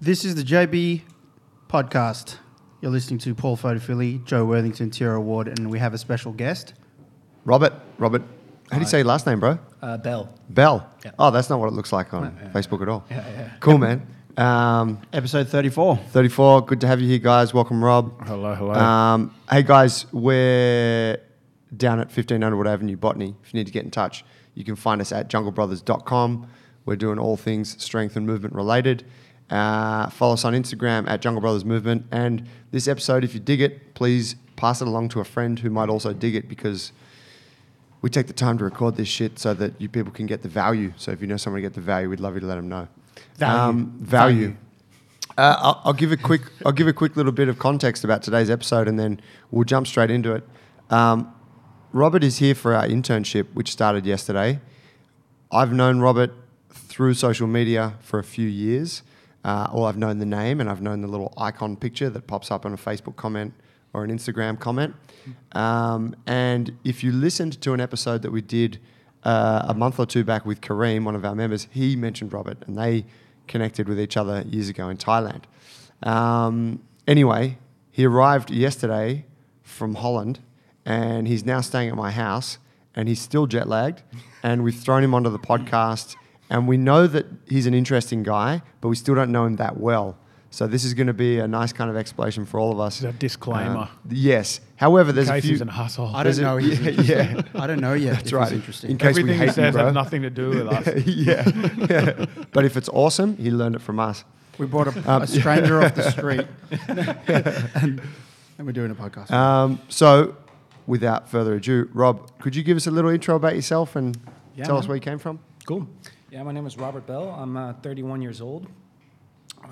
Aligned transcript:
This 0.00 0.24
is 0.24 0.34
the 0.34 0.42
JB 0.42 1.02
podcast. 1.68 2.36
You're 2.80 2.92
listening 2.92 3.18
to 3.20 3.34
Paul 3.34 3.56
Photophilie, 3.56 4.24
Joe 4.24 4.44
Worthington, 4.44 4.90
Tierra 4.90 5.20
Ward, 5.20 5.48
and 5.48 5.70
we 5.70 5.78
have 5.80 5.94
a 5.94 5.98
special 5.98 6.32
guest. 6.32 6.74
Robert, 7.44 7.72
Robert, 7.98 8.22
how 8.70 8.78
do 8.78 8.82
you 8.84 8.88
say 8.88 8.98
your 8.98 9.06
last 9.06 9.26
name, 9.26 9.40
bro? 9.40 9.58
Uh, 9.82 9.96
Bell. 9.96 10.32
Bell. 10.50 10.88
Yeah. 11.04 11.12
Oh, 11.18 11.30
that's 11.30 11.50
not 11.50 11.58
what 11.58 11.66
it 11.66 11.72
looks 11.72 11.92
like 11.92 12.14
on 12.14 12.24
Yeah, 12.24 12.44
yeah. 12.44 12.52
Facebook 12.52 12.80
at 12.82 12.88
all. 12.88 13.04
Yeah, 13.10 13.28
yeah. 13.28 13.50
Cool, 13.60 13.78
man. 13.78 14.06
Um, 14.38 15.02
Episode 15.12 15.48
34. 15.48 15.96
34, 15.96 16.64
good 16.66 16.80
to 16.82 16.86
have 16.86 17.00
you 17.00 17.08
here, 17.08 17.18
guys. 17.18 17.52
Welcome, 17.52 17.82
Rob. 17.84 18.24
Hello, 18.24 18.54
hello. 18.54 18.72
Um, 18.72 19.34
hey, 19.50 19.64
guys, 19.64 20.06
we're 20.12 21.18
down 21.76 21.98
at 21.98 22.12
15 22.12 22.44
Underwood 22.44 22.68
Avenue, 22.68 22.96
Botany. 22.96 23.34
If 23.42 23.52
you 23.52 23.58
need 23.58 23.66
to 23.66 23.72
get 23.72 23.84
in 23.84 23.90
touch, 23.90 24.24
you 24.54 24.62
can 24.62 24.76
find 24.76 25.00
us 25.00 25.10
at 25.10 25.28
junglebrothers.com. 25.28 26.46
We're 26.84 26.94
doing 26.94 27.18
all 27.18 27.36
things 27.36 27.82
strength 27.82 28.14
and 28.14 28.28
movement 28.28 28.54
related. 28.54 29.04
Uh, 29.50 30.10
follow 30.10 30.34
us 30.34 30.44
on 30.44 30.52
Instagram 30.52 31.08
at 31.08 31.20
Jungle 31.20 31.40
Brothers 31.40 31.64
Movement. 31.64 32.06
And 32.10 32.46
this 32.70 32.86
episode, 32.86 33.24
if 33.24 33.34
you 33.34 33.40
dig 33.40 33.60
it, 33.60 33.94
please 33.94 34.36
pass 34.56 34.82
it 34.82 34.88
along 34.88 35.08
to 35.10 35.20
a 35.20 35.24
friend 35.24 35.58
who 35.58 35.70
might 35.70 35.88
also 35.88 36.12
dig 36.12 36.34
it 36.34 36.48
because 36.48 36.92
we 38.02 38.10
take 38.10 38.26
the 38.26 38.32
time 38.32 38.58
to 38.58 38.64
record 38.64 38.96
this 38.96 39.08
shit 39.08 39.38
so 39.38 39.54
that 39.54 39.80
you 39.80 39.88
people 39.88 40.12
can 40.12 40.26
get 40.26 40.42
the 40.42 40.48
value. 40.48 40.92
So 40.96 41.12
if 41.12 41.20
you 41.20 41.26
know 41.26 41.36
someone 41.36 41.62
to 41.62 41.66
get 41.66 41.74
the 41.74 41.80
value, 41.80 42.10
we'd 42.10 42.20
love 42.20 42.34
you 42.34 42.40
to 42.40 42.46
let 42.46 42.56
them 42.56 42.68
know. 42.68 42.88
Value. 43.36 43.84
value. 43.98 43.98
Value. 44.00 44.56
Uh, 45.36 45.56
I'll, 45.60 45.80
I'll 45.84 45.92
give 45.92 46.12
a 46.12 46.16
quick. 46.16 46.42
I'll 46.66 46.72
give 46.72 46.88
a 46.88 46.92
quick 46.92 47.16
little 47.16 47.32
bit 47.32 47.48
of 47.48 47.58
context 47.58 48.04
about 48.04 48.22
today's 48.22 48.50
episode, 48.50 48.88
and 48.88 48.98
then 48.98 49.20
we'll 49.50 49.64
jump 49.64 49.86
straight 49.86 50.10
into 50.10 50.34
it. 50.34 50.46
Um, 50.90 51.32
Robert 51.92 52.24
is 52.24 52.38
here 52.38 52.54
for 52.54 52.74
our 52.74 52.86
internship, 52.86 53.46
which 53.54 53.70
started 53.70 54.04
yesterday. 54.04 54.60
I've 55.50 55.72
known 55.72 56.00
Robert 56.00 56.32
through 56.70 57.14
social 57.14 57.46
media 57.46 57.94
for 58.00 58.18
a 58.18 58.24
few 58.24 58.48
years. 58.48 59.02
Uh, 59.44 59.68
or 59.72 59.88
I've 59.88 59.96
known 59.96 60.18
the 60.18 60.26
name 60.26 60.60
and 60.60 60.68
I've 60.68 60.82
known 60.82 61.00
the 61.00 61.08
little 61.08 61.32
icon 61.36 61.76
picture 61.76 62.10
that 62.10 62.26
pops 62.26 62.50
up 62.50 62.66
on 62.66 62.72
a 62.72 62.76
Facebook 62.76 63.16
comment 63.16 63.54
or 63.92 64.04
an 64.04 64.10
Instagram 64.10 64.58
comment. 64.58 64.94
Um, 65.52 66.14
and 66.26 66.76
if 66.84 67.02
you 67.04 67.12
listened 67.12 67.60
to 67.62 67.72
an 67.72 67.80
episode 67.80 68.22
that 68.22 68.32
we 68.32 68.42
did 68.42 68.78
uh, 69.24 69.66
a 69.68 69.74
month 69.74 69.98
or 69.98 70.06
two 70.06 70.24
back 70.24 70.44
with 70.44 70.60
Kareem, 70.60 71.04
one 71.04 71.14
of 71.14 71.24
our 71.24 71.34
members, 71.34 71.68
he 71.70 71.96
mentioned 71.96 72.32
Robert 72.32 72.58
and 72.66 72.76
they 72.76 73.06
connected 73.46 73.88
with 73.88 73.98
each 73.98 74.16
other 74.16 74.42
years 74.42 74.68
ago 74.68 74.88
in 74.88 74.96
Thailand. 74.96 75.44
Um, 76.02 76.82
anyway, 77.06 77.58
he 77.90 78.04
arrived 78.04 78.50
yesterday 78.50 79.24
from 79.62 79.96
Holland 79.96 80.40
and 80.84 81.26
he's 81.26 81.44
now 81.44 81.60
staying 81.60 81.88
at 81.88 81.96
my 81.96 82.10
house 82.10 82.58
and 82.94 83.08
he's 83.08 83.20
still 83.20 83.46
jet 83.46 83.68
lagged. 83.68 84.02
And 84.42 84.62
we've 84.64 84.78
thrown 84.78 85.02
him 85.02 85.14
onto 85.14 85.30
the 85.30 85.38
podcast 85.38 86.16
and 86.50 86.66
we 86.68 86.76
know 86.76 87.06
that 87.06 87.26
he's 87.48 87.66
an 87.66 87.74
interesting 87.74 88.22
guy, 88.22 88.62
but 88.80 88.88
we 88.88 88.96
still 88.96 89.14
don't 89.14 89.30
know 89.32 89.44
him 89.44 89.56
that 89.56 89.78
well. 89.78 90.16
So 90.50 90.66
this 90.66 90.82
is 90.82 90.94
going 90.94 91.08
to 91.08 91.12
be 91.12 91.38
a 91.38 91.46
nice 91.46 91.74
kind 91.74 91.90
of 91.90 91.96
explanation 91.96 92.46
for 92.46 92.58
all 92.58 92.72
of 92.72 92.80
us. 92.80 93.00
This 93.00 93.10
is 93.10 93.14
a 93.14 93.18
disclaimer. 93.18 93.80
Uh, 93.80 93.86
yes. 94.08 94.60
However, 94.76 95.10
in 95.10 95.16
there's 95.16 95.28
case 95.28 95.40
a 95.40 95.42
few. 95.42 95.50
he's 95.50 95.60
an 95.60 95.68
asshole. 95.68 96.16
I 96.16 96.22
don't 96.22 96.38
know. 96.38 96.56
he's 96.64 96.80
yeah, 96.80 97.34
yeah. 97.34 97.42
I 97.54 97.66
don't 97.66 97.80
know 97.80 97.92
yet. 97.92 98.14
That's 98.14 98.28
if 98.28 98.32
right. 98.32 98.44
He's 98.48 98.52
interesting. 98.56 98.90
In 98.92 98.96
case 98.96 99.16
we 99.16 99.20
Everything 99.22 99.32
he 99.34 99.38
hate 99.40 99.46
you, 99.48 99.52
says 99.52 99.74
bro. 99.74 99.84
has 99.84 99.94
nothing 99.94 100.22
to 100.22 100.30
do 100.30 100.48
with 100.48 100.68
us. 100.68 100.86
yeah, 101.04 101.50
yeah. 101.90 102.24
But 102.52 102.64
if 102.64 102.78
it's 102.78 102.88
awesome, 102.88 103.36
he 103.36 103.50
learned 103.50 103.74
it 103.74 103.82
from 103.82 104.00
us. 104.00 104.24
we 104.56 104.64
brought 104.66 104.86
a, 104.88 105.10
Um, 105.12 105.20
a 105.22 105.26
stranger 105.26 105.82
off 105.82 105.94
the 105.94 106.10
street, 106.10 106.46
and, 106.88 108.00
and 108.56 108.66
we're 108.66 108.72
doing 108.72 108.90
a 108.90 108.94
podcast. 108.94 109.30
Um, 109.30 109.80
so, 109.88 110.34
without 110.86 111.28
further 111.28 111.54
ado, 111.56 111.90
Rob, 111.92 112.30
could 112.40 112.56
you 112.56 112.62
give 112.62 112.76
us 112.78 112.86
a 112.86 112.90
little 112.90 113.10
intro 113.10 113.36
about 113.36 113.54
yourself 113.54 113.96
and 113.96 114.18
Yeah, 114.56 114.64
tell 114.64 114.78
us 114.78 114.88
where 114.88 114.96
you 114.96 115.02
came 115.02 115.18
from? 115.18 115.40
Cool. 115.66 115.86
Yeah, 116.30 116.42
my 116.42 116.52
name 116.52 116.66
is 116.66 116.76
Robert 116.76 117.06
Bell. 117.06 117.30
I'm 117.30 117.56
uh, 117.56 117.72
31 117.82 118.20
years 118.20 118.42
old. 118.42 118.66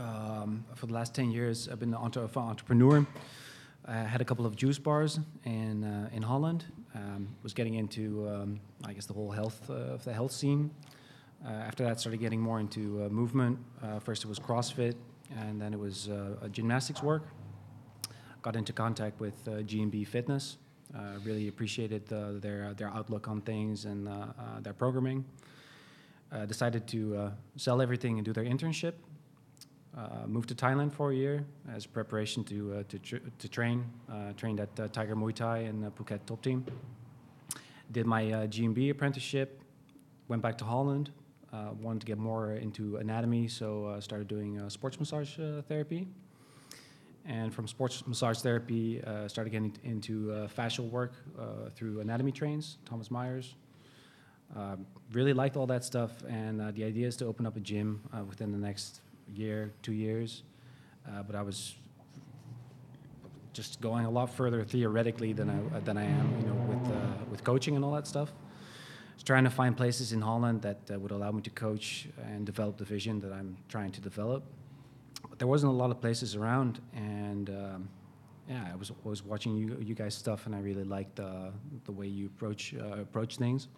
Um, 0.00 0.64
for 0.74 0.86
the 0.86 0.94
last 0.94 1.14
10 1.14 1.30
years, 1.30 1.68
I've 1.68 1.78
been 1.78 1.92
an 1.92 2.00
entre- 2.00 2.30
entrepreneur. 2.34 3.06
I 3.84 3.96
had 3.96 4.22
a 4.22 4.24
couple 4.24 4.46
of 4.46 4.56
juice 4.56 4.78
bars 4.78 5.20
in 5.44 5.84
uh, 5.84 6.08
in 6.14 6.22
Holland. 6.22 6.64
Um, 6.95 7.28
was 7.42 7.52
getting 7.52 7.74
into, 7.74 8.27
um, 8.27 8.61
I 8.86 8.95
guess, 8.95 9.05
the 9.05 9.12
whole 9.12 9.30
health 9.30 9.68
uh, 9.68 9.74
of 9.74 10.05
the 10.05 10.14
health 10.14 10.33
scene. 10.33 10.70
Uh, 11.45 11.50
after 11.50 11.84
that, 11.84 12.00
started 12.00 12.20
getting 12.20 12.40
more 12.40 12.58
into 12.58 13.05
uh, 13.05 13.11
movement. 13.11 13.58
Uh, 13.83 13.98
first, 13.98 14.24
it 14.24 14.28
was 14.28 14.39
CrossFit, 14.39 14.95
and 15.36 15.61
then 15.61 15.74
it 15.74 15.78
was 15.78 16.08
gymnastics 16.52 17.02
work. 17.02 17.24
Got 18.40 18.56
into 18.56 18.72
contact 18.72 19.20
with 19.20 19.45
GMB 19.45 20.06
Fitness. 20.06 20.56
Really 21.22 21.48
appreciated 21.48 22.11
uh, 22.11 22.40
their 22.40 22.72
their 22.72 22.89
outlook 22.89 23.28
on 23.28 23.42
things 23.42 23.84
and 23.84 24.08
their 24.62 24.72
programming. 24.72 25.22
Uh, 26.33 26.45
decided 26.45 26.87
to 26.89 27.17
uh, 27.17 27.31
sell 27.57 27.81
everything 27.81 28.19
and 28.19 28.25
do 28.25 28.33
their 28.33 28.45
internship. 28.45 28.95
Uh, 29.97 30.27
moved 30.27 30.48
to 30.48 30.55
Thailand 30.55 30.92
for 30.92 31.13
a 31.13 31.14
year 31.14 31.45
as 31.73 31.87
preparation 31.87 32.42
to 32.45 32.75
uh, 32.75 32.83
to, 32.89 32.98
tr- 32.98 33.25
to 33.39 33.48
train. 33.48 33.85
Uh, 34.11 34.33
trained 34.37 34.59
at 34.61 34.75
Tiger 34.92 35.14
Muay 35.14 35.33
Thai 35.33 35.59
and 35.59 35.85
Phuket 35.97 36.20
Top 36.27 36.42
Team. 36.42 36.67
Did 37.92 38.07
my 38.07 38.25
GMB 38.25 38.91
apprenticeship. 38.91 39.63
Went 40.29 40.42
back 40.42 40.59
to 40.59 40.64
Holland. 40.64 41.11
Wanted 41.81 42.01
to 42.01 42.07
get 42.07 42.19
more 42.19 42.53
into 42.53 42.97
anatomy, 42.97 43.48
so 43.48 43.97
started 44.01 44.29
doing 44.29 44.69
sports 44.69 45.01
massage 45.01 45.39
therapy. 45.69 46.07
And 47.29 47.53
from 47.53 47.67
sports 47.67 48.07
massage 48.07 48.39
therapy, 48.39 49.03
uh, 49.03 49.27
started 49.27 49.51
getting 49.51 49.77
into 49.83 50.33
uh, 50.33 50.48
fascial 50.48 50.89
work 50.91 51.13
uh, 51.39 51.70
through 51.75 52.01
anatomy 52.01 52.31
trains, 52.31 52.79
Thomas 52.85 53.11
Myers. 53.11 53.55
Uh, 54.55 54.77
really 55.12 55.33
liked 55.33 55.57
all 55.57 55.67
that 55.67 55.84
stuff, 55.84 56.12
and 56.29 56.61
uh, 56.61 56.70
the 56.70 56.84
idea 56.84 57.07
is 57.07 57.17
to 57.17 57.27
open 57.27 57.46
up 57.46 57.57
a 57.57 57.61
gym 57.61 58.01
uh, 58.12 58.23
within 58.24 58.52
the 58.52 58.58
next 58.58 59.01
year, 59.34 59.73
two 59.83 59.92
years. 59.92 60.42
Uh, 61.08 61.23
but 61.23 61.36
I 61.36 61.42
was 61.42 61.74
just 63.52 63.80
going 63.80 64.05
a 64.05 64.11
lot 64.11 64.29
further 64.29 64.64
theoretically 64.64 65.33
than 65.33 65.48
I 65.48 65.80
than 65.80 65.96
I 65.96 66.05
am, 66.05 66.27
you 66.40 66.46
know, 66.46 66.55
with 66.68 66.92
uh, 66.92 67.24
with 67.30 67.42
coaching 67.42 67.74
and 67.77 67.84
all 67.84 67.92
that 67.92 68.07
stuff. 68.07 68.30
I 68.30 69.14
was 69.14 69.23
trying 69.23 69.45
to 69.45 69.51
find 69.51 69.77
places 69.77 70.12
in 70.12 70.20
Holland 70.20 70.63
that 70.63 70.78
uh, 70.92 70.98
would 70.98 71.11
allow 71.11 71.33
me 71.33 71.40
to 71.42 71.51
coach 71.51 72.07
and 72.30 72.45
develop 72.45 72.77
the 72.77 72.84
vision 72.84 73.20
that 73.20 73.33
I'm 73.33 73.57
trying 73.68 73.92
to 73.92 74.01
develop. 74.01 74.45
But 75.28 75.39
there 75.39 75.48
wasn't 75.48 75.73
a 75.73 75.77
lot 75.77 75.90
of 75.90 76.01
places 76.01 76.36
around, 76.36 76.80
and 76.95 77.48
um, 77.51 77.89
yeah, 78.48 78.68
I 78.73 78.77
was 78.77 78.92
always 79.05 79.24
watching 79.24 79.57
you 79.57 79.77
you 79.80 79.95
guys 79.95 80.14
stuff, 80.14 80.46
and 80.46 80.55
I 80.55 80.61
really 80.61 80.84
liked 80.84 81.18
uh, 81.18 81.51
the 81.84 81.92
way 81.92 82.07
you 82.07 82.27
approach 82.27 82.74
uh, 82.74 83.01
approach 83.01 83.36
things. 83.36 83.68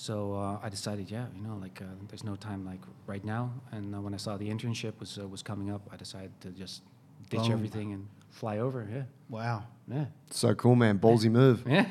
So 0.00 0.34
uh, 0.34 0.60
I 0.62 0.68
decided, 0.68 1.10
yeah, 1.10 1.26
you 1.34 1.42
know, 1.42 1.58
like 1.60 1.82
uh, 1.82 1.86
there's 2.08 2.22
no 2.22 2.36
time 2.36 2.64
like 2.64 2.78
right 3.08 3.24
now. 3.24 3.50
And 3.72 3.92
uh, 3.92 4.00
when 4.00 4.14
I 4.14 4.16
saw 4.16 4.36
the 4.36 4.48
internship 4.48 4.92
was 5.00 5.18
uh, 5.18 5.26
was 5.26 5.42
coming 5.42 5.72
up, 5.72 5.82
I 5.92 5.96
decided 5.96 6.30
to 6.42 6.50
just 6.50 6.82
ditch 7.30 7.40
Boom. 7.40 7.52
everything 7.52 7.92
and 7.94 8.06
fly 8.30 8.58
over. 8.58 8.86
Yeah, 8.88 9.02
wow. 9.28 9.64
yeah, 9.88 10.04
So 10.30 10.54
cool, 10.54 10.76
man. 10.76 11.00
Ballsy 11.00 11.28
move. 11.28 11.64
yeah. 11.66 11.86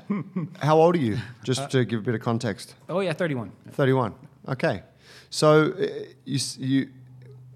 How 0.62 0.78
old 0.78 0.94
are 0.96 0.98
you? 0.98 1.18
Just 1.44 1.70
to 1.72 1.84
give 1.84 2.00
a 2.00 2.02
bit 2.02 2.14
of 2.14 2.22
context. 2.22 2.74
oh 2.88 3.00
yeah, 3.00 3.12
31. 3.12 3.52
31. 3.72 4.14
Okay. 4.48 4.82
So, 5.28 5.72
uh, 5.72 5.86
you, 6.24 6.38
you 6.58 6.88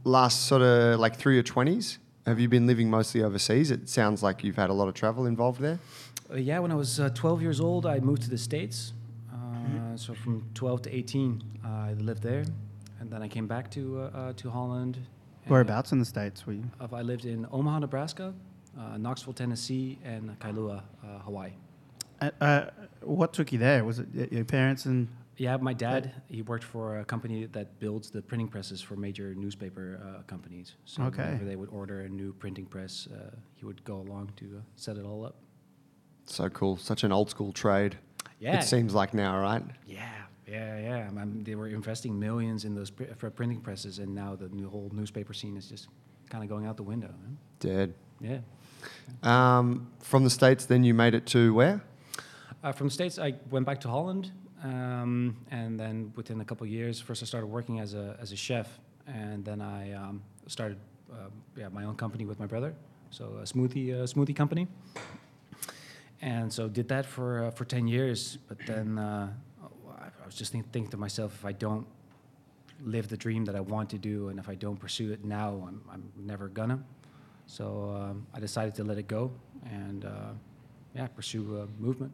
last 0.04 0.42
sort 0.42 0.60
of 0.60 1.00
like 1.00 1.16
through 1.16 1.34
your 1.34 1.42
20s, 1.42 1.96
have 2.26 2.38
you 2.38 2.50
been 2.50 2.66
living 2.66 2.90
mostly 2.90 3.22
overseas? 3.22 3.70
It 3.70 3.88
sounds 3.88 4.22
like 4.22 4.44
you've 4.44 4.56
had 4.56 4.68
a 4.68 4.74
lot 4.74 4.88
of 4.88 4.94
travel 4.94 5.24
involved 5.24 5.62
there. 5.62 5.78
Uh, 6.30 6.34
yeah, 6.36 6.58
when 6.58 6.70
I 6.70 6.74
was 6.74 7.00
uh, 7.00 7.08
12 7.14 7.40
years 7.40 7.60
old, 7.60 7.86
I 7.86 8.00
moved 8.00 8.22
to 8.24 8.30
the 8.30 8.38
States. 8.38 8.92
Uh, 9.66 9.96
so 9.96 10.14
from 10.14 10.48
12 10.54 10.82
to 10.82 10.94
18, 10.94 11.42
I 11.64 11.92
lived 11.94 12.22
there, 12.22 12.44
and 13.00 13.10
then 13.10 13.22
I 13.22 13.28
came 13.28 13.46
back 13.46 13.70
to 13.72 14.00
uh, 14.00 14.18
uh, 14.18 14.32
to 14.34 14.50
Holland. 14.50 14.98
Whereabouts 15.48 15.92
in 15.92 15.98
the 15.98 16.04
states 16.04 16.46
were 16.46 16.54
you? 16.54 16.64
I 16.80 17.02
lived 17.02 17.24
in 17.24 17.46
Omaha, 17.52 17.80
Nebraska, 17.80 18.34
uh, 18.78 18.96
Knoxville, 18.98 19.32
Tennessee, 19.32 19.98
and 20.04 20.38
Kailua, 20.40 20.82
uh, 21.04 21.18
Hawaii. 21.20 21.52
Uh, 22.20 22.30
uh, 22.40 22.70
what 23.02 23.32
took 23.32 23.52
you 23.52 23.58
there? 23.58 23.84
Was 23.84 23.98
it 24.00 24.32
your 24.32 24.44
parents 24.44 24.86
and? 24.86 25.08
Yeah, 25.38 25.56
my 25.58 25.74
dad, 25.74 26.14
he 26.28 26.40
worked 26.40 26.64
for 26.64 26.98
a 27.00 27.04
company 27.04 27.44
that 27.52 27.78
builds 27.78 28.10
the 28.10 28.22
printing 28.22 28.48
presses 28.48 28.80
for 28.80 28.96
major 28.96 29.34
newspaper 29.34 30.00
uh, 30.02 30.22
companies. 30.22 30.76
So 30.86 31.02
Okay. 31.02 31.24
whenever 31.24 31.44
they 31.44 31.56
would 31.56 31.68
order 31.68 32.00
a 32.00 32.08
new 32.08 32.32
printing 32.32 32.64
press, 32.64 33.06
uh, 33.12 33.36
he 33.54 33.66
would 33.66 33.84
go 33.84 33.96
along 33.96 34.32
to 34.36 34.46
uh, 34.46 34.60
set 34.76 34.96
it 34.96 35.04
all 35.04 35.26
up. 35.26 35.36
So 36.24 36.48
cool. 36.48 36.78
Such 36.78 37.04
an 37.04 37.12
old 37.12 37.28
school 37.28 37.52
trade. 37.52 37.98
Yeah. 38.38 38.58
It 38.58 38.64
seems 38.64 38.94
like 38.94 39.14
now, 39.14 39.38
right? 39.40 39.62
Yeah, 39.86 40.08
yeah, 40.46 40.78
yeah. 40.78 41.08
I 41.08 41.24
mean, 41.24 41.42
they 41.44 41.54
were 41.54 41.68
investing 41.68 42.18
millions 42.18 42.64
in 42.64 42.74
those 42.74 42.90
pr- 42.90 43.28
printing 43.28 43.60
presses, 43.60 43.98
and 43.98 44.14
now 44.14 44.36
the 44.36 44.48
new 44.48 44.68
whole 44.68 44.90
newspaper 44.92 45.32
scene 45.32 45.56
is 45.56 45.68
just 45.68 45.88
kind 46.30 46.44
of 46.44 46.50
going 46.50 46.66
out 46.66 46.76
the 46.76 46.82
window. 46.82 47.08
huh? 47.08 47.34
Dead. 47.60 47.94
Yeah. 48.20 48.38
Um, 49.22 49.90
from 50.00 50.24
the 50.24 50.30
States, 50.30 50.66
then 50.66 50.84
you 50.84 50.94
made 50.94 51.14
it 51.14 51.26
to 51.26 51.54
where? 51.54 51.82
Uh, 52.62 52.72
from 52.72 52.88
the 52.88 52.92
States, 52.92 53.18
I 53.18 53.34
went 53.50 53.64
back 53.66 53.80
to 53.82 53.88
Holland, 53.88 54.32
um, 54.62 55.36
and 55.50 55.78
then 55.78 56.12
within 56.16 56.40
a 56.40 56.44
couple 56.44 56.64
of 56.64 56.70
years, 56.70 57.00
first 57.00 57.22
I 57.22 57.26
started 57.26 57.46
working 57.46 57.80
as 57.80 57.94
a, 57.94 58.16
as 58.20 58.32
a 58.32 58.36
chef, 58.36 58.68
and 59.06 59.44
then 59.44 59.60
I 59.60 59.92
um, 59.92 60.22
started 60.46 60.78
uh, 61.12 61.28
yeah, 61.56 61.68
my 61.68 61.84
own 61.84 61.96
company 61.96 62.24
with 62.24 62.38
my 62.38 62.46
brother, 62.46 62.74
so 63.10 63.24
a 63.40 63.44
smoothie 63.44 63.94
uh, 63.94 64.04
smoothie 64.04 64.34
company. 64.34 64.66
And 66.22 66.52
so 66.52 66.68
did 66.68 66.88
that 66.88 67.06
for 67.06 67.44
uh, 67.44 67.50
for 67.50 67.64
ten 67.64 67.86
years, 67.86 68.38
but 68.48 68.58
then 68.66 68.98
uh, 68.98 69.28
I 69.62 70.26
was 70.26 70.34
just 70.34 70.52
think, 70.52 70.72
thinking 70.72 70.90
to 70.90 70.96
myself, 70.96 71.34
if 71.34 71.44
I 71.44 71.52
don't 71.52 71.86
live 72.82 73.08
the 73.08 73.16
dream 73.16 73.44
that 73.44 73.54
I 73.54 73.60
want 73.60 73.90
to 73.90 73.98
do, 73.98 74.28
and 74.28 74.38
if 74.38 74.48
I 74.48 74.54
don't 74.54 74.76
pursue 74.76 75.12
it 75.12 75.24
now, 75.24 75.64
I'm, 75.66 75.82
I'm 75.92 76.12
never 76.16 76.48
gonna. 76.48 76.82
So 77.46 77.96
um, 77.96 78.26
I 78.34 78.40
decided 78.40 78.74
to 78.76 78.84
let 78.84 78.98
it 78.98 79.08
go 79.08 79.30
and 79.70 80.04
uh, 80.04 80.32
yeah, 80.94 81.06
pursue 81.08 81.68
movement. 81.78 82.12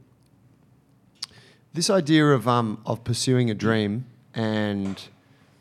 This 1.72 1.88
idea 1.88 2.26
of 2.26 2.46
um, 2.46 2.82
of 2.84 3.02
pursuing 3.05 3.50
a 3.50 3.55
dream 3.55 4.06
and 4.34 5.02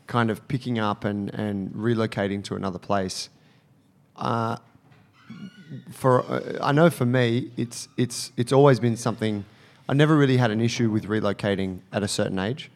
kind 0.06 0.30
of 0.30 0.46
picking 0.48 0.78
up 0.78 1.04
and, 1.04 1.32
and 1.32 1.70
relocating 1.70 2.44
to 2.44 2.54
another 2.54 2.78
place. 2.78 3.30
Uh, 4.16 4.56
for 5.90 6.22
uh, 6.30 6.58
I 6.62 6.72
know 6.72 6.90
for 6.90 7.06
me, 7.06 7.50
it's 7.56 7.88
it's 7.96 8.32
it's 8.36 8.52
always 8.52 8.80
been 8.80 8.96
something. 8.96 9.44
I 9.88 9.94
never 9.94 10.16
really 10.16 10.36
had 10.36 10.50
an 10.50 10.60
issue 10.60 10.90
with 10.90 11.04
relocating 11.04 11.80
at 11.92 12.02
a 12.02 12.08
certain 12.08 12.38
age, 12.38 12.70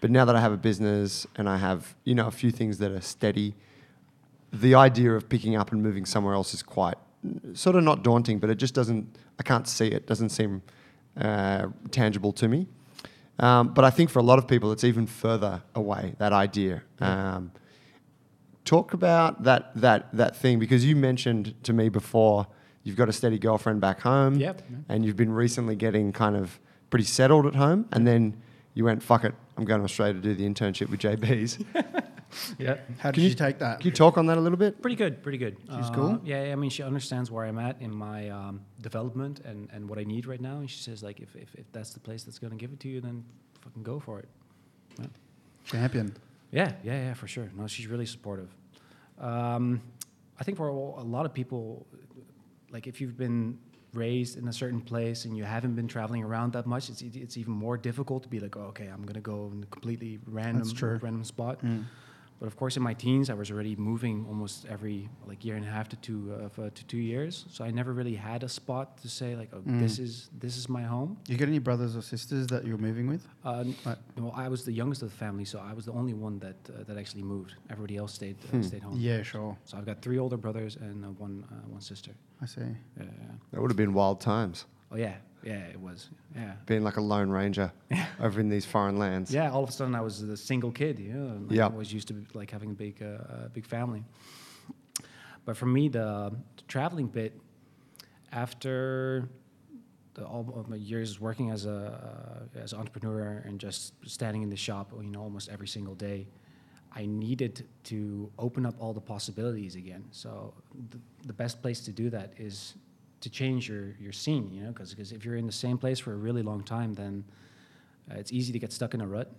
but 0.00 0.10
now 0.10 0.24
that 0.24 0.34
I 0.34 0.40
have 0.40 0.52
a 0.52 0.56
business 0.56 1.26
and 1.36 1.48
I 1.48 1.58
have 1.58 1.94
you 2.04 2.14
know 2.14 2.26
a 2.26 2.30
few 2.30 2.50
things 2.50 2.78
that 2.78 2.90
are 2.90 3.00
steady, 3.00 3.54
the 4.52 4.74
idea 4.74 5.12
of 5.12 5.28
picking 5.28 5.56
up 5.56 5.72
and 5.72 5.82
moving 5.82 6.06
somewhere 6.06 6.34
else 6.34 6.54
is 6.54 6.62
quite 6.62 6.96
sort 7.54 7.76
of 7.76 7.84
not 7.84 8.02
daunting, 8.02 8.38
but 8.38 8.50
it 8.50 8.56
just 8.56 8.74
doesn't. 8.74 9.16
I 9.38 9.42
can't 9.42 9.68
see 9.68 9.88
it. 9.88 10.06
Doesn't 10.06 10.30
seem 10.30 10.62
uh, 11.20 11.68
tangible 11.90 12.32
to 12.32 12.48
me. 12.48 12.66
Um, 13.38 13.68
but 13.68 13.84
I 13.84 13.90
think 13.90 14.10
for 14.10 14.18
a 14.18 14.22
lot 14.22 14.38
of 14.38 14.48
people, 14.48 14.72
it's 14.72 14.84
even 14.84 15.06
further 15.06 15.62
away. 15.74 16.14
That 16.18 16.32
idea. 16.32 16.82
Um, 17.00 17.52
talk 18.66 18.92
about 18.92 19.44
that 19.44 19.74
that 19.76 20.14
that 20.14 20.36
thing 20.36 20.58
because 20.58 20.84
you 20.84 20.94
mentioned 20.96 21.54
to 21.62 21.72
me 21.72 21.88
before 21.88 22.46
you've 22.82 22.96
got 22.96 23.08
a 23.08 23.12
steady 23.12 23.38
girlfriend 23.38 23.80
back 23.80 24.00
home. 24.02 24.34
Yep. 24.34 24.62
And 24.90 25.04
you've 25.04 25.16
been 25.16 25.32
recently 25.32 25.74
getting 25.76 26.12
kind 26.12 26.36
of 26.36 26.60
pretty 26.90 27.06
settled 27.06 27.46
at 27.46 27.54
home, 27.54 27.86
and 27.92 28.06
then 28.06 28.36
you 28.74 28.84
went, 28.84 29.02
"Fuck 29.02 29.24
it, 29.24 29.34
I'm 29.56 29.64
going 29.64 29.80
to 29.80 29.84
Australia 29.84 30.14
to 30.14 30.20
do 30.20 30.34
the 30.34 30.44
internship 30.46 30.90
with 30.90 31.00
JB's." 31.00 31.58
Yeah. 32.58 32.76
How 32.98 33.10
did 33.12 33.14
Can 33.14 33.22
you, 33.22 33.28
you- 33.30 33.34
take 33.36 33.58
that? 33.60 33.78
Can 33.80 33.86
you 33.86 33.92
talk 33.94 34.18
on 34.18 34.26
that 34.26 34.36
a 34.36 34.40
little 34.40 34.58
bit? 34.58 34.82
Pretty 34.82 34.96
good, 34.96 35.22
pretty 35.22 35.38
good. 35.38 35.56
She's 35.74 35.86
Uh, 35.86 35.94
cool? 35.94 36.20
Yeah, 36.24 36.52
I 36.52 36.56
mean, 36.56 36.68
she 36.70 36.82
understands 36.82 37.30
where 37.30 37.46
I'm 37.46 37.58
at 37.58 37.80
in 37.80 37.94
my 37.94 38.28
um, 38.28 38.60
development 38.82 39.40
and, 39.40 39.70
and 39.72 39.88
what 39.88 39.98
I 39.98 40.02
need 40.04 40.26
right 40.26 40.40
now. 40.40 40.58
And 40.58 40.68
she 40.68 40.80
says, 40.82 41.02
like, 41.04 41.20
if, 41.20 41.34
if, 41.36 41.54
if 41.54 41.70
that's 41.72 41.90
the 41.94 42.00
place 42.00 42.24
that's 42.24 42.38
going 42.40 42.50
to 42.50 42.56
give 42.58 42.72
it 42.72 42.80
to 42.80 42.88
you, 42.88 43.00
then 43.00 43.24
fucking 43.62 43.84
go 43.84 44.00
for 44.00 44.18
it. 44.18 44.28
Champion. 45.64 46.14
Yeah, 46.50 46.72
yeah, 46.84 47.08
yeah, 47.08 47.14
for 47.14 47.26
sure. 47.26 47.50
No, 47.56 47.66
she's 47.66 47.86
really 47.86 48.06
supportive. 48.06 48.54
Um, 49.18 49.82
I 50.38 50.44
think 50.44 50.56
for 50.56 50.68
a 50.68 51.02
lot 51.02 51.26
of 51.26 51.32
people, 51.32 51.86
like 52.70 52.86
if 52.86 53.00
you've 53.00 53.16
been 53.16 53.58
raised 53.94 54.36
in 54.36 54.48
a 54.48 54.52
certain 54.52 54.80
place 54.80 55.24
and 55.24 55.36
you 55.36 55.44
haven't 55.44 55.74
been 55.74 55.88
traveling 55.88 56.22
around 56.22 56.52
that 56.52 56.66
much, 56.66 56.88
it's 56.90 57.02
it's 57.02 57.36
even 57.36 57.52
more 57.52 57.76
difficult 57.76 58.22
to 58.24 58.28
be 58.28 58.40
like, 58.40 58.56
oh, 58.56 58.68
okay, 58.72 58.86
I'm 58.86 59.02
gonna 59.04 59.20
go 59.20 59.50
in 59.54 59.62
a 59.62 59.66
completely 59.66 60.18
random 60.26 60.70
random 61.02 61.24
spot. 61.24 61.64
Mm. 61.64 61.84
But 62.38 62.46
of 62.46 62.56
course, 62.56 62.76
in 62.76 62.82
my 62.82 62.92
teens, 62.94 63.30
I 63.30 63.34
was 63.34 63.50
already 63.50 63.76
moving 63.76 64.26
almost 64.28 64.66
every 64.66 65.08
like 65.26 65.42
year 65.44 65.56
and 65.56 65.64
a 65.64 65.70
half 65.70 65.88
to 65.88 65.96
two 65.96 66.34
uh, 66.58 66.70
to 66.70 66.84
two 66.86 66.98
years. 66.98 67.46
So 67.50 67.64
I 67.64 67.70
never 67.70 67.92
really 67.94 68.14
had 68.14 68.42
a 68.42 68.48
spot 68.48 68.98
to 69.02 69.08
say 69.08 69.34
like, 69.36 69.50
oh, 69.54 69.62
this 69.64 69.96
Mm. 69.98 70.04
is 70.04 70.28
this 70.40 70.56
is 70.56 70.68
my 70.68 70.82
home. 70.82 71.16
You 71.28 71.36
got 71.38 71.48
any 71.48 71.58
brothers 71.60 71.96
or 71.96 72.02
sisters 72.02 72.46
that 72.48 72.66
you're 72.66 72.78
moving 72.88 73.06
with? 73.08 73.26
Uh, 73.44 73.64
Right. 73.86 73.98
well, 74.18 74.32
I 74.36 74.48
was 74.48 74.64
the 74.64 74.72
youngest 74.72 75.02
of 75.02 75.08
the 75.10 75.16
family, 75.16 75.44
so 75.46 75.58
I 75.58 75.72
was 75.72 75.84
the 75.86 75.92
only 75.92 76.12
one 76.14 76.38
that 76.40 76.56
uh, 76.68 76.84
that 76.86 76.96
actually 76.98 77.22
moved. 77.22 77.54
Everybody 77.70 77.96
else 77.96 78.12
stayed 78.14 78.36
uh, 78.44 78.48
Hmm. 78.56 78.62
stayed 78.62 78.82
home. 78.82 78.96
Yeah, 79.00 79.22
sure. 79.22 79.56
So 79.64 79.78
I've 79.78 79.86
got 79.86 80.02
three 80.02 80.18
older 80.18 80.36
brothers 80.36 80.76
and 80.76 81.04
uh, 81.04 81.08
one 81.26 81.44
uh, 81.50 81.54
one 81.74 81.80
sister. 81.80 82.12
I 82.42 82.46
see. 82.46 82.60
Yeah, 82.60 83.04
yeah. 83.04 83.32
That 83.52 83.60
would 83.62 83.70
have 83.70 83.78
been 83.84 83.94
wild 83.94 84.20
times, 84.20 84.66
Oh 84.92 84.96
yeah, 84.96 85.16
yeah, 85.46 85.64
it 85.74 85.80
was. 85.80 86.10
Yeah. 86.34 86.52
being 86.66 86.82
like 86.82 86.96
a 86.96 87.00
lone 87.00 87.30
ranger 87.30 87.72
over 88.20 88.40
in 88.40 88.48
these 88.48 88.66
foreign 88.66 88.98
lands. 88.98 89.32
Yeah, 89.32 89.50
all 89.50 89.62
of 89.62 89.70
a 89.70 89.72
sudden 89.72 89.94
I 89.94 90.00
was 90.00 90.20
a 90.22 90.36
single 90.36 90.72
kid. 90.72 90.98
You 90.98 91.12
know, 91.14 91.40
like, 91.46 91.56
Yeah. 91.56 91.66
I 91.66 91.68
was 91.68 91.92
used 91.92 92.08
to 92.08 92.14
like 92.34 92.50
having 92.50 92.70
a 92.72 92.74
big, 92.74 93.02
uh, 93.02 93.06
uh, 93.06 93.48
big 93.48 93.64
family. 93.64 94.04
But 95.44 95.56
for 95.56 95.66
me, 95.66 95.88
the, 95.88 96.32
the 96.56 96.62
traveling 96.66 97.06
bit, 97.06 97.40
after 98.32 99.28
the, 100.14 100.24
all 100.24 100.52
of 100.56 100.68
my 100.68 100.76
years 100.76 101.20
working 101.20 101.50
as 101.50 101.66
a 101.66 102.48
uh, 102.56 102.60
as 102.60 102.72
an 102.72 102.80
entrepreneur 102.80 103.42
and 103.46 103.60
just 103.60 103.92
standing 104.04 104.42
in 104.42 104.50
the 104.50 104.56
shop, 104.56 104.92
you 105.00 105.10
know, 105.10 105.22
almost 105.22 105.48
every 105.48 105.68
single 105.68 105.94
day, 105.94 106.26
I 106.92 107.06
needed 107.06 107.66
to 107.84 108.30
open 108.38 108.66
up 108.66 108.74
all 108.80 108.92
the 108.92 109.00
possibilities 109.00 109.76
again. 109.76 110.04
So 110.10 110.54
the, 110.90 110.98
the 111.26 111.32
best 111.32 111.62
place 111.62 111.80
to 111.82 111.92
do 111.92 112.10
that 112.10 112.32
is 112.38 112.74
to 113.20 113.30
change 113.30 113.68
your, 113.68 113.94
your 113.98 114.12
scene, 114.12 114.50
you 114.52 114.62
know, 114.62 114.68
because 114.68 114.90
because 114.90 115.12
if 115.12 115.24
you're 115.24 115.36
in 115.36 115.46
the 115.46 115.52
same 115.52 115.78
place 115.78 115.98
for 115.98 116.12
a 116.12 116.16
really 116.16 116.42
long 116.42 116.62
time, 116.62 116.94
then 116.94 117.24
uh, 118.10 118.18
it's 118.18 118.32
easy 118.32 118.52
to 118.52 118.58
get 118.58 118.72
stuck 118.72 118.94
in 118.94 119.00
a 119.00 119.06
rut. 119.06 119.32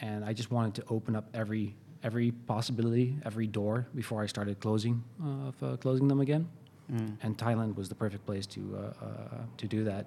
And 0.00 0.24
I 0.24 0.32
just 0.32 0.50
wanted 0.50 0.74
to 0.74 0.84
open 0.90 1.16
up 1.16 1.28
every 1.34 1.74
every 2.02 2.30
possibility, 2.30 3.18
every 3.24 3.46
door 3.46 3.86
before 3.94 4.22
I 4.22 4.26
started 4.26 4.60
closing 4.60 5.02
uh, 5.22 5.48
of, 5.48 5.62
uh, 5.62 5.76
closing 5.76 6.08
them 6.08 6.20
again. 6.20 6.48
Mm. 6.92 7.16
And 7.22 7.36
Thailand 7.36 7.76
was 7.76 7.88
the 7.88 7.94
perfect 7.94 8.24
place 8.26 8.46
to 8.46 8.60
uh, 8.76 9.04
uh, 9.04 9.42
to 9.56 9.66
do 9.66 9.84
that. 9.84 10.06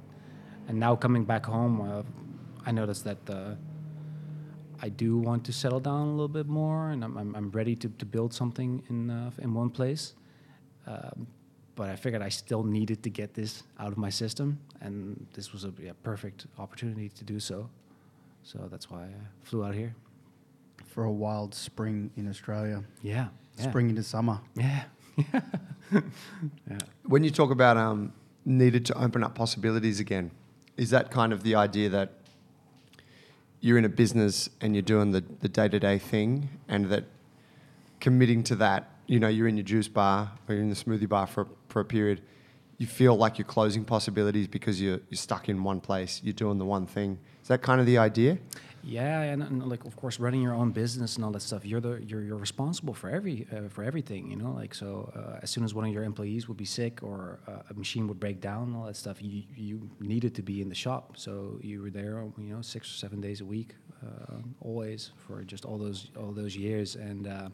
And 0.67 0.79
now 0.79 0.95
coming 0.95 1.25
back 1.25 1.45
home, 1.45 1.81
uh, 1.81 2.03
I 2.65 2.71
noticed 2.71 3.03
that 3.03 3.29
uh, 3.29 3.55
I 4.81 4.89
do 4.89 5.17
want 5.17 5.43
to 5.45 5.51
settle 5.51 5.79
down 5.79 6.07
a 6.07 6.11
little 6.11 6.27
bit 6.27 6.47
more, 6.47 6.91
and 6.91 7.03
I'm, 7.03 7.17
I'm, 7.17 7.35
I'm 7.35 7.51
ready 7.51 7.75
to, 7.75 7.89
to 7.89 8.05
build 8.05 8.33
something 8.33 8.83
in 8.89 9.09
uh, 9.09 9.31
in 9.39 9.53
one 9.53 9.69
place. 9.69 10.13
Um, 10.87 11.27
but 11.79 11.89
I 11.89 11.95
figured 11.95 12.21
I 12.21 12.27
still 12.27 12.61
needed 12.61 13.03
to 13.03 13.09
get 13.09 13.33
this 13.33 13.63
out 13.79 13.93
of 13.93 13.97
my 13.97 14.09
system, 14.09 14.59
and 14.81 15.25
this 15.31 15.53
was 15.53 15.63
a 15.63 15.71
yeah, 15.81 15.93
perfect 16.03 16.45
opportunity 16.57 17.07
to 17.07 17.23
do 17.23 17.39
so. 17.39 17.69
So 18.43 18.67
that's 18.69 18.89
why 18.89 19.03
I 19.03 19.13
flew 19.43 19.63
out 19.63 19.73
here. 19.73 19.95
For 20.87 21.05
a 21.05 21.11
wild 21.11 21.55
spring 21.55 22.11
in 22.17 22.27
Australia. 22.27 22.83
Yeah. 23.01 23.29
yeah. 23.57 23.69
Spring 23.69 23.89
into 23.89 24.03
summer. 24.03 24.41
Yeah. 24.55 24.83
yeah. 25.93 26.79
When 27.05 27.23
you 27.23 27.31
talk 27.31 27.49
about 27.49 27.77
um, 27.77 28.11
needed 28.43 28.85
to 28.87 29.01
open 29.01 29.23
up 29.23 29.33
possibilities 29.33 30.01
again, 30.01 30.31
is 30.75 30.89
that 30.89 31.11
kind 31.11 31.31
of 31.31 31.43
the 31.43 31.55
idea 31.55 31.87
that 31.87 32.11
you're 33.61 33.77
in 33.77 33.85
a 33.85 33.95
business 34.03 34.49
and 34.59 34.75
you're 34.75 34.81
doing 34.81 35.11
the, 35.11 35.23
the 35.39 35.47
day-to-day 35.47 35.97
thing 35.97 36.49
and 36.67 36.87
that 36.87 37.05
committing 38.01 38.43
to 38.43 38.55
that, 38.57 38.91
you 39.09 39.19
know, 39.19 39.27
you're 39.27 39.47
in 39.47 39.57
your 39.57 39.63
juice 39.63 39.87
bar 39.87 40.31
or 40.47 40.53
you're 40.53 40.63
in 40.63 40.69
the 40.69 40.75
smoothie 40.75 41.09
bar 41.09 41.25
for, 41.25 41.47
for 41.67 41.79
a 41.79 41.85
period, 41.85 42.21
you 42.77 42.85
feel 42.85 43.15
like 43.15 43.39
you're 43.39 43.45
closing 43.45 43.83
possibilities 43.83 44.47
because 44.47 44.79
you're, 44.79 44.99
you're 45.09 45.17
stuck 45.17 45.49
in 45.49 45.63
one 45.63 45.81
place, 45.81 46.21
you're 46.23 46.31
doing 46.31 46.59
the 46.59 46.65
one 46.65 46.85
thing. 46.85 47.17
Is 47.41 47.47
that 47.47 47.63
kind 47.63 47.81
of 47.81 47.87
the 47.87 47.97
idea? 47.97 48.37
Yeah, 48.83 49.21
and, 49.23 49.41
and 49.41 49.67
like 49.67 49.83
of 49.83 49.95
course, 49.95 50.19
running 50.19 50.41
your 50.43 50.53
own 50.53 50.71
business 50.71 51.15
and 51.15 51.25
all 51.25 51.31
that 51.31 51.41
stuff, 51.41 51.65
you're 51.65 51.81
the 51.81 52.01
you're, 52.07 52.21
you're 52.21 52.37
responsible 52.37 52.93
for 52.93 53.09
every 53.09 53.45
uh, 53.51 53.67
for 53.67 53.83
everything, 53.83 54.31
you 54.31 54.37
know. 54.37 54.51
Like 54.51 54.73
so, 54.73 55.11
uh, 55.13 55.39
as 55.41 55.49
soon 55.49 55.65
as 55.65 55.73
one 55.73 55.85
of 55.85 55.91
your 55.91 56.03
employees 56.03 56.47
would 56.47 56.55
be 56.55 56.63
sick 56.63 57.03
or 57.03 57.39
uh, 57.45 57.63
a 57.69 57.73
machine 57.73 58.07
would 58.07 58.21
break 58.21 58.39
down, 58.39 58.73
all 58.75 58.85
that 58.85 58.95
stuff, 58.95 59.21
you 59.21 59.43
you 59.53 59.89
needed 59.99 60.33
to 60.35 60.41
be 60.41 60.61
in 60.61 60.69
the 60.69 60.75
shop. 60.75 61.17
So 61.17 61.59
you 61.61 61.81
were 61.81 61.89
there, 61.89 62.23
you 62.37 62.53
know, 62.53 62.61
six 62.61 62.87
or 62.89 62.93
seven 62.93 63.19
days 63.19 63.41
a 63.41 63.45
week, 63.45 63.75
uh, 64.01 64.35
always 64.61 65.11
for 65.17 65.43
just 65.43 65.65
all 65.65 65.77
those 65.77 66.09
all 66.17 66.31
those 66.31 66.55
years. 66.55 66.95
And 66.95 67.27
uh, 67.27 67.49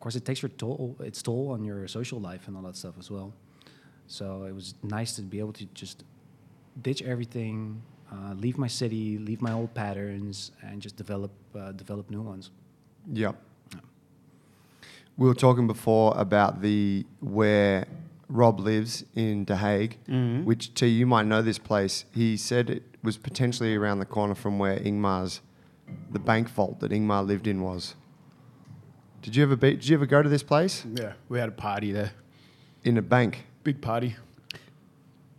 of 0.00 0.02
course, 0.02 0.16
it 0.16 0.24
takes 0.24 0.40
your 0.40 0.48
toll 0.48 0.96
its 1.00 1.20
toll 1.20 1.50
on 1.50 1.62
your 1.62 1.86
social 1.86 2.18
life 2.18 2.48
and 2.48 2.56
all 2.56 2.62
that 2.62 2.74
stuff 2.74 2.94
as 2.98 3.10
well. 3.10 3.34
So 4.06 4.44
it 4.44 4.54
was 4.54 4.72
nice 4.82 5.14
to 5.16 5.22
be 5.22 5.38
able 5.40 5.52
to 5.52 5.66
just 5.74 6.04
ditch 6.80 7.02
everything, 7.02 7.82
uh, 8.10 8.32
leave 8.32 8.56
my 8.56 8.66
city, 8.66 9.18
leave 9.18 9.42
my 9.42 9.52
old 9.52 9.74
patterns, 9.74 10.52
and 10.62 10.80
just 10.80 10.96
develop 10.96 11.30
uh, 11.54 11.72
develop 11.72 12.08
new 12.10 12.22
ones. 12.22 12.50
Yeah. 13.12 13.32
We 15.18 15.28
were 15.28 15.34
talking 15.34 15.66
before 15.66 16.14
about 16.16 16.62
the 16.62 17.04
where 17.20 17.84
Rob 18.30 18.58
lives 18.58 19.04
in 19.14 19.44
The 19.44 19.56
Hague, 19.58 19.98
Mhm. 20.08 20.44
which 20.44 20.72
to 20.76 20.86
you 20.86 21.04
might 21.06 21.26
know 21.26 21.42
this 21.42 21.58
place. 21.58 22.06
He 22.10 22.38
said 22.38 22.70
it 22.70 22.84
was 23.02 23.18
potentially 23.18 23.76
around 23.76 23.98
the 23.98 24.06
corner 24.06 24.34
from 24.34 24.58
where 24.58 24.78
Ingmar's, 24.80 25.42
the 26.10 26.18
bank 26.20 26.48
vault 26.48 26.80
that 26.80 26.90
Ingmar 26.90 27.26
lived 27.26 27.46
in 27.46 27.60
was. 27.60 27.96
Did 29.22 29.36
you 29.36 29.42
ever 29.42 29.56
be, 29.56 29.72
Did 29.72 29.88
you 29.88 29.96
ever 29.96 30.06
go 30.06 30.22
to 30.22 30.28
this 30.28 30.42
place 30.42 30.84
Yeah, 30.94 31.12
we 31.28 31.38
had 31.38 31.48
a 31.48 31.52
party 31.52 31.92
there. 31.92 32.12
in 32.84 32.96
a 32.96 33.02
bank? 33.02 33.44
Big 33.64 33.80
party. 33.80 34.16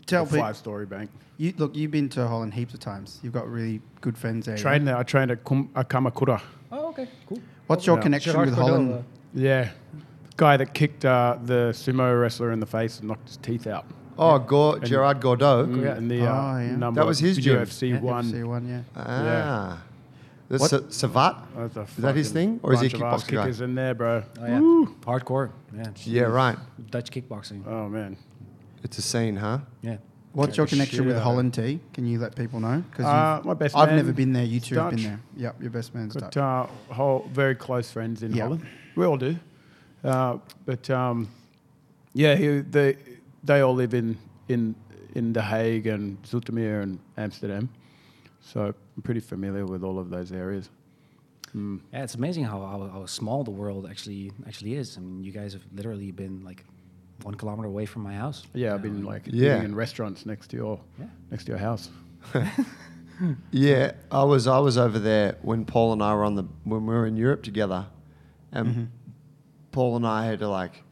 Tell 0.05 0.23
a 0.23 0.25
people. 0.25 0.39
five 0.41 0.57
story 0.57 0.85
bank. 0.85 1.09
You, 1.37 1.53
look, 1.57 1.75
you've 1.75 1.89
been 1.91 2.09
to 2.09 2.27
Holland 2.27 2.53
heaps 2.53 2.73
of 2.75 2.79
times. 2.79 3.19
You've 3.23 3.33
got 3.33 3.49
really 3.49 3.81
good 4.01 4.15
friends 4.17 4.45
there. 4.45 4.57
Trained 4.57 4.87
there. 4.87 4.95
I 4.97 5.03
trained 5.03 5.31
at 5.31 5.43
Kum- 5.43 5.69
Kamakura. 5.69 6.39
Oh, 6.71 6.89
okay, 6.89 7.07
cool. 7.27 7.39
What's 7.67 7.87
your 7.87 7.97
Yeah. 7.97 8.03
connection 8.03 8.39
with 8.39 8.53
Holland? 8.53 9.03
Yeah. 9.33 9.69
Guy 10.37 10.57
that 10.57 10.73
kicked 10.73 11.03
uh, 11.05 11.37
the 11.43 11.69
sumo 11.73 12.19
wrestler 12.21 12.51
in 12.51 12.59
the 12.59 12.65
face 12.67 12.99
and 12.99 13.07
knocked 13.07 13.27
his 13.27 13.37
teeth 13.37 13.65
out. 13.65 13.85
Oh, 14.19 14.37
Gor- 14.37 14.75
And- 14.77 14.85
Gerard 14.85 15.19
Gordeau. 15.21 15.65
Mm, 15.65 15.83
Yeah. 15.83 15.97
In 15.97 16.07
the 16.07 16.27
uh, 16.27 16.33
Oh, 16.33 16.57
yeah. 16.59 16.75
number 16.75 16.99
That 17.01 17.07
was 17.07 17.17
his 17.19 17.37
gym. 17.37 17.57
UFC 17.57 17.89
Yeah, 17.89 17.99
one. 18.01 18.25
FC 18.25 18.43
one, 18.43 18.67
yeah. 18.67 18.81
Ah. 18.95 19.81
That's 20.51 20.61
What- 20.71 20.91
Sa- 20.93 21.07
Savate? 21.07 21.37
That's 21.55 21.77
a 21.77 21.81
Is 21.81 21.95
that 22.03 22.15
his 22.15 22.31
thing, 22.31 22.59
or 22.61 22.73
is 22.73 22.81
he 22.81 22.87
a 22.87 22.89
bunch 22.89 23.01
of 23.03 23.09
kickboxer 23.27 23.31
guy? 23.31 23.41
kickers 23.43 23.61
in 23.61 23.75
there, 23.75 23.93
bro. 23.93 24.23
Oh 24.39 24.45
yeah, 24.45 24.59
hardcore. 25.05 25.49
Yeah, 25.75 25.85
Yeah, 26.03 26.21
right. 26.23 26.57
Dutch 26.89 27.09
kickboxing. 27.11 27.65
Oh 27.65 27.87
man. 27.87 28.17
It's 28.83 28.97
a 28.97 29.01
scene, 29.01 29.37
huh? 29.37 29.59
Yeah, 29.81 29.97
What's 30.33 30.57
your 30.57 30.65
connection 30.67 31.05
with 31.05 31.17
Holland 31.17 31.53
T? 31.53 31.79
Can 31.93 32.05
you 32.05 32.19
let 32.19 32.35
people 32.35 32.59
know? 32.59 32.83
Because 32.89 33.05
Uh, 33.05 33.41
my 33.45 33.53
best 33.53 33.75
I've 33.77 33.89
man 33.89 33.97
never 33.97 34.11
been 34.13 34.33
there. 34.33 34.43
You 34.43 34.59
two 34.59 34.75
have 34.75 34.91
been 34.95 35.03
there. 35.03 35.19
Yep, 35.37 35.61
your 35.61 35.71
best 35.71 35.93
man's 35.95 36.13
Got 36.15 36.31
Dutch. 36.31 36.37
uh, 36.37 36.93
whole 36.93 37.29
very 37.33 37.55
close 37.55 37.89
friends 37.91 38.21
in 38.23 38.33
Yeah. 38.33 38.43
Holland. 38.43 38.65
We 38.95 39.05
all 39.05 39.17
do. 39.17 39.37
Uh, 40.03 40.37
but 40.65 40.89
um, 40.89 41.27
yeah, 42.13 42.35
he, 42.35 42.59
they 42.61 42.97
they 43.43 43.61
all 43.61 43.75
live 43.75 43.93
in 43.93 44.17
in 44.49 44.75
in 45.15 45.31
The 45.33 45.41
Hague 45.43 45.87
and 45.87 46.21
Zoetermeer 46.23 46.81
and 46.81 46.99
Amsterdam. 47.17 47.69
So 48.41 48.73
I'm 48.95 49.01
pretty 49.03 49.19
familiar 49.21 49.65
with 49.65 49.83
all 49.83 49.99
of 49.99 50.09
those 50.09 50.31
areas. 50.31 50.69
Mm. 51.55 51.81
Yeah, 51.93 52.03
it's 52.03 52.15
amazing 52.15 52.45
how, 52.45 52.59
how, 52.61 52.89
how 52.91 53.05
small 53.05 53.43
the 53.43 53.51
world 53.51 53.85
actually 53.89 54.31
actually 54.47 54.75
is. 54.75 54.97
I 54.97 55.01
mean, 55.01 55.23
you 55.23 55.31
guys 55.31 55.53
have 55.53 55.63
literally 55.73 56.11
been 56.11 56.43
like 56.43 56.63
one 57.23 57.35
kilometer 57.35 57.67
away 57.67 57.85
from 57.85 58.01
my 58.03 58.13
house. 58.15 58.47
Yeah, 58.53 58.73
I've 58.73 58.83
you 58.85 58.91
been 58.91 59.03
like 59.03 59.23
Yeah. 59.27 59.53
eating 59.57 59.65
in 59.65 59.75
restaurants 59.75 60.25
next 60.25 60.47
to 60.51 60.57
your 60.57 60.79
Yeah. 60.99 61.05
next 61.29 61.43
to 61.45 61.51
your 61.51 61.59
house. 61.59 61.89
Yeah, 63.51 63.91
I 64.11 64.23
was 64.23 64.47
I 64.47 64.57
was 64.57 64.79
over 64.79 64.97
there 64.97 65.37
when 65.43 65.63
Paul 65.65 65.93
and 65.93 66.01
I 66.01 66.15
were 66.15 66.23
on 66.23 66.33
the 66.35 66.43
when 66.63 66.87
we 66.87 66.93
were 66.95 67.05
in 67.05 67.15
Europe 67.17 67.43
together, 67.43 67.85
and 68.51 68.67
Mm-hmm. 68.67 68.83
Paul 69.71 69.95
and 69.97 70.07
I 70.07 70.25
had 70.25 70.41
like 70.41 70.83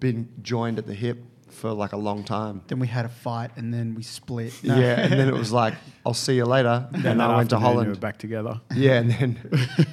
been 0.00 0.28
joined 0.42 0.78
at 0.78 0.86
the 0.86 0.94
hip 0.94 1.18
for 1.50 1.70
like 1.70 1.92
a 1.92 1.96
long 1.96 2.24
time. 2.24 2.62
Then 2.66 2.80
we 2.80 2.88
had 2.88 3.04
a 3.04 3.08
fight, 3.08 3.52
and 3.56 3.72
then 3.72 3.94
we 3.94 4.02
split. 4.02 4.52
No. 4.64 4.76
Yeah, 4.76 5.00
and 5.04 5.12
then 5.12 5.28
it 5.28 5.34
was 5.34 5.52
like 5.52 5.74
I'll 6.04 6.14
see 6.14 6.34
you 6.36 6.44
later, 6.44 6.88
and, 6.92 7.04
that 7.04 7.20
I 7.20 7.36
went 7.36 7.50
to 7.50 7.56
afternoon, 7.56 7.60
you 7.60 7.66
Holland. 7.66 7.88
were 7.90 7.96
back 7.96 8.18
together. 8.18 8.60
Yeah, 8.74 8.94
and 8.98 9.10
then 9.10 9.38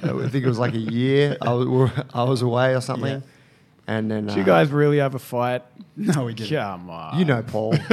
I 0.02 0.28
think 0.28 0.44
it 0.44 0.48
was 0.48 0.58
like 0.58 0.74
a 0.74 0.78
year 0.78 1.36
I 1.40 1.52
was, 1.52 1.90
I 2.12 2.24
was 2.24 2.42
away 2.42 2.74
or 2.74 2.80
something, 2.80 3.20
Yeah. 3.22 3.86
and 3.86 4.10
then 4.10 4.26
Did 4.26 4.36
you 4.36 4.42
uh, 4.42 4.46
guys 4.46 4.70
really 4.70 4.98
have 4.98 5.14
a 5.14 5.20
fight? 5.20 5.62
no, 5.96 6.24
we 6.24 6.34
didn't. 6.34 6.56
Come 6.58 6.90
on. 6.90 7.18
You 7.18 7.24
know, 7.26 7.42
Paul. 7.42 7.74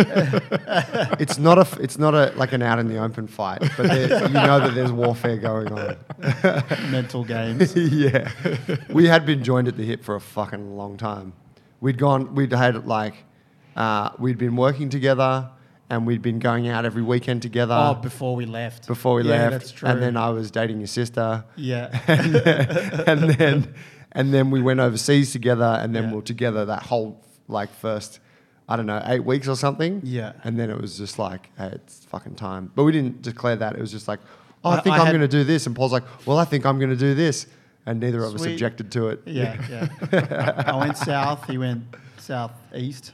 it's 1.19 1.37
not 1.37 1.57
a. 1.57 1.61
f- 1.61 1.79
It's 1.79 1.97
not 1.97 2.13
a 2.13 2.31
like 2.35 2.53
an 2.53 2.61
out 2.61 2.79
in 2.79 2.87
the 2.87 2.97
open 2.97 3.27
fight, 3.27 3.59
but 3.77 3.87
there, 3.87 4.27
you 4.27 4.33
know 4.33 4.59
that 4.61 4.73
there's 4.73 4.91
warfare 4.91 5.37
going 5.37 5.71
on. 5.71 5.95
Mental 6.91 7.23
games. 7.23 7.75
yeah, 7.75 8.29
we 8.89 9.07
had 9.07 9.25
been 9.25 9.43
joined 9.43 9.67
at 9.67 9.77
the 9.77 9.83
hip 9.85 10.03
for 10.03 10.15
a 10.15 10.21
fucking 10.21 10.75
long 10.77 10.97
time. 10.97 11.33
We'd 11.81 11.97
gone. 11.97 12.33
We'd 12.35 12.51
had 12.53 12.87
like, 12.87 13.15
uh, 13.75 14.11
we'd 14.19 14.37
been 14.37 14.55
working 14.55 14.89
together, 14.89 15.49
and 15.89 16.05
we'd 16.05 16.21
been 16.21 16.39
going 16.39 16.67
out 16.67 16.85
every 16.85 17.01
weekend 17.01 17.41
together 17.41 17.73
oh, 17.77 17.93
before 17.95 18.35
we 18.35 18.45
left. 18.45 18.87
before 18.87 19.15
we 19.15 19.23
yeah, 19.23 19.49
left. 19.49 19.51
that's 19.51 19.71
true. 19.71 19.89
And 19.89 20.01
then 20.01 20.17
I 20.17 20.29
was 20.29 20.51
dating 20.51 20.79
your 20.79 20.87
sister, 20.87 21.45
yeah. 21.55 21.97
and 22.07 22.33
then, 22.35 23.03
and 23.07 23.29
then 23.29 23.73
and 24.11 24.33
then 24.33 24.51
we 24.51 24.61
went 24.61 24.79
overseas 24.79 25.31
together, 25.31 25.79
and 25.81 25.95
then 25.95 26.03
Yeah. 26.03 26.09
we 26.09 26.15
were 26.17 26.21
together 26.21 26.65
that 26.65 26.83
whole 26.83 27.23
like 27.47 27.73
first. 27.73 28.19
I 28.69 28.75
don't 28.75 28.85
know, 28.85 29.01
eight 29.05 29.23
weeks 29.23 29.47
or 29.47 29.55
something. 29.55 30.01
Yeah. 30.03 30.33
And 30.43 30.59
then 30.59 30.69
it 30.69 30.77
was 30.77 30.97
just 30.97 31.17
like, 31.17 31.49
hey, 31.57 31.69
it's 31.75 32.03
fucking 32.03 32.35
time. 32.35 32.69
But 32.75 32.83
we 32.83 32.91
didn't 32.91 33.21
declare 33.21 33.55
that. 33.55 33.75
It 33.75 33.79
was 33.79 33.93
just 33.93 34.09
like, 34.09 34.19
oh, 34.65 34.71
I, 34.71 34.75
I- 34.75 34.81
think 34.81 34.93
I 34.97 35.05
am 35.05 35.07
going 35.07 35.21
to 35.21 35.27
do 35.29 35.45
this. 35.45 35.67
And 35.67 35.73
Paul's 35.73 35.93
like, 35.93 36.03
well, 36.25 36.37
I 36.37 36.43
think 36.43 36.65
I'm 36.65 36.77
going 36.77 36.89
to 36.89 36.97
do 36.97 37.13
this. 37.15 37.47
And 37.85 38.01
neither 38.01 38.21
of 38.21 38.35
us 38.35 38.45
objected 38.45 38.91
to 38.91 39.07
it. 39.07 39.21
Yeah, 39.25 39.89
yeah. 40.11 40.63
I 40.67 40.75
went 40.75 40.97
south. 40.97 41.47
He 41.47 41.57
went 41.57 41.85
southeast, 42.17 43.13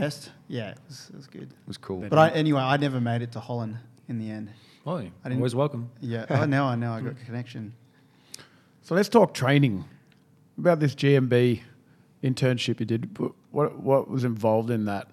west. 0.00 0.30
Yeah, 0.48 0.70
it 0.70 0.78
was, 0.88 1.10
it 1.10 1.16
was 1.16 1.26
good. 1.26 1.48
It 1.50 1.68
was 1.68 1.78
cool. 1.78 2.00
But 2.08 2.18
I, 2.18 2.28
anyway, 2.30 2.60
I 2.60 2.76
never 2.76 3.00
made 3.00 3.22
it 3.22 3.32
to 3.32 3.40
Holland 3.40 3.76
in 4.08 4.18
the 4.18 4.30
end. 4.30 4.50
Oh, 4.86 4.96
I 4.96 5.02
didn't- 5.24 5.38
always 5.38 5.54
welcome. 5.54 5.90
Yeah. 6.00 6.26
Oh, 6.30 6.44
now 6.46 6.66
I 6.66 6.74
know 6.76 6.92
I 6.92 7.00
got 7.00 7.12
a 7.12 7.24
connection. 7.26 7.72
So 8.82 8.94
let's 8.94 9.08
talk 9.08 9.32
training. 9.34 9.84
About 10.58 10.78
this 10.80 10.94
GMB 10.94 11.60
internship 12.22 12.80
you 12.80 12.86
did. 12.86 13.02
What 13.50 13.78
what 13.80 14.08
was 14.10 14.24
involved 14.24 14.70
in 14.70 14.84
that? 14.84 15.08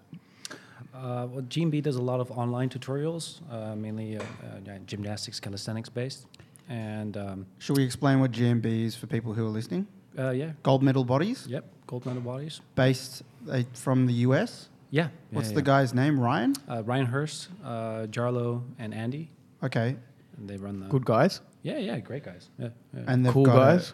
Uh, 0.93 1.25
well, 1.31 1.41
GMB 1.53 1.81
does 1.81 1.95
a 1.95 2.01
lot 2.01 2.19
of 2.19 2.29
online 2.31 2.69
tutorials, 2.69 3.39
uh, 3.51 3.75
mainly 3.75 4.17
uh, 4.17 4.21
uh, 4.21 4.77
gymnastics, 4.85 5.39
calisthenics 5.39 5.89
based. 5.89 6.27
And 6.69 7.17
um, 7.17 7.45
Should 7.57 7.77
we 7.77 7.83
explain 7.83 8.19
what 8.19 8.31
GMB 8.31 8.65
is 8.65 8.95
for 8.95 9.07
people 9.07 9.33
who 9.33 9.45
are 9.45 9.49
listening? 9.49 9.87
uh, 10.19 10.29
yeah, 10.31 10.51
Gold 10.63 10.83
medal 10.83 11.03
bodies, 11.03 11.47
yep, 11.49 11.63
gold 11.87 12.05
medal 12.05 12.21
bodies. 12.21 12.61
based 12.75 13.23
uh, 13.49 13.63
from 13.73 14.05
the 14.05 14.13
US. 14.27 14.69
Yeah. 14.91 15.07
What's 15.31 15.49
yeah, 15.49 15.55
the 15.55 15.61
yeah. 15.61 15.65
guy's 15.65 15.93
name? 15.93 16.19
Ryan. 16.19 16.53
Uh, 16.69 16.83
Ryan 16.83 17.05
Hurst, 17.07 17.47
uh, 17.63 18.07
Jarlo, 18.09 18.61
and 18.77 18.93
Andy. 18.93 19.29
Okay. 19.63 19.95
And 20.37 20.49
they 20.49 20.57
run 20.57 20.79
the. 20.79 20.87
Good 20.87 21.05
guys, 21.05 21.41
Yeah, 21.63 21.77
yeah, 21.77 21.99
great 21.99 22.23
guys. 22.23 22.49
Yeah, 22.59 22.69
yeah. 22.93 23.03
And 23.07 23.25
they've 23.25 23.33
cool 23.33 23.45
guys. 23.45 23.93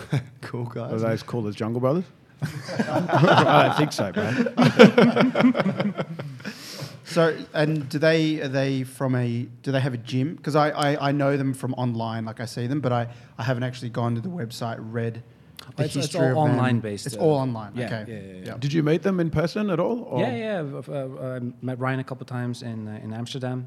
cool 0.42 0.66
guys. 0.66 1.02
they 1.02 1.08
as 1.08 1.22
cool 1.22 1.48
as 1.48 1.56
Jungle 1.56 1.80
Brothers? 1.80 2.04
I 2.42 3.66
don't 3.66 3.76
think 3.78 3.92
so, 3.92 4.12
man. 4.14 6.06
So, 7.08 7.34
and 7.54 7.88
do 7.88 7.98
they 7.98 8.42
are 8.42 8.48
they 8.48 8.82
from 8.82 9.14
a 9.14 9.46
do 9.62 9.72
they 9.72 9.80
have 9.80 9.94
a 9.94 9.96
gym? 9.96 10.34
Because 10.34 10.54
I, 10.54 10.68
I 10.70 11.08
I 11.08 11.12
know 11.12 11.38
them 11.38 11.54
from 11.54 11.72
online, 11.74 12.26
like 12.26 12.40
I 12.40 12.44
see 12.44 12.66
them, 12.66 12.80
but 12.80 12.92
I 12.92 13.08
I 13.38 13.42
haven't 13.44 13.62
actually 13.62 13.88
gone 13.88 14.16
to 14.16 14.20
the 14.20 14.28
website, 14.28 14.76
read 14.80 15.22
the 15.74 15.84
It's- 15.84 15.96
it's 15.96 16.06
history 16.06 16.32
all 16.32 16.44
of 16.44 16.48
them. 16.50 16.58
online 16.58 16.80
based, 16.80 17.06
It's 17.06 17.16
uh, 17.16 17.20
all 17.20 17.34
online. 17.34 17.72
yeah, 17.74 17.86
okay. 17.86 18.04
yeah, 18.12 18.20
yeah, 18.38 18.46
yeah. 18.46 18.56
Did 18.58 18.72
you 18.72 18.82
meet 18.82 19.02
them 19.02 19.18
in 19.20 19.30
person 19.30 19.70
at 19.70 19.80
all? 19.80 20.00
or- 20.02 20.20
Yeah, 20.20 20.36
yeah. 20.36 20.78
I've, 20.78 20.88
uh, 20.88 21.36
I 21.36 21.40
met 21.62 21.78
Ryan 21.78 22.00
a 22.00 22.04
couple 22.04 22.24
times 22.26 22.62
in 22.62 22.86
uh, 22.88 23.00
in 23.04 23.12
Amsterdam, 23.12 23.66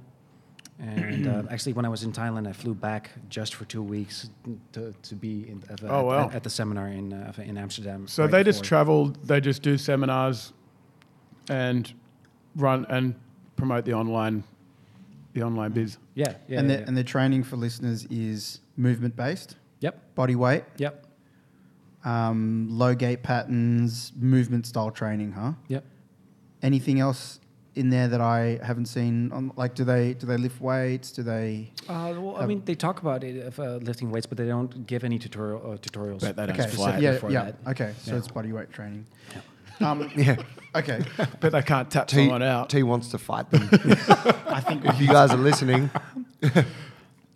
and 0.79 1.27
uh, 1.27 1.43
actually, 1.51 1.73
when 1.73 1.85
I 1.85 1.89
was 1.89 2.03
in 2.03 2.11
Thailand, 2.13 2.47
I 2.47 2.53
flew 2.53 2.73
back 2.73 3.11
just 3.29 3.55
for 3.55 3.65
two 3.65 3.83
weeks 3.83 4.29
to, 4.71 4.93
to 5.09 5.15
be 5.15 5.49
in, 5.49 5.61
at, 5.69 5.79
the- 5.81 5.89
Oh, 5.89 6.03
wow. 6.05 6.27
at, 6.29 6.35
at 6.35 6.43
the 6.43 6.49
seminar 6.49 6.87
in 6.87 7.11
uh, 7.13 7.33
in 7.43 7.57
Amsterdam. 7.57 8.07
So 8.07 8.23
right 8.23 8.31
they 8.31 8.43
just 8.43 8.63
travel. 8.63 9.13
They 9.25 9.41
just 9.41 9.61
do 9.61 9.77
seminars, 9.77 10.53
and 11.49 11.93
run 12.55 12.85
and 12.89 13.13
promote 13.55 13.83
the 13.85 13.93
online, 13.93 14.43
the 15.33 15.43
online 15.43 15.71
biz. 15.71 15.97
Yeah, 16.15 16.33
yeah, 16.47 16.59
and 16.59 16.69
yeah, 16.69 16.77
the 16.77 16.87
and 16.87 16.97
the 16.97 17.03
training 17.03 17.43
for 17.43 17.57
listeners 17.57 18.05
is 18.09 18.61
movement 18.77 19.15
based, 19.15 19.57
Yep, 19.81 20.15
body 20.15 20.35
weight, 20.35 20.63
yep, 20.77 21.05
um, 22.05 22.67
low 22.69 22.95
gait 22.95 23.23
patterns, 23.23 24.11
movement 24.17 24.65
style 24.67 24.91
training, 24.91 25.31
huh? 25.33 25.53
yep. 25.67 25.83
Anything 26.61 26.99
else 26.99 27.39
in 27.75 27.89
there 27.89 28.07
that 28.09 28.19
I 28.21 28.59
haven't 28.63 28.87
seen? 28.87 29.31
On, 29.31 29.51
like, 29.55 29.75
do 29.75 29.83
they 29.85 30.13
do 30.13 30.25
they 30.27 30.35
lift 30.37 30.59
weights? 30.59 31.11
Do 31.11 31.23
they? 31.23 31.71
Uh, 31.87 32.13
well, 32.17 32.35
I 32.37 32.45
mean, 32.45 32.63
they 32.65 32.75
talk 32.75 32.99
about 33.01 33.23
it, 33.23 33.45
of, 33.45 33.59
uh, 33.59 33.75
lifting 33.77 34.11
weights, 34.11 34.25
but 34.25 34.37
they 34.37 34.47
don't 34.47 34.85
give 34.87 35.03
any 35.05 35.17
tutorial 35.19 35.59
uh, 35.73 35.77
tutorials. 35.77 36.19
Bet 36.21 36.35
they 36.35 36.45
don't 36.47 36.49
Okay, 36.51 36.63
That's 36.63 36.71
so, 36.77 36.83
flat 36.83 37.01
yeah, 37.01 37.11
before 37.13 37.31
yeah. 37.31 37.43
that. 37.45 37.55
Okay, 37.71 37.93
so 38.01 38.11
Yeah. 38.11 38.17
it's 38.17 38.27
body 38.27 38.51
weight 38.51 38.71
training. 38.71 39.05
Um, 39.79 40.11
Yeah. 40.17 40.35
okay, 40.75 41.01
But 41.39 41.53
they 41.53 41.61
can't 41.61 41.89
tap 41.89 42.07
T, 42.07 42.17
someone 42.17 42.43
out. 42.43 42.69
T 42.69 42.83
wants 42.83 43.09
to 43.09 43.17
fight 43.17 43.49
them. 43.51 43.69
I 44.47 44.59
think 44.59 44.83
if 44.83 44.99
you 44.99 45.07
guys 45.07 45.31
are 45.31 45.37
listening, 45.37 45.89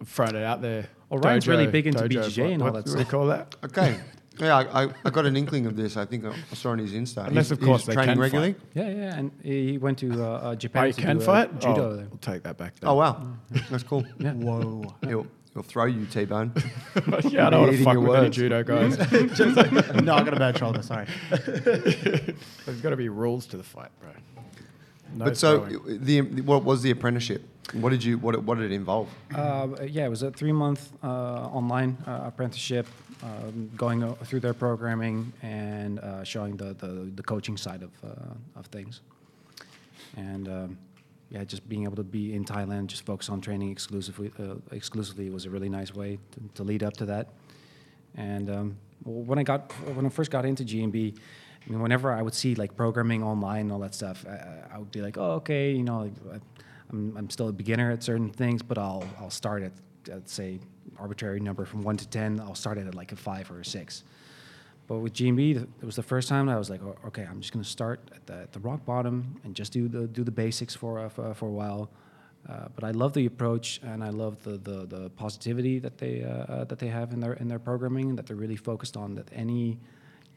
Thrown 0.05 0.35
it 0.35 0.43
out 0.43 0.61
there. 0.61 0.87
Well, 1.09 1.21
Ryan's 1.21 1.47
really 1.47 1.67
big 1.67 1.87
into 1.87 2.03
dojo, 2.03 2.25
BJJ 2.25 2.53
and 2.53 2.61
all 2.63 2.71
what 2.71 2.85
that 2.85 2.91
do 2.91 2.97
we 2.97 2.99
stuff. 3.03 3.11
call 3.11 3.27
that? 3.27 3.55
okay. 3.63 3.97
Yeah, 4.39 4.57
I, 4.57 4.85
I, 4.85 4.89
I 5.05 5.09
got 5.11 5.25
an 5.25 5.37
inkling 5.37 5.65
of 5.67 5.75
this. 5.75 5.95
I 5.95 6.05
think 6.05 6.25
I 6.25 6.33
saw 6.55 6.71
on 6.71 6.79
his 6.79 6.93
Insta. 6.93 7.27
Unless, 7.27 7.49
He's- 7.49 7.51
of 7.51 7.59
course, 7.61 7.81
he's 7.81 7.87
they 7.87 7.93
training 7.93 8.15
can 8.15 8.21
regularly. 8.21 8.53
fight. 8.53 8.61
Yeah, 8.73 8.89
yeah, 8.89 9.15
and 9.17 9.31
he 9.43 9.77
went 9.77 9.99
to 9.99 10.23
uh, 10.23 10.27
uh, 10.27 10.55
Japan 10.55 10.83
Oh, 10.83 10.85
you 10.87 10.93
to 10.93 11.01
can 11.01 11.17
do, 11.17 11.23
uh, 11.23 11.25
fight? 11.25 11.59
judo. 11.59 11.85
Oh, 11.91 11.95
there. 11.95 12.07
I'll 12.11 12.17
take 12.17 12.43
that 12.43 12.57
back. 12.57 12.75
Then. 12.79 12.89
Oh 12.89 12.95
wow, 12.95 13.27
that's 13.69 13.83
cool. 13.83 14.03
Yeah. 14.17 14.33
whoa. 14.33 14.95
He'll, 15.07 15.27
he'll 15.53 15.61
throw 15.63 15.85
you, 15.85 16.05
T 16.07 16.25
Bone. 16.25 16.51
yeah, 17.25 17.47
I 17.47 17.49
don't 17.51 17.61
want 17.61 17.71
to 17.77 17.83
fuck 17.83 17.93
your 17.93 18.01
with 18.01 18.15
any 18.19 18.29
judo 18.31 18.63
guys. 18.63 18.97
no, 20.01 20.15
I 20.15 20.23
got 20.23 20.33
a 20.33 20.39
bad 20.39 20.57
shoulder. 20.57 20.81
Sorry. 20.81 21.05
There's 21.29 22.81
got 22.81 22.89
to 22.89 22.97
be 22.97 23.09
rules 23.09 23.45
to 23.47 23.57
the 23.57 23.63
fight, 23.63 23.89
bro. 24.01 24.09
No 25.15 25.25
but 25.25 25.37
so 25.37 25.59
the 25.85 26.21
what 26.41 26.63
was 26.63 26.81
the 26.81 26.89
apprenticeship? 26.89 27.47
What 27.73 27.91
did 27.91 28.03
you 28.03 28.17
what 28.17 28.41
what 28.43 28.57
did 28.57 28.71
it 28.71 28.75
involve? 28.75 29.09
Uh, 29.33 29.67
yeah, 29.85 30.05
it 30.05 30.09
was 30.09 30.23
a 30.23 30.31
three-month 30.31 30.91
uh, 31.03 31.07
online 31.07 31.97
uh, 32.07 32.21
apprenticeship, 32.25 32.87
um, 33.23 33.71
going 33.75 34.13
through 34.25 34.41
their 34.41 34.53
programming 34.53 35.31
and 35.41 35.99
uh, 35.99 36.23
showing 36.23 36.57
the, 36.57 36.73
the, 36.73 37.11
the 37.15 37.23
coaching 37.23 37.57
side 37.57 37.81
of, 37.81 37.91
uh, 38.03 38.59
of 38.59 38.65
things. 38.67 39.01
And 40.17 40.47
um, 40.47 40.77
yeah, 41.29 41.43
just 41.43 41.67
being 41.67 41.83
able 41.83 41.95
to 41.95 42.03
be 42.03 42.33
in 42.35 42.43
Thailand, 42.45 42.87
just 42.87 43.05
focus 43.05 43.29
on 43.29 43.41
training 43.41 43.71
exclusively, 43.71 44.31
uh, 44.39 44.55
exclusively 44.71 45.29
was 45.29 45.45
a 45.45 45.49
really 45.49 45.69
nice 45.69 45.93
way 45.93 46.19
to, 46.31 46.39
to 46.55 46.63
lead 46.63 46.83
up 46.83 46.93
to 46.97 47.05
that. 47.05 47.29
And 48.15 48.49
um, 48.49 48.77
when 49.03 49.39
I 49.39 49.43
got 49.43 49.71
when 49.95 50.05
I 50.05 50.09
first 50.09 50.29
got 50.29 50.45
into 50.45 50.63
GMB, 50.63 51.17
I 51.65 51.69
mean, 51.69 51.81
whenever 51.81 52.11
I 52.11 52.21
would 52.21 52.33
see 52.35 52.55
like 52.55 52.75
programming 52.75 53.23
online 53.23 53.61
and 53.61 53.71
all 53.71 53.79
that 53.79 53.95
stuff, 53.95 54.25
I, 54.27 54.75
I 54.75 54.77
would 54.77 54.91
be 54.91 55.01
like, 55.01 55.17
oh, 55.17 55.31
okay, 55.41 55.71
you 55.71 55.83
know, 55.83 56.11
I- 56.31 56.39
I'm, 56.91 57.17
I'm 57.17 57.29
still 57.31 57.47
a 57.47 57.51
beginner 57.51 57.89
at 57.91 58.03
certain 58.03 58.29
things, 58.29 58.61
but 58.61 58.77
I'll 58.77 59.03
I'll 59.19 59.31
start 59.31 59.63
at, 59.63 59.71
at 60.11 60.29
say 60.29 60.59
arbitrary 60.97 61.39
number 61.39 61.65
from 61.65 61.83
one 61.83 61.97
to 61.97 62.07
ten. 62.07 62.39
I'll 62.39 62.55
start 62.55 62.77
it 62.77 62.87
at 62.87 62.95
like 62.95 63.11
a 63.11 63.15
five 63.15 63.49
or 63.51 63.59
a 63.61 63.65
six. 63.65 64.03
But 64.87 64.99
with 64.99 65.13
GMB, 65.13 65.55
it 65.81 65.85
was 65.85 65.95
the 65.95 66.03
first 66.03 66.27
time 66.27 66.49
I 66.49 66.57
was 66.57 66.69
like, 66.69 66.81
oh, 66.83 66.95
okay, 67.07 67.25
I'm 67.29 67.39
just 67.39 67.53
gonna 67.53 67.63
start 67.63 68.01
at 68.13 68.25
the, 68.27 68.33
at 68.33 68.51
the 68.51 68.59
rock 68.59 68.85
bottom 68.85 69.39
and 69.43 69.55
just 69.55 69.71
do 69.71 69.87
the 69.87 70.07
do 70.07 70.23
the 70.23 70.31
basics 70.31 70.75
for 70.75 70.99
uh, 70.99 71.09
for, 71.09 71.33
for 71.33 71.47
a 71.47 71.51
while. 71.51 71.89
Uh, 72.47 72.67
but 72.75 72.83
I 72.83 72.91
love 72.91 73.13
the 73.13 73.25
approach 73.25 73.79
and 73.83 74.03
I 74.03 74.09
love 74.09 74.43
the, 74.43 74.57
the, 74.57 74.85
the 74.85 75.09
positivity 75.11 75.79
that 75.79 75.97
they 75.97 76.23
uh, 76.23 76.27
uh, 76.29 76.63
that 76.65 76.77
they 76.77 76.89
have 76.89 77.13
in 77.13 77.21
their 77.21 77.33
in 77.33 77.47
their 77.47 77.59
programming 77.59 78.15
that 78.17 78.25
they're 78.27 78.35
really 78.35 78.57
focused 78.57 78.97
on 78.97 79.15
that 79.15 79.29
any 79.31 79.79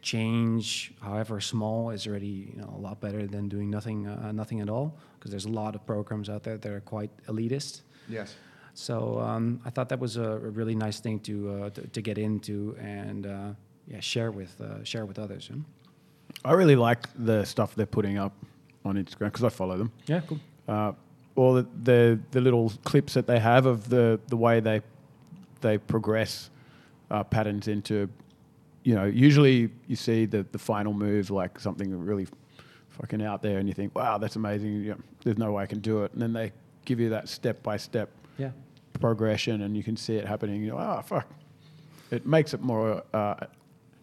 change, 0.03 0.93
however 1.01 1.41
small, 1.41 1.91
is 1.91 2.07
already 2.07 2.53
you 2.55 2.61
know 2.61 2.73
a 2.77 2.81
lot 2.81 3.01
better 3.01 3.27
than 3.27 3.49
doing 3.49 3.69
nothing 3.69 4.07
uh, 4.07 4.31
nothing 4.31 4.61
at 4.61 4.69
all. 4.69 4.97
Because 5.19 5.33
there's 5.33 5.47
a 5.47 5.51
lot 5.51 5.75
of 5.75 5.85
programs 5.85 6.29
out 6.29 6.45
there 6.45 6.57
that 6.57 6.73
are 6.73 6.81
quite 6.81 7.11
elitist. 7.27 7.81
Yes. 8.09 8.37
So 8.79 9.19
um, 9.21 9.61
I 9.65 9.71
thought 9.71 9.89
that 9.89 9.99
was 9.99 10.19
a, 10.19 10.23
a 10.23 10.51
really 10.51 10.75
nice 10.75 11.01
thing 11.01 11.19
to, 11.21 11.51
uh, 11.51 11.71
to 11.71 11.87
to 11.89 12.03
get 12.03 12.19
into 12.19 12.77
and 12.79 13.27
uh, 13.27 13.49
yeah 13.89 14.01
share 14.01 14.31
with 14.31 14.61
uh, 14.61 14.85
share 14.85 15.07
with 15.07 15.19
others. 15.19 15.51
I 16.45 16.53
really 16.53 16.77
like 16.77 17.09
the 17.15 17.45
stuff 17.45 17.75
they're 17.75 17.87
putting 17.87 18.19
up 18.19 18.33
on 18.85 18.97
Instagram 18.97 19.33
because 19.33 19.45
I 19.45 19.49
follow 19.49 19.79
them. 19.79 19.93
Yeah, 20.07 20.21
cool. 20.21 20.41
Uh, 20.69 20.93
all 21.37 21.55
the, 21.55 21.67
the 21.83 22.21
the 22.33 22.41
little 22.41 22.71
clips 22.85 23.15
that 23.15 23.27
they 23.27 23.39
have 23.39 23.65
of 23.65 23.89
the 23.89 24.21
the 24.29 24.37
way 24.37 24.61
they 24.61 24.83
they 25.63 25.79
progress 25.79 26.51
uh, 27.11 27.25
patterns 27.25 27.69
into, 27.69 28.09
you 28.85 28.95
know, 28.95 29.05
usually 29.05 29.71
you 29.87 29.97
see 29.97 30.27
the 30.27 30.45
the 30.53 30.59
final 30.59 30.93
move 30.93 31.31
like 31.31 31.59
something 31.59 31.99
really 32.05 32.27
fucking 32.91 33.23
out 33.23 33.41
there, 33.43 33.59
and 33.59 33.69
you 33.69 33.75
think, 33.75 33.95
wow, 33.95 34.19
that's 34.19 34.37
amazing. 34.37 34.85
You 34.85 34.91
know, 34.91 34.99
there's 35.25 35.39
no 35.39 35.53
way 35.53 35.63
I 35.63 35.67
can 35.67 35.81
do 35.81 36.05
it, 36.05 36.13
and 36.13 36.21
then 36.21 36.35
they 36.35 36.53
give 36.85 37.01
you 37.01 37.09
that 37.11 37.29
step 37.29 37.63
by 37.63 37.79
step 37.79 38.11
Yeah. 38.39 38.51
Progression, 38.99 39.63
and 39.63 39.77
you 39.77 39.83
can 39.83 39.97
see 39.97 40.17
it 40.17 40.27
happening. 40.27 40.63
You 40.63 40.71
know, 40.71 40.79
oh 40.79 41.03
fuck, 41.05 41.29
it 42.11 42.27
makes 42.27 42.55
it 42.55 42.61
more 42.61 43.03
uh, 43.15 43.35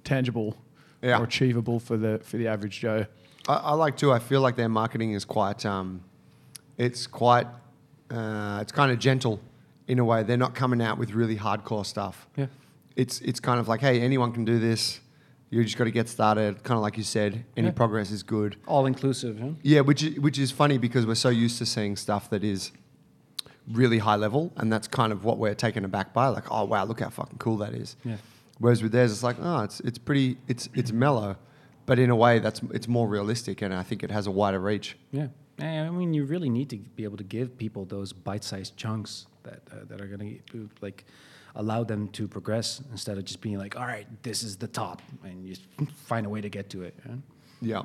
tangible 0.04 0.56
Yeah. 1.02 1.20
or 1.20 1.24
achievable 1.24 1.80
for 1.80 1.98
the 1.98 2.20
for 2.24 2.38
the 2.38 2.48
average 2.48 2.80
Joe. 2.80 3.06
I, 3.48 3.54
I 3.56 3.74
like 3.74 3.98
too. 3.98 4.12
I 4.12 4.20
feel 4.20 4.42
like 4.42 4.56
their 4.56 4.70
marketing 4.70 5.14
is 5.14 5.26
quite. 5.26 5.66
Um, 5.66 6.02
it's 6.78 7.08
quite. 7.08 7.48
Uh, 8.10 8.60
it's 8.62 8.72
kind 8.72 8.92
of 8.92 9.00
gentle, 9.00 9.40
in 9.88 9.98
a 10.00 10.06
way. 10.06 10.24
They're 10.24 10.38
not 10.38 10.54
coming 10.56 10.82
out 10.82 10.98
with 10.98 11.12
really 11.14 11.36
hardcore 11.38 11.86
stuff. 11.86 12.28
Yeah. 12.36 12.48
It's 12.96 13.20
it's 13.22 13.40
kind 13.40 13.60
of 13.60 13.68
like, 13.68 13.82
hey, 13.82 14.02
anyone 14.02 14.32
can 14.32 14.46
do 14.46 14.60
this. 14.60 15.00
You 15.50 15.64
just 15.64 15.78
got 15.78 15.84
to 15.86 15.92
get 15.92 16.10
started. 16.10 16.64
Kind 16.64 16.78
of 16.78 16.82
like 16.82 16.98
you 16.98 17.04
said, 17.04 17.46
any 17.56 17.68
Yeah. 17.68 17.74
progress 17.74 18.10
is 18.12 18.24
good. 18.24 18.56
All 18.68 18.86
inclusive. 18.88 19.40
Huh? 19.40 19.50
Yeah, 19.62 19.82
which 19.82 20.04
which 20.20 20.38
is 20.40 20.52
funny 20.52 20.78
because 20.78 21.06
we're 21.06 21.16
so 21.16 21.30
used 21.30 21.58
to 21.60 21.66
seeing 21.66 21.96
stuff 21.96 22.30
that 22.30 22.44
is 22.44 22.72
really 23.72 24.00
high 24.00 24.16
level, 24.16 24.52
and 24.58 24.72
that's 24.72 24.88
kind 24.88 25.12
of 25.14 25.24
what 25.24 25.38
we're 25.38 25.56
taken 25.56 25.86
aback 25.86 26.14
by. 26.14 26.28
Like, 26.28 26.52
oh 26.52 26.66
wow, 26.66 26.84
look 26.86 27.00
how 27.00 27.10
fucking 27.10 27.38
cool 27.38 27.58
that 27.58 27.74
is. 27.74 27.96
Yeah. 28.04 28.18
Whereas 28.60 28.84
with 28.84 28.92
theirs, 28.92 29.12
it's 29.12 29.24
like, 29.24 29.38
oh, 29.42 29.62
it's 29.64 29.80
it's 29.82 29.98
pretty, 29.98 30.38
it's 30.48 30.70
it's 30.74 30.92
mellow, 30.92 31.36
but 31.86 32.00
in 32.00 32.10
a 32.10 32.16
way 32.16 32.40
that's 32.40 32.62
it's 32.74 32.88
more 32.88 33.08
realistic, 33.08 33.62
and 33.62 33.74
I 33.74 33.84
think 33.84 34.04
it 34.04 34.12
has 34.12 34.28
a 34.28 34.32
wider 34.32 34.60
reach. 34.60 34.98
Yeah, 35.12 35.28
I 35.60 35.90
mean, 35.90 36.14
you 36.14 36.26
really 36.26 36.50
need 36.50 36.70
to 36.70 36.78
be 36.78 37.04
able 37.04 37.18
to 37.18 37.24
give 37.24 37.58
people 37.58 37.86
those 37.86 38.14
bite-sized 38.14 38.76
chunks 38.78 39.28
that 39.44 39.62
uh, 39.72 39.76
that 39.88 40.02
are 40.02 40.08
going 40.08 40.42
to 40.52 40.70
like 40.82 41.06
allow 41.56 41.84
them 41.84 42.08
to 42.10 42.28
progress 42.28 42.82
instead 42.92 43.18
of 43.18 43.26
just 43.26 43.40
being 43.42 43.58
like, 43.60 43.76
all 43.76 43.86
right, 43.86 44.08
this 44.24 44.44
is 44.44 44.58
the 44.58 44.68
top, 44.68 45.02
and 45.24 45.46
you 45.46 45.56
find 46.06 46.26
a 46.26 46.30
way 46.30 46.42
to 46.42 46.50
get 46.50 46.70
to 46.72 46.84
it. 46.84 46.96
yeah? 47.06 47.16
Yeah. 47.62 47.84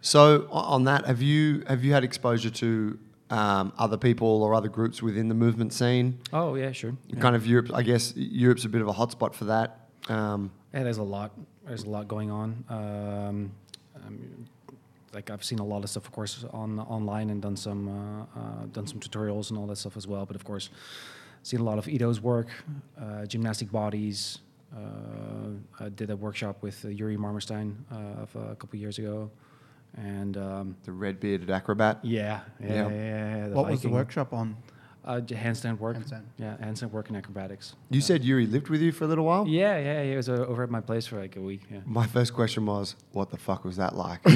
So 0.00 0.48
on 0.50 0.84
that, 0.84 1.06
have 1.06 1.22
you 1.22 1.64
have 1.68 1.84
you 1.84 1.92
had 1.92 2.04
exposure 2.04 2.50
to 2.50 2.98
um, 3.32 3.72
other 3.78 3.96
people 3.96 4.42
or 4.42 4.54
other 4.54 4.68
groups 4.68 5.02
within 5.02 5.28
the 5.28 5.34
movement 5.34 5.72
scene? 5.72 6.18
Oh 6.32 6.54
yeah, 6.54 6.72
sure. 6.72 6.94
Yeah. 7.08 7.20
Kind 7.20 7.34
of 7.34 7.46
Europe, 7.46 7.70
I 7.74 7.82
guess 7.82 8.14
Europe's 8.16 8.64
a 8.64 8.68
bit 8.68 8.82
of 8.82 8.88
a 8.88 8.92
hotspot 8.92 9.34
for 9.34 9.46
that. 9.46 9.68
Um, 10.08 10.50
Yeah, 10.74 10.82
there's 10.84 10.98
a 10.98 11.02
lot. 11.02 11.30
There's 11.66 11.84
a 11.84 11.90
lot 11.90 12.08
going 12.08 12.30
on. 12.30 12.64
Um, 12.68 13.52
um, 13.96 14.46
like 15.14 15.30
I've 15.30 15.44
seen 15.44 15.58
a 15.60 15.64
lot 15.64 15.84
of 15.84 15.90
stuff, 15.90 16.04
of 16.06 16.12
course, 16.12 16.44
on 16.52 16.78
online 16.80 17.30
and 17.30 17.40
done 17.42 17.56
some 17.56 17.88
uh, 17.88 18.40
uh, 18.40 18.66
done 18.72 18.86
some 18.86 19.00
tutorials 19.00 19.50
and 19.50 19.58
all 19.58 19.66
that 19.66 19.76
stuff 19.76 19.96
as 19.96 20.06
well. 20.06 20.26
But 20.26 20.36
of 20.36 20.44
course, 20.44 20.70
seen 21.42 21.60
a 21.60 21.64
lot 21.64 21.78
of 21.78 21.86
Ido's 21.86 22.20
work, 22.20 22.48
uh, 23.00 23.24
gymnastic 23.26 23.70
bodies. 23.70 24.38
Uh, 24.74 25.84
I 25.84 25.88
did 25.90 26.10
a 26.10 26.16
workshop 26.16 26.62
with 26.62 26.84
uh, 26.84 26.88
Yuri 26.88 27.16
Marmerstein 27.16 27.76
uh, 27.92 28.22
of 28.22 28.34
a 28.36 28.56
couple 28.56 28.78
years 28.78 28.98
ago, 28.98 29.30
and 29.96 30.36
um, 30.36 30.76
the 30.84 30.92
red 30.92 31.20
bearded 31.20 31.50
acrobat. 31.50 31.98
yeah, 32.02 32.40
yeah, 32.60 32.66
Yeah. 32.66 32.74
yeah. 32.74 32.88
yeah, 32.88 33.36
yeah, 33.36 33.48
the 33.48 33.54
what 33.54 33.70
was 33.70 33.82
the 33.82 33.88
workshop 33.90 34.32
on? 34.32 34.56
Uh, 35.04 35.18
handstand 35.20 35.78
work. 35.80 35.96
Handstand. 35.96 36.22
Yeah, 36.38 36.54
handstand 36.62 36.92
work 36.92 37.08
and 37.08 37.16
acrobatics. 37.16 37.74
You 37.90 38.00
said 38.00 38.22
Yuri 38.22 38.46
lived 38.46 38.68
with 38.68 38.80
you 38.80 38.92
for 38.92 39.02
a 39.02 39.08
little 39.08 39.24
while. 39.24 39.48
Yeah, 39.48 39.76
yeah, 39.76 40.04
he 40.04 40.14
was 40.14 40.28
uh, 40.28 40.34
over 40.46 40.62
at 40.62 40.70
my 40.70 40.80
place 40.80 41.08
for 41.08 41.18
like 41.18 41.34
a 41.34 41.40
week. 41.40 41.62
Yeah. 41.68 41.80
My 41.86 42.06
first 42.06 42.32
question 42.34 42.66
was, 42.66 42.94
what 43.10 43.28
the 43.30 43.36
fuck 43.36 43.64
was 43.64 43.78
that 43.78 43.96
like? 43.96 44.24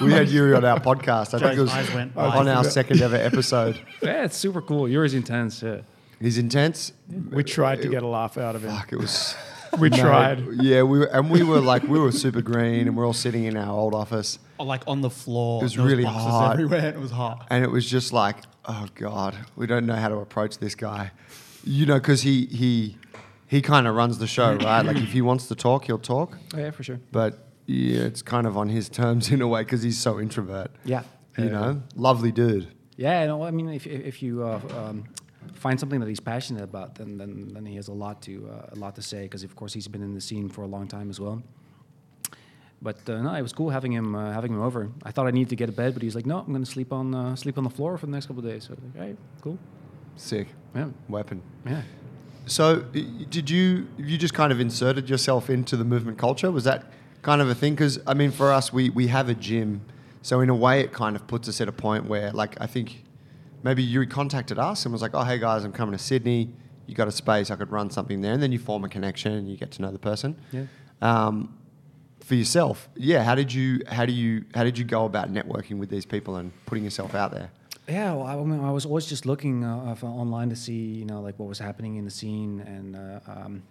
we 0.00 0.12
had 0.12 0.28
Yuri 0.28 0.54
on 0.54 0.64
our 0.64 0.78
podcast. 0.78 1.32
I 1.34 1.38
think 1.38 1.58
it 1.58 1.60
was 1.62 1.94
went 1.94 2.14
on 2.16 2.46
wide. 2.46 2.48
our 2.48 2.64
second 2.64 3.00
ever 3.00 3.16
episode. 3.16 3.80
Yeah, 4.02 4.24
it's 4.24 4.36
super 4.36 4.60
cool. 4.62 4.88
Yuri's 4.88 5.14
intense. 5.14 5.62
Yeah. 5.62 5.80
He's 6.20 6.36
intense. 6.38 6.92
We 7.30 7.44
tried 7.44 7.80
to 7.82 7.88
get 7.88 8.02
a 8.02 8.06
laugh 8.06 8.36
out 8.38 8.56
of 8.56 8.64
him. 8.64 8.70
Fuck, 8.70 8.92
it 8.92 8.96
was. 8.96 9.34
We 9.78 9.88
No, 9.88 9.96
tried. 9.98 10.44
Yeah, 10.60 10.82
we 10.82 10.98
were, 11.00 11.04
and 11.06 11.30
we 11.30 11.42
were 11.42 11.60
like, 11.60 11.84
we 11.84 11.98
were 11.98 12.10
super 12.12 12.42
green, 12.42 12.88
and 12.88 12.96
we're 12.96 13.06
all 13.06 13.12
sitting 13.12 13.44
in 13.44 13.56
our 13.56 13.70
old 13.72 13.94
office, 13.94 14.38
Oh, 14.58 14.64
like 14.64 14.82
on 14.86 15.00
the 15.00 15.10
floor. 15.10 15.60
It 15.60 15.64
was 15.64 15.78
really 15.78 16.02
boxes 16.04 16.22
hot. 16.30 16.52
everywhere. 16.54 16.78
and 16.88 16.96
It 16.96 17.00
was 17.00 17.10
hot. 17.12 17.46
and 17.50 17.62
it 17.64 17.70
was 17.70 17.88
just 17.88 18.12
like, 18.12 18.36
oh 18.66 18.86
god, 18.94 19.36
we 19.56 19.66
don't 19.66 19.86
know 19.86 19.94
how 19.94 20.08
to 20.08 20.16
approach 20.16 20.58
this 20.58 20.74
guy, 20.74 21.12
you 21.64 21.86
know, 21.86 21.98
because 22.00 22.22
he 22.22 22.46
he 22.46 22.96
he 23.46 23.62
kind 23.62 23.86
of 23.86 23.94
runs 23.94 24.18
the 24.18 24.26
show, 24.26 24.54
right? 24.56 24.82
Like 24.84 24.96
if 24.96 25.12
he 25.12 25.22
wants 25.22 25.46
to 25.48 25.54
talk, 25.54 25.84
he'll 25.84 25.98
talk, 25.98 26.36
Oh, 26.54 26.58
yeah, 26.58 26.70
for 26.72 26.82
sure. 26.82 27.00
but 27.12 27.46
yeah, 27.66 28.00
it's 28.02 28.22
kind 28.22 28.46
of 28.46 28.56
on 28.56 28.68
his 28.68 28.88
terms 28.88 29.30
in 29.30 29.40
a 29.40 29.46
way 29.48 29.62
because 29.62 29.82
he's 29.82 29.98
so 29.98 30.18
introvert. 30.20 30.70
Yeah. 30.84 31.02
You 31.38 31.48
know, 31.48 31.82
lovely 31.94 32.32
dude. 32.32 32.68
Yeah, 32.96 33.24
no, 33.26 33.44
I 33.44 33.50
mean, 33.50 33.68
if, 33.70 33.86
if 33.86 34.00
if 34.04 34.22
you 34.22 34.42
uh, 34.44 34.60
um, 34.76 35.04
find 35.64 35.78
something 35.80 36.00
that 36.02 36.08
he's 36.08 36.24
passionate 36.34 36.64
about, 36.70 36.88
then 36.98 37.10
then, 37.20 37.30
then 37.54 37.64
he 37.66 37.76
has 37.80 37.88
a 37.88 37.96
lot 38.04 38.16
to 38.26 38.32
uh, 38.54 38.74
a 38.76 38.78
lot 38.84 38.92
to 38.98 39.02
say 39.02 39.22
because 39.22 39.44
of 39.48 39.52
course 39.60 39.72
he's 39.76 39.88
been 39.94 40.02
in 40.08 40.14
the 40.14 40.20
scene 40.28 40.48
for 40.48 40.62
a 40.62 40.70
long 40.76 40.86
time 40.96 41.08
as 41.10 41.18
well. 41.24 41.42
But 42.82 42.96
uh, 43.10 43.20
no, 43.22 43.34
it 43.34 43.42
was 43.42 43.52
cool 43.52 43.70
having 43.70 43.92
him 43.92 44.14
uh, 44.14 44.32
having 44.32 44.52
him 44.52 44.62
over. 44.62 44.88
I 45.04 45.10
thought 45.12 45.26
I 45.26 45.32
needed 45.32 45.50
to 45.50 45.56
get 45.56 45.68
a 45.68 45.72
bed, 45.82 45.92
but 45.94 46.02
he's 46.02 46.14
like, 46.14 46.26
no, 46.26 46.38
I'm 46.38 46.46
going 46.56 46.64
to 46.64 46.70
sleep 46.70 46.92
on 46.92 47.14
uh, 47.14 47.36
sleep 47.36 47.58
on 47.58 47.64
the 47.64 47.70
floor 47.78 47.98
for 47.98 48.06
the 48.06 48.12
next 48.12 48.26
couple 48.26 48.44
of 48.44 48.50
days. 48.50 48.64
So 48.64 48.70
I 48.70 48.74
was 48.76 48.84
like, 48.84 48.94
all 49.02 49.06
right, 49.08 49.16
cool. 49.42 49.58
Sick 50.16 50.48
Yeah, 50.74 50.88
weapon. 51.08 51.42
yeah. 51.66 51.82
So, 52.46 52.64
did 53.36 53.48
you 53.50 53.86
you 53.98 54.16
just 54.18 54.34
kind 54.34 54.50
of 54.52 54.60
inserted 54.60 55.08
yourself 55.10 55.50
into 55.50 55.76
the 55.76 55.84
movement 55.84 56.16
culture? 56.18 56.50
Was 56.50 56.64
that 56.64 56.82
kind 57.22 57.40
of 57.42 57.48
a 57.50 57.54
thing? 57.54 57.74
Because 57.74 58.00
I 58.06 58.14
mean, 58.14 58.30
for 58.30 58.50
us, 58.50 58.72
we 58.72 58.88
we 58.90 59.08
have 59.08 59.28
a 59.28 59.34
gym, 59.34 59.82
so 60.22 60.40
in 60.40 60.48
a 60.48 60.54
way, 60.54 60.80
it 60.80 60.90
kind 60.92 61.16
of 61.16 61.26
puts 61.26 61.48
us 61.48 61.60
at 61.60 61.68
a 61.68 61.72
point 61.72 62.06
where, 62.06 62.32
like, 62.32 62.56
I 62.60 62.66
think 62.66 63.04
maybe 63.62 63.82
you 63.82 64.04
contacted 64.06 64.58
us 64.58 64.84
and 64.84 64.92
was 64.92 65.02
like, 65.02 65.12
"Oh, 65.14 65.24
hey 65.24 65.38
guys, 65.38 65.64
I'm 65.64 65.72
coming 65.72 65.92
to 65.96 66.02
Sydney. 66.02 66.52
You 66.86 66.94
got 66.94 67.08
a 67.08 67.12
space? 67.12 67.50
I 67.50 67.56
could 67.56 67.70
run 67.70 67.90
something 67.90 68.20
there." 68.20 68.32
And 68.32 68.42
then 68.42 68.52
you 68.52 68.58
form 68.58 68.84
a 68.84 68.88
connection 68.88 69.32
and 69.32 69.48
you 69.48 69.56
get 69.56 69.70
to 69.72 69.82
know 69.82 69.90
the 69.90 69.98
person. 69.98 70.36
Yeah. 70.52 70.64
Um, 71.02 71.56
for 72.24 72.34
yourself, 72.34 72.88
yeah. 72.94 73.22
How 73.22 73.34
did 73.34 73.52
you 73.52 73.82
how 73.88 74.06
do 74.06 74.12
you 74.12 74.44
how 74.54 74.64
did 74.64 74.78
you 74.78 74.84
go 74.84 75.04
about 75.04 75.32
networking 75.32 75.78
with 75.78 75.90
these 75.90 76.06
people 76.06 76.36
and 76.36 76.52
putting 76.66 76.84
yourself 76.84 77.14
out 77.14 77.32
there? 77.32 77.50
Yeah, 77.88 78.12
well, 78.14 78.26
I, 78.26 78.36
mean, 78.36 78.60
I 78.60 78.70
was 78.70 78.86
always 78.86 79.06
just 79.06 79.26
looking 79.26 79.64
uh, 79.64 79.96
online 80.04 80.48
to 80.50 80.54
see, 80.54 80.74
you 80.74 81.04
know, 81.04 81.20
like 81.20 81.36
what 81.40 81.48
was 81.48 81.58
happening 81.58 81.96
in 81.96 82.04
the 82.04 82.10
scene 82.10 82.60
and 82.60 82.94
uh, 82.94 83.18
um, 83.26 83.64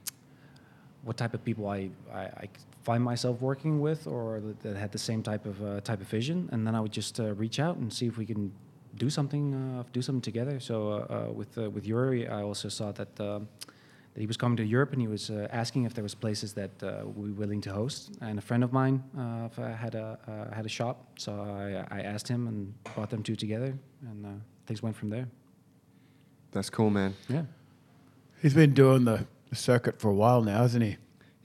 what 1.04 1.16
type 1.16 1.34
of 1.34 1.46
people 1.46 1.70
I, 1.70 1.90
I, 2.14 2.20
I 2.20 2.50
find 2.84 3.02
myself 3.02 3.40
working 3.40 3.80
with 3.80 4.08
or 4.08 4.42
that, 4.42 4.60
that 4.62 4.76
had 4.76 4.92
the 4.92 4.98
same 4.98 5.24
type 5.24 5.46
of 5.46 5.64
uh, 5.64 5.80
type 5.82 6.02
of 6.02 6.08
vision, 6.08 6.50
and 6.52 6.68
then 6.68 6.76
I 6.76 6.82
would 6.82 6.92
just 6.92 7.20
uh, 7.20 7.34
reach 7.36 7.60
out 7.60 7.78
and 7.78 7.94
see 7.94 8.08
if 8.08 8.18
we 8.18 8.26
can 8.26 8.52
do 9.00 9.10
something, 9.10 9.54
uh, 9.54 9.84
do 9.92 10.02
something 10.02 10.22
together. 10.22 10.60
So 10.60 10.76
uh, 10.76 10.96
uh, 10.96 11.32
with 11.40 11.58
uh, 11.58 11.70
with 11.70 11.86
Yuri, 11.86 12.28
I 12.28 12.42
also 12.44 12.70
saw 12.70 12.92
that. 12.92 13.20
Uh, 13.20 13.40
that 14.14 14.22
he 14.22 14.28
was 14.28 14.38
coming 14.38 14.58
to 14.58 14.66
Europe 14.66 14.92
and 14.92 15.02
he 15.02 15.08
was 15.08 15.30
uh, 15.30 15.48
asking 15.52 15.86
if 15.86 15.94
there 15.94 16.04
was 16.04 16.16
places 16.16 16.54
that 16.54 16.72
uh, 16.82 17.04
we 17.16 17.30
were 17.30 17.36
willing 17.36 17.62
to 17.62 17.72
host. 17.72 18.12
And 18.22 18.40
a 18.40 18.42
friend 18.42 18.64
of 18.64 18.74
mine 18.74 19.04
uh, 19.18 19.50
had 19.76 19.96
a 19.96 20.18
uh, 20.28 20.56
had 20.56 20.66
a 20.66 20.70
shop, 20.70 20.96
so 21.18 21.32
I, 21.32 22.00
I 22.00 22.02
asked 22.02 22.28
him 22.28 22.48
and 22.48 22.74
brought 22.96 23.10
them 23.10 23.24
two 23.24 23.36
together, 23.36 23.78
and 24.02 24.26
uh, 24.26 24.30
things 24.66 24.82
went 24.82 24.96
from 24.96 25.10
there. 25.10 25.28
That's 26.52 26.70
cool, 26.70 26.90
man. 26.90 27.14
Yeah. 27.28 27.44
He's 28.42 28.56
been 28.56 28.74
doing 28.74 29.06
the, 29.06 29.28
the 29.50 29.56
circuit 29.56 30.00
for 30.02 30.10
a 30.10 30.14
while 30.14 30.42
now, 30.42 30.62
hasn't 30.62 30.84
he? 30.84 30.98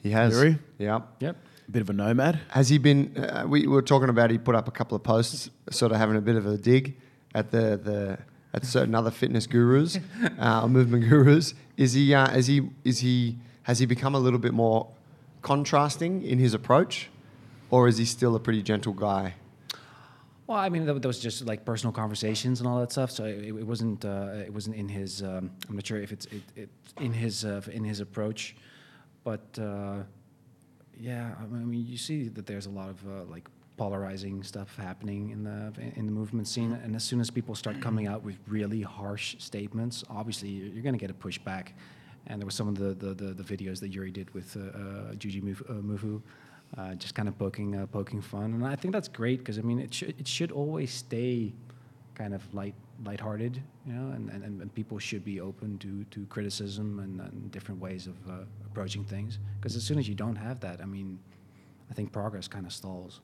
He 0.03 0.11
has. 0.11 0.33
Yuri? 0.33 0.59
Yeah. 0.79 1.01
Yep. 1.21 1.37
A 1.69 1.71
bit 1.71 1.83
of 1.83 1.91
a 1.91 1.93
nomad. 1.93 2.41
Has 2.49 2.69
he 2.71 2.79
been? 2.79 3.17
Uh, 3.17 3.45
we 3.47 3.67
were 3.67 3.83
talking 3.83 4.09
about. 4.09 4.31
He 4.31 4.39
put 4.39 4.55
up 4.55 4.69
a 4.69 4.71
couple 4.71 4.97
of 4.97 5.03
posts, 5.03 5.51
sort 5.71 5.93
of 5.93 5.99
having 5.99 6.17
a 6.17 6.21
bit 6.21 6.37
of 6.37 6.47
a 6.47 6.57
dig 6.57 6.97
at 7.35 7.51
the 7.51 7.77
the 7.77 8.19
at 8.55 8.65
certain 8.65 8.95
other 8.95 9.11
fitness 9.11 9.47
gurus, 9.47 9.99
uh, 10.39 10.67
movement 10.69 11.09
gurus. 11.09 11.55
Is 11.77 11.93
he? 11.95 12.15
Uh, 12.15 12.31
is 12.31 12.47
he? 12.47 12.71
Is 12.85 13.01
he? 13.01 13.39
Has 13.65 13.79
he 13.79 13.87
become 13.87 14.15
a 14.15 14.19
little 14.19 14.39
bit 14.39 14.55
more 14.55 14.89
contrasting 15.43 16.23
in 16.23 16.39
his 16.39 16.55
approach, 16.55 17.11
or 17.71 17.89
is 17.89 17.99
he 17.99 18.05
still 18.05 18.37
a 18.37 18.41
pretty 18.41 18.63
gentle 18.63 18.93
guy? 18.93 19.35
Well, 20.47 20.59
I 20.59 20.69
mean, 20.69 20.85
that, 20.85 21.01
that 21.01 21.09
was 21.09 21.21
just 21.21 21.47
like 21.47 21.65
personal 21.65 21.93
conversations 21.93 22.61
and 22.61 22.69
all 22.69 22.79
that 22.81 22.93
stuff. 22.93 23.11
So 23.11 23.25
it, 23.25 23.45
it 23.45 23.67
wasn't. 23.67 24.05
Uh, 24.05 24.45
it 24.47 24.53
wasn't 24.53 24.77
in 24.77 24.89
his. 24.89 25.23
Um, 25.23 25.51
I'm 25.69 25.77
not 25.77 25.87
sure 25.87 25.99
if 25.99 26.13
it's 26.13 26.27
it, 26.27 26.43
it 26.55 26.69
in 27.01 27.13
his 27.13 27.45
uh, 27.45 27.63
in 27.73 27.85
his 27.85 28.01
approach, 28.01 28.55
but 29.25 29.59
uh, 29.59 30.03
yeah, 31.01 31.35
I 31.41 31.47
mean, 31.47 31.87
you 31.87 31.97
see 31.97 32.29
that 32.29 32.47
there's 32.47 32.67
a 32.67 32.71
lot 32.71 32.91
of 32.91 33.05
uh, 33.07 33.25
like 33.25 33.49
polarizing 33.77 34.43
stuff 34.43 34.77
happening 34.77 35.31
in 35.31 35.45
the 35.45 35.73
in 35.97 36.07
the 36.07 36.13
movement 36.13 36.47
scene, 36.47 36.73
and 36.85 36.95
as 36.95 37.05
soon 37.05 37.21
as 37.21 37.31
people 37.31 37.55
start 37.55 37.81
coming 37.81 38.07
out 38.07 38.23
with 38.23 38.37
really 38.47 38.83
harsh 38.83 39.37
statements, 39.39 40.05
obviously 40.09 40.49
you're 40.49 40.83
going 40.83 40.95
to 40.95 40.99
get 40.99 41.11
a 41.11 41.15
pushback, 41.15 41.69
and 42.27 42.41
there 42.41 42.47
were 42.47 42.53
some 42.53 42.69
of 42.69 42.77
the 42.77 42.95
the, 42.95 43.15
the, 43.15 43.35
the 43.35 43.43
videos 43.43 43.81
that 43.81 43.89
Yuri 43.89 44.11
did 44.11 44.33
with 44.35 44.57
uh, 44.57 44.61
uh, 44.61 45.15
Jujimufu, 45.15 45.71
uh, 45.71 45.73
Mufu 45.75 46.23
uh, 46.79 46.95
just 46.95 47.15
kind 47.15 47.29
of 47.29 47.39
poking 47.39 47.77
uh, 47.77 47.87
poking 47.87 48.21
fun, 48.21 48.55
and 48.55 48.67
I 48.67 48.77
think 48.77 48.93
that's 48.93 49.09
great 49.09 49.39
because 49.39 49.59
I 49.59 49.63
mean 49.63 49.79
it 49.79 49.93
should 49.93 50.15
it 50.19 50.29
should 50.29 50.53
always 50.53 50.93
stay 50.93 51.53
kind 52.15 52.35
of 52.35 52.43
light 52.55 52.75
lighthearted, 53.05 53.61
you 53.87 53.93
know, 53.93 54.13
and, 54.13 54.31
and, 54.31 54.45
and 54.45 54.75
people 54.75 54.99
should 54.99 55.25
be 55.25 55.41
open 55.41 55.79
to, 55.79 56.05
to 56.11 56.27
criticism 56.27 57.01
and, 57.01 57.21
and 57.21 57.51
different 57.51 57.81
ways 57.81 58.07
of 58.07 58.15
uh, 58.29 58.45
approaching 58.67 59.05
things. 59.05 59.39
Because 59.59 59.75
as 59.77 59.83
soon 59.83 59.99
as 59.99 60.09
you 60.09 60.15
don't 60.15 60.37
have 60.37 60.61
that, 60.61 60.81
I 60.81 60.85
mean, 60.85 61.19
I 61.91 61.95
think 61.95 62.13
progress 62.13 62.47
kind 62.47 62.67
of 62.67 62.73
stalls. 62.73 63.21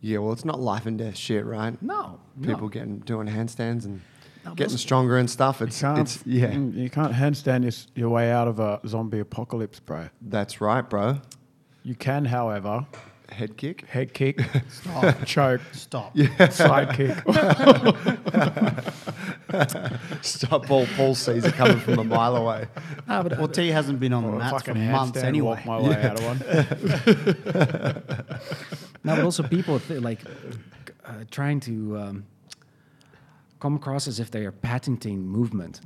Yeah, 0.00 0.18
well, 0.18 0.32
it's 0.32 0.44
not 0.44 0.60
life 0.60 0.86
and 0.86 0.98
death 0.98 1.16
shit, 1.16 1.44
right? 1.44 1.80
No, 1.82 2.20
People 2.40 2.62
no. 2.62 2.68
getting 2.68 2.98
doing 3.00 3.26
handstands 3.28 3.84
and 3.86 4.00
No, 4.44 4.54
getting 4.54 4.76
stronger 4.76 5.16
and 5.18 5.28
stuff. 5.28 5.60
It's, 5.62 5.80
You 5.80 5.86
can't, 5.88 5.98
it's 6.00 6.22
yeah, 6.26 6.52
you 6.52 6.90
can't 6.90 7.12
handstand 7.12 7.62
your, 7.62 7.72
your 8.04 8.10
way 8.10 8.30
out 8.30 8.46
of 8.48 8.60
a 8.60 8.80
zombie 8.86 9.20
apocalypse, 9.20 9.80
bro. 9.80 10.08
that's 10.20 10.60
right, 10.60 10.88
bro. 10.88 11.20
You 11.82 11.94
can, 11.94 12.24
however, 12.26 12.86
Head 13.28 13.56
kick. 13.56 13.84
head 13.86 14.12
kick, 14.14 14.40
Stop. 14.68 15.24
choke, 15.24 15.60
Stop. 15.72 16.16
side 16.50 16.94
kick. 16.94 17.16
Stop 20.22 20.66
Paul. 20.66 20.86
Paul 20.96 21.14
sees 21.16 21.44
it 21.44 21.54
coming 21.54 21.78
from 21.80 21.98
a 21.98 22.04
mile 22.04 22.36
away. 22.36 22.68
Ah, 23.08 23.22
but, 23.24 23.36
Well, 23.38 23.48
T 23.48 23.66
hasn't 23.68 23.98
been 23.98 24.12
on 24.12 24.22
the 24.24 24.30
mats 24.32 24.62
for 24.62 24.74
months 24.74 25.18
handstand, 25.18 25.24
anyway. 25.24 25.46
walk 25.46 25.66
my 25.66 25.80
way 25.80 26.02
out 26.02 26.20
of 26.20 26.24
one. 26.24 26.38
no, 29.06 29.16
but 29.16 29.24
also 29.24 29.42
people 29.42 29.80
th- 29.80 30.00
like 30.02 30.20
uh, 31.04 31.24
trying 31.30 31.60
to 31.60 31.96
um, 31.98 32.24
come 33.60 33.74
across 33.76 34.06
as 34.08 34.20
if 34.20 34.30
they 34.30 34.44
are 34.44 34.52
patenting 34.52 35.26
movement. 35.26 35.80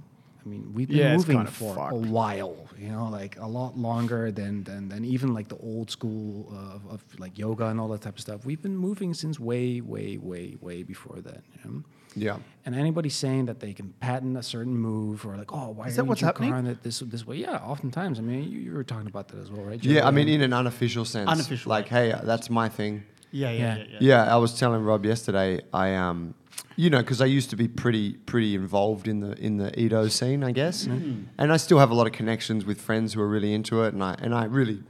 I 0.44 0.48
mean, 0.48 0.72
we've 0.74 0.88
been 0.88 0.96
Yeah, 0.96 1.16
moving 1.16 1.44
for 1.46 1.74
fucked. 1.74 1.92
a 1.92 1.96
while, 1.96 2.56
you 2.78 2.88
know, 2.88 3.08
like 3.10 3.38
a 3.38 3.46
lot 3.46 3.76
longer 3.76 4.32
than 4.32 4.64
than, 4.64 4.88
than 4.88 5.04
even 5.04 5.34
like 5.34 5.48
the 5.48 5.58
old 5.58 5.90
school 5.90 6.48
of, 6.50 6.86
of 6.94 7.04
like 7.20 7.38
yoga 7.38 7.66
and 7.66 7.78
all 7.78 7.88
that 7.88 8.00
type 8.00 8.14
of 8.14 8.20
stuff. 8.20 8.46
We've 8.46 8.62
been 8.62 8.76
moving 8.76 9.12
since 9.14 9.38
way, 9.38 9.80
way, 9.82 10.16
way, 10.16 10.56
way 10.60 10.82
before 10.82 11.20
that. 11.20 11.42
You 11.64 11.70
know? 11.70 11.82
Yeah. 12.14 12.38
And 12.66 12.74
anybody 12.74 13.08
saying 13.08 13.46
that 13.46 13.60
they 13.60 13.72
can 13.72 13.94
patent 14.00 14.36
a 14.36 14.42
certain 14.42 14.76
move 14.76 15.24
or 15.24 15.36
like, 15.36 15.52
oh, 15.52 15.70
why 15.70 15.86
Is 15.86 15.96
that 15.96 16.04
what's 16.04 16.20
you 16.20 16.26
happening? 16.26 16.50
drawing 16.50 16.66
it 16.66 16.82
this 16.82 17.00
this 17.00 17.26
way? 17.26 17.36
Yeah, 17.36 17.56
oftentimes. 17.56 18.18
I 18.18 18.22
mean, 18.22 18.50
you, 18.50 18.58
you 18.58 18.72
were 18.72 18.84
talking 18.84 19.06
about 19.06 19.28
that 19.28 19.38
as 19.40 19.50
well, 19.50 19.62
right? 19.62 19.82
Yeah, 19.82 20.06
I 20.06 20.10
mean, 20.10 20.28
in 20.28 20.42
an 20.42 20.52
unofficial 20.52 21.04
sense. 21.04 21.28
Unofficial 21.30 21.70
Like, 21.70 21.88
hey, 21.88 22.12
uh, 22.12 22.20
that's 22.22 22.50
my 22.50 22.68
thing. 22.68 23.04
Yeah, 23.32 23.50
yeah, 23.50 23.58
Yeah. 23.58 23.76
yeah. 23.76 23.84
yeah. 23.92 23.98
Yeah, 24.00 24.34
I 24.34 24.36
was 24.36 24.58
telling 24.58 24.82
Rob 24.84 25.04
yesterday. 25.06 25.60
I 25.72 25.94
um, 25.94 26.34
you 26.76 26.90
know, 26.90 26.98
because 26.98 27.20
I 27.20 27.26
used 27.26 27.50
to 27.50 27.56
be 27.56 27.68
pretty 27.68 28.14
pretty 28.14 28.54
involved 28.54 29.08
in 29.08 29.20
the 29.20 29.32
in 29.38 29.56
the 29.56 29.78
Ido 29.80 30.08
scene, 30.08 30.44
I 30.44 30.52
guess, 30.52 30.84
and 30.86 31.28
I 31.52 31.56
still 31.56 31.78
have 31.78 31.90
a 31.90 31.94
lot 31.94 32.06
of 32.06 32.12
connections 32.12 32.64
with 32.64 32.80
friends 32.80 33.14
who 33.14 33.20
are 33.22 33.28
really 33.28 33.52
into 33.54 33.82
it, 33.84 33.94
and 33.94 34.02
I 34.02 34.14
and 34.20 34.34
I 34.34 34.44
really 34.44 34.82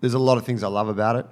there's 0.00 0.14
a 0.14 0.18
lot 0.18 0.38
of 0.38 0.44
things 0.44 0.62
I 0.62 0.68
love 0.68 0.88
about 0.88 1.16
it. 1.16 1.26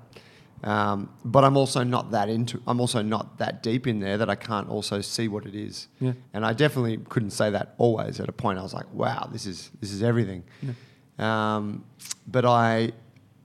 Um, 0.65 1.11
but 1.25 1.45
I'm 1.45 1.57
also 1.57 1.85
not 1.85 2.11
that 2.11 2.29
into. 2.29 2.61
I'm 2.67 2.81
also 2.81 3.01
not 3.03 3.39
that 3.39 3.63
deep 3.63 3.87
in 3.87 4.01
there 4.01 4.19
that 4.19 4.29
I 4.29 4.35
can't 4.35 4.69
also 4.69 5.01
see 5.01 5.29
what 5.29 5.47
it 5.47 5.55
is. 5.55 5.89
Yeah. 6.01 6.13
And 6.33 6.45
I 6.45 6.53
definitely 6.53 6.99
couldn't 7.09 7.31
say 7.31 7.51
that 7.51 7.75
always. 7.79 8.19
At 8.19 8.29
a 8.29 8.33
point, 8.33 8.59
I 8.59 8.63
was 8.63 8.75
like, 8.75 8.93
"Wow, 8.93 9.29
this 9.31 9.47
is 9.47 9.71
this 9.81 9.93
is 9.93 10.03
everything." 10.03 10.45
Um, 11.19 11.85
but 12.27 12.45
I 12.45 12.93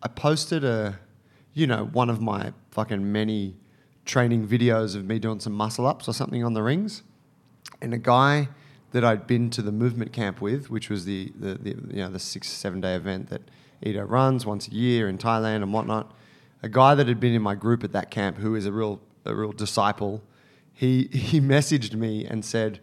I 0.02 0.08
posted 0.08 0.64
a, 0.64 1.00
you 1.54 1.68
know, 1.68 1.86
one 1.86 2.10
of 2.10 2.22
my 2.22 2.54
fucking 2.72 3.12
many 3.12 3.56
training 4.06 4.48
videos 4.48 4.96
of 4.96 5.06
me 5.06 5.20
doing 5.20 5.40
some 5.40 5.54
muscle 5.54 5.88
ups 5.88 6.08
or 6.08 6.14
something 6.14 6.44
on 6.44 6.54
the 6.54 6.64
rings, 6.64 7.04
and 7.82 7.94
a 7.94 7.98
guy 8.00 8.50
that 8.92 9.04
I'd 9.04 9.28
been 9.28 9.50
to 9.52 9.62
the 9.62 9.72
movement 9.72 10.14
camp 10.14 10.42
with, 10.42 10.70
which 10.70 10.90
was 10.90 11.06
the 11.06 11.32
the, 11.40 11.56
the 11.56 11.70
you 11.70 12.02
know 12.02 12.10
the 12.10 12.20
six 12.20 12.50
seven 12.50 12.82
day 12.82 12.96
event 12.96 13.30
that 13.30 13.42
Ido 13.84 14.04
runs 14.04 14.46
once 14.46 14.68
a 14.68 14.72
year 14.72 15.10
in 15.10 15.18
Thailand 15.18 15.58
and 15.58 15.74
whatnot. 15.74 16.12
A 16.64 16.70
guy 16.70 16.96
that 16.96 17.08
had 17.08 17.20
been 17.20 17.34
in 17.34 17.42
my 17.42 17.56
group 17.56 17.84
at 17.84 17.92
that 17.92 18.10
camp, 18.10 18.38
who 18.38 18.56
is 18.56 18.66
a 18.66 18.72
real 18.72 19.00
a 19.26 19.36
real 19.36 19.52
disciple, 19.52 20.22
he 20.74 21.04
he 21.12 21.40
messaged 21.42 21.94
me 21.96 22.26
and 22.26 22.44
said, 22.44 22.80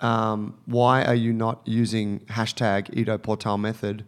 um, 0.00 0.58
"Why 0.66 1.04
are 1.04 1.14
you 1.14 1.32
not 1.32 1.60
using 1.64 2.20
hashtag 2.26 2.90
Ido 2.96 3.16
Portal 3.18 3.58
method 3.58 4.04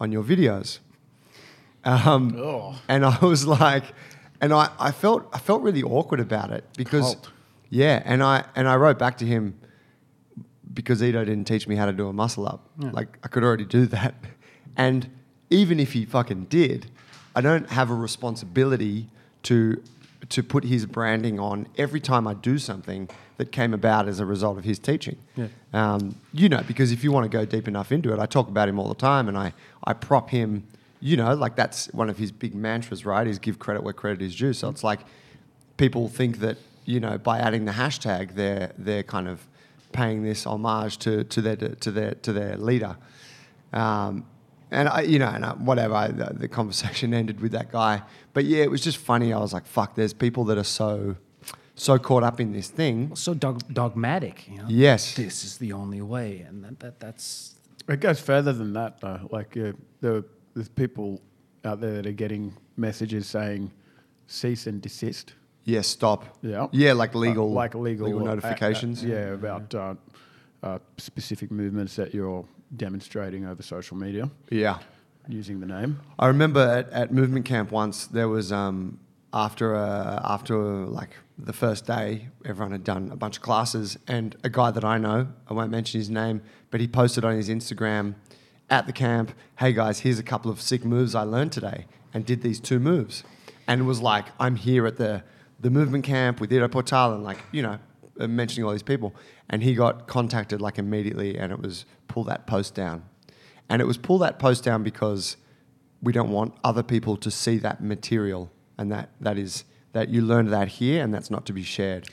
on 0.00 0.12
your 0.12 0.22
videos?" 0.24 0.78
Um, 1.84 2.34
Oh. 2.38 2.80
and 2.88 3.04
I 3.04 3.18
was 3.18 3.44
like, 3.46 3.84
and 4.40 4.52
I, 4.52 4.70
I 4.78 4.92
felt 4.92 5.28
I 5.32 5.38
felt 5.38 5.62
really 5.62 5.82
awkward 5.82 6.20
about 6.20 6.50
it 6.52 6.64
because, 6.76 7.14
Cult. 7.16 7.30
yeah, 7.70 8.02
and 8.04 8.22
I 8.22 8.44
and 8.54 8.68
I 8.68 8.76
wrote 8.76 8.98
back 8.98 9.18
to 9.18 9.26
him 9.26 9.58
because 10.72 11.02
Edo 11.02 11.24
didn't 11.24 11.44
teach 11.46 11.66
me 11.68 11.76
how 11.76 11.86
to 11.86 11.92
do 11.92 12.08
a 12.08 12.12
muscle 12.12 12.46
up. 12.46 12.70
Like 12.78 13.18
I 13.24 13.28
could 13.28 13.42
already 13.44 13.64
do 13.66 13.86
that, 13.86 14.14
and 14.76 15.10
even 15.50 15.78
if 15.80 15.92
he 15.92 16.04
fucking 16.06 16.44
did, 16.44 16.90
I 17.34 17.40
don't 17.40 17.68
have 17.70 17.90
a 17.90 17.94
responsibility 17.94 19.08
to 19.44 19.82
to 20.28 20.42
put 20.42 20.64
his 20.64 20.86
branding 20.86 21.40
on 21.40 21.66
every 21.76 22.00
time 22.00 22.28
I 22.28 22.34
do 22.34 22.56
something 22.56 23.08
that 23.38 23.50
came 23.50 23.74
about 23.74 24.06
as 24.06 24.20
a 24.20 24.26
result 24.26 24.56
of 24.56 24.64
his 24.64 24.78
teaching. 24.78 25.16
Yeah. 25.34 25.48
Um, 25.72 26.14
you 26.32 26.48
know, 26.48 26.62
because 26.66 26.92
if 26.92 27.02
you 27.02 27.10
want 27.10 27.24
to 27.24 27.28
go 27.28 27.44
deep 27.44 27.66
enough 27.66 27.90
into 27.90 28.12
it, 28.12 28.20
I 28.20 28.26
talk 28.26 28.46
about 28.48 28.68
him 28.68 28.78
all 28.78 28.88
the 28.88 28.94
time, 28.94 29.28
and 29.28 29.36
I 29.36 29.52
I 29.84 29.92
prop 29.92 30.30
him. 30.30 30.64
You 31.00 31.16
know, 31.16 31.34
like 31.34 31.56
that's 31.56 31.86
one 31.92 32.08
of 32.08 32.18
his 32.18 32.30
big 32.30 32.54
mantras, 32.54 33.04
right? 33.04 33.26
Is 33.26 33.38
give 33.38 33.58
credit 33.58 33.82
where 33.82 33.92
credit 33.92 34.22
is 34.22 34.36
due. 34.36 34.52
So 34.52 34.68
it's 34.68 34.84
like 34.84 35.00
people 35.76 36.08
think 36.08 36.38
that 36.38 36.58
you 36.84 37.00
know 37.00 37.18
by 37.18 37.38
adding 37.40 37.64
the 37.64 37.72
hashtag, 37.72 38.34
they're 38.34 38.72
they're 38.78 39.02
kind 39.02 39.26
of 39.26 39.44
paying 39.90 40.22
this 40.22 40.46
homage 40.46 40.98
to 40.98 41.24
to 41.24 41.40
their 41.40 41.56
to 41.56 41.90
their 41.90 42.14
to 42.14 42.32
their 42.32 42.56
leader. 42.56 42.96
Um, 43.72 44.24
and 44.72 44.88
I, 44.88 45.02
you 45.02 45.18
know, 45.18 45.28
and 45.28 45.44
I, 45.44 45.52
whatever. 45.54 45.94
I, 45.94 46.08
the, 46.08 46.32
the 46.34 46.48
conversation 46.48 47.14
ended 47.20 47.40
with 47.40 47.52
that 47.52 47.70
guy, 47.70 48.02
but 48.32 48.44
yeah, 48.44 48.62
it 48.64 48.70
was 48.70 48.80
just 48.80 48.98
funny. 48.98 49.32
I 49.32 49.38
was 49.38 49.52
like, 49.52 49.66
"Fuck!" 49.66 49.94
There's 49.94 50.12
people 50.14 50.44
that 50.46 50.58
are 50.58 50.64
so 50.64 51.16
so 51.74 51.98
caught 51.98 52.22
up 52.22 52.40
in 52.40 52.52
this 52.52 52.68
thing. 52.68 53.14
so 53.16 53.34
dog- 53.34 53.72
dogmatic. 53.72 54.48
You 54.48 54.58
know? 54.58 54.64
Yes. 54.68 55.14
this 55.14 55.44
is 55.44 55.58
the 55.58 55.72
only 55.72 56.00
way, 56.02 56.40
and 56.48 56.64
that, 56.64 56.80
that 56.80 57.00
that's 57.00 57.54
It 57.88 58.00
goes 58.00 58.20
further 58.20 58.52
than 58.52 58.72
that, 58.74 59.00
though. 59.00 59.28
Like, 59.30 59.56
yeah, 59.56 59.72
there, 60.00 60.24
there's 60.54 60.68
people 60.68 61.20
out 61.64 61.80
there 61.80 61.94
that 61.94 62.06
are 62.06 62.12
getting 62.12 62.54
messages 62.76 63.26
saying 63.26 63.70
cease 64.26 64.66
and 64.66 64.80
desist. 64.82 65.34
Yeah, 65.64 65.80
stop. 65.82 66.24
Yeah. 66.42 66.66
Yeah, 66.72 66.92
like 66.92 67.14
legal, 67.14 67.46
Uh, 67.46 67.54
like 67.62 67.74
legal, 67.74 68.06
legal 68.06 68.20
uh, 68.20 68.32
uh, 68.32 68.34
notifications. 68.34 69.02
yeah, 69.04 69.34
about 69.34 69.74
uh, 69.74 69.94
uh, 70.62 70.78
specific 70.98 71.50
movements 71.50 71.96
that 71.96 72.12
you're 72.12 72.44
demonstrating 72.76 73.46
over 73.46 73.62
social 73.62 73.96
media 73.96 74.30
yeah. 74.50 74.78
using 75.28 75.60
the 75.60 75.66
name. 75.66 76.00
I 76.18 76.26
remember 76.28 76.60
at, 76.60 76.90
at 76.90 77.12
movement 77.12 77.44
camp 77.44 77.70
once 77.70 78.06
there 78.06 78.28
was 78.28 78.52
um, 78.52 78.98
after 79.32 79.74
a, 79.74 80.20
after 80.24 80.60
a, 80.60 80.86
like 80.86 81.16
the 81.38 81.52
first 81.52 81.86
day 81.86 82.28
everyone 82.44 82.72
had 82.72 82.84
done 82.84 83.10
a 83.12 83.16
bunch 83.16 83.36
of 83.36 83.42
classes 83.42 83.98
and 84.06 84.36
a 84.44 84.50
guy 84.50 84.70
that 84.70 84.84
I 84.84 84.98
know 84.98 85.28
I 85.48 85.54
won't 85.54 85.70
mention 85.70 85.98
his 86.00 86.10
name 86.10 86.42
but 86.70 86.80
he 86.80 86.88
posted 86.88 87.24
on 87.24 87.34
his 87.34 87.48
Instagram 87.48 88.14
at 88.70 88.86
the 88.86 88.92
camp 88.92 89.32
hey 89.58 89.72
guys 89.72 90.00
here's 90.00 90.18
a 90.18 90.22
couple 90.22 90.50
of 90.50 90.60
sick 90.60 90.84
moves 90.84 91.14
I 91.14 91.22
learned 91.22 91.52
today 91.52 91.86
and 92.12 92.24
did 92.26 92.42
these 92.42 92.60
two 92.60 92.78
moves 92.78 93.24
and 93.66 93.86
was 93.86 94.00
like 94.00 94.26
I'm 94.38 94.56
here 94.56 94.86
at 94.86 94.98
the 94.98 95.24
the 95.60 95.70
movement 95.70 96.04
camp 96.04 96.40
with 96.40 96.52
Ido 96.52 96.68
Portal 96.68 97.14
and 97.14 97.24
like 97.24 97.38
you 97.52 97.62
know 97.62 97.78
mentioning 98.18 98.64
all 98.64 98.72
these 98.72 98.82
people 98.82 99.14
and 99.52 99.62
he 99.62 99.74
got 99.74 100.08
contacted 100.08 100.60
like 100.60 100.78
immediately 100.78 101.38
and 101.38 101.52
it 101.52 101.60
was 101.60 101.84
pull 102.08 102.24
that 102.24 102.46
post 102.46 102.74
down. 102.74 103.04
And 103.68 103.80
it 103.80 103.84
was 103.84 103.96
pull 103.96 104.18
that 104.18 104.38
post 104.38 104.64
down 104.64 104.82
because 104.82 105.36
we 106.02 106.12
don't 106.12 106.30
want 106.30 106.54
other 106.64 106.82
people 106.82 107.16
to 107.18 107.30
see 107.30 107.58
that 107.58 107.82
material 107.82 108.50
and 108.76 108.90
that 108.90 109.10
that 109.20 109.38
is 109.38 109.64
that 109.92 110.08
you 110.08 110.22
learned 110.22 110.52
that 110.52 110.68
here 110.68 111.04
and 111.04 111.14
that's 111.14 111.30
not 111.30 111.46
to 111.46 111.52
be 111.52 111.62
shared. 111.62 112.08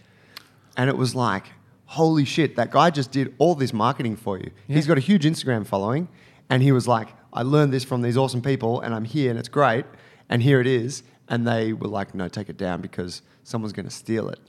And 0.78 0.89
it 0.89 0.97
was 0.97 1.15
like 1.15 1.45
holy 1.86 2.23
shit 2.23 2.56
that 2.56 2.69
guy 2.69 2.91
just 2.91 3.12
did 3.12 3.34
all 3.39 3.56
this 3.56 3.73
marketing 3.73 4.15
for 4.15 4.38
you. 4.38 4.52
He's 4.67 4.86
got 4.86 4.97
a 4.99 5.02
huge 5.02 5.23
instagram 5.23 5.65
following 5.65 6.08
and 6.49 6.62
he 6.63 6.71
was 6.71 6.88
like 6.88 7.10
i 7.32 7.41
learned 7.41 7.71
this 7.71 7.84
from 7.84 8.02
these 8.02 8.17
awesome 8.17 8.41
people 8.41 8.82
and 8.82 8.93
i'm 8.93 9.06
here 9.06 9.30
and 9.30 9.39
it's 9.39 9.49
great 9.49 9.86
and 10.28 10.41
here 10.41 10.60
it 10.60 10.67
is 10.67 11.04
and 11.30 11.48
they 11.48 11.74
were 11.74 11.88
like 11.88 12.13
no 12.15 12.28
take 12.28 12.50
it 12.50 12.58
down 12.58 12.82
because 12.82 13.22
someone's 13.44 13.74
going 13.74 13.86
to 13.88 13.92
steal 14.04 14.30
it 14.30 14.39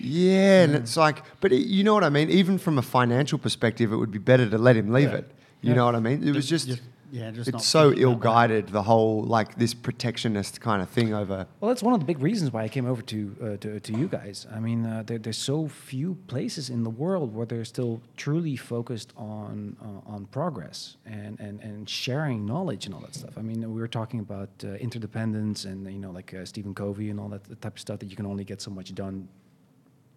yeah, 0.00 0.62
and 0.64 0.74
it's 0.74 0.96
like, 0.96 1.22
but 1.40 1.52
it, 1.52 1.66
you 1.66 1.82
know 1.84 1.94
what 1.94 2.04
I 2.04 2.08
mean. 2.08 2.30
Even 2.30 2.58
from 2.58 2.78
a 2.78 2.82
financial 2.82 3.38
perspective, 3.38 3.92
it 3.92 3.96
would 3.96 4.10
be 4.10 4.18
better 4.18 4.48
to 4.48 4.58
let 4.58 4.76
him 4.76 4.92
leave 4.92 5.10
Yeah. 5.10 5.16
it. 5.18 5.30
You 5.60 5.70
Yeah. 5.70 5.76
know 5.76 5.84
what 5.86 5.94
I 5.96 6.00
mean? 6.00 6.26
It 6.26 6.34
was 6.34 6.48
just, 6.48 6.68
just- 6.68 6.82
yeah, 7.10 7.30
just 7.30 7.50
not 7.52 7.60
it's 7.60 7.66
so 7.68 7.92
ill-guided. 7.92 8.68
The 8.68 8.82
whole 8.82 9.22
like 9.22 9.54
this 9.56 9.74
protectionist 9.74 10.60
kind 10.60 10.82
of 10.82 10.88
thing 10.90 11.14
over. 11.14 11.46
well, 11.60 11.68
that's 11.70 11.82
one 11.82 11.94
of 11.94 12.00
the 12.00 12.06
big 12.06 12.20
reasons 12.20 12.52
why 12.52 12.62
I 12.64 12.68
came 12.68 12.86
over 12.86 13.02
to 13.02 13.36
uh, 13.42 13.56
to, 13.58 13.80
to 13.80 13.92
you 13.92 14.08
guys. 14.08 14.46
I 14.52 14.60
mean, 14.60 14.84
uh, 14.84 15.02
there, 15.06 15.18
there's 15.18 15.38
so 15.38 15.68
few 15.68 16.16
places 16.26 16.68
in 16.70 16.82
the 16.84 16.90
world 16.90 17.34
where 17.34 17.46
they're 17.46 17.64
still 17.64 18.00
truly 18.16 18.56
focused 18.56 19.12
on 19.16 19.76
uh, 19.80 20.10
on 20.14 20.26
progress 20.26 20.96
and, 21.06 21.38
and, 21.40 21.60
and 21.60 21.88
sharing 21.88 22.44
knowledge 22.44 22.86
and 22.86 22.94
all 22.94 23.00
that 23.00 23.14
stuff. 23.14 23.34
I 23.38 23.42
mean, 23.42 23.60
we 23.72 23.80
were 23.80 23.88
talking 23.88 24.20
about 24.20 24.50
uh, 24.64 24.68
interdependence 24.74 25.64
and 25.64 25.86
you 25.90 25.98
know, 25.98 26.10
like 26.10 26.34
uh, 26.34 26.44
Stephen 26.44 26.74
Covey 26.74 27.10
and 27.10 27.18
all 27.20 27.28
that 27.30 27.60
type 27.62 27.74
of 27.74 27.80
stuff 27.80 27.98
that 28.00 28.10
you 28.10 28.16
can 28.16 28.26
only 28.26 28.44
get 28.44 28.60
so 28.60 28.70
much 28.70 28.94
done 28.94 29.28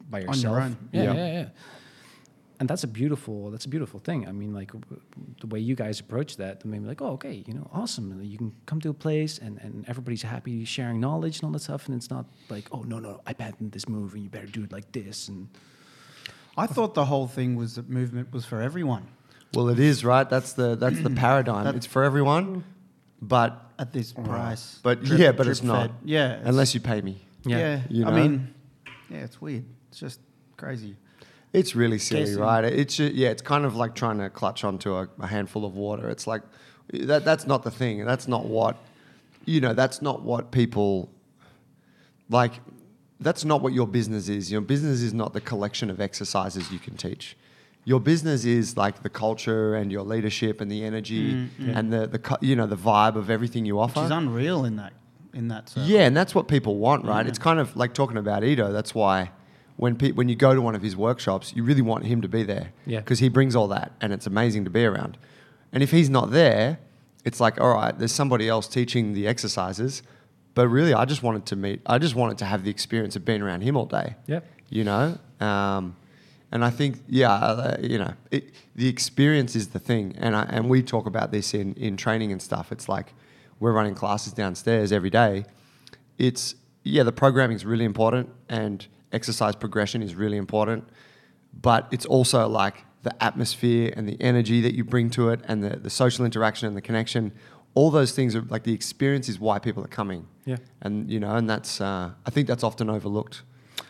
by 0.09 0.19
your 0.19 0.27
yourself. 0.27 0.57
own. 0.63 0.77
Yeah, 0.91 1.03
Yeah. 1.03 1.13
yeah, 1.13 1.31
yeah. 1.33 1.47
And 2.61 2.69
that's 2.69 2.83
a 2.83 2.87
beautiful 2.87 3.49
that's 3.51 3.65
a 3.65 3.69
beautiful 3.69 3.99
thing. 3.99 4.27
I 4.29 4.31
mean, 4.31 4.53
like 4.53 4.71
w- 4.71 5.01
the 5.41 5.47
way 5.47 5.59
you 5.59 5.75
guys 5.75 5.99
approach 5.99 6.37
that, 6.37 6.61
I 6.63 6.67
mean, 6.67 6.85
like, 6.85 7.01
oh, 7.01 7.13
okay, 7.17 7.43
you 7.47 7.53
know, 7.55 7.67
awesome. 7.73 8.05
You 8.23 8.37
can 8.37 8.53
come 8.67 8.79
to 8.81 8.89
a 8.89 8.93
place 8.93 9.39
and, 9.39 9.57
and 9.65 9.83
everybody's 9.89 10.21
happy 10.21 10.63
sharing 10.63 10.99
knowledge 11.01 11.35
and 11.39 11.45
all 11.45 11.51
that 11.53 11.63
stuff, 11.63 11.87
and 11.87 11.95
it's 11.97 12.11
not 12.11 12.25
like, 12.49 12.65
oh 12.71 12.83
no 12.83 12.99
no, 12.99 13.19
I 13.25 13.33
patented 13.33 13.71
this 13.73 13.89
move 13.89 14.13
and 14.13 14.21
you 14.23 14.29
better 14.29 14.45
do 14.59 14.63
it 14.63 14.71
like 14.71 14.91
this. 14.91 15.27
And 15.27 15.49
I 16.55 16.67
thought 16.67 16.93
the 16.93 17.05
whole 17.05 17.27
thing 17.27 17.55
was 17.55 17.75
that 17.75 17.89
movement 17.89 18.31
was 18.31 18.45
for 18.45 18.61
everyone 18.61 19.07
Well, 19.55 19.67
it 19.69 19.79
is 19.79 20.05
right. 20.05 20.29
That's 20.29 20.53
the 20.53 20.75
that's 20.75 21.01
the 21.01 21.09
paradigm. 21.25 21.63
That- 21.65 21.75
it's 21.75 21.87
for 21.87 22.03
everyone, 22.03 22.63
but 23.21 23.51
at 23.79 23.91
this 23.91 24.13
price. 24.13 24.79
but 24.83 25.03
Drip- 25.03 25.19
yeah, 25.19 25.31
but 25.31 25.43
drip 25.45 25.51
it's 25.57 25.63
not. 25.63 25.81
fed. 25.81 25.91
Yeah, 26.05 26.31
it's- 26.33 26.47
unless 26.49 26.73
you 26.75 26.79
pay 26.81 27.01
me. 27.01 27.15
Yeah. 27.43 27.57
yeah. 27.57 27.79
You 27.89 28.05
I 28.05 28.11
mean, 28.19 28.53
yeah, 29.09 29.25
it's 29.27 29.41
weird. 29.41 29.65
It's 29.89 29.99
just 29.99 30.19
crazy. 30.57 30.95
It's 31.53 31.75
really 31.75 31.99
silly, 31.99 32.35
right? 32.35 32.63
It's 32.63 32.97
yeah, 32.99 33.29
it's 33.29 33.41
kind 33.41 33.65
of 33.65 33.75
like 33.75 33.93
trying 33.93 34.19
to 34.19 34.29
clutch 34.29 34.63
onto 34.63 34.95
a, 34.95 35.09
a 35.19 35.27
handful 35.27 35.65
of 35.65 35.75
water. 35.75 36.09
It's 36.09 36.25
like 36.25 36.43
that. 36.93 37.25
That's 37.25 37.45
not 37.45 37.63
the 37.63 37.71
thing. 37.71 38.05
That's 38.05 38.27
not 38.27 38.45
what 38.45 38.77
you 39.45 39.59
know. 39.59 39.73
That's 39.73 40.01
not 40.01 40.21
what 40.21 40.51
people 40.51 41.09
like. 42.29 42.53
That's 43.19 43.43
not 43.43 43.61
what 43.61 43.73
your 43.73 43.85
business 43.85 44.29
is. 44.29 44.51
Your 44.51 44.61
business 44.61 45.01
is 45.01 45.13
not 45.13 45.33
the 45.33 45.41
collection 45.41 45.89
of 45.89 45.99
exercises 45.99 46.71
you 46.71 46.79
can 46.79 46.95
teach. 46.95 47.35
Your 47.83 47.99
business 47.99 48.45
is 48.45 48.77
like 48.77 49.03
the 49.03 49.09
culture 49.09 49.75
and 49.75 49.91
your 49.91 50.03
leadership 50.03 50.61
and 50.61 50.71
the 50.71 50.83
energy 50.83 51.33
mm, 51.33 51.49
and 51.75 51.91
the 51.91 52.07
the 52.07 52.37
you 52.39 52.55
know 52.55 52.67
the 52.67 52.77
vibe 52.77 53.15
of 53.15 53.29
everything 53.29 53.65
you 53.65 53.77
offer. 53.77 53.99
Which 53.99 54.05
is 54.05 54.11
unreal 54.11 54.63
in 54.63 54.77
that 54.77 54.93
in 55.33 55.49
that. 55.49 55.67
circle. 55.67 55.83
Yeah, 55.89 56.01
and 56.01 56.15
that's 56.15 56.33
what 56.33 56.47
people 56.47 56.77
want, 56.77 57.03
right? 57.03 57.27
It's 57.27 57.39
kind 57.39 57.59
of 57.59 57.75
like 57.75 57.93
talking 57.93 58.17
about 58.17 58.45
Ido. 58.45 58.71
That's 58.71 58.95
why 58.95 59.31
when 59.81 59.95
pe- 59.95 60.11
when 60.11 60.29
you 60.29 60.35
go 60.35 60.53
to 60.53 60.61
one 60.61 60.75
of 60.75 60.83
his 60.83 60.95
workshops, 60.95 61.53
you 61.55 61.63
really 61.63 61.81
want 61.81 62.05
him 62.05 62.21
to 62.21 62.27
be 62.27 62.43
there. 62.43 62.71
Yeah. 62.85 62.99
Because 62.99 63.17
he 63.17 63.29
brings 63.29 63.55
all 63.55 63.67
that, 63.69 63.91
and 63.99 64.13
it's 64.13 64.27
amazing 64.27 64.63
to 64.65 64.69
be 64.69 64.85
around. 64.85 65.17
And 65.73 65.81
if 65.81 65.89
he's 65.89 66.07
not 66.07 66.29
there, 66.29 66.77
it's 67.25 67.39
like, 67.39 67.59
all 67.59 67.73
right, 67.73 67.97
there's 67.97 68.11
somebody 68.11 68.47
else 68.47 68.67
teaching 68.67 69.13
the 69.13 69.25
exercises, 69.25 70.03
but 70.53 70.67
really, 70.67 70.93
I 70.93 71.05
just 71.05 71.23
wanted 71.23 71.47
to 71.47 71.55
meet. 71.55 71.81
I 71.87 71.97
just 71.97 72.13
wanted 72.13 72.37
to 72.37 72.45
have 72.45 72.63
the 72.63 72.69
experience 72.69 73.15
of 73.15 73.25
being 73.25 73.41
around 73.41 73.61
him 73.61 73.75
all 73.75 73.87
day. 73.87 74.17
Yep. 74.27 74.45
You 74.69 74.83
know. 74.83 75.17
Um, 75.39 75.95
and 76.51 76.63
I 76.63 76.69
think, 76.69 76.99
yeah, 77.07 77.33
uh, 77.33 77.77
you 77.81 77.97
know, 77.97 78.13
it, 78.29 78.53
the 78.75 78.87
experience 78.87 79.55
is 79.55 79.69
the 79.69 79.79
thing. 79.79 80.15
And 80.19 80.35
I, 80.35 80.43
and 80.43 80.69
we 80.69 80.83
talk 80.83 81.07
about 81.07 81.31
this 81.31 81.55
in, 81.55 81.73
in 81.73 81.97
training 81.97 82.31
and 82.31 82.39
stuff. 82.39 82.71
It's 82.71 82.87
like 82.87 83.13
we're 83.59 83.71
running 83.71 83.95
classes 83.95 84.31
downstairs 84.33 84.91
every 84.91 85.09
day. 85.09 85.45
It's, 86.19 86.53
yeah, 86.83 87.01
the 87.01 87.11
programming 87.11 87.55
is 87.55 87.65
really 87.65 87.85
important 87.85 88.29
and 88.47 88.85
exercise 89.11 89.55
progression 89.55 90.01
is 90.01 90.15
really 90.15 90.37
important. 90.37 90.83
But 91.61 91.87
it's 91.91 92.05
also 92.05 92.47
like 92.47 92.85
the 93.03 93.23
atmosphere 93.23 93.93
and 93.95 94.07
the 94.07 94.17
energy 94.21 94.61
that 94.61 94.73
you 94.73 94.83
bring 94.83 95.09
to 95.11 95.29
it 95.29 95.41
and 95.47 95.63
the, 95.63 95.77
the 95.77 95.89
social 95.89 96.25
interaction 96.25 96.67
and 96.67 96.77
the 96.77 96.81
connection. 96.81 97.31
All 97.73 97.91
those 97.91 98.11
things 98.11 98.35
are 98.35 98.41
like 98.43 98.63
the 98.63 98.73
experience 98.73 99.27
is 99.29 99.39
why 99.39 99.59
people 99.59 99.83
are 99.83 99.87
coming. 99.87 100.27
Yeah. 100.45 100.57
And, 100.81 101.09
you 101.09 101.19
know, 101.19 101.35
and 101.35 101.49
that's, 101.49 101.81
uh, 101.81 102.11
I 102.25 102.29
think 102.29 102.47
that's 102.47 102.63
often 102.63 102.89
overlooked. 102.89 103.43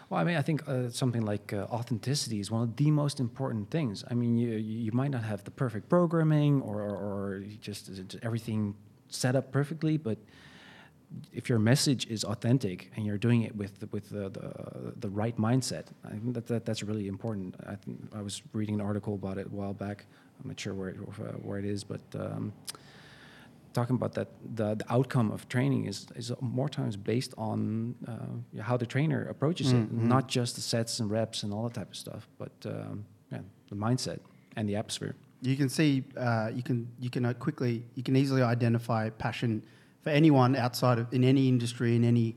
Well, 0.10 0.20
I 0.20 0.24
mean, 0.26 0.36
I 0.36 0.42
think 0.42 0.68
uh, 0.68 0.90
something 0.90 1.22
like 1.22 1.54
uh, 1.54 1.68
authenticity 1.72 2.40
is 2.40 2.52
one 2.52 2.64
of 2.64 2.76
the 2.76 2.92
most 2.92 3.20
important 3.20 3.70
things. 3.70 4.04
I 4.12 4.14
mean, 4.14 4.38
you 4.38 4.50
you 4.58 4.92
might 4.92 5.12
not 5.12 5.24
have 5.24 5.46
the 5.46 5.52
perfect 5.52 5.88
programming 5.88 6.62
or 6.62 6.82
or, 6.82 6.96
or 6.96 7.44
just, 7.62 7.96
just 7.96 8.18
everything 8.22 8.76
set 9.08 9.36
up 9.38 9.54
perfectly, 9.54 9.98
but 9.98 10.18
if 11.34 11.50
your 11.50 11.60
message 11.60 12.08
is 12.08 12.24
authentic 12.24 12.92
and 12.96 13.06
you're 13.06 13.18
doing 13.18 13.42
it 13.44 13.56
with 13.56 13.80
the, 13.80 13.88
with 13.88 14.10
the, 14.10 14.30
the, 14.30 14.94
the 14.98 15.10
right 15.10 15.38
mindset, 15.38 15.86
I 16.06 16.12
think 16.12 16.34
that, 16.34 16.48
that 16.48 16.66
that's 16.66 16.84
really 16.84 17.08
important. 17.08 17.56
I 17.66 17.76
think 17.76 18.00
I 18.14 18.22
was 18.22 18.42
reading 18.54 18.76
an 18.76 18.82
article 18.82 19.16
about 19.16 19.38
it 19.38 19.48
a 19.48 19.50
while 19.50 19.74
back. 19.74 20.06
I'm 20.42 20.50
not 20.50 20.60
sure 20.60 20.74
where 20.74 20.90
it, 20.90 20.96
where 20.96 21.60
it 21.60 21.66
is, 21.66 21.84
but. 21.84 22.02
Um, 22.16 22.54
talking 23.74 23.96
about 23.96 24.14
that 24.14 24.28
the, 24.54 24.76
the 24.76 24.86
outcome 24.90 25.32
of 25.32 25.48
training 25.48 25.86
is, 25.86 26.06
is 26.18 26.30
more 26.42 26.68
times 26.68 26.98
based 26.98 27.34
on 27.38 27.96
uh, 28.06 28.62
how 28.62 28.76
the 28.76 28.86
trainer 28.86 29.26
approaches 29.30 29.72
it 29.72 29.90
not 29.94 30.28
just 30.28 30.56
the 30.56 30.62
sets 30.62 31.00
and 31.00 31.10
reps 31.10 31.44
and 31.44 31.54
all 31.54 31.64
that 31.64 31.76
type 31.76 31.90
of 31.90 31.96
stuff 31.96 32.28
but 32.38 32.52
um, 32.66 33.06
yeah, 33.32 33.40
the 33.70 33.76
mindset 33.78 34.20
and 34.58 34.68
the 34.68 34.76
atmosphere 34.76 35.16
You 35.44 35.56
can 35.56 35.70
see, 35.70 36.04
uh, 36.18 36.52
you 36.54 36.62
can 36.62 36.88
you 37.00 37.10
can 37.10 37.26
uh, 37.26 37.34
quickly, 37.34 37.84
you 37.96 38.04
can 38.04 38.16
easily 38.16 38.44
identify 38.44 39.10
passion 39.10 39.64
for 40.02 40.10
anyone 40.10 40.56
outside 40.56 41.00
of 41.00 41.14
in 41.14 41.24
any 41.24 41.48
industry, 41.48 41.96
in 41.96 42.04
any 42.04 42.36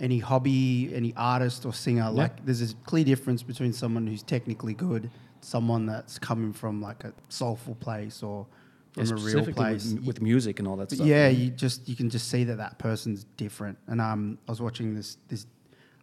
any 0.00 0.18
hobby, 0.18 0.90
any 0.94 1.14
artist 1.16 1.64
or 1.64 1.72
singer. 1.72 2.10
Like, 2.10 2.44
there's 2.44 2.72
a 2.72 2.74
clear 2.84 3.04
difference 3.04 3.42
between 3.42 3.72
someone 3.72 4.06
who's 4.06 4.24
technically 4.24 4.74
good, 4.74 5.08
someone 5.40 5.86
that's 5.86 6.18
coming 6.18 6.52
from 6.52 6.82
like 6.82 7.04
a 7.04 7.12
soulful 7.28 7.76
place 7.76 8.22
or 8.22 8.46
from 8.92 9.06
Yeah, 9.06 9.12
a 9.12 9.16
real 9.16 9.46
place. 9.52 9.92
with, 9.92 10.04
with 10.04 10.20
music 10.22 10.58
and 10.58 10.66
all 10.68 10.76
that 10.76 10.90
stuff 10.90 11.06
yeah, 11.06 11.28
you 11.28 11.50
just 11.50 11.88
you 11.88 11.96
can 11.96 12.10
just 12.10 12.28
see 12.28 12.44
that 12.44 12.56
that 12.56 12.78
person's 12.78 13.24
different. 13.36 13.78
And 13.86 14.00
um, 14.00 14.38
I 14.48 14.50
was 14.52 14.60
watching 14.60 14.94
this 14.94 15.18
this 15.28 15.46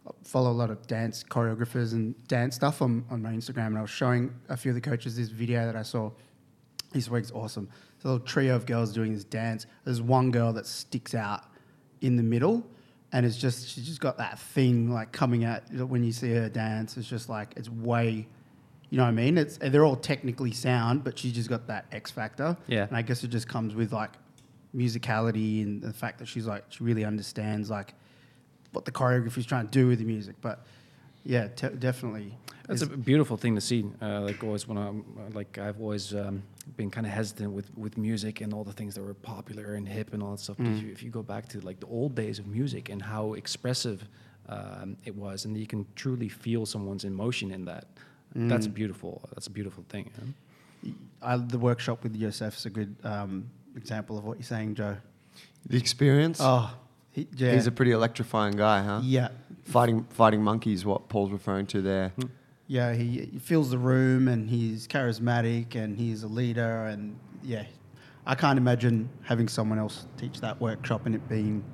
I 0.06 0.10
follow 0.24 0.50
a 0.50 0.52
lot 0.52 0.70
of 0.70 0.86
dance 0.86 1.22
choreographers 1.22 1.92
and 1.92 2.14
dance 2.26 2.56
stuff 2.56 2.82
on, 2.82 3.04
on 3.10 3.22
my 3.22 3.32
Instagram, 3.32 3.68
and 3.68 3.78
I 3.78 3.82
was 3.82 3.90
showing 3.90 4.34
a 4.48 4.56
few 4.56 4.70
of 4.70 4.74
the 4.74 4.80
coaches 4.80 5.16
this 5.16 5.28
video 5.28 5.64
that 5.66 5.76
I 5.76 5.82
saw 5.82 6.10
this 6.92 7.08
week's 7.08 7.30
awesome. 7.30 7.68
A 8.04 8.08
little 8.08 8.24
trio 8.24 8.56
of 8.56 8.66
girls 8.66 8.92
doing 8.92 9.12
this 9.14 9.24
dance. 9.24 9.66
There's 9.84 10.02
one 10.02 10.30
girl 10.30 10.52
that 10.54 10.66
sticks 10.66 11.14
out 11.14 11.44
in 12.00 12.16
the 12.16 12.22
middle, 12.22 12.66
and 13.12 13.24
it's 13.24 13.36
just 13.36 13.68
she's 13.68 13.86
just 13.86 14.00
got 14.00 14.18
that 14.18 14.38
thing 14.38 14.90
like 14.90 15.12
coming 15.12 15.44
out 15.44 15.62
when 15.72 16.02
you 16.02 16.12
see 16.12 16.30
her 16.32 16.48
dance. 16.48 16.96
It's 16.96 17.08
just 17.08 17.28
like 17.28 17.54
it's 17.56 17.68
way. 17.68 18.26
You 18.90 18.98
know 18.98 19.04
what 19.04 19.10
I 19.10 19.12
mean? 19.12 19.38
It's 19.38 19.56
they're 19.56 19.84
all 19.84 19.96
technically 19.96 20.52
sound, 20.52 21.04
but 21.04 21.18
she's 21.18 21.32
just 21.32 21.48
got 21.48 21.66
that 21.68 21.86
X 21.92 22.10
factor. 22.10 22.56
Yeah. 22.66 22.86
And 22.88 22.96
I 22.96 23.02
guess 23.02 23.24
it 23.24 23.28
just 23.28 23.48
comes 23.48 23.74
with 23.74 23.92
like 23.92 24.10
musicality 24.76 25.62
and 25.62 25.82
the 25.82 25.92
fact 25.92 26.18
that 26.18 26.26
she's 26.26 26.46
like 26.46 26.64
she 26.70 26.82
really 26.82 27.04
understands 27.04 27.70
like 27.70 27.94
what 28.72 28.84
the 28.84 28.92
choreography 28.92 29.38
is 29.38 29.46
trying 29.46 29.66
to 29.66 29.70
do 29.70 29.86
with 29.86 29.98
the 29.98 30.04
music. 30.04 30.36
But 30.40 30.66
yeah, 31.24 31.48
te- 31.48 31.68
definitely. 31.68 32.36
That's 32.66 32.82
a 32.82 32.86
beautiful 32.86 33.36
thing 33.36 33.54
to 33.54 33.60
see. 33.60 33.84
Uh, 34.00 34.20
like 34.20 34.42
always, 34.42 34.66
when 34.66 34.78
I'm 34.78 35.04
like 35.34 35.58
I've 35.58 35.80
always 35.80 36.14
um, 36.14 36.42
been 36.62 36.90
kind 36.90 37.06
of 37.06 37.12
hesitant 37.12 37.52
with, 37.52 37.76
with 37.76 37.96
music 37.96 38.40
and 38.40 38.52
all 38.54 38.64
the 38.64 38.72
things 38.72 38.94
that 38.94 39.02
were 39.02 39.14
popular 39.14 39.74
and 39.74 39.88
hip 39.88 40.12
and 40.12 40.22
all 40.22 40.32
that 40.32 40.40
stuff. 40.40 40.56
But 40.58 40.68
if, 40.68 40.82
you, 40.82 40.92
if 40.92 41.02
you 41.02 41.10
go 41.10 41.22
back 41.22 41.48
to 41.50 41.60
like 41.60 41.80
the 41.80 41.86
old 41.86 42.14
days 42.14 42.38
of 42.38 42.46
music 42.46 42.88
and 42.88 43.02
how 43.02 43.34
expressive 43.34 44.06
um, 44.48 44.96
it 45.04 45.14
was, 45.14 45.44
and 45.44 45.56
you 45.56 45.66
can 45.66 45.86
truly 45.96 46.28
feel 46.28 46.66
someone's 46.66 47.04
emotion 47.04 47.50
in 47.50 47.64
that. 47.66 47.86
That's 48.34 48.66
beautiful. 48.66 49.20
That's 49.34 49.46
a 49.46 49.50
beautiful 49.50 49.84
thing. 49.88 50.10
yeah. 50.82 50.92
I, 51.20 51.36
the 51.36 51.58
workshop 51.58 52.02
with 52.02 52.18
Jozef 52.18 52.56
is 52.56 52.66
a 52.66 52.70
good 52.70 52.96
um, 53.04 53.48
example 53.76 54.18
of 54.18 54.24
what 54.24 54.38
you're 54.38 54.44
saying, 54.44 54.74
Joe. 54.74 54.96
The 55.66 55.76
experience. 55.76 56.38
Oh, 56.40 56.74
he, 57.12 57.28
yeah. 57.36 57.52
He's 57.52 57.66
a 57.66 57.70
pretty 57.70 57.92
electrifying 57.92 58.56
guy, 58.56 58.82
huh? 58.82 59.00
yeah. 59.04 59.28
Fighting, 59.64 60.04
fighting 60.10 60.42
monkeys. 60.42 60.84
What 60.84 61.08
Paul's 61.08 61.30
referring 61.30 61.66
to 61.66 61.82
there. 61.82 62.12
Yeah, 62.66 62.94
he, 62.94 63.28
he 63.32 63.38
fills 63.38 63.70
the 63.70 63.78
room 63.78 64.28
and 64.28 64.48
he's 64.48 64.86
charismatic 64.88 65.74
and 65.74 65.96
he's 65.96 66.22
a 66.22 66.28
leader 66.28 66.86
and 66.86 67.16
yeah, 67.42 67.64
I 68.26 68.34
can't 68.34 68.56
imagine 68.58 69.08
having 69.22 69.48
someone 69.48 69.78
else 69.78 70.06
teach 70.16 70.40
that 70.40 70.60
workshop 70.60 71.06
and 71.06 71.14
it 71.14 71.28
being 71.28 71.64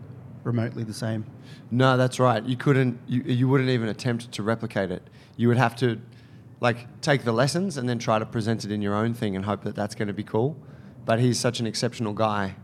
remotely 0.44 0.82
the 0.82 0.94
same. 0.94 1.26
No, 1.70 1.96
that's 1.96 2.18
right. 2.18 2.42
You 2.42 2.56
couldn't. 2.56 2.98
You, 3.06 3.22
you 3.22 3.48
wouldn't 3.48 3.68
even 3.68 3.88
attempt 3.88 4.32
to 4.32 4.42
replicate 4.42 4.90
it. 4.90 5.02
You 5.36 5.48
would 5.48 5.58
have 5.58 5.76
to, 5.76 6.00
like, 6.60 7.00
take 7.02 7.24
the 7.24 7.32
lessons 7.32 7.76
and 7.76 7.88
then 7.88 7.98
try 7.98 8.18
to 8.18 8.24
present 8.26 8.64
it 8.64 8.72
in 8.72 8.80
your 8.80 8.94
own 8.94 9.12
thing 9.14 9.36
and 9.36 9.44
hope 9.44 9.62
that 9.64 9.74
that's 9.74 9.94
going 9.94 10.08
to 10.08 10.14
be 10.14 10.24
cool. 10.24 10.56
But 11.04 11.20
he's 11.20 11.38
such 11.38 11.60
an 11.60 11.66
exceptional 11.66 12.14
guy. 12.14 12.56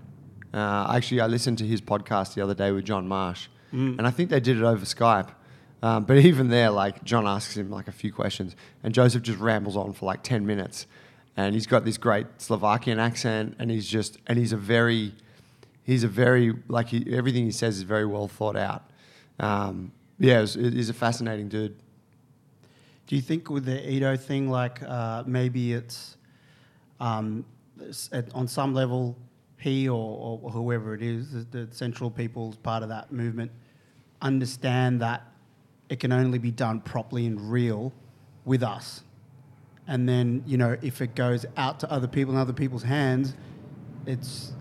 Uh, 0.52 0.92
actually, 0.94 1.20
I 1.20 1.26
listened 1.26 1.58
to 1.58 1.66
his 1.66 1.80
podcast 1.80 2.34
the 2.34 2.40
other 2.40 2.54
day 2.54 2.72
with 2.72 2.84
John 2.84 3.06
Marsh, 3.06 3.48
and 3.72 4.06
I 4.06 4.10
think 4.10 4.30
they 4.30 4.40
did 4.40 4.56
it 4.56 4.62
over 4.62 4.84
Skype. 4.86 5.30
Um, 5.84 6.04
but 6.04 6.16
even 6.24 6.48
there, 6.48 6.70
like 6.70 7.04
John 7.04 7.26
asks 7.28 7.56
him 7.56 7.70
like 7.70 7.88
a 7.88 7.92
few 7.92 8.10
questions, 8.12 8.56
and 8.82 8.94
Joseph 8.94 9.22
just 9.22 9.38
rambles 9.38 9.76
on 9.76 9.92
for 9.92 10.06
like 10.06 10.22
ten 10.22 10.46
minutes, 10.46 10.86
and 11.36 11.54
he's 11.54 11.66
got 11.66 11.84
this 11.84 11.98
great 11.98 12.26
Slovakian 12.38 12.98
accent, 12.98 13.54
and 13.58 13.70
he's 13.70 13.86
just 13.86 14.16
and 14.26 14.38
he's 14.38 14.52
a 14.52 14.56
very, 14.56 15.12
he's 15.82 16.02
a 16.02 16.08
very 16.08 16.54
like 16.68 16.88
he, 16.88 17.14
everything 17.14 17.44
he 17.44 17.52
says 17.52 17.76
is 17.76 17.82
very 17.82 18.06
well 18.06 18.28
thought 18.28 18.56
out. 18.56 18.90
Um, 19.38 19.92
yeah, 20.18 20.38
it 20.38 20.40
was, 20.40 20.54
he's 20.54 20.88
a 20.88 20.94
fascinating 20.94 21.48
dude. 21.48 21.76
Do 23.06 23.16
you 23.16 23.20
think 23.20 23.50
with 23.50 23.66
the 23.66 23.86
Ido 23.86 24.16
thing, 24.16 24.48
like 24.48 24.82
uh, 24.82 25.24
maybe 25.26 25.74
it's 25.74 26.16
um, 26.98 27.44
on 28.32 28.48
some 28.48 28.72
level, 28.72 29.18
he 29.58 29.86
or, 29.90 30.40
or 30.42 30.50
whoever 30.50 30.94
it 30.94 31.02
is, 31.02 31.32
the, 31.32 31.66
the 31.66 31.74
central 31.74 32.10
people's 32.10 32.56
part 32.56 32.82
of 32.82 32.88
that 32.88 33.12
movement, 33.12 33.50
understand 34.22 35.02
that 35.02 35.33
it 35.88 36.00
can 36.00 36.12
only 36.12 36.38
be 36.38 36.50
done 36.50 36.80
properly 36.80 37.26
and 37.26 37.50
real 37.50 37.92
with 38.44 38.62
us. 38.62 39.02
And 39.86 40.08
then, 40.08 40.42
you 40.46 40.56
know, 40.56 40.76
if 40.82 41.00
it 41.00 41.14
goes 41.14 41.44
out 41.56 41.80
to 41.80 41.90
other 41.90 42.08
people 42.08 42.34
in 42.34 42.40
other 42.40 42.52
people's 42.52 42.82
hands, 42.82 43.34
it's, 44.06 44.52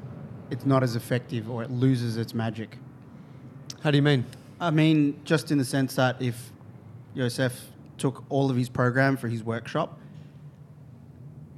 it's 0.49 0.65
not 0.65 0.83
as 0.83 0.95
effective 0.95 1.49
or 1.49 1.63
it 1.63 1.71
loses 1.71 2.17
its 2.17 2.33
magic. 2.33 2.77
How 3.81 3.91
do 3.91 3.97
you 3.97 4.01
mean? 4.01 4.25
I 4.59 4.71
mean, 4.71 5.19
just 5.23 5.51
in 5.51 5.57
the 5.57 5.65
sense 5.65 5.95
that 5.95 6.21
if 6.21 6.51
Jozef 7.15 7.53
took 7.97 8.23
all 8.29 8.49
of 8.49 8.57
his 8.57 8.69
program 8.69 9.15
for 9.15 9.27
his 9.27 9.43
workshop 9.43 9.99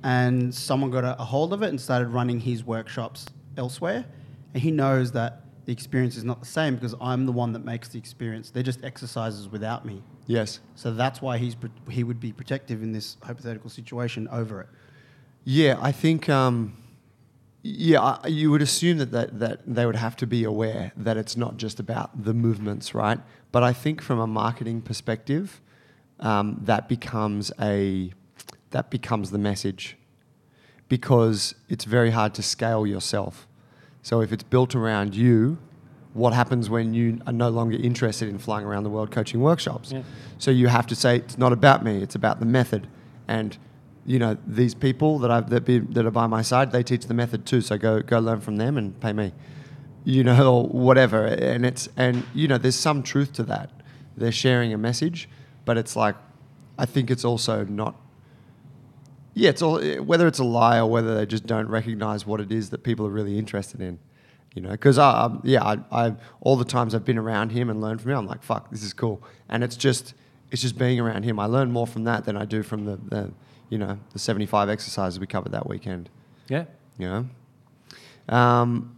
and 0.03 0.53
someone 0.53 0.91
got 0.91 1.03
a, 1.03 1.19
a 1.19 1.25
hold 1.25 1.53
of 1.53 1.63
it 1.63 1.69
and 1.69 1.81
started 1.81 2.09
running 2.09 2.39
his 2.39 2.63
workshops 2.63 3.25
elsewhere. 3.57 4.05
And 4.53 4.61
he 4.61 4.69
knows 4.69 5.11
that 5.13 5.41
the 5.65 5.73
experience 5.73 6.15
is 6.15 6.23
not 6.23 6.39
the 6.39 6.45
same 6.45 6.75
because 6.75 6.95
I'm 7.01 7.25
the 7.25 7.31
one 7.31 7.53
that 7.53 7.65
makes 7.65 7.89
the 7.89 7.97
experience. 7.97 8.51
They're 8.51 8.63
just 8.63 8.83
exercises 8.83 9.49
without 9.49 9.85
me. 9.85 10.03
Yes. 10.27 10.59
So 10.75 10.93
that's 10.93 11.21
why 11.21 11.37
he's 11.37 11.55
he 11.89 12.03
would 12.03 12.19
be 12.19 12.31
protective 12.31 12.83
in 12.83 12.91
this 12.91 13.17
hypothetical 13.21 13.69
situation 13.69 14.27
over 14.31 14.61
it. 14.61 14.67
Yeah, 15.43 15.77
I 15.81 15.91
think. 15.91 16.29
Um, 16.29 16.77
yeah, 17.67 18.17
you 18.27 18.51
would 18.51 18.61
assume 18.61 18.99
that, 18.99 19.11
that 19.11 19.39
that 19.39 19.61
they 19.65 19.87
would 19.87 19.95
have 19.95 20.15
to 20.17 20.27
be 20.27 20.43
aware 20.43 20.91
that 20.95 21.17
it's 21.17 21.35
not 21.35 21.57
just 21.57 21.79
about 21.79 22.23
the 22.23 22.33
movements, 22.33 22.93
right? 22.93 23.19
But 23.51 23.63
I 23.63 23.73
think 23.73 24.03
from 24.03 24.19
a 24.19 24.27
marketing 24.27 24.81
perspective, 24.81 25.61
um, 26.19 26.59
that 26.61 26.87
becomes 26.87 27.51
a 27.59 28.11
that 28.69 28.91
becomes 28.91 29.31
the 29.31 29.39
message 29.39 29.97
because 30.89 31.55
it's 31.67 31.85
very 31.85 32.11
hard 32.11 32.35
to 32.35 32.43
scale 32.43 32.85
yourself. 32.85 33.47
So 34.05 34.21
if 34.21 34.31
it's 34.31 34.43
built 34.43 34.75
around 34.75 35.15
you, 35.15 35.57
what 36.13 36.31
happens 36.31 36.69
when 36.69 36.93
you 36.93 37.19
are 37.25 37.33
no 37.33 37.49
longer 37.49 37.75
interested 37.75 38.29
in 38.29 38.37
flying 38.37 38.63
around 38.63 38.83
the 38.83 38.89
world 38.91 39.09
coaching 39.09 39.41
workshops? 39.41 39.91
Yeah. 39.91 40.03
So 40.37 40.51
you 40.51 40.67
have 40.67 40.85
to 40.87 40.95
say 40.95 41.15
it's 41.15 41.39
not 41.39 41.51
about 41.51 41.83
me; 41.83 42.03
it's 42.03 42.13
about 42.13 42.39
the 42.39 42.45
method. 42.45 42.85
And 43.27 43.57
you 44.05 44.19
know 44.19 44.37
these 44.45 44.75
people 44.75 45.17
that 45.19 45.31
I've 45.31 45.49
that, 45.49 45.65
be, 45.65 45.79
that 45.79 46.05
are 46.05 46.11
by 46.11 46.27
my 46.27 46.43
side, 46.43 46.71
they 46.71 46.83
teach 46.83 47.07
the 47.07 47.15
method 47.15 47.47
too. 47.47 47.61
So 47.61 47.79
go 47.79 48.03
go 48.03 48.19
learn 48.19 48.41
from 48.41 48.57
them 48.57 48.77
and 48.77 48.97
pay 48.99 49.11
me. 49.11 49.33
You 50.03 50.23
know, 50.23 50.53
or 50.57 50.67
whatever. 50.67 51.25
And 51.25 51.65
it's 51.65 51.89
and 51.97 52.23
you 52.35 52.47
know, 52.47 52.59
there's 52.59 52.75
some 52.75 53.01
truth 53.01 53.33
to 53.33 53.43
that. 53.45 53.71
They're 54.15 54.31
sharing 54.31 54.71
a 54.71 54.77
message, 54.77 55.27
but 55.65 55.79
it's 55.79 55.95
like, 55.95 56.15
I 56.77 56.85
think 56.85 57.09
it's 57.09 57.25
also 57.25 57.65
not. 57.65 57.95
Yeah, 59.35 59.49
it's 59.49 59.61
all 59.61 59.79
whether 60.01 60.27
it's 60.27 60.39
a 60.39 60.43
lie 60.43 60.79
or 60.79 60.89
whether 60.89 61.13
they 61.13 61.25
just 61.25 61.45
don't 61.45 61.67
recognize 61.67 62.25
what 62.25 62.39
it 62.39 62.51
is 62.51 62.69
that 62.71 62.83
people 62.83 63.05
are 63.05 63.11
really 63.11 63.37
interested 63.37 63.81
in. 63.81 63.99
You 64.55 64.61
know, 64.61 64.69
because 64.69 64.97
um, 64.97 65.41
yeah, 65.43 65.61
I, 65.61 65.77
I 65.91 66.15
all 66.39 66.55
the 66.55 66.63
times 66.63 66.95
I've 66.95 67.03
been 67.03 67.17
around 67.17 67.51
him 67.51 67.69
and 67.69 67.81
learned 67.81 68.01
from 68.01 68.11
him, 68.11 68.19
I'm 68.19 68.25
like, 68.25 68.41
fuck, 68.41 68.71
this 68.71 68.81
is 68.81 68.93
cool, 68.93 69.21
and 69.49 69.61
it's 69.61 69.75
just 69.75 70.13
it's 70.51 70.61
just 70.61 70.77
being 70.77 71.01
around 71.01 71.23
him. 71.23 71.37
I 71.37 71.47
learn 71.47 71.71
more 71.71 71.85
from 71.85 72.05
that 72.05 72.23
than 72.23 72.37
I 72.37 72.45
do 72.45 72.63
from 72.63 72.85
the, 72.85 72.95
the 72.95 73.31
you 73.69 73.77
know 73.77 73.99
the 74.13 74.19
75 74.19 74.69
exercises 74.69 75.19
we 75.19 75.27
covered 75.27 75.51
that 75.51 75.67
weekend. 75.67 76.09
Yeah. 76.47 76.65
You 76.97 77.07
know, 78.29 78.33
um, 78.33 78.95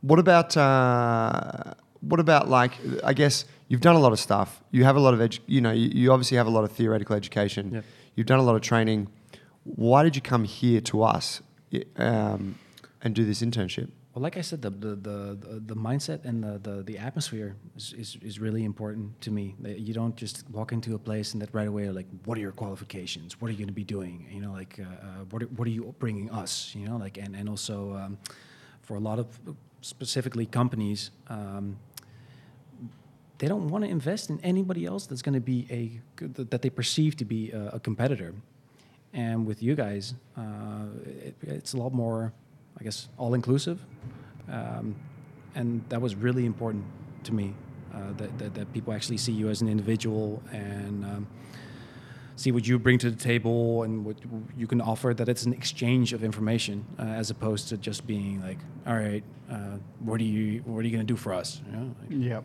what 0.00 0.18
about 0.18 0.56
uh, 0.56 1.74
what 2.00 2.18
about 2.18 2.48
like 2.48 2.72
I 3.04 3.12
guess 3.12 3.44
you've 3.68 3.80
done 3.80 3.94
a 3.94 4.00
lot 4.00 4.12
of 4.12 4.18
stuff. 4.18 4.60
You 4.72 4.82
have 4.82 4.96
a 4.96 5.00
lot 5.00 5.14
of 5.14 5.20
edu- 5.20 5.38
you 5.46 5.60
know 5.60 5.70
you, 5.70 5.90
you 5.94 6.12
obviously 6.12 6.36
have 6.36 6.48
a 6.48 6.50
lot 6.50 6.64
of 6.64 6.72
theoretical 6.72 7.14
education. 7.14 7.70
Yep. 7.74 7.84
You've 8.14 8.26
done 8.26 8.38
a 8.38 8.42
lot 8.42 8.56
of 8.56 8.62
training. 8.62 9.08
Why 9.64 10.02
did 10.02 10.16
you 10.16 10.22
come 10.22 10.44
here 10.44 10.80
to 10.82 11.02
us 11.02 11.42
um, 11.96 12.58
and 13.02 13.14
do 13.14 13.24
this 13.24 13.42
internship? 13.42 13.90
Well, 14.14 14.22
like 14.22 14.36
I 14.36 14.42
said, 14.42 14.60
the 14.60 14.68
the 14.68 14.94
the, 14.94 15.62
the, 15.66 15.74
mindset 15.74 16.26
and 16.26 16.44
the, 16.44 16.58
the, 16.58 16.82
the 16.82 16.98
atmosphere 16.98 17.56
is, 17.74 17.94
is, 17.94 18.16
is 18.20 18.38
really 18.38 18.64
important 18.64 19.18
to 19.22 19.30
me. 19.30 19.54
You 19.64 19.94
don't 19.94 20.14
just 20.14 20.44
walk 20.50 20.72
into 20.72 20.94
a 20.94 20.98
place 20.98 21.32
and 21.32 21.40
that 21.40 21.48
right 21.54 21.66
away 21.66 21.86
are 21.86 21.94
like, 21.94 22.08
what 22.26 22.36
are 22.36 22.40
your 22.42 22.52
qualifications? 22.52 23.40
What 23.40 23.48
are 23.48 23.52
you 23.52 23.56
going 23.56 23.68
to 23.68 23.72
be 23.72 23.84
doing? 23.84 24.28
You 24.30 24.42
know, 24.42 24.52
like 24.52 24.78
uh, 24.78 24.82
uh, 24.82 25.24
what 25.30 25.42
are, 25.42 25.46
what 25.46 25.66
are 25.66 25.70
you 25.70 25.94
bringing 25.98 26.30
us? 26.30 26.74
You 26.74 26.88
know, 26.88 26.98
like 26.98 27.16
and 27.16 27.34
and 27.34 27.48
also 27.48 27.96
um, 27.96 28.18
for 28.82 28.96
a 28.96 29.00
lot 29.00 29.18
of 29.18 29.28
specifically 29.80 30.44
companies. 30.44 31.10
Um, 31.28 31.78
they 33.42 33.48
don't 33.48 33.66
want 33.70 33.82
to 33.82 33.90
invest 33.90 34.30
in 34.30 34.38
anybody 34.44 34.86
else 34.86 35.06
that's 35.06 35.20
going 35.20 35.34
to 35.34 35.40
be 35.40 35.66
a 35.68 36.00
that 36.44 36.62
they 36.62 36.70
perceive 36.70 37.16
to 37.16 37.24
be 37.24 37.50
a, 37.50 37.70
a 37.70 37.80
competitor. 37.80 38.32
And 39.12 39.44
with 39.44 39.64
you 39.64 39.74
guys, 39.74 40.14
uh, 40.38 40.86
it, 41.04 41.34
it's 41.42 41.72
a 41.72 41.76
lot 41.76 41.92
more, 41.92 42.32
I 42.78 42.84
guess, 42.84 43.08
all 43.18 43.34
inclusive. 43.34 43.84
Um, 44.48 44.94
and 45.56 45.82
that 45.88 46.00
was 46.00 46.14
really 46.14 46.46
important 46.46 46.84
to 47.24 47.34
me 47.34 47.52
uh, 47.92 48.12
that, 48.18 48.38
that, 48.38 48.54
that 48.54 48.72
people 48.72 48.92
actually 48.92 49.16
see 49.16 49.32
you 49.32 49.48
as 49.48 49.60
an 49.60 49.68
individual 49.68 50.40
and 50.52 51.04
um, 51.04 51.26
see 52.36 52.52
what 52.52 52.64
you 52.64 52.78
bring 52.78 52.98
to 52.98 53.10
the 53.10 53.16
table 53.16 53.82
and 53.82 54.04
what 54.04 54.18
you 54.56 54.68
can 54.68 54.80
offer. 54.80 55.14
That 55.14 55.28
it's 55.28 55.46
an 55.46 55.52
exchange 55.52 56.12
of 56.12 56.22
information 56.22 56.86
uh, 56.96 57.02
as 57.02 57.30
opposed 57.30 57.68
to 57.70 57.76
just 57.76 58.06
being 58.06 58.40
like, 58.40 58.58
all 58.86 58.94
right, 58.94 59.24
uh, 59.50 59.78
what 59.98 60.20
are 60.20 60.30
you 60.38 60.60
what 60.64 60.78
are 60.78 60.84
you 60.84 60.92
going 60.92 61.04
to 61.04 61.12
do 61.12 61.16
for 61.16 61.34
us? 61.34 61.60
Know, 61.72 61.92
like, 62.00 62.08
Yep. 62.08 62.44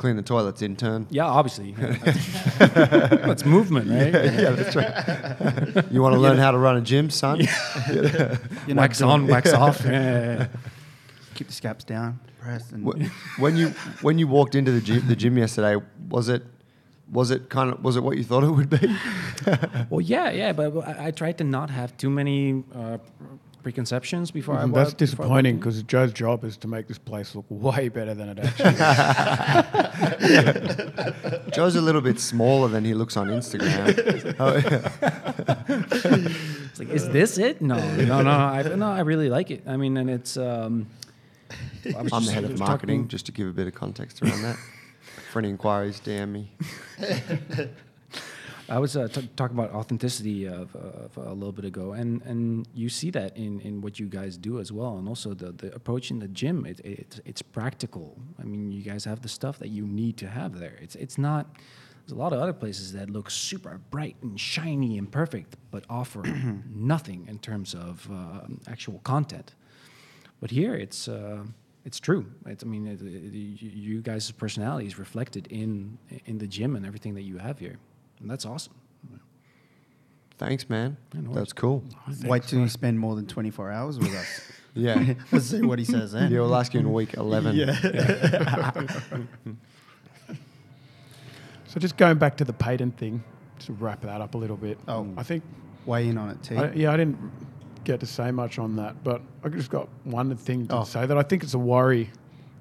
Clean 0.00 0.16
the 0.16 0.22
toilets, 0.22 0.62
intern. 0.62 1.06
yeah, 1.10 1.26
obviously. 1.26 1.72
That's 2.58 3.44
movement, 3.44 3.90
right? 3.90 4.14
yeah, 4.14 4.50
that's 4.52 4.74
right. 4.74 5.84
you 5.92 6.00
want 6.00 6.14
to 6.14 6.18
learn 6.18 6.38
how 6.38 6.50
to 6.52 6.56
run 6.56 6.78
a 6.78 6.80
gym, 6.80 7.10
son? 7.10 7.40
You're 7.92 8.32
not 8.68 8.76
wax 8.76 8.98
doing- 8.98 9.10
on, 9.10 9.26
wax 9.26 9.52
off. 9.64 9.82
Yeah, 9.84 9.90
yeah, 9.92 10.38
yeah. 10.38 10.46
Keep 11.34 11.48
the 11.48 11.52
scabs 11.52 11.84
down, 11.84 12.18
press, 12.40 12.72
and 12.72 12.82
when 13.38 13.56
you 13.56 13.68
when 14.00 14.18
you 14.18 14.26
walked 14.26 14.54
into 14.54 14.72
the 14.72 14.80
gym, 14.80 15.06
the 15.06 15.16
gym 15.16 15.36
yesterday, 15.36 15.76
was 16.08 16.30
it 16.30 16.44
was 17.12 17.30
it 17.30 17.50
kind 17.50 17.70
of 17.70 17.84
was 17.84 17.96
it 17.96 18.02
what 18.02 18.16
you 18.16 18.24
thought 18.24 18.42
it 18.44 18.50
would 18.50 18.70
be? 18.70 18.96
Well, 19.90 20.00
yeah, 20.00 20.30
yeah, 20.30 20.52
but 20.54 20.72
but 20.74 20.88
I, 20.88 21.06
I 21.08 21.10
tried 21.10 21.36
to 21.38 21.44
not 21.44 21.68
have 21.68 21.94
too 21.98 22.08
many 22.10 22.64
uh, 22.74 22.96
preconceptions 23.62 24.30
before 24.30 24.56
I. 24.56 24.62
And 24.62 24.72
wa- 24.72 24.78
that's 24.78 24.94
before 24.94 25.24
disappointing 25.24 25.56
because 25.58 25.82
Joe's 25.82 26.12
job 26.12 26.44
is 26.44 26.56
to 26.58 26.68
make 26.68 26.86
this 26.88 26.98
place 26.98 27.34
look 27.34 27.44
way 27.48 27.88
better 27.88 28.14
than 28.14 28.30
it 28.30 28.38
actually 28.38 28.70
is. 30.34 31.50
Joe's 31.54 31.76
a 31.76 31.80
little 31.80 32.00
bit 32.00 32.18
smaller 32.20 32.68
than 32.68 32.84
he 32.84 32.94
looks 32.94 33.16
on 33.16 33.28
Instagram. 33.28 33.90
Oh, 34.40 34.56
yeah. 34.56 34.90
It's 36.70 36.78
like, 36.78 36.88
is 36.88 37.08
this 37.10 37.36
it? 37.38 37.60
No, 37.60 37.76
no, 37.96 38.22
no. 38.22 38.30
I, 38.30 38.62
no, 38.62 38.90
I 38.90 39.00
really 39.00 39.28
like 39.28 39.50
it. 39.50 39.62
I 39.66 39.76
mean, 39.76 39.96
and 39.96 40.08
it's. 40.08 40.36
Um, 40.36 40.86
I 41.96 42.02
was 42.02 42.12
I'm 42.12 42.24
the 42.24 42.32
head 42.32 42.44
of 42.44 42.58
marketing, 42.58 43.00
talking- 43.00 43.08
just 43.08 43.26
to 43.26 43.32
give 43.32 43.48
a 43.48 43.52
bit 43.52 43.66
of 43.66 43.74
context 43.74 44.22
around 44.22 44.42
that. 44.42 44.56
For 45.32 45.38
any 45.40 45.50
inquiries, 45.50 46.00
DM 46.00 46.30
me. 46.30 46.50
I 48.70 48.78
was 48.78 48.96
uh, 48.96 49.08
t- 49.08 49.28
talking 49.34 49.58
about 49.58 49.72
authenticity 49.72 50.46
of, 50.46 50.74
of 50.76 51.16
a 51.16 51.34
little 51.34 51.50
bit 51.50 51.64
ago, 51.64 51.92
and, 51.92 52.22
and 52.22 52.68
you 52.72 52.88
see 52.88 53.10
that 53.10 53.36
in, 53.36 53.60
in 53.62 53.80
what 53.80 53.98
you 53.98 54.06
guys 54.06 54.36
do 54.36 54.60
as 54.60 54.70
well, 54.70 54.96
and 54.96 55.08
also 55.08 55.34
the, 55.34 55.50
the 55.50 55.74
approach 55.74 56.12
in 56.12 56.20
the 56.20 56.28
gym. 56.28 56.64
It, 56.64 56.78
it, 56.84 57.20
it's 57.24 57.42
practical. 57.42 58.16
I 58.38 58.44
mean, 58.44 58.70
you 58.70 58.82
guys 58.82 59.04
have 59.06 59.22
the 59.22 59.28
stuff 59.28 59.58
that 59.58 59.70
you 59.70 59.84
need 59.84 60.16
to 60.18 60.28
have 60.28 60.60
there. 60.60 60.76
It's 60.80 60.94
it's 60.94 61.18
not. 61.18 61.56
There's 62.06 62.12
a 62.12 62.20
lot 62.22 62.32
of 62.32 62.38
other 62.38 62.52
places 62.52 62.92
that 62.92 63.10
look 63.10 63.28
super 63.28 63.80
bright 63.90 64.16
and 64.22 64.38
shiny 64.38 64.98
and 64.98 65.10
perfect, 65.10 65.56
but 65.72 65.84
offer 65.90 66.22
nothing 66.72 67.26
in 67.28 67.40
terms 67.40 67.74
of 67.74 68.08
uh, 68.10 68.46
actual 68.68 69.00
content. 69.00 69.54
But 70.40 70.52
here, 70.52 70.74
it's 70.74 71.08
uh, 71.08 71.42
it's 71.84 71.98
true. 71.98 72.24
It's, 72.46 72.62
I 72.62 72.66
mean, 72.68 72.86
it, 72.86 73.00
it, 73.02 73.34
you 73.34 73.94
you 73.94 74.00
guys' 74.00 74.30
personality 74.30 74.86
is 74.86 74.96
reflected 74.96 75.48
in 75.48 75.98
in 76.26 76.38
the 76.38 76.46
gym 76.46 76.76
and 76.76 76.86
everything 76.86 77.14
that 77.14 77.22
you 77.22 77.38
have 77.38 77.58
here, 77.58 77.78
and 78.20 78.30
that's 78.30 78.46
awesome. 78.46 78.74
Thanks, 80.38 80.70
man. 80.70 80.96
Yeah, 81.14 81.20
no 81.20 81.34
That's 81.34 81.52
cool. 81.52 81.84
wait 82.24 82.44
till 82.44 82.60
you 82.60 82.68
spend 82.68 82.98
more 82.98 83.14
than 83.14 83.26
24 83.26 83.70
hours 83.70 83.98
with 83.98 84.14
us. 84.14 84.40
Yeah. 84.72 85.14
Let's 85.32 85.46
see 85.46 85.62
what 85.62 85.80
he 85.80 85.84
says 85.84 86.12
then. 86.12 86.30
yeah, 86.30 86.38
we'll 86.38 86.54
ask 86.54 86.72
you 86.74 86.78
in 86.80 86.92
week 86.92 87.14
11. 87.14 87.56
Yeah. 87.56 87.72
so 91.66 91.80
just 91.80 91.96
going 91.96 92.18
back 92.18 92.36
to 92.36 92.44
the 92.44 92.52
patent 92.52 92.96
thing, 92.96 93.22
to 93.60 93.72
wrap 93.74 94.00
that 94.02 94.20
up 94.20 94.34
a 94.36 94.38
little 94.38 94.56
bit. 94.56 94.78
Oh. 94.88 95.06
I 95.16 95.22
think 95.24 95.42
Weigh 95.86 96.06
in 96.08 96.16
on 96.16 96.30
it, 96.30 96.40
T. 96.42 96.56
I, 96.56 96.70
yeah, 96.72 96.92
I 96.92 96.96
didn't 96.96 97.18
get 97.84 97.98
to 98.00 98.06
say 98.06 98.30
much 98.30 98.58
on 98.60 98.76
that, 98.76 99.02
but 99.02 99.20
I 99.42 99.48
just 99.48 99.70
got 99.70 99.88
one 100.04 100.34
thing 100.36 100.68
to 100.68 100.76
Oh. 100.78 100.84
say 100.84 101.04
that 101.04 101.18
I 101.18 101.22
think 101.22 101.42
it's 101.42 101.54
a 101.54 101.58
worry 101.58 102.10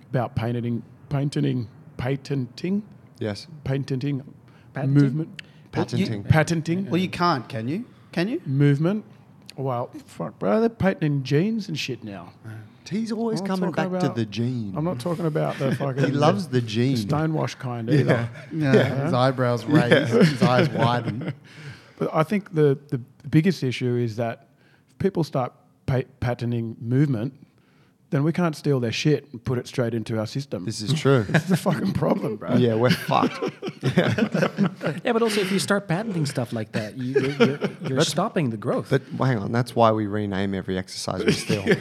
about 0.09 0.35
patenting, 0.35 0.81
patenting, 1.09 1.67
patenting, 1.97 2.81
Yes. 3.19 3.45
patenting, 3.63 4.23
Patenting? 4.81 5.03
movement, 5.03 5.41
Patenting. 5.71 6.23
patenting, 6.23 6.85
well, 6.89 6.99
you 7.01 7.09
can't, 7.09 7.47
can 7.47 7.67
you? 7.67 7.85
Can 8.11 8.27
you? 8.27 8.41
movement. 8.45 9.05
Well, 9.55 9.89
fuck, 10.05 10.39
bro, 10.39 10.59
they're 10.61 10.69
patenting 10.69 11.23
genes 11.23 11.67
and 11.67 11.77
shit 11.77 12.03
now. 12.03 12.33
He's 12.89 13.11
always 13.11 13.39
I'm 13.41 13.45
coming 13.45 13.71
back 13.71 13.85
talking 13.91 13.99
to 14.09 14.15
the 14.15 14.25
gene. 14.25 14.73
I'm 14.75 14.83
not 14.83 14.99
talking 14.99 15.27
about 15.27 15.59
the 15.59 15.75
fucking. 15.75 16.05
he 16.05 16.11
loves 16.11 16.47
the 16.47 16.59
the 16.59 16.65
gene. 16.65 16.97
stonewash 16.97 17.55
kind 17.59 17.87
either. 17.87 18.27
Yeah, 18.51 19.03
his 19.03 19.13
eyebrows 19.13 19.63
raised, 19.65 20.11
his 20.11 20.41
eyes 20.41 20.67
widen. 20.71 21.31
But 21.99 22.09
I 22.13 22.23
think 22.23 22.51
the, 22.55 22.79
the 22.87 22.97
biggest 23.29 23.61
issue 23.63 23.95
is 23.97 24.15
that 24.15 24.47
if 24.89 24.97
people 24.97 25.23
start 25.23 25.53
pa- 25.85 26.01
patenting 26.19 26.77
movement, 26.79 27.33
then 28.11 28.23
we 28.23 28.31
can't 28.33 28.55
steal 28.55 28.79
their 28.79 28.91
shit 28.91 29.27
and 29.31 29.43
put 29.43 29.57
it 29.59 29.67
straight 29.67 29.93
into 29.93 30.17
our 30.19 30.25
system. 30.25 30.65
This 30.65 30.81
is 30.81 30.93
true. 30.99 31.23
This 31.23 31.43
is 31.43 31.49
the 31.49 31.57
fucking 31.57 31.93
problem, 31.93 32.37
bro. 32.37 32.55
yeah, 32.55 32.75
we're 32.75 32.89
fucked. 32.89 33.39
Yeah, 35.03 35.13
but 35.13 35.21
also 35.21 35.39
if 35.41 35.51
you 35.51 35.59
start 35.59 35.87
patenting 35.87 36.25
stuff 36.25 36.51
like 36.51 36.71
that, 36.73 36.97
you, 36.97 37.13
you're, 37.21 37.31
you're, 37.47 37.59
you're 37.87 38.01
stopping 38.01 38.49
the 38.49 38.57
growth. 38.57 38.87
But 38.89 39.03
well, 39.17 39.27
hang 39.29 39.37
on, 39.37 39.51
that's 39.51 39.75
why 39.75 39.91
we 39.91 40.05
rename 40.07 40.53
every 40.53 40.77
exercise 40.77 41.23
we 41.23 41.31
steal. 41.31 41.65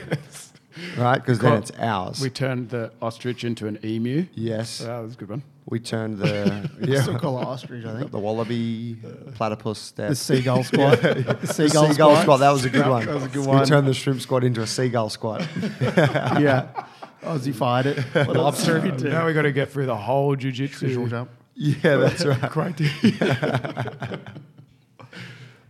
Right? 0.97 1.19
Because 1.19 1.41
then 1.41 1.55
it's 1.55 1.73
ours. 1.79 2.21
We 2.21 2.31
turned 2.31 2.69
the 2.71 2.93
ostrich 3.03 3.43
into 3.43 3.67
an 3.67 3.81
emu. 3.85 4.27
yes. 4.35 4.81
Ah, 4.81 4.85
so 4.85 4.87
that 4.87 5.01
was 5.01 5.15
a 5.15 5.17
good 5.17 5.29
one. 5.31 5.43
We 5.71 5.81
turned 5.81 6.19
the 6.19 6.71
yeah, 6.81 7.03
still 7.03 7.19
call 7.19 7.39
it 7.41 7.45
ostrich, 7.47 7.85
I 7.85 7.99
think. 7.99 8.11
the 8.11 8.19
wallaby, 8.19 8.97
platypus 9.35 9.79
step. 9.79 10.09
The 10.11 10.17
seagull 10.17 10.65
squat. 10.71 11.03
The 11.03 11.37
The 11.41 11.47
seagull, 11.47 11.89
seagull 11.91 12.11
squat. 12.13 12.23
squat. 12.23 12.41
That 12.41 12.51
was 12.51 12.65
a 12.65 12.71
good 12.71 12.87
one. 12.87 13.05
That 13.07 13.15
was 13.15 13.25
a 13.25 13.29
good 13.29 13.47
one. 13.47 13.61
We 13.61 13.67
turned 13.67 13.87
the 13.87 13.93
shrimp 13.95 14.21
squat 14.23 14.45
into 14.45 14.63
a 14.63 14.67
seagull 14.67 15.11
squat. 15.11 15.47
yeah. 15.83 16.69
Aussie 17.23 17.55
fired 17.55 17.87
it. 17.87 18.05
Lobster. 18.29 18.81
now 19.09 19.27
we 19.27 19.33
got 19.35 19.43
to 19.43 19.53
get 19.53 19.71
through 19.71 19.87
the 19.87 19.97
whole 19.97 20.37
jiu-jitsu. 20.37 20.87
Visual 20.87 21.07
jump. 21.09 21.31
Yeah, 21.55 21.97
that's 21.97 22.25
right. 22.25 22.41
Great. 22.51 22.77
criteria. 22.77 24.21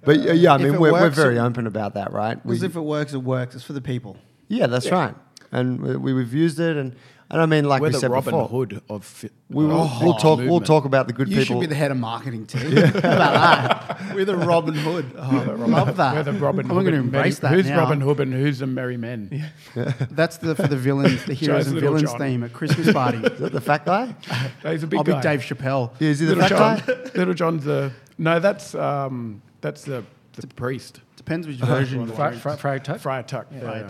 But 0.04 0.20
yeah, 0.20 0.32
yeah, 0.32 0.54
I 0.54 0.58
mean, 0.58 0.78
we're, 0.78 0.92
we're 0.92 1.10
very 1.10 1.38
open 1.38 1.66
about 1.66 1.94
that, 1.94 2.12
right? 2.12 2.40
Because 2.42 2.62
if 2.62 2.76
it 2.76 2.80
works, 2.80 3.12
it 3.14 3.18
works. 3.22 3.54
It's 3.54 3.64
for 3.64 3.72
the 3.72 3.80
people. 3.80 4.16
yeah, 4.48 4.66
that's 4.66 4.90
right. 4.90 5.14
And 5.50 5.80
we, 5.80 5.96
we- 5.96 6.12
we've 6.12 6.32
used 6.34 6.60
it, 6.60 6.76
and, 6.76 6.94
and 7.30 7.42
I 7.42 7.46
mean, 7.46 7.64
like 7.66 7.80
We're 7.82 7.88
we 7.88 7.92
the 7.92 8.00
said 8.00 8.10
Robin 8.10 8.32
before, 8.32 8.48
Hood 8.48 8.82
of 8.88 9.04
fit. 9.04 9.32
we 9.50 9.66
will, 9.66 9.82
of 9.82 10.02
we'll 10.02 10.14
talk. 10.14 10.38
We'll 10.38 10.60
talk 10.60 10.84
about 10.86 11.06
the 11.08 11.12
good 11.12 11.28
You 11.28 11.38
people. 11.38 11.56
You 11.56 11.62
should 11.62 11.68
be 11.68 11.74
the 11.74 11.78
head 11.78 11.90
of 11.90 11.96
marketing, 11.98 12.46
T. 12.46 12.58
How 12.58 12.66
about 12.88 12.98
that? 13.98 13.98
We're 14.14 14.24
the 14.24 14.36
Robin 14.36 14.74
Hood. 14.74 15.12
Oh, 15.16 15.40
I 15.40 15.44
love 15.54 15.96
that. 15.98 16.14
We're 16.14 16.22
the 16.22 16.32
Robin 16.32 16.66
I'm 16.70 16.72
going 16.78 16.86
to 16.86 16.92
embrace 16.94 17.42
Merry- 17.42 17.56
that 17.56 17.62
Who's 17.62 17.70
now. 17.70 17.78
Robin 17.80 18.00
Hood 18.00 18.20
and 18.20 18.32
who's 18.32 18.60
the 18.60 18.66
merry 18.66 18.96
men? 18.96 19.50
That's 20.10 20.38
the 20.38 20.54
for 20.54 20.66
the 20.66 20.76
villains, 20.76 21.24
the 21.26 21.34
heroes 21.34 21.66
and 21.66 21.78
villains 21.78 22.10
John. 22.10 22.18
theme 22.18 22.44
at 22.44 22.52
Christmas 22.52 22.92
party. 22.92 23.18
Is 23.18 23.38
that 23.40 23.52
the 23.52 23.60
fat 23.60 23.84
guy? 23.84 24.14
He's 24.64 24.82
a 24.82 24.86
big 24.86 24.98
I'll 24.98 25.04
be 25.04 25.12
guy. 25.12 25.20
Dave 25.20 25.40
Chappelle. 25.40 25.92
Yeah, 25.98 26.08
is 26.08 26.20
he 26.20 26.26
the 26.26 26.34
Little 26.36 26.48
fat 26.56 26.84
John. 26.86 26.96
guy? 27.04 27.10
Little 27.18 27.34
John's 27.34 27.64
the 27.64 27.92
no. 28.16 28.40
That's 28.40 28.74
um. 28.74 29.42
That's 29.60 29.82
the 29.84 30.04
the 30.36 30.46
priest. 30.46 31.00
Depends 31.28 31.46
which 31.46 31.56
version 31.76 32.00
you 32.00 32.14
Fry, 32.14 32.28
want. 32.30 32.40
fry, 32.40 32.56
fried 32.56 32.84
tuck. 32.84 33.00
Friar 33.00 33.22
Tuck. 33.22 33.46
Yeah, 33.52 33.86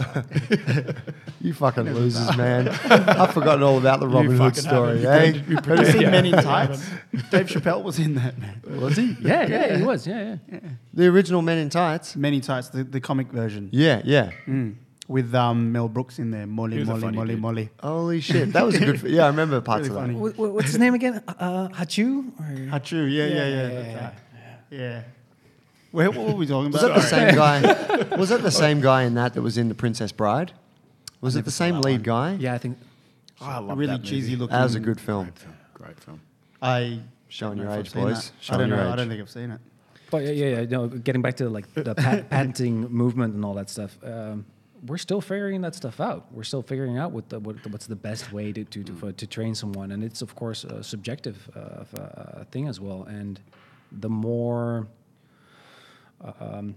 yeah. 0.51 0.93
You 1.41 1.55
fucking 1.55 1.85
losers, 1.95 2.37
man. 2.37 2.69
I've 2.91 3.33
forgotten 3.33 3.63
all 3.63 3.79
about 3.79 4.01
the 4.01 4.09
Robin 4.09 4.33
Hood 4.33 4.39
fucking 4.57 4.63
story. 4.63 5.01
haven't. 5.03 5.37
Eh? 5.37 5.43
You 5.49 5.57
Have 5.57 5.79
you 5.79 5.85
seen 5.93 6.01
Yeah. 6.03 6.11
Men 6.11 6.27
in 6.27 6.33
Tights? 6.33 6.91
Dave 7.31 7.47
Chappelle 7.47 7.85
was 7.85 8.01
in 8.01 8.17
that, 8.17 8.37
man. 8.39 8.61
Was 8.81 8.97
he? 8.97 9.17
Yeah, 9.21 9.47
yeah, 9.47 9.77
he 9.77 9.83
was. 9.85 10.05
Yeah, 10.05 10.37
yeah. 10.51 10.59
The 10.93 11.07
original 11.07 11.41
Men 11.43 11.59
in 11.59 11.71
Tights? 11.71 12.17
Men 12.17 12.35
in 12.35 12.41
Tights, 12.41 12.71
the, 12.71 12.83
the 12.83 13.01
comic 13.01 13.29
version. 13.29 13.69
Yeah, 13.73 14.03
yeah. 14.05 14.33
Mm. 14.49 14.75
With 15.07 15.33
um, 15.35 15.71
Mel 15.71 15.89
Brooks 15.89 16.19
in 16.19 16.33
there. 16.33 16.47
Molly, 16.47 16.81
was 16.81 16.89
a 16.89 16.91
Molly, 16.91 17.01
funny 17.03 17.17
Molly, 17.17 17.35
dude. 17.35 17.41
Molly. 17.41 17.71
Holy 17.81 18.21
shit. 18.21 18.53
That 18.53 18.67
was 18.67 18.75
a 18.75 18.85
good. 18.85 19.03
Yeah, 19.05 19.25
I 19.25 19.29
remember 19.29 19.61
parts 19.61 19.89
Really 19.89 20.01
of 20.01 20.09
that. 20.09 20.13
funny. 20.19 20.31
Wh- 20.33 20.35
wh- 20.37 20.55
What's 20.55 20.67
his 20.73 20.79
name 20.79 20.95
again? 20.95 21.23
Uh, 21.29 21.69
Ahchoo? 21.69 22.33
Or? 22.41 22.79
Ahchoo, 22.79 23.09
yeah, 23.11 23.25
yeah, 23.27 23.33
yeah. 23.35 23.47
yeah, 23.49 23.69
that's 23.69 23.87
yeah. 23.89 24.05
right. 24.05 24.15
Yeah. 24.71 25.03
Where, 25.91 26.11
what 26.11 26.27
were 26.29 26.35
we 26.35 26.47
talking 26.47 26.67
about? 26.75 26.83
Was 26.95 27.11
about? 27.11 27.11
that 27.11 27.33
the 27.33 27.33
same 27.33 27.35
guy? 27.35 28.17
Was 28.17 28.29
that 28.29 28.43
the 28.43 28.51
same 28.51 28.81
guy 28.81 29.03
in 29.05 29.15
that 29.15 29.35
that 29.35 29.43
was 29.43 29.57
in 29.59 29.69
The 29.69 29.75
Princess 29.75 30.13
Bride? 30.13 30.53
Was 31.21 31.35
it 31.37 31.45
the 31.45 31.51
same 31.51 31.81
lead 31.81 32.05
guy? 32.05 32.35
Yeah, 32.35 32.55
I 32.55 32.59
think. 32.59 32.79
Oh, 33.41 33.47
I 33.47 33.57
A 33.57 33.61
love 33.61 33.79
really 33.79 33.93
that 33.93 33.99
movie. 33.99 34.09
cheesy 34.09 34.37
looking. 34.37 34.55
That 34.57 34.63
was 34.65 34.75
a 34.75 34.81
good 34.81 35.01
film. 35.01 35.25
Great 35.25 35.39
film. 35.39 35.55
Great 35.75 36.01
film. 36.01 36.21
I 36.61 37.01
Showing 37.29 37.59
your 37.59 37.71
age, 37.71 37.93
boys. 37.93 38.31
I 38.31 38.33
Showing 38.41 38.61
don't 38.61 38.69
your 38.71 38.79
know. 38.79 38.89
I 38.89 38.93
age. 38.93 38.97
don't 38.97 39.09
think 39.09 39.21
I've 39.21 39.31
seen 39.31 39.51
it. 39.51 39.61
But 40.11 40.23
yeah, 40.25 40.31
yeah, 40.33 40.61
yeah. 40.61 40.67
No, 40.67 40.89
getting 40.89 41.23
back 41.23 41.37
to 41.37 41.49
like 41.51 41.73
the 41.75 41.95
pat- 41.95 42.29
patenting 42.31 42.83
movement 42.91 43.35
and 43.35 43.45
all 43.45 43.55
that 43.55 43.69
stuff. 43.71 43.97
Um, 44.03 44.47
we're 44.87 44.97
still 44.99 45.21
figuring 45.21 45.61
that 45.63 45.75
stuff 45.75 46.01
out. 46.01 46.27
We're 46.33 46.45
still 46.45 46.63
figuring 46.63 46.99
out 46.99 47.11
what 47.13 47.29
the, 47.29 47.39
what, 47.41 47.57
what's 47.67 47.87
the 47.87 47.97
best 47.97 48.33
way 48.33 48.53
to 48.53 48.65
to, 48.65 48.85
to, 48.85 48.93
for- 48.95 49.13
to 49.13 49.27
train 49.27 49.55
someone, 49.55 49.93
and 49.93 50.03
it's 50.05 50.23
of 50.23 50.35
course 50.35 50.65
a 50.65 50.83
subjective 50.85 51.51
uh, 51.57 51.81
f- 51.81 51.95
uh, 51.95 52.45
thing 52.51 52.69
as 52.69 52.79
well. 52.81 53.03
And 53.05 53.41
the 53.93 54.09
more 54.09 54.87
um, 56.41 56.75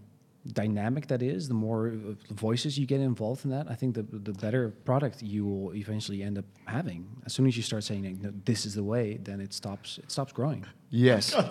dynamic 0.53 1.07
that 1.07 1.21
is, 1.21 1.47
the 1.47 1.53
more 1.53 1.87
uh, 1.87 2.33
voices 2.33 2.77
you 2.77 2.85
get 2.85 2.99
involved 2.99 3.45
in 3.45 3.51
that, 3.51 3.69
I 3.69 3.75
think 3.75 3.95
the 3.95 4.03
the 4.03 4.33
better 4.33 4.69
product 4.85 5.21
you 5.21 5.45
will 5.45 5.75
eventually 5.75 6.23
end 6.23 6.37
up 6.37 6.45
having. 6.65 7.07
As 7.25 7.33
soon 7.33 7.47
as 7.47 7.55
you 7.55 7.63
start 7.63 7.83
saying 7.83 8.19
no, 8.21 8.31
this 8.45 8.65
is 8.65 8.75
the 8.75 8.83
way, 8.83 9.17
then 9.21 9.39
it 9.39 9.53
stops 9.53 9.99
it 9.99 10.11
stops 10.11 10.33
growing. 10.33 10.65
Yes. 10.89 11.33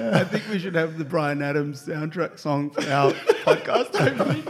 I 0.00 0.24
think 0.24 0.44
we 0.50 0.58
should 0.58 0.74
have 0.74 0.98
the 0.98 1.04
Bryan 1.04 1.42
Adams 1.42 1.86
soundtrack 1.86 2.38
song 2.38 2.70
for 2.70 2.82
our 2.90 3.12
podcast. 3.44 3.96
Hopefully. 3.96 4.44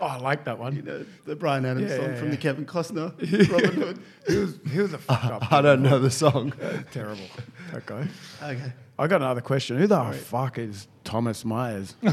Oh, 0.00 0.06
I 0.06 0.16
like 0.18 0.44
that 0.46 0.58
one. 0.58 0.74
You 0.76 0.82
one. 0.82 0.86
know, 1.00 1.04
the 1.26 1.36
Bryan 1.36 1.64
Adams 1.64 1.90
Yeah, 1.90 1.96
song 1.98 2.06
yeah, 2.10 2.14
from 2.16 2.24
yeah. 2.26 2.30
the 2.32 2.36
Kevin 2.38 2.66
Costner, 2.66 3.50
Robin 3.52 3.72
Hood. 3.80 3.98
He 4.26 4.36
was 4.36 4.58
he 4.70 4.78
was 4.80 4.92
a 4.92 4.98
fuck 5.08 5.24
up. 5.24 5.52
I 5.52 5.62
don't 5.62 5.82
know 5.82 5.98
the 5.98 6.10
song. 6.10 6.52
Terrible. 6.92 7.24
That 7.72 7.86
guy. 7.86 8.08
Okay. 8.42 8.72
I 8.98 9.06
got 9.06 9.22
another 9.22 9.40
question. 9.40 9.78
Who 9.78 9.86
the 9.86 10.12
fuck 10.12 10.58
is 10.58 10.86
Thomas 11.04 11.44
Myers? 11.44 11.94
I 12.02 12.10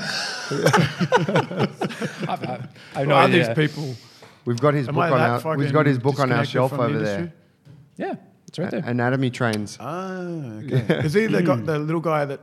Who 2.95 3.05
no 3.05 3.15
are 3.15 3.23
idea. 3.25 3.53
these 3.55 3.69
people? 3.69 3.95
We've 4.45 4.59
got 4.59 4.73
his 4.73 4.87
Am 4.87 4.95
book 4.95 5.03
I 5.03 5.09
on 5.11 5.17
that 5.19 5.45
our. 5.45 5.57
We've 5.57 5.73
got 5.73 5.85
his 5.85 5.99
book 5.99 6.19
on 6.19 6.31
our 6.31 6.45
shelf 6.45 6.71
from 6.71 6.79
the 6.79 6.83
over 6.85 6.99
there. 6.99 7.33
Yeah, 7.97 8.15
it's 8.47 8.57
right 8.57 8.71
there. 8.71 8.83
Anatomy 8.85 9.29
trains. 9.29 9.77
Ah, 9.79 10.19
okay. 10.63 11.01
Is 11.03 11.13
he 11.13 11.25
the, 11.27 11.43
guy, 11.43 11.55
the 11.65 11.77
little 11.79 12.01
guy 12.01 12.25
that 12.25 12.39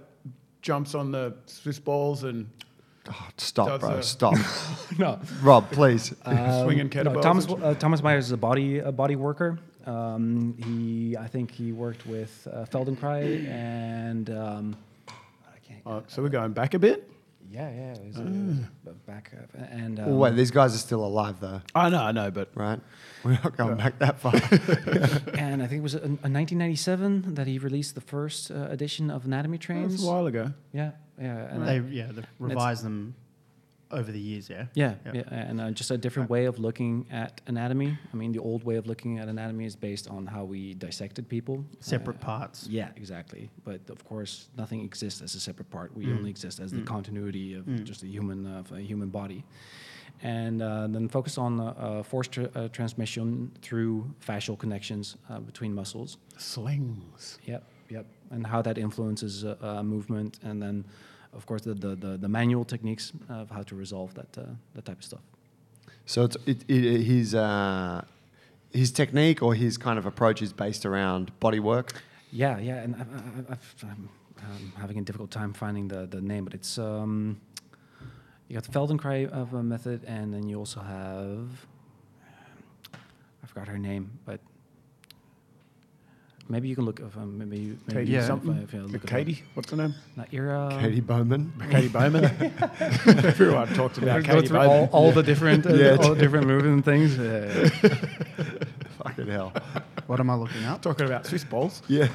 jumps 0.63 0.95
on 0.95 1.11
the 1.13 1.35
Swiss 1.47 1.79
balls 1.79 2.25
and 2.25 2.49
Oh, 3.11 3.29
stop, 3.37 3.69
Does 3.69 3.81
bro. 3.81 3.91
a- 3.91 4.03
Stop. 4.03 4.35
no, 4.99 5.19
Rob, 5.43 5.71
please. 5.71 6.15
swinging 6.25 6.91
no. 6.95 7.21
Thomas 7.21 7.47
uh, 7.49 7.75
Thomas 7.79 8.03
Myers 8.03 8.27
is 8.27 8.33
a 8.33 8.37
body 8.37 8.79
a 8.79 8.93
body 8.93 9.17
worker. 9.17 9.59
Um, 9.87 10.55
he 10.65 11.17
I 11.17 11.29
think 11.29 11.51
he 11.53 11.73
worked 11.73 12.07
with 12.07 12.47
uh, 12.53 12.65
Feldenkrais 12.65 13.47
and 13.49 14.31
um, 14.31 14.77
I 15.09 15.59
can't. 15.67 15.81
Oh, 15.87 16.03
so 16.09 16.23
we're 16.23 16.29
going 16.29 16.53
back 16.53 16.75
a 16.75 16.79
bit. 16.79 17.09
yeah, 17.49 17.71
yeah, 17.71 17.93
it 17.95 18.05
was, 18.07 18.17
uh, 18.19 18.93
back 19.07 19.33
up 19.41 19.49
and 19.71 20.01
um, 20.01 20.07
Well, 20.07 20.19
wait, 20.19 20.35
these 20.35 20.51
guys 20.51 20.75
are 20.75 20.79
still 20.79 21.05
alive, 21.05 21.39
though, 21.41 21.61
I 21.77 21.89
know, 21.89 22.03
I 22.03 22.11
know, 22.11 22.31
but 22.33 22.49
right? 22.57 22.81
We're 23.27 23.33
not 23.45 23.57
going 23.57 23.77
back 23.77 23.99
that 23.99 24.21
far. 24.21 24.35
and 25.35 25.63
I 25.63 25.67
think 25.67 25.81
it 25.81 25.83
was 25.83 25.95
in, 25.95 26.19
in 26.25 26.33
1997 26.33 27.35
that 27.35 27.47
he 27.47 27.59
released 27.59 27.95
the 27.95 28.01
first 28.01 28.51
uh, 28.51 28.69
edition 28.71 29.11
of 29.11 29.25
Anatomy 29.25 29.59
that 29.59 29.61
was 29.61 29.67
Trains. 29.67 30.05
a 30.05 30.07
while 30.07 30.27
ago. 30.27 30.53
Yeah, 30.73 30.93
yeah, 31.21 31.53
and 31.53 31.67
They, 31.67 31.79
yeah, 31.95 32.13
they've 32.13 32.27
revised 32.39 32.85
them 32.85 33.15
over 33.93 34.11
the 34.11 34.19
years, 34.19 34.51
yeah? 34.51 34.67
Yeah, 34.75 34.95
Yep. 35.05 35.15
yeah, 35.15 35.23
and 35.49 35.61
uh, 35.61 35.71
just 35.71 35.91
a 35.93 35.97
different 35.99 36.29
way 36.29 36.47
of 36.47 36.59
looking 36.59 37.07
at 37.11 37.41
anatomy. 37.47 37.97
I 38.13 38.17
mean, 38.17 38.33
the 38.33 38.41
old 38.41 38.65
way 38.65 38.77
of 38.77 38.87
looking 38.87 39.19
at 39.21 39.29
anatomy 39.29 39.65
is 39.65 39.77
based 39.77 40.09
on 40.09 40.27
how 40.27 40.43
we 40.45 40.75
dissected 40.75 41.29
people. 41.29 41.65
Separate 41.81 42.17
Uh, 42.17 42.27
parts. 42.27 42.67
Yeah, 42.69 42.89
exactly. 42.97 43.49
But 43.65 43.81
of 43.89 44.05
course, 44.05 44.49
nothing 44.59 44.83
exists 44.83 45.21
as 45.23 45.35
a 45.37 45.41
separate 45.41 45.71
part. 45.71 45.97
We 45.97 46.07
Mm. 46.07 46.17
only 46.19 46.31
exist 46.31 46.59
as 46.61 46.73
the 46.73 46.83
continuity 46.83 47.55
of 47.55 47.65
Mm. 47.67 47.85
just 47.85 48.03
a 48.03 48.07
human 48.09 48.47
of 48.47 48.73
a 48.73 48.81
human 48.81 49.11
body. 49.11 49.45
And 50.23 50.63
uh, 50.63 50.87
then 50.89 51.09
focus 51.09 51.39
on 51.39 51.61
uh, 51.61 52.03
force 52.03 52.29
tra- 52.29 52.51
uh, 52.55 52.69
transmission 52.69 53.53
through 53.63 54.15
fascial 54.27 54.59
connections 54.59 55.17
uh, 55.29 55.41
between 55.41 55.75
muscles. 55.75 56.17
Slings. 56.39 57.39
Yep, 57.45 57.63
yep. 57.91 58.07
And 58.31 58.47
how 58.47 58.63
that 58.63 58.79
influences 58.79 59.45
uh, 59.45 59.83
movement, 59.85 60.41
and 60.43 60.61
then, 60.61 60.85
of 61.33 61.47
course, 61.47 61.63
the, 61.63 61.75
the, 61.75 61.95
the, 61.95 62.17
the 62.17 62.29
manual 62.29 62.65
techniques 62.65 63.13
of 63.29 63.51
how 63.51 63.63
to 63.63 63.77
resolve 63.77 64.15
that 64.15 64.39
uh, 64.39 64.43
that 64.75 64.85
type 64.85 64.99
of 64.99 65.05
stuff. 65.05 65.21
so 66.07 66.25
it's 66.25 66.37
it, 66.47 66.65
it, 66.69 67.03
his 67.03 67.35
uh, 67.35 68.03
his 68.73 68.91
technique 68.91 69.43
or 69.43 69.55
his 69.55 69.79
kind 69.79 69.99
of 69.99 70.07
approach 70.07 70.43
is 70.43 70.53
based 70.53 70.85
around 70.87 71.39
body 71.41 71.61
work. 71.61 72.03
Yeah, 72.33 72.59
yeah, 72.59 72.83
and 72.83 72.97
I, 72.97 72.99
I, 73.01 73.53
I've, 73.53 73.75
I'm, 73.83 74.09
having 74.77 74.99
a 74.99 75.03
difficult 75.03 75.31
time 75.31 75.53
finding 75.53 75.89
the, 75.89 76.07
the 76.07 76.21
name, 76.21 76.45
but 76.45 76.55
it's 76.55 76.79
um, 76.79 77.41
you 78.49 78.55
got 78.55 78.65
the 78.65 78.73
Feldenkrais 78.73 79.29
of 79.31 79.55
a 79.55 79.63
method, 79.63 80.05
and 80.07 80.33
then 80.33 80.49
you 80.49 80.59
also 80.59 80.81
have 80.81 81.49
I 83.43 83.47
forgot 83.47 83.69
her 83.69 83.79
name, 83.79 84.11
but 84.25 84.41
maybe 86.49 86.69
you 86.69 86.75
can 86.77 86.85
look. 86.85 87.01
If, 87.01 87.17
um, 87.17 87.39
maybe 87.39 87.59
you- 87.59 87.79
maybe 87.87 88.01
Katie 88.01 88.11
you- 88.13 88.19
Yeah. 88.19 88.27
something. 88.27 88.57
if 88.63 88.73
you 88.73 88.83
look 88.83 88.95
it 89.05 89.05
up. 89.05 89.11
Katie, 89.11 89.43
what's 89.55 89.71
her 89.71 89.77
name? 89.77 89.95
Not 90.17 90.29
Ira. 90.33 90.77
Katy 90.81 91.01
Bowman. 91.01 91.53
Katy 91.71 91.89
Bowman. 91.89 92.25
Everyone 93.07 93.69
talks 93.75 93.99
about 93.99 94.23
Katy 94.25 94.49
Bowman. 94.49 94.69
all, 94.69 94.85
all 94.93 95.13
the 95.13 95.23
different, 95.23 95.67
uh, 95.67 95.75
Yeah. 95.75 95.97
all 96.01 96.15
the 96.15 96.21
different 96.21 96.47
movement 96.47 96.85
things. 96.85 97.19
Uh, 97.19 97.69
Fucking 99.03 99.29
hell. 99.29 99.53
What 100.07 100.21
am 100.21 100.31
I 100.31 100.37
looking 100.37 100.63
at? 100.63 100.83
Talking 100.83 101.07
about 101.07 101.27
Swiss 101.27 101.43
balls. 101.43 101.83
Yeah. 101.89 102.07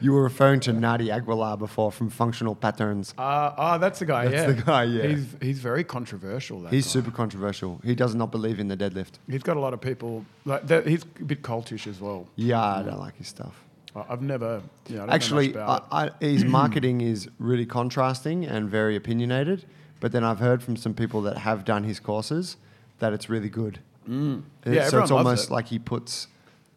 You 0.00 0.12
were 0.12 0.22
referring 0.22 0.60
to 0.60 0.72
Naudi 0.72 1.10
Aguilar 1.10 1.56
before 1.56 1.90
from 1.92 2.10
Functional 2.10 2.54
Patterns. 2.54 3.14
Uh, 3.16 3.52
oh, 3.56 3.78
that's 3.78 3.98
the 3.98 4.06
guy. 4.06 4.28
That's 4.28 4.48
yeah, 4.48 4.52
the 4.52 4.62
guy, 4.62 4.84
yeah. 4.84 5.06
He's 5.08 5.36
he's 5.40 5.58
very 5.58 5.84
controversial. 5.84 6.60
That 6.60 6.72
He's 6.72 6.84
guy. 6.86 6.90
super 6.90 7.10
controversial. 7.10 7.80
He 7.84 7.94
does 7.94 8.14
not 8.14 8.30
believe 8.30 8.60
in 8.60 8.68
the 8.68 8.76
deadlift. 8.76 9.12
He's 9.28 9.42
got 9.42 9.56
a 9.56 9.60
lot 9.60 9.74
of 9.74 9.80
people. 9.80 10.24
Like 10.44 10.68
he's 10.86 11.02
a 11.20 11.24
bit 11.24 11.42
cultish 11.42 11.86
as 11.86 12.00
well. 12.00 12.28
Yeah, 12.36 12.62
I 12.62 12.82
don't 12.82 12.98
like 12.98 13.16
his 13.16 13.28
stuff. 13.28 13.62
I've 13.94 14.22
never. 14.22 14.62
Yeah, 14.88 15.02
I 15.02 15.06
know 15.06 15.12
Actually, 15.12 15.56
I, 15.56 15.80
I, 15.90 16.10
his 16.20 16.44
marketing 16.44 17.00
is 17.00 17.28
really 17.38 17.64
contrasting 17.66 18.44
and 18.44 18.68
very 18.68 18.94
opinionated. 18.96 19.64
But 20.00 20.12
then 20.12 20.24
I've 20.24 20.40
heard 20.40 20.62
from 20.62 20.76
some 20.76 20.92
people 20.92 21.22
that 21.22 21.38
have 21.38 21.64
done 21.64 21.84
his 21.84 22.00
courses 22.00 22.58
that 22.98 23.12
it's 23.14 23.30
really 23.30 23.48
good. 23.48 23.78
Mm. 24.08 24.42
It- 24.64 24.74
Yeah, 24.74 24.88
so 24.88 25.00
it's 25.02 25.10
almost 25.10 25.48
it. 25.48 25.52
like 25.52 25.68
he 25.68 25.78
puts 25.78 26.28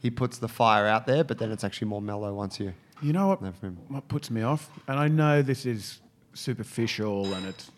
he 0.02 0.10
puts 0.10 0.38
the 0.38 0.48
fire 0.48 0.88
out 0.88 1.06
there, 1.06 1.26
but 1.26 1.38
then 1.40 1.52
it's 1.52 1.64
actually 1.66 1.90
more 1.90 2.02
mellow 2.02 2.34
once 2.34 2.60
you. 2.60 2.74
You 3.02 3.14
know 3.14 3.28
what? 3.28 3.42
What 3.88 4.08
puts 4.08 4.30
me 4.30 4.42
off? 4.42 4.70
And 4.88 5.00
I 5.00 5.08
know 5.08 5.42
this 5.42 5.66
is 5.66 6.00
superficial, 6.34 7.34
and 7.34 7.46
it's, 7.48 7.72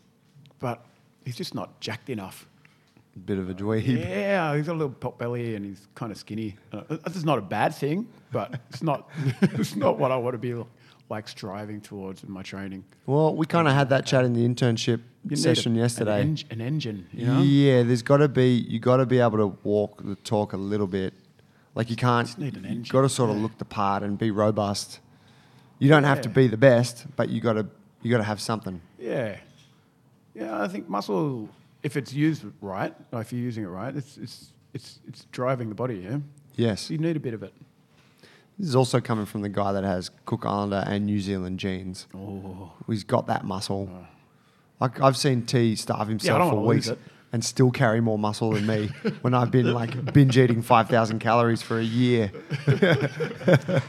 but 0.59 0.83
he's 1.25 1.35
just 1.35 1.53
not 1.55 1.79
jacked 1.79 2.09
enough. 2.09 2.47
Bit 3.25 3.37
of 3.39 3.49
a 3.49 3.53
dweeb. 3.53 3.85
Yeah, 3.99 4.55
he's 4.55 4.67
got 4.67 4.71
a 4.73 4.79
little 4.81 4.93
pot 4.93 5.19
belly 5.19 5.55
and 5.55 5.65
he's 5.65 5.85
kind 5.95 6.13
of 6.13 6.17
skinny. 6.17 6.55
Uh, 6.71 6.83
is 7.07 7.25
not 7.25 7.37
a 7.37 7.41
bad 7.41 7.75
thing, 7.75 8.07
but 8.31 8.57
it's 8.69 8.81
not 8.81 9.09
it's 9.41 9.75
not 9.75 9.97
what 9.99 10.11
I 10.11 10.15
want 10.15 10.33
to 10.33 10.37
be 10.37 10.55
like 11.09 11.27
striving 11.27 11.81
towards 11.81 12.23
in 12.23 12.31
my 12.31 12.41
training. 12.41 12.85
Well, 13.05 13.35
we 13.35 13.45
kind 13.45 13.67
of 13.67 13.73
had 13.73 13.89
that 13.89 14.05
chat 14.05 14.23
in 14.23 14.31
the 14.31 14.47
internship 14.47 15.01
You 15.29 15.35
session 15.35 15.75
a- 15.75 15.79
yesterday. 15.79 16.21
An, 16.21 16.29
eng- 16.29 16.45
an 16.51 16.61
engine, 16.61 17.05
you 17.11 17.27
know. 17.27 17.41
Yeah, 17.41 17.83
there's 17.83 18.01
got 18.01 18.17
to 18.17 18.29
be 18.29 18.53
you 18.53 18.79
got 18.79 18.97
to 18.97 19.05
be 19.05 19.19
able 19.19 19.39
to 19.39 19.57
walk 19.63 20.01
the 20.05 20.15
talk 20.15 20.53
a 20.53 20.57
little 20.57 20.87
bit. 20.87 21.13
Like 21.75 21.89
you 21.89 21.97
can't. 21.97 22.25
Just 22.27 22.39
need 22.39 22.55
an 22.55 22.63
You 22.63 22.69
engine, 22.69 22.93
got 22.93 23.01
to 23.01 23.09
sort 23.09 23.29
of 23.29 23.35
yeah. 23.35 23.41
look 23.43 23.57
the 23.57 23.65
part 23.65 24.03
and 24.03 24.17
be 24.17 24.31
robust. 24.31 25.01
You 25.81 25.89
don't 25.89 26.03
have 26.03 26.21
to 26.21 26.29
be 26.29 26.45
the 26.45 26.57
best, 26.57 27.07
but 27.15 27.29
you 27.29 27.41
got 27.41 27.53
to 27.53 27.65
you 28.03 28.11
got 28.11 28.19
to 28.19 28.23
have 28.23 28.39
something. 28.39 28.79
Yeah, 28.99 29.37
yeah. 30.35 30.61
I 30.61 30.67
think 30.67 30.87
muscle, 30.87 31.49
if 31.81 31.97
it's 31.97 32.13
used 32.13 32.45
right, 32.61 32.93
if 33.13 33.33
you're 33.33 33.41
using 33.41 33.63
it 33.63 33.67
right, 33.67 33.95
it's 33.95 34.15
it's 34.17 34.53
it's 34.75 34.99
it's 35.07 35.25
driving 35.31 35.69
the 35.69 35.75
body. 35.75 35.95
Yeah. 35.95 36.19
Yes. 36.55 36.91
You 36.91 36.99
need 36.99 37.15
a 37.15 37.19
bit 37.19 37.33
of 37.33 37.41
it. 37.41 37.51
This 38.59 38.67
is 38.67 38.75
also 38.75 39.01
coming 39.01 39.25
from 39.25 39.41
the 39.41 39.49
guy 39.49 39.71
that 39.71 39.83
has 39.83 40.11
Cook 40.25 40.45
Islander 40.45 40.83
and 40.85 41.07
New 41.07 41.19
Zealand 41.19 41.59
genes. 41.59 42.05
Oh. 42.13 42.73
He's 42.85 43.03
got 43.03 43.25
that 43.25 43.43
muscle. 43.43 43.89
Oh. 43.91 44.05
Like 44.79 45.01
I've 45.01 45.17
seen 45.17 45.47
T 45.47 45.75
starve 45.75 46.07
himself 46.07 46.37
don't 46.37 46.51
for 46.51 46.61
weeks 46.61 46.91
and 47.33 47.43
still 47.43 47.71
carry 47.71 48.01
more 48.01 48.19
muscle 48.19 48.51
than 48.51 48.67
me 48.67 48.87
when 49.21 49.33
I've 49.33 49.49
been 49.49 49.73
like 49.73 50.13
binge 50.13 50.37
eating 50.37 50.61
5,000 50.61 51.17
calories 51.17 51.63
for 51.63 51.79
a 51.79 51.83
year. 51.83 52.31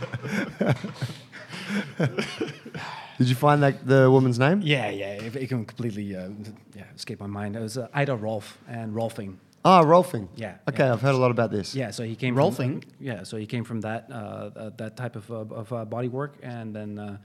Did 3.19 3.29
you 3.29 3.35
find 3.35 3.63
that 3.63 3.87
the 3.87 4.11
woman's 4.11 4.39
name? 4.39 4.63
Yeah, 4.63 4.91
yeah, 4.91 5.13
it, 5.13 5.37
it 5.37 5.49
can 5.49 5.65
completely 5.65 6.17
uh, 6.17 6.29
yeah 6.75 6.85
escape 6.95 7.21
my 7.21 7.27
mind. 7.27 7.57
It 7.57 7.61
was 7.61 7.79
uh, 7.79 7.89
Ida 7.93 8.17
Rolf 8.17 8.59
and 8.69 8.95
Rolfing. 8.95 9.37
Oh, 9.65 9.83
Rolfing. 9.85 10.29
Yeah, 10.35 10.57
Okay, 10.69 10.85
yeah. 10.85 10.93
I've 10.93 11.01
heard 11.01 11.15
a 11.15 11.19
lot 11.19 11.31
about 11.31 11.53
this. 11.53 11.73
Yeah, 11.75 11.93
so 11.93 12.03
he 12.03 12.17
came 12.17 12.35
Rolfing? 12.35 12.83
From, 12.83 12.93
yeah, 12.99 13.23
so 13.23 13.37
he 13.37 13.47
came 13.47 13.63
from 13.65 13.81
that 13.83 14.09
uh, 14.11 14.15
uh, 14.15 14.71
that 14.77 14.97
type 14.97 15.15
of 15.15 15.31
uh, 15.31 15.55
of 15.55 15.73
uh, 15.73 15.85
body 15.85 16.09
work, 16.09 16.37
and 16.43 16.75
then 16.75 16.99
uh, 16.99 17.19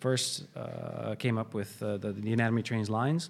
first 0.00 0.44
uh, 0.56 1.14
came 1.18 1.36
up 1.36 1.52
with 1.52 1.82
uh, 1.82 1.98
the, 1.98 2.12
the 2.12 2.32
anatomy 2.32 2.62
trains 2.62 2.88
lines, 2.88 3.28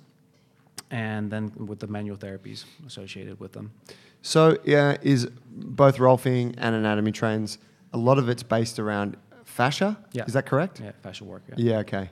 and 0.91 1.31
then 1.33 1.53
with 1.67 1.81
the 1.81 1.89
manual 1.89 2.17
therapies 2.17 2.65
associated 2.87 3.41
with 3.41 3.53
them. 3.53 3.73
So, 4.23 4.57
yeah, 4.65 4.99
is 5.03 5.27
both 5.51 5.97
Rolfing 5.97 6.55
and 6.59 6.77
anatomy 6.77 7.11
trains, 7.11 7.59
a 7.93 7.99
lot 7.99 8.19
of 8.19 8.29
it's 8.29 8.45
based 8.45 8.79
around 8.79 9.17
fascia? 9.57 9.97
Yeah. 10.13 10.25
Is 10.27 10.33
that 10.33 10.47
correct? 10.47 10.81
Yeah, 10.81 10.93
fascial 11.05 11.23
work. 11.27 11.43
Yeah. 11.49 11.55
Yeah, 11.59 11.79
okay. 11.79 12.11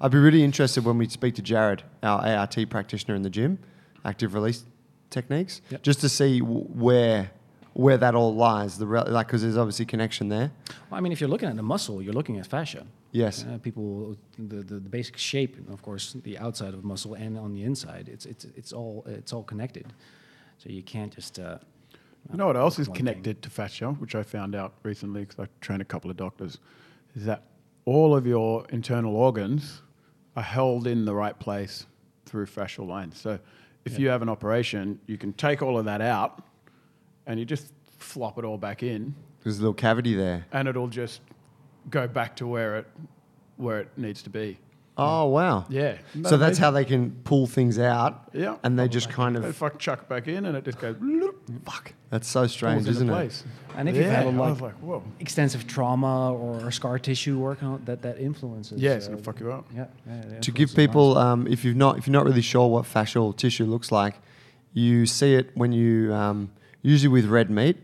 I'd 0.00 0.10
be 0.10 0.18
really 0.18 0.42
interested 0.42 0.84
when 0.84 0.98
we 0.98 1.08
speak 1.08 1.34
to 1.36 1.42
Jared, 1.42 1.82
our 2.02 2.20
ART 2.26 2.56
practitioner 2.68 3.14
in 3.14 3.22
the 3.22 3.30
gym, 3.30 3.58
active 4.04 4.34
release 4.34 4.64
techniques, 5.10 5.60
Yep. 5.70 5.82
just 5.82 6.00
to 6.00 6.08
see 6.08 6.40
w- 6.40 6.64
where 6.74 7.30
where 7.74 7.96
that 7.96 8.14
all 8.14 8.34
lies. 8.34 8.76
The 8.76 8.86
re- 8.86 9.04
like 9.08 9.28
because 9.28 9.40
there's 9.42 9.56
obviously 9.56 9.86
connection 9.86 10.28
there. 10.28 10.50
Well, 10.90 10.98
I 10.98 11.00
mean, 11.00 11.12
if 11.12 11.20
you're 11.20 11.30
looking 11.30 11.48
at 11.48 11.56
the 11.56 11.62
muscle, 11.62 12.02
you're 12.02 12.12
looking 12.12 12.38
at 12.38 12.46
fascia. 12.46 12.84
Yes. 13.12 13.44
Uh, 13.44 13.56
people, 13.58 14.16
the, 14.38 14.56
the, 14.56 14.74
the 14.74 14.88
basic 14.90 15.16
shape, 15.16 15.56
of 15.70 15.80
course, 15.82 16.14
the 16.24 16.36
outside 16.38 16.74
of 16.74 16.84
muscle 16.84 17.14
and 17.14 17.38
on 17.38 17.54
the 17.54 17.62
inside, 17.62 18.08
it's 18.12 18.26
it's 18.26 18.44
it's 18.56 18.72
all 18.74 19.04
it's 19.06 19.32
all 19.32 19.42
connected. 19.44 19.86
So 20.58 20.68
you 20.68 20.82
can't 20.82 21.14
just. 21.14 21.38
Uh, 21.38 21.58
You 22.30 22.38
know 22.38 22.46
what 22.46 22.56
else 22.56 22.78
is 22.78 22.88
one 22.88 22.96
thing. 22.96 23.06
connected 23.06 23.42
to 23.42 23.50
fascia, 23.50 23.90
which 23.92 24.14
I 24.14 24.22
found 24.22 24.54
out 24.54 24.74
recently 24.82 25.22
because 25.24 25.38
I 25.40 25.48
trained 25.60 25.82
a 25.82 25.84
couple 25.84 26.10
of 26.10 26.16
doctors, 26.16 26.58
is 27.14 27.24
that 27.24 27.42
all 27.84 28.14
of 28.16 28.26
your 28.26 28.64
internal 28.70 29.16
organs 29.16 29.82
are 30.36 30.42
held 30.42 30.86
in 30.86 31.04
the 31.04 31.14
right 31.14 31.38
place 31.38 31.86
through 32.26 32.46
fascial 32.46 32.86
lines. 32.86 33.20
So 33.20 33.38
if 33.84 33.98
you 33.98 34.08
have 34.08 34.22
an 34.22 34.28
operation, 34.28 34.98
you 35.06 35.18
can 35.18 35.32
take 35.32 35.60
all 35.62 35.76
of 35.76 35.84
that 35.86 36.00
out 36.00 36.42
and 37.26 37.38
you 37.38 37.44
just 37.44 37.72
flop 37.98 38.38
it 38.38 38.44
all 38.44 38.56
back 38.56 38.82
in 38.82 39.14
There's 39.42 39.58
a 39.58 39.62
little 39.62 39.74
cavity 39.74 40.14
there. 40.14 40.46
and 40.52 40.68
it'll 40.68 40.88
just 40.88 41.20
go 41.90 42.06
back 42.06 42.36
to 42.36 42.46
where 42.46 42.76
it 42.78 42.86
where 43.56 43.80
it 43.80 43.88
needs 43.96 44.22
to 44.22 44.30
be. 44.30 44.58
Oh 44.98 45.26
wow. 45.26 45.64
Yeah. 45.70 45.96
Isn't 46.10 46.24
So 46.28 46.36
that's 46.36 46.58
amazing? 46.58 46.62
how 46.64 46.70
they 46.72 46.84
can 46.84 47.10
pull 47.24 47.46
things 47.46 47.78
out. 47.78 48.28
Yeah. 48.34 48.56
And 48.62 48.78
they 48.78 48.88
just 48.88 49.08
kind 49.08 49.36
They 49.36 49.48
of 49.48 49.56
fuck 49.56 49.78
chuck 49.78 50.06
back 50.08 50.28
in 50.28 50.44
and 50.44 50.54
it 50.56 50.64
just 50.64 50.78
goes 50.78 50.96
fuck. 51.64 51.92
That's 52.10 52.28
so 52.28 52.46
strange, 52.46 52.84
falls 52.84 53.00
into 53.00 53.10
isn't 53.14 53.26
it? 53.26 53.44
And 53.74 53.88
if 53.88 53.96
you've 53.96 54.04
yeah, 54.04 54.12
had 54.16 54.26
a 54.26 54.28
I 54.28 54.32
lot- 54.32 54.60
like, 54.60 54.74
whoa. 54.74 55.02
extensive 55.18 55.66
trauma 55.66 56.34
or 56.34 56.70
scar 56.70 56.98
tissue 56.98 57.38
work 57.38 57.62
on 57.62 57.82
that 57.86 58.02
that 58.02 58.18
influences. 58.18 58.82
Yeah, 58.82 58.92
it's 58.92 59.06
uh, 59.06 59.12
gonna 59.12 59.22
fuck 59.22 59.40
you 59.40 59.50
up. 59.50 59.64
Yeah, 59.74 59.86
yeah, 60.06 60.40
to 60.40 60.50
give 60.50 60.74
people, 60.74 61.16
um, 61.16 61.46
if 61.46 61.64
you've 61.64 61.76
not, 61.76 61.96
if 61.96 62.06
you're 62.06 62.12
not 62.12 62.26
really 62.26 62.42
sure 62.42 62.68
what 62.68 62.84
fascial 62.84 63.34
tissue 63.34 63.64
looks 63.64 63.90
like, 63.90 64.16
you 64.74 65.06
see 65.06 65.34
it 65.34 65.50
when 65.54 65.72
you, 65.72 66.12
um, 66.12 66.50
usually 66.82 67.08
with 67.08 67.24
red 67.26 67.50
meat, 67.50 67.78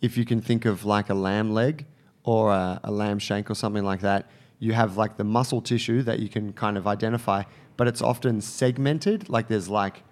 if 0.00 0.16
you 0.16 0.24
can 0.24 0.40
think 0.40 0.64
of 0.64 0.86
like 0.86 1.10
a 1.10 1.14
lamb 1.14 1.52
leg 1.52 1.84
or 2.22 2.52
a, 2.52 2.80
a 2.84 2.90
lamb 2.90 3.18
shank 3.18 3.50
or 3.50 3.54
something 3.54 3.84
like 3.84 4.00
that, 4.00 4.30
you 4.58 4.72
have 4.72 4.96
like 4.96 5.16
the 5.16 5.24
muscle 5.24 5.60
tissue 5.60 6.02
that 6.02 6.18
you 6.20 6.28
can 6.28 6.52
kind 6.52 6.76
of 6.76 6.86
identify, 6.86 7.42
but 7.76 7.86
it's 7.88 8.00
often 8.02 8.40
segmented. 8.40 9.28
Like 9.28 9.48
there's 9.48 9.68
like 9.68 10.02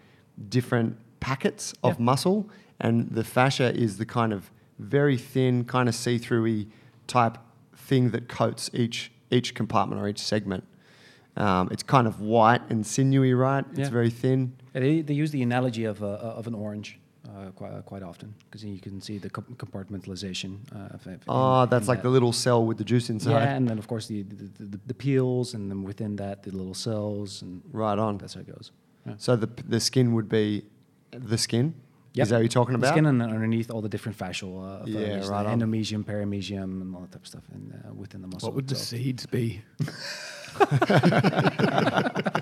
different 0.48 0.96
packets 1.20 1.72
of 1.82 1.98
Yeah. 1.98 2.04
muscle, 2.04 2.50
and 2.80 3.10
the 3.10 3.24
fascia 3.24 3.74
is 3.74 3.98
the 3.98 4.06
kind 4.06 4.32
of 4.32 4.50
very 4.78 5.16
thin, 5.16 5.64
kind 5.64 5.88
of 5.88 5.94
see-through 5.94 6.66
type 7.06 7.38
thing 7.76 8.10
that 8.10 8.28
coats 8.28 8.70
each 8.72 9.10
each 9.30 9.54
compartment 9.54 10.00
or 10.00 10.08
each 10.08 10.20
segment. 10.20 10.64
Um, 11.36 11.68
it's 11.70 11.82
kind 11.82 12.06
of 12.06 12.20
white 12.20 12.60
and 12.68 12.86
sinewy, 12.86 13.32
right? 13.32 13.64
It's 13.74 13.88
very 13.88 14.10
thin. 14.10 14.52
Yeah, 14.74 14.80
they, 14.82 15.00
they 15.00 15.14
use 15.14 15.30
the 15.30 15.42
analogy 15.42 15.84
of, 15.84 16.02
uh, 16.02 16.06
of 16.06 16.46
an 16.46 16.54
orange 16.54 16.98
uh, 17.28 17.50
quite, 17.52 17.72
uh, 17.72 17.82
quite 17.82 18.02
often 18.02 18.34
because 18.44 18.64
you 18.64 18.80
can 18.80 19.00
see 19.00 19.18
the 19.18 19.30
compartmentalization. 19.30 20.58
Uh, 20.74 20.94
of, 20.94 21.06
of- 21.06 21.20
Oh, 21.28 21.62
in- 21.62 21.68
that's 21.70 21.84
in 21.84 21.88
like 21.88 21.98
that. 21.98 22.02
the 22.04 22.10
little 22.10 22.32
cell 22.32 22.64
with 22.64 22.78
the 22.78 22.84
juice 22.84 23.10
inside. 23.10 23.32
Yeah, 23.32 23.54
and 23.56 23.68
then 23.68 23.78
of 23.78 23.86
course 23.86 24.06
the, 24.06 24.22
the, 24.22 24.64
the, 24.64 24.80
the 24.86 24.94
peels, 24.94 25.54
and 25.54 25.70
then 25.70 25.82
within 25.84 26.16
that 26.16 26.42
the 26.42 26.50
little 26.50 26.74
cells, 26.74 27.42
and 27.42 27.62
Right 27.72 27.98
on. 27.98 28.18
that's 28.18 28.34
how 28.34 28.40
it 28.40 28.46
goes. 28.46 28.72
Yeah. 29.06 29.14
So 29.18 29.36
the 29.36 29.48
the 29.68 29.80
skin 29.80 30.12
would 30.14 30.28
be 30.28 30.64
the 31.10 31.38
skin. 31.38 31.74
Yep. 32.14 32.22
Is 32.24 32.28
that 32.28 32.36
what 32.36 32.40
you're 32.42 32.48
talking 32.50 32.74
about? 32.74 32.88
The 32.88 32.92
skin 32.92 33.06
and 33.06 33.18
then 33.20 33.30
underneath 33.30 33.70
all 33.70 33.80
the 33.80 33.88
different 33.88 34.18
fascial, 34.18 34.52
uh, 34.62 34.84
Yeah, 34.84 34.98
authorities, 35.00 35.28
right 35.30 35.42
the 35.44 35.48
on. 35.50 35.60
endomysium, 35.60 36.04
perimysium, 36.04 36.82
and 36.82 36.94
all 36.94 37.00
that 37.02 37.12
type 37.12 37.22
of 37.22 37.26
stuff, 37.26 37.42
and 37.54 37.72
uh, 37.88 37.94
within 37.94 38.20
the 38.20 38.28
muscle. 38.28 38.48
What 38.50 38.56
would 38.56 38.68
the 38.68 38.74
seeds 38.74 39.24
be? 39.26 39.62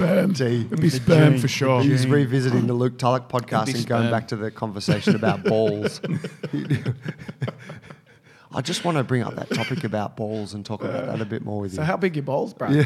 sperm. 0.00 0.34
Gee. 0.34 0.66
It'd 0.66 0.80
be 0.80 0.90
sperm 0.90 1.38
for 1.38 1.48
sure. 1.48 1.82
He's 1.82 2.06
revisiting 2.06 2.66
the 2.66 2.74
Luke 2.74 2.98
Tulloch 2.98 3.28
podcast 3.28 3.74
and 3.74 3.86
going 3.86 4.10
back 4.10 4.28
to 4.28 4.36
the 4.36 4.50
conversation 4.50 5.14
about 5.14 5.44
balls. 5.50 6.00
I 8.52 8.62
just 8.62 8.84
want 8.84 8.96
to 8.98 9.04
bring 9.04 9.22
up 9.22 9.36
that 9.36 9.48
topic 9.50 9.84
about 9.84 10.16
balls 10.16 10.54
and 10.54 10.66
talk 10.66 10.82
about 10.82 11.06
that 11.06 11.20
a 11.20 11.24
bit 11.24 11.44
more 11.44 11.60
with 11.60 11.70
you. 11.72 11.76
So 11.76 11.82
how 11.82 11.96
big 11.96 12.16
your 12.16 12.24
balls, 12.24 12.52
bro? 12.52 12.68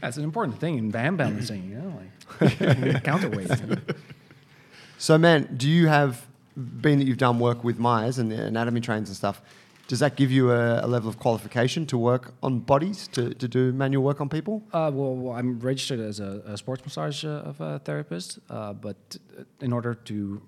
That's 0.00 0.16
an 0.16 0.24
important 0.24 0.58
thing 0.58 0.78
in 0.78 0.90
band 0.90 1.18
balancing, 1.18 1.68
you 1.68 1.76
know, 1.76 2.02
like 2.40 3.04
counterweight. 3.04 3.50
So, 4.98 5.16
man, 5.16 5.54
do 5.56 5.68
you 5.68 5.86
have, 5.86 6.26
being 6.80 6.98
that 6.98 7.04
you've 7.04 7.18
done 7.18 7.38
work 7.38 7.62
with 7.62 7.78
Myers 7.78 8.18
and 8.18 8.32
the 8.32 8.46
anatomy 8.46 8.80
trains 8.80 9.08
and 9.08 9.16
stuff, 9.16 9.40
does 9.88 9.98
that 9.98 10.16
give 10.16 10.30
you 10.30 10.50
a, 10.50 10.84
a 10.84 10.86
level 10.86 11.08
of 11.08 11.18
qualification 11.18 11.86
to 11.86 11.98
work 11.98 12.34
on 12.42 12.60
bodies, 12.60 13.08
to, 13.08 13.34
to 13.34 13.46
do 13.48 13.72
manual 13.72 14.02
work 14.02 14.20
on 14.20 14.28
people? 14.28 14.62
Uh, 14.72 14.90
well, 14.92 15.14
well, 15.14 15.34
I'm 15.36 15.60
registered 15.60 16.00
as 16.00 16.20
a, 16.20 16.42
a 16.46 16.56
sports 16.56 16.84
massage 16.84 17.24
uh, 17.24 17.52
a 17.58 17.78
therapist, 17.78 18.38
uh, 18.50 18.72
but 18.72 18.96
uh, 19.38 19.44
in 19.60 19.72
order 19.72 19.94
to 19.94 20.40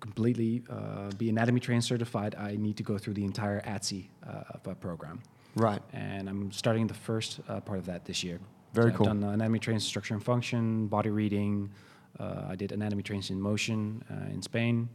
completely 0.00 0.62
uh, 0.68 1.10
be 1.16 1.30
anatomy 1.30 1.60
trained 1.60 1.84
certified, 1.84 2.34
I 2.34 2.56
need 2.56 2.76
to 2.76 2.82
go 2.82 2.98
through 2.98 3.14
the 3.14 3.24
entire 3.24 3.60
ATSE 3.62 4.08
uh, 4.26 4.54
of 4.54 4.66
a 4.66 4.74
program. 4.74 5.20
Right. 5.56 5.80
And 5.92 6.28
I'm 6.28 6.52
starting 6.52 6.86
the 6.86 6.94
first 6.94 7.40
uh, 7.48 7.60
part 7.60 7.78
of 7.78 7.86
that 7.86 8.04
this 8.04 8.22
year. 8.22 8.38
Very 8.74 8.90
so 8.90 8.96
cool. 8.96 9.08
I've 9.08 9.20
done 9.20 9.32
anatomy 9.32 9.60
trains 9.60 9.84
structure 9.84 10.14
and 10.14 10.22
function, 10.22 10.88
body 10.88 11.10
reading. 11.10 11.70
Uh, 12.18 12.52
I 12.52 12.56
did 12.56 12.72
anatomy 12.72 13.02
trains 13.02 13.30
in 13.30 13.40
motion 13.40 14.04
uh, 14.10 14.34
in 14.34 14.42
Spain. 14.42 14.88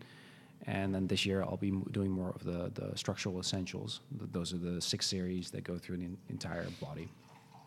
And 0.67 0.93
then 0.93 1.07
this 1.07 1.25
year 1.25 1.41
I'll 1.41 1.57
be 1.57 1.71
doing 1.91 2.11
more 2.11 2.29
of 2.31 2.43
the, 2.43 2.71
the 2.73 2.97
structural 2.97 3.39
essentials. 3.39 4.01
Those 4.11 4.53
are 4.53 4.57
the 4.57 4.81
six 4.81 5.07
series 5.07 5.49
that 5.51 5.63
go 5.63 5.77
through 5.77 5.97
the 5.97 6.09
entire 6.29 6.67
body. 6.81 7.09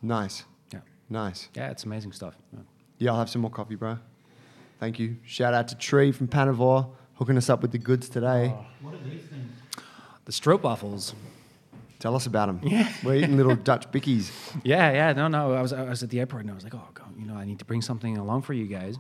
Nice. 0.03 0.45
Yeah. 0.73 0.81
Nice. 1.09 1.49
Yeah, 1.55 1.71
it's 1.71 1.85
amazing 1.85 2.13
stuff. 2.13 2.35
Yeah. 2.53 2.61
Yeah, 2.99 3.11
I'll 3.13 3.19
have 3.19 3.31
some 3.31 3.43
more 3.43 3.51
coffee, 3.51 3.75
bro. 3.75 3.99
Thank 4.79 4.99
you. 4.99 5.17
Shout 5.25 5.55
out 5.55 5.69
to 5.69 5.75
Tree 5.77 6.13
from 6.13 6.29
Panavore 6.29 6.89
hooking 7.15 7.37
us 7.37 7.49
up 7.49 7.63
with 7.63 7.73
the 7.73 7.79
goods 7.79 8.09
today. 8.09 8.53
Oh, 8.55 8.67
what 8.81 8.95
are 8.95 8.99
these 8.99 9.23
things? 9.25 9.51
The 10.25 10.33
stroopwafels. 10.33 11.15
Tell 11.99 12.17
us 12.17 12.27
about 12.27 12.47
them. 12.47 12.61
Yeah. 12.69 12.93
We're 13.05 13.15
eating 13.17 13.37
little 13.37 13.55
Dutch 13.55 13.91
bickies. 13.93 14.31
Yeah, 14.65 14.91
yeah, 14.93 15.13
no, 15.13 15.29
no. 15.29 15.53
I 15.53 15.63
was, 15.63 15.73
I 15.73 15.85
was 15.85 16.03
at 16.03 16.11
the 16.11 16.19
airport 16.19 16.43
and 16.43 16.51
I 16.51 16.55
was 16.55 16.65
like, 16.65 16.75
oh, 16.75 16.89
God, 16.95 17.09
you 17.17 17.27
know, 17.27 17.35
I 17.35 17.45
need 17.45 17.61
to 17.61 17.65
bring 17.65 17.81
something 17.81 18.19
along 18.19 18.43
for 18.43 18.55
you 18.55 18.67
guys. 18.67 18.97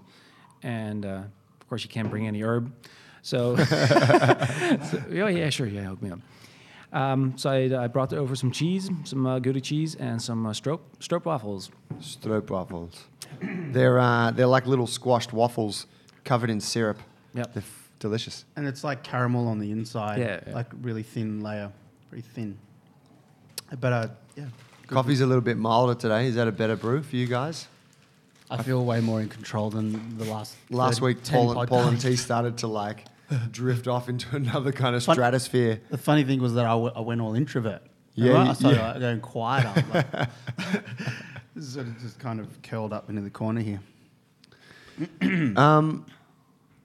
And 0.63 1.05
uh, 1.05 1.23
of 1.61 1.69
course, 1.69 1.83
you 1.83 1.91
can't 1.91 2.09
bring 2.11 2.29
any 2.29 2.43
herb. 2.43 2.73
So, 3.23 3.57
so, 3.65 5.03
oh, 5.13 5.27
yeah, 5.29 5.49
sure, 5.51 5.67
yeah, 5.67 5.85
hook 5.85 6.03
me 6.03 6.11
up. 6.11 6.19
Um, 6.93 7.39
so 7.39 7.51
I, 7.51 7.85
I 7.85 7.87
brought 7.87 8.13
over 8.13 8.37
some 8.37 8.51
cheese, 8.51 8.91
some 9.05 9.25
uh, 9.27 9.39
Gouda 9.39 9.61
cheese, 9.63 9.95
and 9.95 10.21
some 10.21 10.45
uh, 10.45 10.51
stroop, 10.51 10.81
stroop 11.01 11.25
waffles. 11.25 11.71
Stroop 12.01 12.51
waffles. 12.51 13.05
they're 13.71 13.99
uh, 13.99 14.31
they're 14.33 14.47
like 14.47 14.67
little 14.67 14.87
squashed 14.87 15.33
waffles 15.33 15.87
covered 16.25 16.51
in 16.51 16.61
syrup. 16.61 16.99
Yep. 17.35 17.55
They're 17.55 17.63
f- 17.63 17.91
delicious. 17.99 18.45
And 18.57 18.67
it's 18.67 18.85
like 18.85 19.03
caramel 19.03 19.49
on 19.49 19.59
the 19.59 19.71
inside. 19.71 20.19
Yeah, 20.21 20.41
yeah. 20.47 20.55
Like 20.55 20.67
really 20.83 21.03
thin 21.03 21.41
layer. 21.41 21.73
Very 22.11 22.23
thin. 22.23 22.59
But 23.81 23.93
uh, 23.93 24.09
yeah. 24.37 24.45
Coffee's 24.87 25.23
a 25.23 25.27
little 25.27 25.41
bit 25.41 25.57
milder 25.57 25.95
today. 25.95 26.27
Is 26.27 26.35
that 26.35 26.47
a 26.47 26.53
better 26.53 26.77
brew 26.77 27.03
for 27.03 27.17
you 27.17 27.27
guys? 27.27 27.69
I 28.51 28.63
feel 28.63 28.85
way 28.85 29.01
more 29.01 29.23
in 29.23 29.31
control 29.31 29.71
than 29.71 30.19
the 30.19 30.27
last 30.27 30.57
Last 30.69 31.01
week, 31.01 31.25
Paul, 31.25 31.59
and- 31.59 31.69
Paul 31.71 31.89
and. 31.89 31.99
T 31.99 32.17
started 32.17 32.59
to 32.59 32.67
like 32.67 33.07
drift 33.51 33.87
off 33.89 34.09
into 34.09 34.35
another 34.37 34.73
kind 34.73 34.95
of 34.97 35.03
Fun- 35.05 35.15
stratosphere. 35.17 35.81
The 35.91 35.99
funny 35.99 36.25
thing 36.25 36.41
was 36.41 36.55
that 36.55 36.65
I, 36.65 36.71
w- 36.71 36.93
I 36.95 37.01
went 37.01 37.21
all 37.21 37.35
introvert. 37.35 37.83
Yeah, 38.15 38.33
Right? 38.33 38.49
I 38.49 38.53
started 38.53 38.77
yeah. 38.79 38.91
like, 38.93 39.01
going 39.01 39.21
quieter. 39.21 39.85
Like, 39.93 40.07
sort 41.61 41.87
of 41.87 41.99
just 42.01 42.19
kind 42.19 42.41
of 42.41 42.61
curled 42.63 42.93
up 42.93 43.09
into 43.09 43.23
the 43.23 43.31
corner 43.31 43.61
here. 43.61 43.81
Um, 45.57 46.07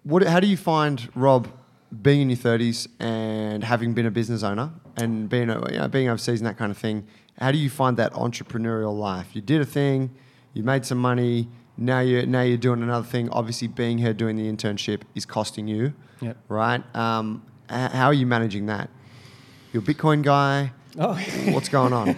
what? 0.03 0.23
How 0.23 0.39
do 0.39 0.47
you 0.47 0.55
find 0.57 1.09
Rob 1.15 1.49
being 2.01 2.21
in 2.21 2.29
your 2.29 2.37
thirties 2.37 2.87
and 2.99 3.63
having 3.63 3.93
been 3.93 4.05
a 4.05 4.11
business 4.11 4.43
owner 4.43 4.71
and 4.95 5.27
being 5.27 5.49
a- 5.49 5.71
you 5.71 5.77
know, 5.79 5.87
being 5.89 6.07
overseas 6.07 6.39
and 6.39 6.47
that 6.47 6.57
kind 6.57 6.71
of 6.71 6.77
thing? 6.77 7.05
How 7.37 7.51
do 7.51 7.57
you 7.57 7.69
find 7.69 7.97
that 7.97 8.13
entrepreneurial 8.13 8.97
life? 8.97 9.27
You 9.35 9.41
did 9.41 9.61
a 9.61 9.65
thing, 9.65 10.11
you 10.53 10.63
made 10.63 10.85
some 10.85 10.97
money. 10.97 11.49
Now 11.77 11.99
you're 11.99 12.25
now 12.25 12.41
you're 12.41 12.57
doing 12.57 12.81
another 12.81 13.05
thing. 13.05 13.29
Obviously, 13.29 13.67
being 13.67 13.97
here 13.99 14.13
doing 14.13 14.35
the 14.35 14.51
internship 14.51 15.01
is 15.15 15.25
costing 15.25 15.67
you, 15.67 15.93
Yep. 16.21 16.37
right? 16.49 16.83
Um, 16.95 17.43
how 17.69 18.07
are 18.07 18.13
you 18.13 18.25
managing 18.25 18.65
that? 18.67 18.89
You're 19.71 19.83
a 19.83 19.85
Bitcoin 19.85 20.23
guy. 20.23 20.71
Oh, 20.99 21.13
What's 21.53 21.69
going 21.69 21.93
on? 21.93 22.15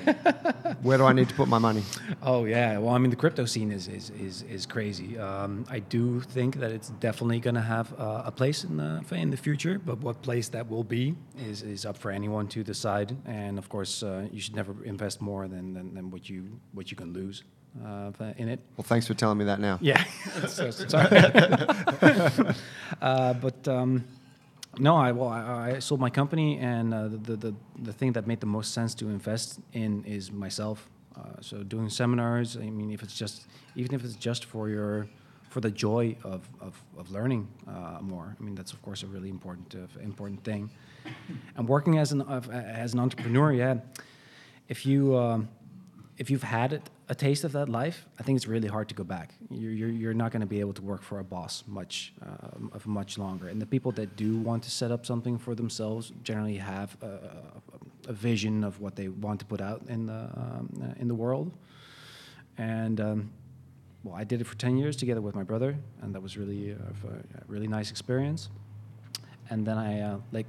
Where 0.83 0.97
do 0.97 1.03
I 1.03 1.11
need 1.11 1.27
to 1.27 1.35
put 1.35 1.49
my 1.49 1.57
money? 1.57 1.83
oh 2.23 2.45
yeah. 2.45 2.77
Well, 2.77 2.93
I 2.95 2.97
mean, 2.99 3.09
the 3.09 3.17
crypto 3.17 3.43
scene 3.45 3.71
is 3.73 3.89
is 3.89 4.11
is, 4.11 4.43
is 4.43 4.65
crazy. 4.65 5.17
Um, 5.17 5.65
I 5.69 5.79
do 5.79 6.21
think 6.21 6.55
that 6.61 6.71
it's 6.71 6.89
definitely 7.01 7.41
going 7.41 7.55
to 7.55 7.61
have 7.61 7.91
uh, 7.99 8.21
a 8.25 8.31
place 8.31 8.63
in 8.63 8.77
the 8.77 9.03
in 9.11 9.31
the 9.31 9.37
future, 9.37 9.77
but 9.77 9.99
what 9.99 10.21
place 10.21 10.47
that 10.49 10.69
will 10.69 10.85
be 10.85 11.15
is 11.49 11.61
is 11.63 11.85
up 11.85 11.97
for 11.97 12.11
anyone 12.11 12.47
to 12.49 12.63
decide. 12.63 13.17
And 13.25 13.57
of 13.57 13.67
course, 13.67 14.03
uh, 14.03 14.27
you 14.31 14.39
should 14.39 14.55
never 14.55 14.73
invest 14.85 15.19
more 15.19 15.49
than, 15.49 15.73
than, 15.73 15.93
than 15.95 16.09
what 16.11 16.29
you 16.29 16.61
what 16.71 16.89
you 16.91 16.95
can 16.95 17.11
lose 17.11 17.43
uh, 17.85 18.11
in 18.37 18.49
it. 18.49 18.59
Well, 18.77 18.85
thanks 18.85 19.07
for 19.07 19.13
telling 19.13 19.37
me 19.37 19.45
that 19.45 19.59
now. 19.59 19.77
Yeah. 19.81 20.03
so, 20.47 20.71
sorry. 20.71 21.07
uh, 23.01 23.33
but 23.33 23.67
um, 23.67 24.03
no, 24.77 24.95
I 24.95 25.11
well, 25.11 25.29
I, 25.29 25.73
I 25.75 25.79
sold 25.79 25.99
my 25.99 26.09
company, 26.09 26.57
and 26.57 26.93
uh, 26.93 27.07
the, 27.07 27.35
the 27.35 27.55
the 27.81 27.93
thing 27.93 28.13
that 28.13 28.27
made 28.27 28.39
the 28.39 28.47
most 28.47 28.73
sense 28.73 28.93
to 28.95 29.09
invest 29.09 29.59
in 29.73 30.03
is 30.05 30.31
myself. 30.31 30.89
Uh, 31.15 31.41
so 31.41 31.63
doing 31.63 31.89
seminars. 31.89 32.55
I 32.55 32.69
mean, 32.69 32.91
if 32.91 33.03
it's 33.03 33.15
just 33.15 33.47
even 33.75 33.93
if 33.93 34.03
it's 34.03 34.15
just 34.15 34.45
for 34.45 34.69
your 34.69 35.07
for 35.49 35.61
the 35.61 35.71
joy 35.71 36.15
of 36.23 36.47
of, 36.61 36.81
of 36.97 37.11
learning 37.11 37.47
uh, 37.67 37.97
more. 38.01 38.35
I 38.39 38.43
mean, 38.43 38.55
that's 38.55 38.73
of 38.73 38.81
course 38.81 39.03
a 39.03 39.07
really 39.07 39.29
important 39.29 39.75
uh, 39.75 39.99
important 40.01 40.43
thing. 40.43 40.69
And 41.55 41.67
working 41.67 41.97
as 41.97 42.11
an 42.11 42.21
of, 42.21 42.49
as 42.51 42.93
an 42.93 42.99
entrepreneur, 42.99 43.51
yeah. 43.51 43.77
If 44.67 44.85
you 44.85 45.17
um, 45.17 45.49
if 46.17 46.29
you've 46.29 46.43
had 46.43 46.73
it, 46.73 46.89
a 47.09 47.15
taste 47.15 47.43
of 47.43 47.51
that 47.53 47.67
life, 47.67 48.05
I 48.19 48.23
think 48.23 48.37
it's 48.37 48.47
really 48.47 48.67
hard 48.67 48.87
to 48.89 48.95
go 48.95 49.03
back. 49.03 49.33
You're, 49.49 49.71
you're, 49.71 49.89
you're 49.89 50.13
not 50.13 50.31
going 50.31 50.41
to 50.41 50.47
be 50.47 50.59
able 50.59 50.73
to 50.73 50.81
work 50.83 51.01
for 51.01 51.19
a 51.19 51.23
boss 51.23 51.63
much 51.65 52.13
um, 52.21 52.69
of 52.71 52.85
much 52.85 53.17
longer. 53.17 53.47
And 53.49 53.59
the 53.59 53.65
people 53.65 53.91
that 53.93 54.15
do 54.15 54.37
want 54.37 54.63
to 54.63 54.69
set 54.69 54.91
up 54.91 55.05
something 55.05 55.39
for 55.39 55.55
themselves 55.55 56.13
generally 56.23 56.57
have 56.57 56.95
a, 57.01 57.07
a 58.07 58.13
vision 58.13 58.63
of 58.63 58.79
what 58.79 58.95
they 58.95 59.07
want 59.07 59.39
to 59.39 59.45
put 59.45 59.59
out 59.59 59.81
in 59.89 60.05
the 60.05 60.13
um, 60.13 60.69
uh, 60.83 61.01
in 61.01 61.07
the 61.07 61.15
world. 61.15 61.51
And 62.57 63.01
um, 63.01 63.31
well, 64.03 64.15
I 64.15 64.23
did 64.23 64.39
it 64.41 64.43
for 64.45 64.55
ten 64.55 64.77
years 64.77 64.95
together 64.95 65.21
with 65.21 65.35
my 65.35 65.43
brother, 65.43 65.75
and 66.01 66.13
that 66.13 66.21
was 66.21 66.37
really 66.37 66.73
uh, 66.73 67.07
a 67.07 67.43
really 67.47 67.67
nice 67.67 67.89
experience. 67.89 68.49
And 69.49 69.65
then 69.65 69.77
I 69.77 70.01
uh, 70.01 70.17
like 70.31 70.45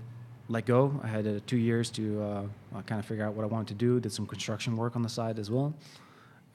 let 0.48 0.66
go. 0.66 1.00
I 1.02 1.06
had 1.06 1.26
uh, 1.26 1.40
two 1.46 1.56
years 1.56 1.90
to 1.92 2.02
uh, 2.22 2.82
kind 2.82 2.98
of 2.98 3.06
figure 3.06 3.24
out 3.24 3.34
what 3.34 3.44
I 3.44 3.46
wanted 3.46 3.68
to 3.68 3.74
do. 3.74 4.00
Did 4.00 4.12
some 4.12 4.26
construction 4.26 4.76
work 4.76 4.94
on 4.96 5.02
the 5.02 5.08
side 5.08 5.38
as 5.38 5.50
well, 5.50 5.72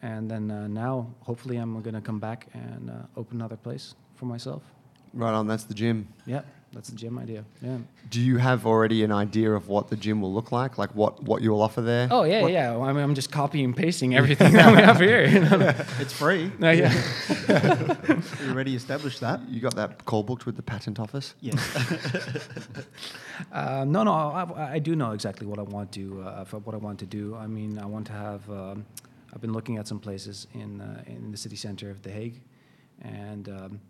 and 0.01 0.29
then 0.29 0.51
uh, 0.51 0.67
now 0.67 1.07
hopefully 1.21 1.57
I'm 1.57 1.81
gonna 1.81 2.01
come 2.01 2.19
back 2.19 2.47
and 2.53 2.89
uh, 2.89 2.93
open 3.19 3.37
another 3.37 3.57
place 3.57 3.95
for 4.15 4.25
myself. 4.25 4.61
Right 5.13 5.33
on. 5.33 5.47
That's 5.47 5.63
the 5.63 5.73
gym. 5.73 6.07
Yeah, 6.25 6.41
that's 6.73 6.89
the 6.89 6.95
gym 6.97 7.17
idea. 7.17 7.45
Yeah. 7.61 7.77
Do 8.09 8.19
you 8.19 8.37
have 8.37 8.65
already 8.65 9.05
an 9.05 9.11
idea 9.13 9.53
of 9.53 9.69
what 9.69 9.87
the 9.87 9.95
gym 9.95 10.21
will 10.21 10.33
look 10.33 10.51
like? 10.51 10.77
Like 10.77 10.93
what, 10.93 11.23
what 11.23 11.41
you 11.41 11.51
will 11.51 11.61
offer 11.61 11.81
there? 11.81 12.09
Oh 12.11 12.23
yeah, 12.23 12.45
yeah. 12.47 12.71
Well, 12.71 12.83
I 12.83 12.91
mean, 12.91 13.01
I'm 13.01 13.15
just 13.15 13.31
copying 13.31 13.65
and 13.65 13.75
pasting 13.75 14.13
everything 14.21 14.51
that 14.53 14.75
we 14.75 14.81
have 14.81 14.99
here. 14.99 15.25
You 15.25 15.39
know? 15.39 15.73
It's 15.99 16.11
free. 16.11 16.51
No, 16.59 16.69
yeah. 16.81 16.91
We 18.41 18.49
already 18.49 18.75
established 18.75 19.21
that. 19.21 19.39
You 19.47 19.61
got 19.61 19.75
that 19.75 20.03
call 20.03 20.23
booked 20.23 20.45
with 20.45 20.57
the 20.57 20.63
patent 20.63 20.99
office? 20.99 21.35
Yes. 21.39 21.59
Um, 23.53 23.91
no, 23.91 24.03
no, 24.03 24.11
I, 24.11 24.73
I 24.73 24.79
do 24.79 24.95
know 24.95 25.11
exactly 25.11 25.47
what 25.47 25.59
I 25.59 25.63
want 25.63 25.91
to 25.93 26.21
uh, 26.23 26.45
what 26.45 26.73
I 26.73 26.77
want 26.77 26.99
to 26.99 27.05
do. 27.05 27.35
I 27.35 27.47
mean, 27.47 27.79
I 27.79 27.85
want 27.85 28.07
to 28.07 28.13
have. 28.13 28.49
Um, 28.49 28.85
I've 29.35 29.41
been 29.41 29.51
looking 29.51 29.77
at 29.77 29.85
some 29.85 29.99
places 29.99 30.47
in 30.53 30.79
uh, 30.79 31.03
in 31.05 31.29
the 31.29 31.37
city 31.37 31.57
center 31.57 31.89
of 31.89 32.01
The 32.01 32.09
Hague, 32.09 32.41
and 33.01 33.49
um, 33.49 33.81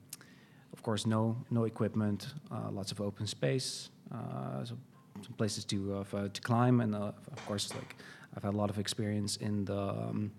of 0.73 0.81
course, 0.81 1.05
no 1.05 1.37
no 1.51 1.65
equipment, 1.65 2.33
uh, 2.51 2.71
lots 2.71 2.91
of 2.91 2.99
open 2.99 3.27
space, 3.27 3.89
uh, 4.11 4.65
so 4.65 4.75
some 5.21 5.33
places 5.37 5.63
to 5.65 6.03
uh, 6.13 6.27
to 6.29 6.41
climb, 6.41 6.81
and 6.81 6.95
uh, 6.95 7.11
of 7.31 7.45
course, 7.45 7.71
like 7.75 7.95
I've 8.35 8.41
had 8.41 8.55
a 8.55 8.57
lot 8.57 8.69
of 8.71 8.79
experience 8.79 9.37
in 9.37 9.65
the. 9.65 9.79
Um, 9.79 10.31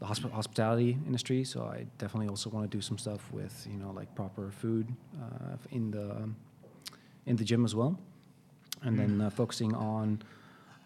the 0.00 0.06
hosp- 0.06 0.32
hospitality 0.32 0.98
industry, 1.06 1.44
so 1.44 1.62
I 1.62 1.86
definitely 1.98 2.26
also 2.26 2.50
want 2.50 2.68
to 2.68 2.76
do 2.76 2.82
some 2.82 2.98
stuff 2.98 3.32
with 3.32 3.64
you 3.70 3.78
know 3.78 3.92
like 3.92 4.12
proper 4.16 4.50
food 4.50 4.92
uh, 5.22 5.56
in 5.70 5.92
the 5.92 6.28
in 7.26 7.36
the 7.36 7.44
gym 7.44 7.64
as 7.64 7.76
well. 7.76 7.96
And 8.82 8.98
then 8.98 9.20
uh, 9.20 9.30
focusing 9.30 9.72
on 9.72 10.20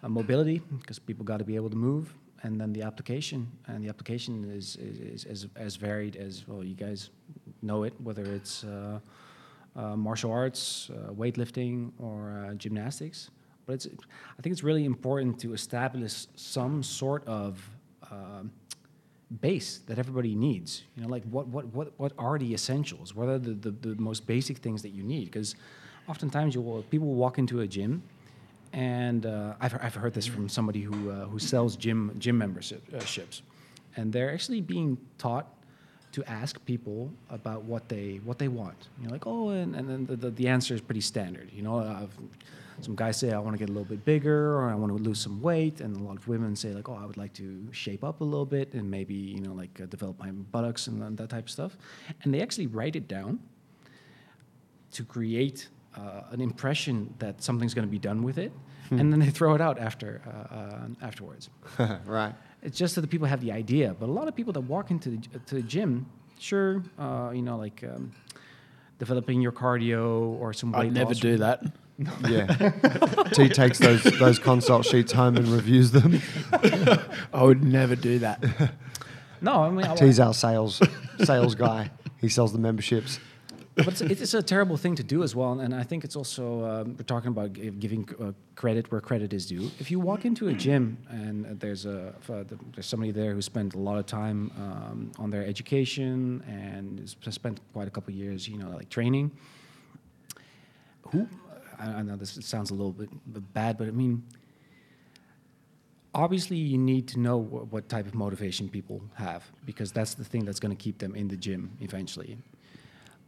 uh, 0.02 0.10
mobility 0.10 0.60
because 0.78 0.98
people 0.98 1.24
got 1.24 1.38
to 1.38 1.44
be 1.44 1.56
able 1.56 1.70
to 1.70 1.76
move 1.76 2.14
and 2.42 2.60
then 2.60 2.72
the 2.72 2.82
application 2.82 3.50
and 3.66 3.84
the 3.84 3.88
application 3.88 4.50
is, 4.50 4.76
is, 4.76 5.46
as, 5.56 5.76
varied 5.76 6.16
as 6.16 6.46
well 6.46 6.64
you 6.64 6.74
guys 6.74 7.10
know 7.62 7.82
it 7.82 7.94
whether 8.02 8.24
it's 8.24 8.64
uh, 8.64 8.98
uh, 9.76 9.96
martial 9.96 10.30
arts 10.30 10.90
uh, 10.90 11.12
weightlifting 11.12 11.90
or 11.98 12.46
uh, 12.48 12.54
gymnastics 12.54 13.30
but 13.66 13.74
it's 13.74 13.86
i 14.38 14.42
think 14.42 14.52
it's 14.52 14.62
really 14.62 14.84
important 14.84 15.38
to 15.38 15.52
establish 15.52 16.26
some 16.36 16.82
sort 16.82 17.26
of 17.26 17.68
um, 18.10 18.50
base 19.40 19.78
that 19.86 19.98
everybody 19.98 20.34
needs. 20.34 20.84
You 20.96 21.02
know, 21.02 21.08
like 21.08 21.24
what 21.24 21.46
what 21.48 21.66
what 21.66 21.92
what 21.98 22.12
are 22.18 22.38
the 22.38 22.52
essentials? 22.54 23.14
What 23.14 23.28
are 23.28 23.38
the 23.38 23.54
the, 23.54 23.70
the 23.70 23.94
most 24.00 24.26
basic 24.26 24.58
things 24.58 24.82
that 24.82 24.90
you 24.90 25.02
need? 25.02 25.26
Because 25.26 25.54
oftentimes 26.08 26.54
you 26.54 26.62
will 26.62 26.82
people 26.84 27.14
walk 27.14 27.38
into 27.38 27.60
a 27.60 27.66
gym, 27.66 28.02
and 28.78 29.26
uh, 29.26 29.54
I've 29.60 29.74
I've 29.82 29.94
heard 29.96 30.14
this 30.14 30.26
from 30.26 30.48
somebody 30.48 30.82
who 30.82 31.10
uh, 31.10 31.24
who 31.26 31.40
sells 31.40 31.74
gym 31.74 32.14
gym 32.18 32.38
memberships, 32.38 33.42
and 33.96 34.12
they're 34.12 34.32
actually 34.32 34.60
being 34.60 34.96
taught 35.18 35.52
to 36.12 36.22
ask 36.30 36.64
people 36.64 37.10
about 37.28 37.64
what 37.64 37.88
they 37.88 38.20
what 38.24 38.38
they 38.38 38.46
want. 38.46 38.88
You 39.00 39.08
know, 39.08 39.12
like 39.12 39.26
oh, 39.26 39.48
and, 39.48 39.74
and 39.74 39.90
then 39.90 40.06
the, 40.06 40.14
the, 40.14 40.30
the 40.30 40.46
answer 40.46 40.74
is 40.74 40.80
pretty 40.80 41.00
standard. 41.00 41.50
You 41.52 41.62
know, 41.62 41.80
I've, 41.80 42.16
some 42.80 42.94
guys 42.94 43.16
say 43.16 43.32
I 43.32 43.40
want 43.40 43.54
to 43.54 43.58
get 43.58 43.68
a 43.68 43.72
little 43.72 43.92
bit 43.96 44.04
bigger 44.04 44.54
or 44.56 44.70
I 44.70 44.76
want 44.76 44.96
to 44.96 45.02
lose 45.02 45.20
some 45.20 45.42
weight, 45.42 45.80
and 45.80 45.96
a 45.96 45.98
lot 45.98 46.16
of 46.16 46.28
women 46.28 46.54
say 46.54 46.68
like 46.68 46.88
oh, 46.88 46.94
I 46.94 47.04
would 47.04 47.16
like 47.16 47.32
to 47.32 47.66
shape 47.72 48.04
up 48.04 48.20
a 48.20 48.24
little 48.24 48.46
bit 48.46 48.74
and 48.74 48.88
maybe 48.88 49.14
you 49.14 49.40
know 49.40 49.54
like 49.54 49.80
uh, 49.82 49.86
develop 49.86 50.20
my 50.20 50.30
buttocks 50.30 50.86
and, 50.86 51.02
and 51.02 51.18
that 51.18 51.30
type 51.30 51.46
of 51.46 51.50
stuff. 51.50 51.76
And 52.22 52.32
they 52.32 52.40
actually 52.40 52.68
write 52.68 52.94
it 52.94 53.08
down 53.08 53.40
to 54.92 55.04
create 55.04 55.68
uh, 55.96 56.22
an 56.30 56.40
impression 56.40 57.12
that 57.18 57.42
something's 57.42 57.74
going 57.74 57.86
to 57.86 57.90
be 57.90 57.98
done 57.98 58.22
with 58.22 58.38
it, 58.38 58.52
and 58.90 59.12
then 59.12 59.20
they 59.20 59.30
throw 59.30 59.54
it 59.54 59.60
out 59.60 59.78
after 59.78 60.20
uh, 60.26 60.54
uh, 60.54 60.88
afterwards. 61.02 61.50
right. 62.06 62.34
It's 62.62 62.76
just 62.76 62.94
that 62.96 63.02
the 63.02 63.06
people 63.08 63.26
have 63.28 63.40
the 63.40 63.52
idea, 63.52 63.94
but 63.98 64.08
a 64.08 64.12
lot 64.12 64.28
of 64.28 64.34
people 64.34 64.52
that 64.54 64.62
walk 64.62 64.90
into 64.90 65.10
the, 65.10 65.18
to 65.46 65.54
the 65.56 65.62
gym, 65.62 66.06
sure, 66.38 66.82
uh, 66.98 67.30
you 67.32 67.42
know, 67.42 67.56
like 67.56 67.84
um, 67.84 68.12
developing 68.98 69.40
your 69.40 69.52
cardio 69.52 70.20
or 70.40 70.52
some 70.52 70.72
weight 70.72 70.86
I'd 70.86 70.92
never 70.92 71.10
loss. 71.10 71.20
do 71.20 71.36
that. 71.38 71.62
Yeah. 72.28 72.46
T 73.32 73.48
takes 73.48 73.80
those 73.80 74.04
those 74.04 74.38
consult 74.38 74.86
sheets 74.86 75.10
home 75.10 75.36
and 75.36 75.48
reviews 75.48 75.90
them. 75.90 76.20
I 77.32 77.42
would 77.42 77.64
never 77.64 77.96
do 77.96 78.20
that. 78.20 78.40
No, 79.40 79.64
I 79.64 79.70
mean, 79.70 79.84
I, 79.84 79.96
T's 79.96 80.20
our 80.20 80.32
sales 80.32 80.80
sales 81.24 81.56
guy. 81.56 81.90
He 82.20 82.28
sells 82.28 82.52
the 82.52 82.60
memberships. 82.60 83.18
But 83.84 84.00
it's, 84.00 84.00
it's 84.00 84.34
a 84.34 84.42
terrible 84.42 84.76
thing 84.76 84.94
to 84.96 85.02
do 85.02 85.22
as 85.22 85.34
well. 85.34 85.60
And 85.60 85.74
I 85.74 85.82
think 85.82 86.04
it's 86.04 86.16
also 86.16 86.64
um, 86.64 86.96
we're 86.96 87.04
talking 87.04 87.28
about 87.28 87.52
gi- 87.52 87.70
giving 87.70 88.08
uh, 88.20 88.32
credit 88.54 88.90
where 88.90 89.00
credit 89.00 89.32
is 89.32 89.46
due. 89.46 89.70
If 89.78 89.90
you 89.90 90.00
walk 90.00 90.24
into 90.24 90.48
a 90.48 90.52
gym 90.52 90.98
and 91.08 91.60
there's 91.60 91.86
a 91.86 92.14
uh, 92.28 92.44
there's 92.74 92.86
somebody 92.86 93.12
there 93.12 93.32
who 93.34 93.42
spent 93.42 93.74
a 93.74 93.78
lot 93.78 93.98
of 93.98 94.06
time 94.06 94.50
um, 94.58 95.12
on 95.18 95.30
their 95.30 95.44
education 95.46 96.42
and 96.48 97.08
spent 97.32 97.60
quite 97.72 97.88
a 97.88 97.90
couple 97.90 98.12
of 98.12 98.18
years, 98.18 98.48
you 98.48 98.58
know, 98.58 98.70
like 98.70 98.88
training. 98.88 99.30
Who 101.10 101.26
I, 101.78 101.86
I 101.86 102.02
know 102.02 102.16
this 102.16 102.38
sounds 102.42 102.70
a 102.70 102.74
little 102.74 102.92
bit, 102.92 103.10
bit 103.32 103.52
bad, 103.54 103.78
but 103.78 103.88
I 103.88 103.92
mean, 103.92 104.22
obviously 106.14 106.56
you 106.56 106.78
need 106.78 107.08
to 107.08 107.18
know 107.20 107.40
wh- 107.40 107.72
what 107.72 107.88
type 107.88 108.06
of 108.06 108.14
motivation 108.14 108.68
people 108.68 109.00
have 109.14 109.44
because 109.64 109.92
that's 109.92 110.14
the 110.14 110.24
thing 110.24 110.44
that's 110.44 110.60
going 110.60 110.74
to 110.76 110.82
keep 110.82 110.98
them 110.98 111.14
in 111.14 111.28
the 111.28 111.36
gym 111.36 111.70
eventually. 111.80 112.38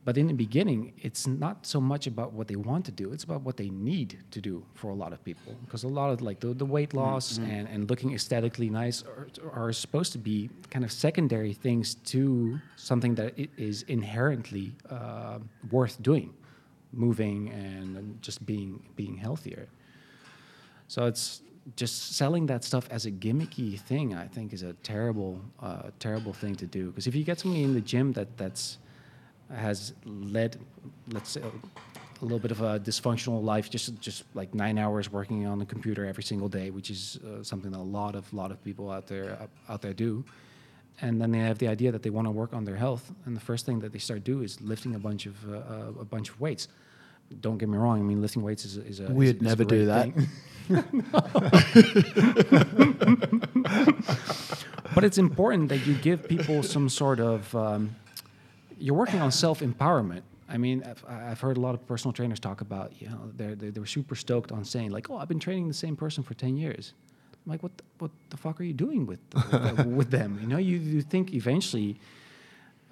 But 0.03 0.17
in 0.17 0.29
the 0.29 0.35
beginning, 0.35 0.95
it's 1.03 1.27
not 1.27 1.67
so 1.67 1.79
much 1.79 2.07
about 2.07 2.33
what 2.33 2.49
they 2.49 2.57
want 2.57 2.87
to 2.87 2.93
do; 2.93 3.13
it's 3.13 3.25
about 3.25 3.43
what 3.43 3.57
they 3.59 3.69
need 3.69 4.19
to 4.31 4.41
do 4.41 4.65
for 4.75 4.91
a 4.91 4.95
lot 4.95 5.13
of 5.13 5.23
people. 5.25 5.55
Because 5.65 5.85
a 5.85 5.89
lot 5.89 6.11
of 6.11 6.23
like 6.23 6.41
the, 6.41 6.55
the 6.55 6.65
weight 6.65 6.95
loss 6.95 7.37
and, 7.37 7.69
and 7.69 7.91
looking 7.91 8.15
aesthetically 8.15 8.71
nice 8.71 9.05
are, 9.05 9.29
are 9.53 9.73
supposed 9.73 10.13
to 10.13 10.19
be 10.19 10.49
kind 10.71 10.85
of 10.87 10.91
secondary 10.91 11.53
things 11.53 11.97
to 11.97 12.59
something 12.77 13.15
that 13.17 13.35
is 13.59 13.83
inherently 13.89 14.73
uh, 14.89 15.39
worth 15.71 16.03
doing, 16.03 16.33
moving 16.93 17.51
and 17.51 18.23
just 18.23 18.45
being 18.47 18.83
being 18.97 19.17
healthier. 19.19 19.69
So 20.89 21.05
it's 21.05 21.43
just 21.77 22.17
selling 22.17 22.47
that 22.47 22.65
stuff 22.65 22.89
as 22.91 23.05
a 23.05 23.11
gimmicky 23.11 23.79
thing. 23.79 24.15
I 24.15 24.27
think 24.27 24.55
is 24.55 24.63
a 24.63 24.73
terrible, 24.83 25.41
uh, 25.61 25.91
terrible 25.99 26.33
thing 26.33 26.57
to 26.57 26.67
do. 26.67 26.87
Because 26.87 27.07
if 27.07 27.15
you 27.15 27.23
get 27.23 27.39
somebody 27.39 27.65
in 27.65 27.75
the 27.75 27.83
gym 27.83 28.13
that 28.15 28.39
that's 28.39 28.79
has 29.55 29.93
led, 30.05 30.59
let's 31.13 31.31
say, 31.31 31.43
a 31.43 32.25
little 32.25 32.39
bit 32.39 32.51
of 32.51 32.61
a 32.61 32.79
dysfunctional 32.79 33.43
life, 33.43 33.71
just 33.71 33.99
just 34.01 34.25
like 34.35 34.55
nine 34.55 34.79
hours 34.79 35.11
working 35.11 35.47
on 35.47 35.59
the 35.59 35.67
computer 35.67 36.05
every 36.07 36.23
single 36.23 36.49
day, 36.49 36.71
which 36.71 36.91
is 36.91 37.19
uh, 37.25 37.43
something 37.43 37.71
that 37.71 37.79
a 37.79 37.83
lot 37.83 38.15
of 38.15 38.33
lot 38.33 38.51
of 38.51 38.63
people 38.63 38.91
out 38.91 39.07
there 39.07 39.39
uh, 39.41 39.73
out 39.73 39.83
there 39.83 39.95
do. 39.95 40.25
And 41.03 41.21
then 41.21 41.31
they 41.31 41.39
have 41.39 41.59
the 41.59 41.69
idea 41.69 41.93
that 41.93 42.03
they 42.03 42.11
want 42.11 42.27
to 42.27 42.31
work 42.31 42.53
on 42.53 42.65
their 42.65 42.77
health, 42.77 43.11
and 43.25 43.35
the 43.35 43.41
first 43.41 43.65
thing 43.65 43.81
that 43.81 43.93
they 43.93 43.99
start 43.99 44.23
do 44.23 44.43
is 44.43 44.61
lifting 44.61 44.95
a 44.95 44.99
bunch 44.99 45.25
of 45.27 45.35
uh, 45.51 45.57
uh, 45.57 45.93
a 46.01 46.05
bunch 46.05 46.29
of 46.29 46.39
weights. 46.41 46.69
Don't 47.41 47.59
get 47.59 47.69
me 47.69 47.79
wrong. 47.79 48.01
I 48.01 48.03
mean, 48.03 48.21
lifting 48.21 48.43
weights 48.43 48.65
is, 48.65 48.77
a- 48.77 48.85
is 48.85 49.01
a 49.01 49.05
We'd 49.07 49.29
is- 49.29 49.35
is 49.37 49.43
never 49.43 49.65
do 49.65 49.87
that. 49.87 50.11
but 54.95 55.05
it's 55.05 55.19
important 55.19 55.69
that 55.69 55.87
you 55.87 55.95
give 55.95 56.29
people 56.29 56.63
some 56.63 56.89
sort 56.89 57.21
of 57.21 57.55
um, 57.55 57.95
you're 58.81 58.97
working 58.97 59.21
on 59.21 59.31
self 59.31 59.61
empowerment. 59.61 60.23
I 60.49 60.57
mean, 60.59 60.83
I've, 60.85 61.05
I've 61.09 61.41
heard 61.41 61.57
a 61.57 61.61
lot 61.61 61.75
of 61.77 61.87
personal 61.87 62.13
trainers 62.13 62.41
talk 62.41 62.61
about, 62.61 62.93
you 63.01 63.09
know, 63.09 63.31
they're, 63.37 63.55
they're, 63.55 63.71
they're 63.71 63.87
super 63.87 64.17
stoked 64.17 64.51
on 64.51 64.65
saying, 64.65 64.91
like, 64.91 65.09
oh, 65.09 65.17
I've 65.17 65.29
been 65.29 65.39
training 65.39 65.69
the 65.69 65.75
same 65.75 65.95
person 65.95 66.25
for 66.25 66.35
10 66.35 66.57
years. 66.57 66.93
I'm 67.47 67.53
like, 67.53 67.63
what 67.63 67.77
the, 67.79 67.85
what 68.01 68.11
the 68.31 68.37
fuck 68.37 68.61
are 68.61 68.65
you 68.65 68.73
doing 68.73 69.07
with, 69.07 69.21
with, 69.53 69.87
with 69.87 70.11
them? 70.11 70.39
You 70.43 70.49
know, 70.49 70.57
you, 70.59 70.79
you 70.79 71.03
think 71.03 71.35
eventually, 71.35 72.01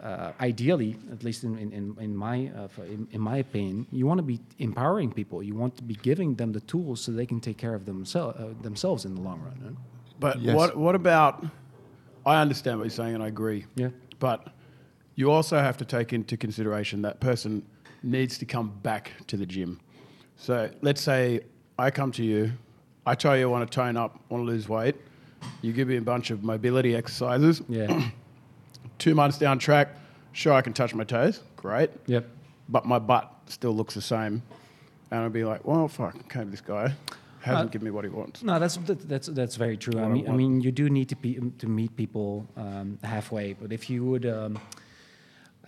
uh, 0.01 0.31
ideally, 0.41 0.97
at 1.11 1.25
least 1.25 1.43
in, 1.43 1.59
in, 1.59 1.73
in, 1.73 1.97
in 1.99 2.17
my, 2.17 2.49
uh, 2.57 2.69
in, 2.85 3.09
in 3.11 3.21
my 3.21 3.39
opinion, 3.39 3.89
you 3.91 4.07
want 4.07 4.19
to 4.19 4.23
be 4.23 4.39
empowering 4.61 5.11
people. 5.13 5.43
You 5.43 5.57
want 5.57 5.77
to 5.79 5.83
be 5.83 5.95
giving 5.95 6.37
them 6.37 6.53
the 6.53 6.61
tools 6.61 7.01
so 7.01 7.11
they 7.11 7.27
can 7.27 7.41
take 7.41 7.57
care 7.59 7.75
of 7.75 7.83
themsel- 7.83 8.41
uh, 8.41 8.63
themselves 8.63 9.05
in 9.05 9.17
the 9.17 9.21
long 9.21 9.41
run. 9.41 9.59
Right? 9.65 9.77
But 10.21 10.41
Yes. 10.41 10.55
what 10.55 10.77
what 10.77 10.95
about? 10.95 11.45
I 12.25 12.41
understand 12.41 12.79
what 12.79 12.85
you're 12.85 12.91
saying, 12.91 13.15
and 13.15 13.23
I 13.23 13.29
agree. 13.29 13.65
Yeah. 13.75 13.89
But 14.21 14.49
you 15.19 15.33
also 15.33 15.59
have 15.59 15.77
to 15.77 15.85
take 15.85 16.13
into 16.13 16.37
consideration 16.37 17.03
that 17.03 17.19
person 17.19 17.61
needs 18.05 18.39
to 18.39 18.47
come 18.47 18.69
back 18.85 19.11
to 19.27 19.37
the 19.37 19.45
gym. 19.45 19.81
So 20.37 20.71
let's 20.81 21.01
say 21.01 21.41
I 21.77 21.91
come 21.91 22.13
to 22.13 22.23
you, 22.23 22.53
I 23.05 23.17
tell 23.17 23.37
you 23.37 23.43
I 23.49 23.51
want 23.51 23.69
to 23.69 23.75
tone 23.75 23.97
up, 23.97 24.21
want 24.29 24.43
to 24.43 24.47
lose 24.47 24.69
weight. 24.69 24.95
You 25.61 25.73
give 25.73 25.89
me 25.89 25.97
a 25.97 26.01
bunch 26.01 26.31
of 26.31 26.45
mobility 26.45 26.95
exercises. 26.95 27.63
Yeah. 27.69 28.11
Two 28.99 29.17
months 29.17 29.39
down 29.39 29.59
track, 29.59 29.89
sure 30.31 30.53
I 30.53 30.63
can 30.63 30.73
touch 30.73 30.95
my 30.95 31.03
toes, 31.03 31.43
great. 31.57 31.91
yep. 32.07 32.29
But 32.69 32.85
my 32.87 33.01
butt 33.01 33.29
still 33.47 33.75
looks 33.75 33.95
the 33.95 34.01
same, 34.03 34.41
and 35.11 35.21
I'll 35.21 35.31
be 35.31 35.43
like, 35.45 35.65
well, 35.67 35.89
fuck, 35.89 36.15
okay, 36.27 36.45
this 36.45 36.61
guy 36.61 36.93
hasn't 37.41 37.71
Uh, 37.71 37.73
given 37.73 37.87
me 37.87 37.91
what 37.91 38.05
he 38.05 38.11
wants. 38.11 38.45
No, 38.45 38.61
that's 38.61 38.77
that, 38.77 39.09
that's 39.09 39.27
that's 39.29 39.57
very 39.57 39.77
true. 39.77 39.99
I 39.99 40.03
What 40.03 40.11
I 40.11 40.13
mean, 40.13 40.29
I 40.29 40.33
mean, 40.33 40.61
you 40.61 40.71
do 40.71 40.89
need 40.89 41.09
to 41.09 41.17
be 41.17 41.41
to 41.59 41.67
meet 41.67 41.97
people 41.97 42.47
um, 42.57 42.99
halfway. 43.03 43.55
But 43.55 43.73
if 43.73 43.89
you 43.91 44.05
would, 44.05 44.27
um, 44.27 44.61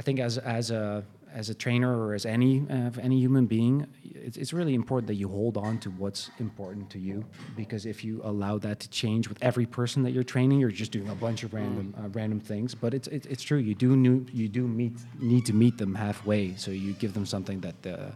I 0.00 0.02
think 0.02 0.18
as 0.18 0.38
as 0.38 0.70
a 0.70 1.04
as 1.30 1.50
a 1.50 1.54
trainer 1.54 1.90
or 2.02 2.14
as 2.14 2.24
any 2.24 2.64
uh, 2.70 2.90
any 3.02 3.18
human 3.20 3.44
being, 3.44 3.86
it's, 4.02 4.38
it's 4.38 4.54
really 4.54 4.74
important 4.74 5.08
that 5.08 5.16
you 5.16 5.28
hold 5.28 5.58
on 5.58 5.78
to 5.80 5.90
what's 5.90 6.30
important 6.38 6.88
to 6.94 6.98
you. 6.98 7.22
Because 7.54 7.84
if 7.84 8.02
you 8.02 8.22
allow 8.24 8.56
that 8.58 8.80
to 8.80 8.88
change 8.88 9.28
with 9.28 9.36
every 9.42 9.66
person 9.66 10.02
that 10.04 10.12
you're 10.12 10.24
training, 10.24 10.58
you're 10.58 10.70
just 10.70 10.90
doing 10.90 11.10
a 11.10 11.14
bunch 11.14 11.42
of 11.42 11.52
random 11.52 11.94
uh, 11.98 12.08
random 12.20 12.40
things. 12.40 12.74
But 12.74 12.94
it's 12.94 13.08
it's, 13.08 13.26
it's 13.26 13.42
true. 13.42 13.58
You 13.58 13.74
do 13.74 13.94
new, 13.94 14.24
you 14.32 14.48
do 14.48 14.66
meet 14.66 14.94
need 15.18 15.44
to 15.44 15.52
meet 15.52 15.76
them 15.76 15.94
halfway. 15.94 16.54
So 16.56 16.70
you 16.70 16.94
give 16.94 17.12
them 17.12 17.26
something 17.26 17.60
that 17.60 17.86
uh, 17.86 18.12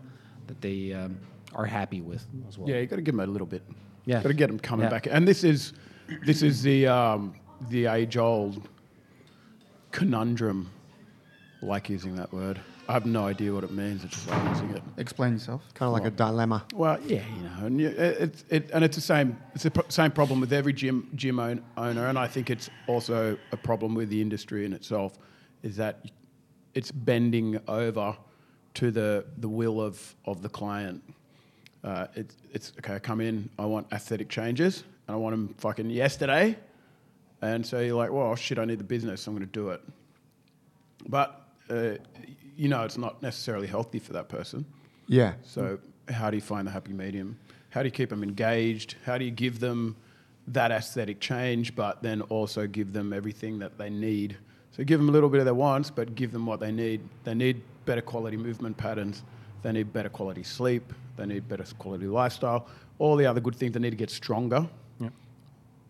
that 0.46 0.58
they 0.62 0.94
um, 0.94 1.18
are 1.54 1.66
happy 1.66 2.00
with 2.00 2.24
as 2.48 2.56
well. 2.56 2.66
Yeah, 2.70 2.80
you 2.80 2.86
got 2.86 2.96
to 2.96 3.02
give 3.02 3.14
them 3.14 3.28
a 3.28 3.30
little 3.30 3.46
bit. 3.46 3.62
Yeah. 4.06 4.22
got 4.22 4.28
to 4.28 4.34
get 4.34 4.46
them 4.46 4.58
coming 4.58 4.84
Yeah. 4.84 4.90
back. 4.90 5.06
And 5.10 5.28
this 5.28 5.44
is 5.44 5.74
this 6.24 6.40
is 6.42 6.62
the 6.62 6.86
um, 6.86 7.34
the 7.68 7.84
age 7.88 8.16
old 8.16 8.68
conundrum. 9.90 10.70
Like 11.62 11.88
using 11.88 12.16
that 12.16 12.32
word. 12.32 12.60
I 12.88 12.92
have 12.92 13.06
no 13.06 13.24
idea 13.26 13.52
what 13.54 13.64
it 13.64 13.70
means. 13.70 14.04
I 14.04 14.08
just 14.08 14.28
like 14.28 14.48
using 14.50 14.70
it. 14.70 14.82
Explain 14.98 15.32
yourself. 15.32 15.62
Kind 15.72 15.88
of 15.88 15.94
like 15.94 16.04
a 16.04 16.10
dilemma. 16.10 16.66
Well, 16.74 16.98
yeah, 17.06 17.22
you 17.34 17.42
know, 17.42 17.66
and 17.66 17.80
you, 17.80 17.88
it, 17.88 17.96
it's 18.20 18.44
it, 18.50 18.70
and 18.74 18.84
it's 18.84 18.96
the 18.96 19.02
same. 19.02 19.38
It's 19.54 19.64
the 19.64 19.70
pro- 19.70 19.88
same 19.88 20.10
problem 20.10 20.40
with 20.40 20.52
every 20.52 20.74
gym 20.74 21.08
gym 21.14 21.38
own, 21.38 21.64
owner, 21.78 22.06
and 22.08 22.18
I 22.18 22.26
think 22.26 22.50
it's 22.50 22.68
also 22.86 23.38
a 23.52 23.56
problem 23.56 23.94
with 23.94 24.10
the 24.10 24.20
industry 24.20 24.66
in 24.66 24.74
itself, 24.74 25.18
is 25.62 25.76
that 25.76 26.04
it's 26.74 26.92
bending 26.92 27.58
over 27.68 28.14
to 28.74 28.90
the 28.90 29.24
the 29.38 29.48
will 29.48 29.80
of 29.80 30.14
of 30.26 30.42
the 30.42 30.50
client. 30.50 31.02
Uh, 31.82 32.08
it's 32.14 32.36
it's 32.52 32.72
okay. 32.80 32.96
I 32.96 32.98
come 32.98 33.22
in. 33.22 33.48
I 33.58 33.64
want 33.64 33.86
aesthetic 33.92 34.28
changes, 34.28 34.84
and 35.08 35.14
I 35.14 35.18
want 35.18 35.32
them 35.32 35.54
fucking 35.56 35.88
yesterday. 35.88 36.58
And 37.40 37.64
so 37.66 37.80
you're 37.80 37.96
like, 37.96 38.10
well, 38.10 38.34
shit, 38.36 38.58
I 38.58 38.64
need 38.64 38.78
the 38.78 38.84
business. 38.84 39.22
so 39.22 39.30
I'm 39.30 39.36
going 39.36 39.46
to 39.46 39.52
do 39.52 39.68
it. 39.70 39.82
But 41.06 41.43
uh, 41.70 41.94
you 42.56 42.68
know, 42.68 42.84
it's 42.84 42.98
not 42.98 43.22
necessarily 43.22 43.66
healthy 43.66 43.98
for 43.98 44.12
that 44.12 44.28
person. 44.28 44.64
Yeah. 45.06 45.34
So, 45.42 45.78
how 46.08 46.30
do 46.30 46.36
you 46.36 46.42
find 46.42 46.66
the 46.66 46.70
happy 46.70 46.92
medium? 46.92 47.38
How 47.70 47.82
do 47.82 47.88
you 47.88 47.92
keep 47.92 48.10
them 48.10 48.22
engaged? 48.22 48.96
How 49.04 49.18
do 49.18 49.24
you 49.24 49.30
give 49.30 49.60
them 49.60 49.96
that 50.48 50.70
aesthetic 50.70 51.20
change, 51.20 51.74
but 51.74 52.02
then 52.02 52.20
also 52.22 52.66
give 52.66 52.92
them 52.92 53.12
everything 53.12 53.58
that 53.58 53.78
they 53.78 53.90
need? 53.90 54.36
So, 54.72 54.84
give 54.84 55.00
them 55.00 55.08
a 55.08 55.12
little 55.12 55.28
bit 55.28 55.40
of 55.40 55.44
their 55.44 55.54
wants, 55.54 55.90
but 55.90 56.14
give 56.14 56.32
them 56.32 56.46
what 56.46 56.60
they 56.60 56.72
need. 56.72 57.00
They 57.24 57.34
need 57.34 57.62
better 57.86 58.02
quality 58.02 58.36
movement 58.36 58.76
patterns. 58.76 59.22
They 59.62 59.72
need 59.72 59.92
better 59.92 60.08
quality 60.08 60.42
sleep. 60.42 60.92
They 61.16 61.26
need 61.26 61.48
better 61.48 61.64
quality 61.78 62.06
lifestyle. 62.06 62.66
All 62.98 63.16
the 63.16 63.26
other 63.26 63.40
good 63.40 63.56
things. 63.56 63.72
They 63.72 63.80
need 63.80 63.90
to 63.90 63.96
get 63.96 64.10
stronger. 64.10 64.68
Yep. 65.00 65.12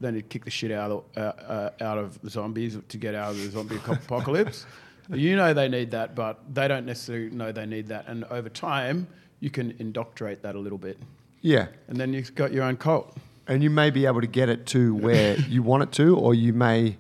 They 0.01 0.11
need 0.13 0.23
to 0.23 0.29
kick 0.29 0.45
the 0.45 0.51
shit 0.51 0.71
out 0.71 0.91
of, 0.91 1.05
uh, 1.17 1.21
uh, 1.21 1.71
out 1.81 1.99
of 1.99 2.21
the 2.23 2.31
zombies 2.31 2.79
to 2.89 2.97
get 2.97 3.15
out 3.15 3.31
of 3.31 3.39
the 3.39 3.51
zombie 3.51 3.77
apocalypse. 3.77 4.67
You 5.13 5.37
know 5.37 5.53
they 5.55 5.69
need 5.69 5.91
that, 5.93 6.15
but 6.15 6.41
they 6.55 6.67
don't 6.69 6.87
necessarily 6.87 7.31
know 7.31 7.53
they 7.53 7.67
need 7.67 7.89
that. 7.89 8.07
And 8.09 8.25
over 8.25 8.49
time, 8.49 9.07
you 9.41 9.51
can 9.51 9.75
indoctrinate 9.79 10.43
that 10.43 10.55
a 10.55 10.59
little 10.59 10.79
bit. 10.79 10.99
Yeah. 11.43 11.67
And 11.89 11.97
then 11.99 12.13
you've 12.15 12.35
got 12.35 12.53
your 12.53 12.65
own 12.65 12.77
cult. 12.77 13.15
and 13.47 13.63
you 13.63 13.69
may 13.69 13.91
be 13.91 14.07
able 14.07 14.23
to 14.23 14.27
get 14.27 14.49
it 14.49 14.65
to 14.67 14.95
where 14.95 15.37
you 15.49 15.63
want 15.63 15.83
it 15.83 15.93
to, 15.93 16.17
or 16.17 16.35
you 16.35 16.53
may. 16.55 16.97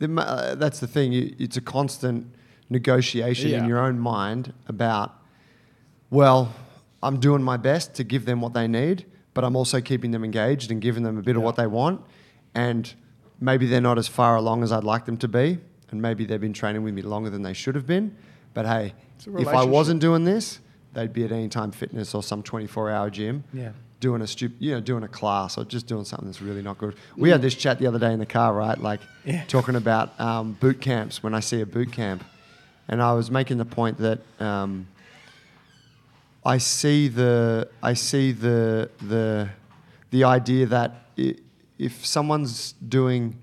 uh, 0.00 0.54
That's 0.54 0.80
the 0.80 0.86
thing. 0.86 1.12
you- 1.12 1.34
It's 1.38 1.56
a 1.58 1.60
constant 1.60 2.26
negotiation 2.70 3.50
in 3.52 3.68
your 3.68 3.78
own 3.78 3.98
mind 3.98 4.52
about. 4.66 5.12
Well, 6.10 6.54
I'm 7.02 7.20
doing 7.20 7.42
my 7.42 7.56
best 7.56 7.94
to 7.94 8.04
give 8.04 8.24
them 8.24 8.40
what 8.40 8.54
they 8.54 8.66
need, 8.68 9.04
but 9.34 9.44
I'm 9.44 9.56
also 9.56 9.80
keeping 9.80 10.10
them 10.10 10.24
engaged 10.24 10.70
and 10.70 10.80
giving 10.80 11.02
them 11.02 11.18
a 11.18 11.22
bit 11.22 11.36
of 11.36 11.42
what 11.42 11.56
they 11.56 11.66
want, 11.66 12.00
and 12.54 12.92
maybe 13.40 13.66
they're 13.66 13.80
not 13.80 13.98
as 13.98 14.08
far 14.08 14.36
along 14.36 14.62
as 14.62 14.72
I'd 14.72 14.84
like 14.84 15.04
them 15.06 15.16
to 15.18 15.28
be, 15.28 15.58
and 15.92 16.02
maybe 16.02 16.24
they've 16.24 16.40
been 16.40 16.52
training 16.52 16.82
with 16.82 16.94
me 16.94 17.02
longer 17.02 17.30
than 17.30 17.42
they 17.42 17.52
should 17.52 17.74
have 17.74 17.86
been. 17.86 18.16
But 18.54 18.66
hey, 18.66 18.94
if 19.38 19.48
I 19.48 19.62
wasn't 19.64 20.00
doing 20.00 20.24
this, 20.24 20.58
they'd 20.94 21.12
be 21.12 21.24
at 21.24 21.30
Anytime 21.32 21.70
Fitness 21.70 22.14
or 22.14 22.22
some 22.22 22.42
24-hour 22.42 23.10
gym 23.10 23.44
Yeah. 23.52 23.70
doing 24.00 24.20
a 24.20 24.24
stup- 24.24 24.52
you 24.58 24.72
know, 24.72 24.80
doing 24.80 25.04
a 25.04 25.08
class 25.08 25.56
or 25.56 25.64
just 25.64 25.86
doing 25.86 26.04
something 26.04 26.26
that's 26.28 26.42
really 26.42 26.62
not 26.62 26.76
good. 26.78 26.96
We 27.16 27.30
had 27.30 27.40
this 27.40 27.54
chat 27.54 27.78
the 27.78 27.86
other 27.86 27.98
day 27.98 28.12
in 28.12 28.18
the 28.18 28.26
car, 28.26 28.52
right? 28.52 28.76
Like 28.78 29.00
Yeah. 29.24 29.44
talking 29.46 29.76
about 29.76 30.18
um, 30.20 30.52
boot 30.54 30.80
camps 30.80 31.22
when 31.22 31.34
I 31.34 31.40
see 31.40 31.60
a 31.60 31.66
boot 31.66 31.92
camp, 31.92 32.24
and 32.88 33.00
I 33.02 33.12
was 33.12 33.30
making 33.30 33.58
the 33.58 33.64
point 33.64 33.98
that 33.98 34.20
um, 34.40 34.88
I 36.44 36.58
see 36.58 37.08
the 37.08 37.68
I 37.82 37.94
see 37.94 38.32
the 38.32 38.90
the 39.00 39.48
the 40.10 40.24
idea 40.24 40.66
that 40.66 40.90
i 41.18 41.36
if 41.78 42.04
someone's 42.04 42.72
doing 42.86 43.38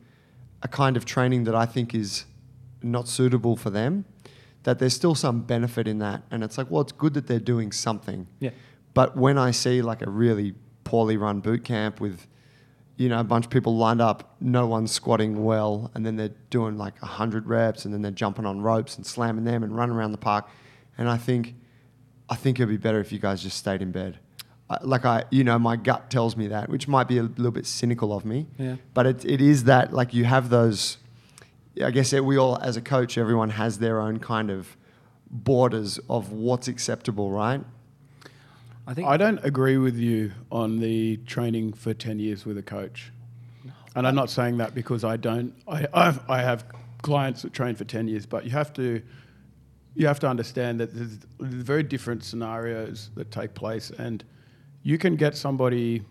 a 0.62 0.68
kind 0.68 0.96
of 0.98 1.04
training 1.06 1.46
that 1.46 1.56
I 1.56 1.66
think 1.66 1.96
is 1.96 2.26
not 2.82 3.08
suitable 3.08 3.56
for 3.56 3.70
them, 3.70 4.06
that 4.64 4.80
there's 4.80 4.94
still 4.94 5.16
some 5.16 5.42
benefit 5.42 5.88
in 5.88 6.00
that, 6.00 6.24
and 6.32 6.44
it's 6.44 6.58
like, 6.58 6.70
well, 6.70 6.82
it's 6.82 6.92
good 6.92 7.14
that 7.14 7.28
they're 7.28 7.40
doing 7.40 7.72
something. 7.72 8.28
Yeah. 8.40 8.52
But 8.94 9.16
when 9.16 9.38
I 9.38 9.52
see 9.52 9.82
like 9.82 10.02
a 10.02 10.10
really 10.10 10.56
poorly 10.84 11.18
run 11.18 11.40
boot 11.40 11.64
camp 11.64 12.02
with, 12.02 12.28
you 12.98 13.08
know, 13.08 13.20
a 13.20 13.24
bunch 13.24 13.46
of 13.46 13.52
people 13.52 13.78
lined 13.78 14.02
up, 14.02 14.36
no 14.42 14.68
one's 14.68 14.92
squatting 14.92 15.44
well, 15.44 15.92
and 15.94 16.06
then 16.06 16.18
they're 16.18 16.36
doing 16.50 16.78
like 16.78 17.02
100 17.02 17.48
reps, 17.48 17.86
and 17.86 17.94
then 17.94 18.02
they're 18.02 18.12
jumping 18.12 18.46
on 18.46 18.62
ropes 18.62 18.98
and 18.98 19.06
slamming 19.06 19.46
them 19.46 19.64
and 19.64 19.76
running 19.76 19.96
around 19.96 20.12
the 20.12 20.18
park. 20.18 20.50
And 20.98 21.08
I 21.10 21.18
think, 21.18 21.56
I 22.30 22.36
think 22.36 22.60
it'd 22.60 22.68
be 22.68 22.78
better 22.78 23.00
if 23.00 23.12
you 23.12 23.20
guys 23.20 23.42
just 23.42 23.58
stayed 23.58 23.82
in 23.82 23.92
bed. 23.92 24.20
Like 24.82 25.06
I, 25.06 25.24
you 25.32 25.44
know, 25.44 25.58
my 25.58 25.78
gut 25.78 26.12
tells 26.12 26.36
me 26.36 26.48
that, 26.48 26.70
which 26.70 26.88
might 26.88 27.08
be 27.08 27.18
a 27.18 27.24
little 27.24 27.52
bit 27.52 27.66
cynical 27.66 28.14
of 28.14 28.26
me. 28.26 28.48
Yeah. 28.58 28.76
But 28.94 29.08
it, 29.08 29.26
it 29.26 29.42
is 29.42 29.64
that 29.64 29.94
like 29.94 30.14
you 30.14 30.26
have 30.26 30.50
those. 30.50 30.98
I 31.84 31.92
guess 31.92 32.12
that 32.12 32.24
we 32.24 32.38
all, 32.38 32.58
as 32.62 32.78
a 32.78 32.82
coach, 32.82 33.18
everyone 33.18 33.52
has 33.52 33.80
their 33.80 34.02
own 34.02 34.20
kind 34.20 34.50
of 34.50 34.76
borders 35.32 36.00
of 36.10 36.32
what's 36.32 36.68
acceptable, 36.68 37.32
right? 37.32 37.62
I 38.88 38.94
think 38.94 39.08
I 39.08 39.18
don't 39.18 39.40
agree 39.44 39.78
with 39.78 39.96
you 39.96 40.32
on 40.52 40.80
the 40.80 41.18
training 41.18 41.74
for 41.74 41.94
10 41.94 42.20
years 42.20 42.46
with 42.46 42.58
a 42.58 42.64
coach. 42.64 43.12
And 43.96 44.08
I'm 44.08 44.16
not 44.16 44.30
saying 44.30 44.58
that 44.58 44.74
because 44.74 45.04
I 45.04 45.18
don't. 45.18 45.54
I, 45.68 45.88
I've, 45.94 46.30
I 46.30 46.42
have 46.42 46.66
clients 47.02 47.44
that 47.44 47.54
train 47.54 47.76
for 47.76 47.84
10 47.86 48.08
years, 48.08 48.26
but 48.26 48.46
you 48.46 48.52
have 48.52 48.74
to, 48.74 49.02
you 49.96 50.08
have 50.08 50.20
to 50.22 50.28
understand 50.28 50.80
that 50.80 50.94
there's, 50.94 51.20
there's 51.40 51.64
very 51.64 51.84
different 51.84 52.24
scenarios 52.24 53.10
that 53.16 53.32
take 53.32 53.54
place. 53.54 53.92
And 53.92 54.24
you 54.84 54.98
can 54.98 55.16
get 55.16 55.36
somebody 55.38 56.04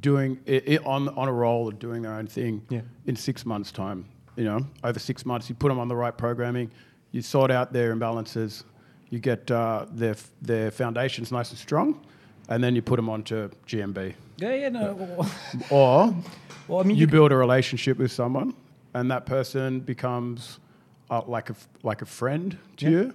doing 0.00 0.38
it, 0.46 0.66
it 0.68 0.86
on, 0.86 1.08
on 1.10 1.28
a 1.28 1.32
roll 1.32 1.68
of 1.68 1.78
doing 1.78 2.02
their 2.02 2.14
own 2.14 2.26
thing 2.26 2.62
Yeah. 2.70 2.80
in 3.06 3.16
six 3.16 3.44
months' 3.44 3.72
time. 3.72 4.06
You 4.36 4.44
know, 4.44 4.66
over 4.82 4.98
six 4.98 5.26
months, 5.26 5.48
you 5.48 5.54
put 5.54 5.68
them 5.68 5.78
on 5.78 5.88
the 5.88 5.96
right 5.96 6.16
programming, 6.16 6.70
you 7.10 7.20
sort 7.22 7.50
out 7.50 7.72
their 7.72 7.94
imbalances, 7.94 8.64
you 9.10 9.18
get 9.18 9.50
uh, 9.50 9.84
their 9.92 10.14
their 10.40 10.70
foundations 10.70 11.30
nice 11.30 11.50
and 11.50 11.58
strong, 11.58 12.00
and 12.48 12.62
then 12.64 12.74
you 12.74 12.80
put 12.82 12.96
them 12.96 13.08
onto 13.10 13.48
GMB. 13.66 14.14
yeah, 14.38 14.54
yeah, 14.54 14.68
no. 14.70 15.18
Or 15.70 16.14
well, 16.68 16.80
I 16.80 16.82
mean, 16.84 16.96
you 16.96 17.02
you, 17.02 17.06
build 17.06 17.30
a 17.32 17.36
relationship 17.36 17.98
with 17.98 18.10
someone, 18.10 18.54
and 18.94 19.10
that 19.10 19.26
person 19.26 19.80
becomes 19.80 20.58
uh, 21.10 21.20
like 21.26 21.50
a 21.50 21.54
like 21.82 22.00
a 22.02 22.06
friend 22.06 22.56
to 22.78 22.84
Yeah. 22.86 22.90
you, 22.90 23.14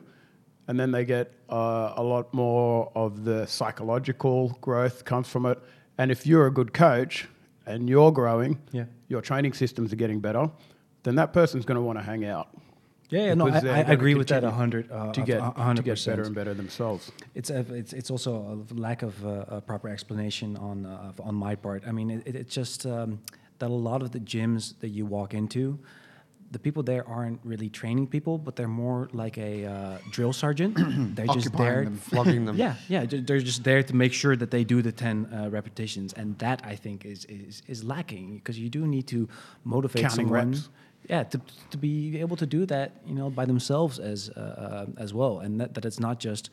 and 0.68 0.80
then 0.80 0.92
they 0.92 1.04
get 1.06 1.32
uh, 1.50 1.94
a 1.96 2.04
lot 2.04 2.32
more 2.34 2.92
of 2.94 3.24
the 3.24 3.48
psychological 3.48 4.56
growth 4.62 5.04
comes 5.06 5.28
from 5.28 5.46
it. 5.48 5.58
And 5.98 6.12
if 6.12 6.28
you're 6.28 6.46
a 6.46 6.52
good 6.54 6.74
coach 6.74 7.28
and 7.66 7.90
you're 7.90 8.12
growing, 8.12 8.60
Yeah. 8.72 8.86
your 9.10 9.22
training 9.22 9.54
systems 9.54 9.92
are 9.92 9.96
getting 9.98 10.20
better, 10.20 10.52
then 11.08 11.16
that 11.16 11.32
person's 11.34 11.66
going 11.66 11.78
to 11.78 11.82
want 11.82 11.98
to 12.00 12.04
hang 12.04 12.26
out. 12.26 12.48
yeah, 13.10 13.26
yeah, 13.28 13.34
no, 13.36 13.48
I, 13.48 13.60
I 13.60 13.94
agree 13.98 14.16
with 14.16 14.28
that 14.28 14.44
a 14.44 14.52
hundred, 14.52 14.92
uh, 14.92 15.14
to 15.14 15.22
a- 15.22 15.26
get 15.26 15.40
a 15.42 15.74
to 15.76 15.82
get 15.82 16.06
better 16.06 16.24
and 16.24 16.36
better 16.36 16.54
themselves. 16.54 17.12
It's 17.36 17.50
a, 17.50 17.60
it's 17.82 17.94
it's 17.94 18.12
also 18.12 18.32
a 18.34 18.74
lack 18.88 19.02
of 19.04 19.14
uh, 19.26 19.58
a 19.58 19.62
proper 19.62 19.88
explanation 19.90 20.58
on 20.58 20.86
uh, 20.86 21.14
on 21.30 21.36
my 21.36 21.56
part. 21.56 21.84
I 21.88 21.92
mean, 21.92 22.10
it, 22.12 22.22
it, 22.28 22.36
it's 22.36 22.54
just 22.62 22.86
um, 22.86 23.20
that 23.60 23.70
a 23.70 23.80
lot 23.90 24.02
of 24.02 24.10
the 24.12 24.20
gyms 24.20 24.74
that 24.82 24.90
you 24.90 25.06
walk 25.06 25.34
into, 25.34 25.80
the 26.52 26.60
people 26.60 26.84
there 26.84 27.08
aren't 27.08 27.40
really 27.44 27.70
training 27.70 28.08
people, 28.08 28.38
but 28.38 28.56
they're 28.58 28.68
more 28.86 29.08
like 29.14 29.38
a 29.38 29.66
uh, 29.66 29.98
drill 30.12 30.34
sergeant. 30.34 30.74
they're 31.16 31.34
just 31.40 31.52
there. 31.58 31.84
them. 31.86 31.98
Flogging 31.98 32.46
them. 32.46 32.56
Yeah, 32.66 32.76
yeah, 32.90 33.06
ju- 33.06 33.22
they're 33.28 33.40
just 33.52 33.64
there 33.64 33.84
to 33.84 33.96
make 33.96 34.14
sure 34.14 34.36
that 34.36 34.50
they 34.52 34.64
do 34.66 34.82
the 34.82 34.92
ten 34.92 35.26
uh, 35.26 35.50
repetitions, 35.50 36.14
and 36.14 36.38
that 36.40 36.60
I 36.72 36.76
think 36.76 37.06
is 37.06 37.26
is, 37.26 37.62
is 37.68 37.84
lacking 37.84 38.36
because 38.40 38.60
you 38.60 38.70
do 38.70 38.86
need 38.86 39.08
to 39.08 39.28
motivate 39.64 40.02
Counting 40.04 40.28
someone. 40.28 40.52
reps. 40.52 40.70
Yeah, 41.10 41.24
to, 41.24 41.42
to 41.72 41.78
be 41.78 42.20
able 42.20 42.36
to 42.36 42.46
do 42.46 42.66
that, 42.66 42.92
you 43.06 43.16
know, 43.16 43.30
by 43.30 43.46
themselves 43.46 43.98
as 43.98 44.30
uh, 44.30 44.40
uh, 44.40 45.02
as 45.02 45.14
well, 45.14 45.40
and 45.40 45.60
that, 45.62 45.74
that 45.74 45.86
it's 45.86 46.00
not 46.00 46.20
just. 46.20 46.50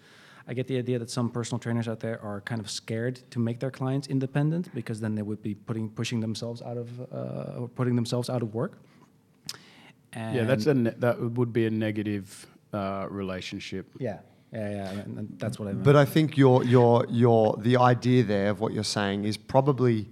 I 0.47 0.53
get 0.53 0.67
the 0.67 0.77
idea 0.77 0.99
that 0.99 1.09
some 1.09 1.31
personal 1.31 1.59
trainers 1.59 1.89
out 1.89 2.01
there 2.01 2.23
are 2.23 2.43
kind 2.43 2.61
of 2.61 2.71
scared 2.71 3.23
to 3.31 3.39
make 3.39 3.61
their 3.61 3.71
clients 3.71 4.09
independent 4.09 4.69
because 4.75 5.01
then 5.01 5.15
they 5.15 5.23
would 5.23 5.43
be 5.43 5.55
putting 5.55 5.89
pushing 5.89 6.21
themselves 6.21 6.61
out 6.61 6.77
of 6.77 6.89
uh, 7.01 7.61
or 7.61 7.69
putting 7.69 7.97
themselves 7.97 8.29
out 8.29 8.43
of 8.43 8.55
work. 8.55 8.79
And 10.13 10.37
yeah, 10.37 10.45
that's 10.45 10.67
a 10.67 10.75
ne- 10.75 10.95
that 10.99 11.19
would 11.19 11.53
be 11.53 11.67
a 11.67 11.71
negative 11.71 12.47
uh, 12.73 13.07
relationship. 13.09 13.87
yeah, 13.99 14.19
yeah, 14.53 14.71
yeah, 14.71 14.91
and 14.91 15.19
and 15.19 15.39
that's 15.39 15.59
what 15.59 15.69
I 15.69 15.73
meant. 15.73 15.85
But 15.85 15.97
I 15.97 16.05
think 16.05 16.37
your 16.37 16.63
your 16.65 17.07
your 17.09 17.57
the 17.57 17.79
idea 17.79 18.23
there 18.23 18.51
of 18.51 18.61
what 18.61 18.73
you're 18.73 18.85
saying 18.85 19.25
is 19.25 19.37
probably 19.37 20.09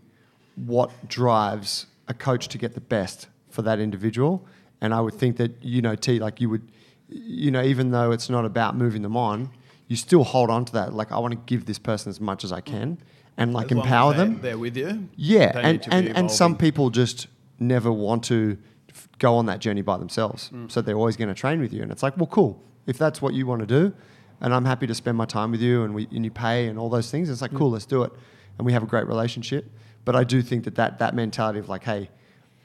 what 0.57 0.91
drives 1.09 1.87
a 2.09 2.15
coach 2.15 2.49
to 2.49 2.59
get 2.59 2.75
the 2.75 2.81
best 2.81 3.29
for 3.53 3.63
that 3.63 3.79
individual. 3.79 4.47
And 4.81 4.93
I 4.93 5.01
would 5.01 5.15
think 5.15 5.37
that 5.37 5.63
you 5.63 5.81
know, 5.83 5.95
T, 5.95 6.19
like 6.19 6.41
you 6.41 6.49
would, 6.51 6.71
you 7.09 7.51
know, 7.51 7.63
even 7.63 7.91
though 7.91 8.11
it's 8.11 8.29
not 8.29 8.45
about 8.45 8.77
moving 8.77 9.03
them 9.03 9.17
on, 9.17 9.51
you 9.87 9.97
still 9.97 10.25
hold 10.25 10.51
on 10.51 10.65
to 10.65 10.73
that. 10.73 10.93
Like 10.93 11.13
I 11.13 11.19
want 11.19 11.33
to 11.33 11.41
give 11.47 11.67
this 11.67 11.79
person 11.79 12.11
as 12.11 12.21
much 12.21 12.43
as 12.45 12.53
I 12.53 12.61
can, 12.61 12.99
and 13.37 13.53
like 13.53 13.67
As 13.71 13.79
empower 13.79 14.15
them. 14.15 14.41
They're 14.41 14.59
with 14.59 14.77
you. 14.77 15.09
Yeah, 15.17 15.53
and, 15.55 15.73
need 15.73 15.83
to 15.85 15.91
be 15.91 15.97
and, 15.97 16.17
and 16.17 16.31
some 16.31 16.57
people 16.57 16.91
just 16.91 17.29
never 17.59 17.93
want 17.93 18.25
to 18.25 18.59
f- 18.91 19.09
go 19.19 19.37
on 19.37 19.47
that 19.47 19.61
journey 19.61 19.83
by 19.83 19.99
themselves. 19.99 20.51
Mm. 20.53 20.71
So 20.71 20.81
they're 20.81 20.97
always 20.97 21.17
going 21.17 21.29
to 21.29 21.35
train 21.35 21.61
with 21.61 21.73
you. 21.73 21.83
And 21.83 21.93
it's 21.93 22.03
like, 22.03 22.17
well, 22.17 22.27
cool. 22.27 22.61
If 22.87 22.99
that's 22.99 23.23
what 23.23 23.35
you 23.35 23.47
want 23.47 23.61
to 23.61 23.67
do, 23.67 23.95
and 24.41 24.53
I'm 24.53 24.65
happy 24.65 24.89
to 24.89 24.95
spend 24.95 25.17
my 25.17 25.27
time 25.27 25.53
with 25.53 25.61
you 25.61 25.85
and, 25.85 25.95
we, 25.95 26.09
and 26.11 26.25
you 26.25 26.31
pay 26.33 26.67
and 26.67 26.77
all 26.77 26.89
those 26.89 27.09
things, 27.13 27.31
it's 27.31 27.39
Mm. 27.39 27.43
like, 27.43 27.55
cool, 27.55 27.71
let's 27.71 27.87
do 27.87 28.03
it. 28.03 28.13
And 28.59 28.67
we 28.67 28.73
have 28.73 28.83
a 28.83 28.87
great 28.87 29.07
relationship. 29.07 29.71
But 30.05 30.17
I 30.17 30.25
do 30.25 30.43
think 30.43 30.65
that 30.65 30.75
that, 30.75 30.99
that 30.99 31.15
mentality 31.15 31.61
of 31.61 31.69
like, 31.69 31.85
hey, 31.85 32.11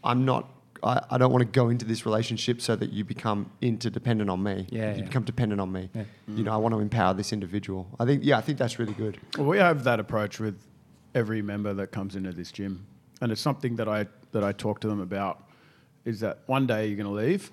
I'm 0.04 0.26
not, 0.26 0.50
I, 0.88 1.06
I 1.12 1.18
don't 1.18 1.32
want 1.32 1.42
to 1.44 1.50
go 1.52 1.70
into 1.70 1.86
this 1.86 2.06
relationship 2.06 2.62
so 2.62 2.76
that 2.76 2.92
you 2.92 3.04
become 3.04 3.52
interdependent 3.62 4.30
on 4.30 4.42
me. 4.42 4.68
Yeah, 4.70 4.92
You 4.94 5.00
yeah. 5.00 5.06
become 5.06 5.24
dependent 5.24 5.62
on 5.62 5.72
me. 5.72 5.90
Yeah. 5.94 6.04
You 6.28 6.44
know, 6.44 6.52
I 6.54 6.58
want 6.58 6.74
to 6.74 6.80
empower 6.80 7.14
this 7.14 7.32
individual. 7.34 7.88
I 8.00 8.06
think, 8.06 8.24
yeah, 8.24 8.38
I 8.38 8.42
think 8.42 8.58
that's 8.58 8.80
really 8.80 8.94
good. 8.94 9.20
Well, 9.38 9.48
we 9.48 9.58
have 9.58 9.84
that 9.86 10.00
approach 10.00 10.40
with 10.40 10.60
every 11.16 11.42
member 11.42 11.74
that 11.74 11.92
comes 11.92 12.16
into 12.16 12.32
this 12.32 12.52
gym, 12.52 12.86
and 13.22 13.32
it's 13.32 13.42
something 13.42 13.76
that 13.78 13.88
I 13.88 14.08
that 14.32 14.44
I 14.44 14.52
talk 14.52 14.80
to 14.82 14.88
them 14.88 15.00
about. 15.02 15.44
Is 16.06 16.20
that 16.22 16.40
one 16.46 16.68
day 16.68 16.88
you're 16.88 16.96
going 16.98 17.08
to 17.16 17.28
leave, 17.28 17.52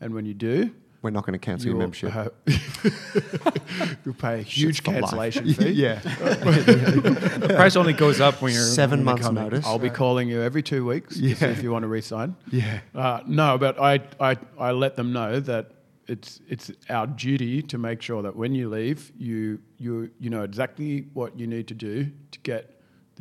and 0.00 0.12
when 0.14 0.24
you 0.26 0.34
do, 0.34 0.74
We're 1.04 1.10
not 1.10 1.26
going 1.26 1.38
to 1.38 1.38
cancel 1.38 1.68
your 1.68 1.76
membership. 1.76 2.10
have- 2.12 2.32
you'll 4.06 4.14
pay 4.14 4.40
a 4.40 4.42
huge 4.42 4.82
cancellation 4.82 5.52
fee. 5.52 5.68
yeah. 5.72 5.96
the 5.98 7.52
price 7.54 7.76
only 7.76 7.92
goes 7.92 8.22
up 8.22 8.40
when 8.40 8.54
you're 8.54 8.62
Seven 8.62 9.04
months 9.04 9.28
notice. 9.30 9.66
I'll 9.66 9.78
be 9.78 9.90
calling 9.90 10.30
you 10.30 10.40
every 10.40 10.62
two 10.62 10.86
weeks 10.86 11.14
to 11.16 11.20
see 11.20 11.26
Yeah. 11.44 11.50
if 11.50 11.62
you 11.62 11.70
want 11.70 11.82
to 11.82 11.88
resign. 11.88 12.36
Yeah. 12.50 12.80
Uh, 12.94 13.20
no, 13.26 13.58
but 13.58 13.78
I, 13.78 14.00
I, 14.18 14.38
I 14.58 14.70
let 14.72 14.96
them 14.96 15.12
know 15.12 15.40
that 15.40 15.72
it's 16.06 16.40
it's 16.48 16.70
our 16.88 17.06
duty 17.06 17.60
to 17.60 17.76
make 17.76 18.00
sure 18.00 18.22
that 18.22 18.34
when 18.34 18.54
you 18.54 18.70
leave, 18.70 19.12
you 19.18 19.60
you 19.76 20.10
you 20.18 20.30
know 20.30 20.42
exactly 20.42 21.06
what 21.12 21.38
you 21.38 21.46
need 21.46 21.68
to 21.68 21.74
do 21.74 22.10
to 22.30 22.38
get 22.40 22.73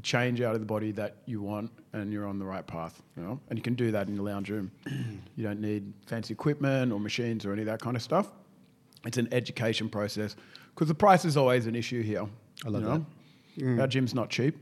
change 0.04 0.42
out 0.42 0.54
of 0.54 0.60
the 0.60 0.66
body 0.66 0.92
that 0.92 1.16
you 1.26 1.42
want, 1.42 1.72
and 1.94 2.12
you're 2.12 2.28
on 2.28 2.38
the 2.38 2.46
right 2.46 2.66
path. 2.66 3.02
You 3.18 3.24
know, 3.24 3.40
and 3.50 3.58
you 3.58 3.64
can 3.64 3.74
do 3.74 3.92
that 3.92 4.08
in 4.08 4.16
the 4.16 4.22
lounge 4.22 4.50
room. 4.50 4.72
you 5.36 5.44
don't 5.44 5.62
need 5.62 5.92
fancy 6.06 6.34
equipment 6.34 6.92
or 6.92 7.00
machines 7.00 7.46
or 7.46 7.54
any 7.54 7.62
of 7.62 7.68
that 7.68 7.82
kind 7.82 7.96
of 7.96 8.02
stuff. 8.02 8.28
It's 9.06 9.18
an 9.18 9.28
education 9.32 9.90
process 9.90 10.36
because 10.74 10.88
the 10.88 10.96
price 10.96 11.26
is 11.26 11.36
always 11.38 11.66
an 11.68 11.76
issue 11.76 12.02
here. 12.02 12.26
I 12.66 12.70
love 12.70 12.84
that. 12.84 13.82
Our 13.82 13.88
gym's 13.88 14.14
not 14.14 14.30
cheap, 14.30 14.58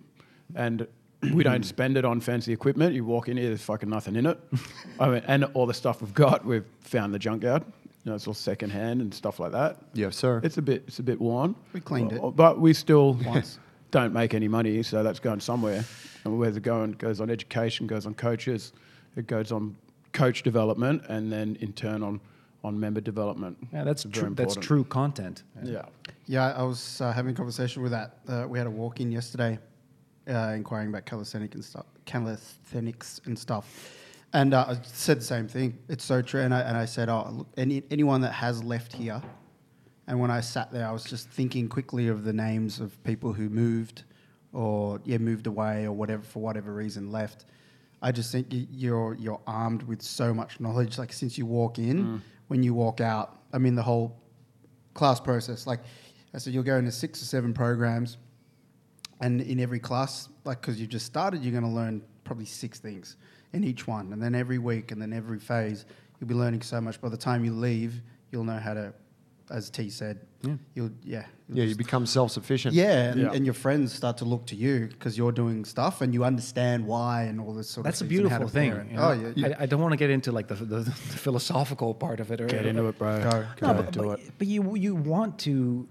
and 0.55 0.87
we 1.33 1.43
don't 1.43 1.63
spend 1.63 1.97
it 1.97 2.05
on 2.05 2.19
fancy 2.19 2.51
equipment. 2.51 2.93
You 2.95 3.05
walk 3.05 3.29
in 3.29 3.37
here, 3.37 3.49
there's 3.49 3.61
fucking 3.61 3.89
nothing 3.89 4.15
in 4.15 4.25
it. 4.25 4.39
I 4.99 5.09
mean, 5.09 5.23
and 5.27 5.45
all 5.53 5.65
the 5.65 5.73
stuff 5.73 6.01
we've 6.01 6.13
got, 6.13 6.45
we've 6.45 6.65
found 6.81 7.13
the 7.13 7.19
junkyard. 7.19 7.63
You 8.03 8.09
know, 8.09 8.15
it's 8.15 8.27
all 8.27 8.33
second 8.33 8.71
hand 8.71 9.01
and 9.01 9.13
stuff 9.13 9.39
like 9.39 9.51
that. 9.51 9.77
Yes, 9.93 10.15
sir. 10.15 10.41
It's 10.43 10.57
a 10.57 10.61
bit, 10.61 10.83
it's 10.87 10.97
a 10.97 11.03
bit 11.03 11.21
worn. 11.21 11.55
We 11.71 11.81
cleaned 11.81 12.13
it. 12.13 12.23
Uh, 12.23 12.31
but 12.31 12.59
we 12.59 12.73
still 12.73 13.13
Once. 13.13 13.59
don't 13.91 14.13
make 14.13 14.33
any 14.33 14.47
money, 14.47 14.81
so 14.83 15.03
that's 15.03 15.19
going 15.19 15.39
somewhere. 15.39 15.83
And 16.23 16.37
where's 16.39 16.57
it 16.57 16.63
going? 16.63 16.91
It 16.91 16.97
goes 16.97 17.21
on 17.21 17.29
education, 17.29 17.87
goes 17.87 18.05
on 18.05 18.13
coaches, 18.13 18.73
it 19.15 19.27
goes 19.27 19.51
on 19.51 19.75
coach 20.13 20.43
development, 20.43 21.03
and 21.09 21.31
then 21.31 21.57
in 21.61 21.73
turn 21.73 22.03
on 22.03 22.19
on 22.63 22.79
member 22.79 23.01
development. 23.01 23.57
Yeah, 23.73 23.83
that's 23.83 24.03
Very 24.03 24.27
true. 24.27 24.35
That's 24.35 24.55
true 24.55 24.83
content. 24.83 25.43
Yeah. 25.63 25.85
Yeah, 26.27 26.53
I 26.53 26.63
was 26.63 27.01
uh, 27.01 27.11
having 27.11 27.33
a 27.33 27.35
conversation 27.35 27.81
with 27.81 27.91
that. 27.91 28.19
Uh, 28.27 28.45
we 28.47 28.57
had 28.57 28.67
a 28.67 28.71
walk 28.71 28.99
in 28.99 29.11
yesterday, 29.11 29.57
uh, 30.29 30.53
inquiring 30.55 30.89
about 30.89 31.05
calisthenics 31.05 31.55
and 31.55 31.65
stuff, 31.65 31.85
calisthenics 32.05 33.19
and 33.25 33.37
stuff, 33.37 33.91
and 34.33 34.53
uh, 34.53 34.65
I 34.69 34.77
said 34.83 35.19
the 35.19 35.25
same 35.25 35.47
thing. 35.47 35.77
It's 35.89 36.05
so 36.05 36.21
true, 36.21 36.41
and 36.41 36.53
I 36.53 36.61
and 36.61 36.77
I 36.77 36.85
said, 36.85 37.09
oh, 37.09 37.27
look, 37.31 37.47
any 37.57 37.83
anyone 37.89 38.21
that 38.21 38.33
has 38.33 38.63
left 38.63 38.93
here, 38.93 39.21
and 40.07 40.19
when 40.19 40.31
I 40.31 40.41
sat 40.41 40.71
there, 40.71 40.87
I 40.87 40.91
was 40.91 41.03
just 41.03 41.29
thinking 41.29 41.69
quickly 41.69 42.07
of 42.07 42.23
the 42.23 42.33
names 42.33 42.79
of 42.79 43.01
people 43.03 43.33
who 43.33 43.49
moved, 43.49 44.03
or 44.53 44.99
yeah, 45.05 45.17
moved 45.17 45.47
away, 45.47 45.85
or 45.85 45.91
whatever 45.91 46.23
for 46.23 46.41
whatever 46.41 46.73
reason 46.73 47.11
left. 47.11 47.45
I 48.01 48.11
just 48.11 48.31
think 48.31 48.47
you're 48.49 49.15
you're 49.15 49.41
armed 49.45 49.83
with 49.83 50.01
so 50.01 50.33
much 50.33 50.59
knowledge. 50.59 50.97
Like 50.97 51.13
since 51.13 51.37
you 51.37 51.45
walk 51.45 51.77
in, 51.77 52.03
mm. 52.03 52.21
when 52.47 52.63
you 52.63 52.73
walk 52.73 52.99
out, 52.99 53.37
I 53.53 53.57
mean 53.59 53.75
the 53.75 53.83
whole 53.83 54.17
class 54.93 55.19
process. 55.19 55.67
Like 55.67 55.81
I 56.33 56.37
said, 56.39 56.53
you'll 56.53 56.63
go 56.63 56.77
into 56.77 56.91
six 56.91 57.21
or 57.21 57.25
seven 57.25 57.53
programs, 57.53 58.17
and 59.19 59.41
in 59.41 59.59
every 59.59 59.79
class, 59.79 60.29
like 60.45 60.61
because 60.61 60.79
you've 60.79 60.89
just 60.89 61.05
started, 61.05 61.43
you're 61.43 61.51
going 61.51 61.63
to 61.63 61.69
learn 61.69 62.01
probably 62.23 62.45
six 62.45 62.79
things 62.79 63.17
in 63.53 63.63
each 63.63 63.87
one, 63.87 64.13
and 64.13 64.21
then 64.21 64.33
every 64.33 64.57
week, 64.57 64.91
and 64.91 65.01
then 65.01 65.13
every 65.13 65.39
phase, 65.39 65.85
you'll 66.19 66.27
be 66.27 66.33
learning 66.33 66.61
so 66.61 66.79
much. 66.81 66.99
By 67.01 67.09
the 67.09 67.17
time 67.17 67.43
you 67.45 67.53
leave, 67.53 68.01
you'll 68.31 68.45
know 68.45 68.57
how 68.57 68.73
to, 68.73 68.93
as 69.51 69.69
T 69.69 69.89
said, 69.89 70.19
Yeah. 70.43 70.55
you'll 70.75 70.91
yeah, 71.03 71.25
you'll 71.47 71.57
Yeah, 71.59 71.63
you 71.65 71.75
become 71.75 72.05
self-sufficient. 72.05 72.73
yeah, 72.73 73.11
and, 73.11 73.21
Yeah. 73.21 73.31
and 73.35 73.45
your 73.45 73.53
friends 73.53 73.93
start 73.93 74.17
to 74.17 74.25
look 74.25 74.45
to 74.47 74.55
you 74.55 74.87
because 74.87 75.17
you're 75.17 75.31
doing 75.43 75.65
stuff 75.65 76.01
and 76.01 76.13
you 76.13 76.23
understand 76.23 76.85
why 76.85 77.23
and 77.23 77.39
all 77.39 77.53
this 77.53 77.69
sort 77.69 77.83
That's 77.85 78.01
a 78.01 78.05
of 78.05 78.09
things 78.09 78.19
and 78.21 78.29
how 78.31 78.37
beautiful 78.39 78.53
thing. 78.59 78.71
parent. 78.71 78.89
you 78.91 78.97
know? 78.97 79.09
Oh 79.09 79.33
yeah, 79.35 79.47
I, 79.59 79.63
I 79.63 79.65
don't 79.67 79.81
want 79.81 79.91
to 79.93 79.97
get 79.97 80.09
into 80.09 80.31
like 80.31 80.47
the, 80.47 80.55
the, 80.55 80.79
the 80.79 80.91
philosophical 81.25 81.93
part 81.93 82.19
of 82.19 82.31
it. 82.31 82.39
Or, 82.41 82.47
Get 82.47 82.65
into 82.65 82.85
it, 82.87 82.97
bro. 82.97 83.21
Go, 83.23 83.45
Go 83.59 83.67
No, 83.67 83.73
but, 83.81 83.91
do 83.91 83.99
but, 84.03 84.19
it. 84.19 84.31
but 84.37 84.47
you 84.47 84.75
you 84.75 84.95
want 84.95 85.37
to, 85.39 85.87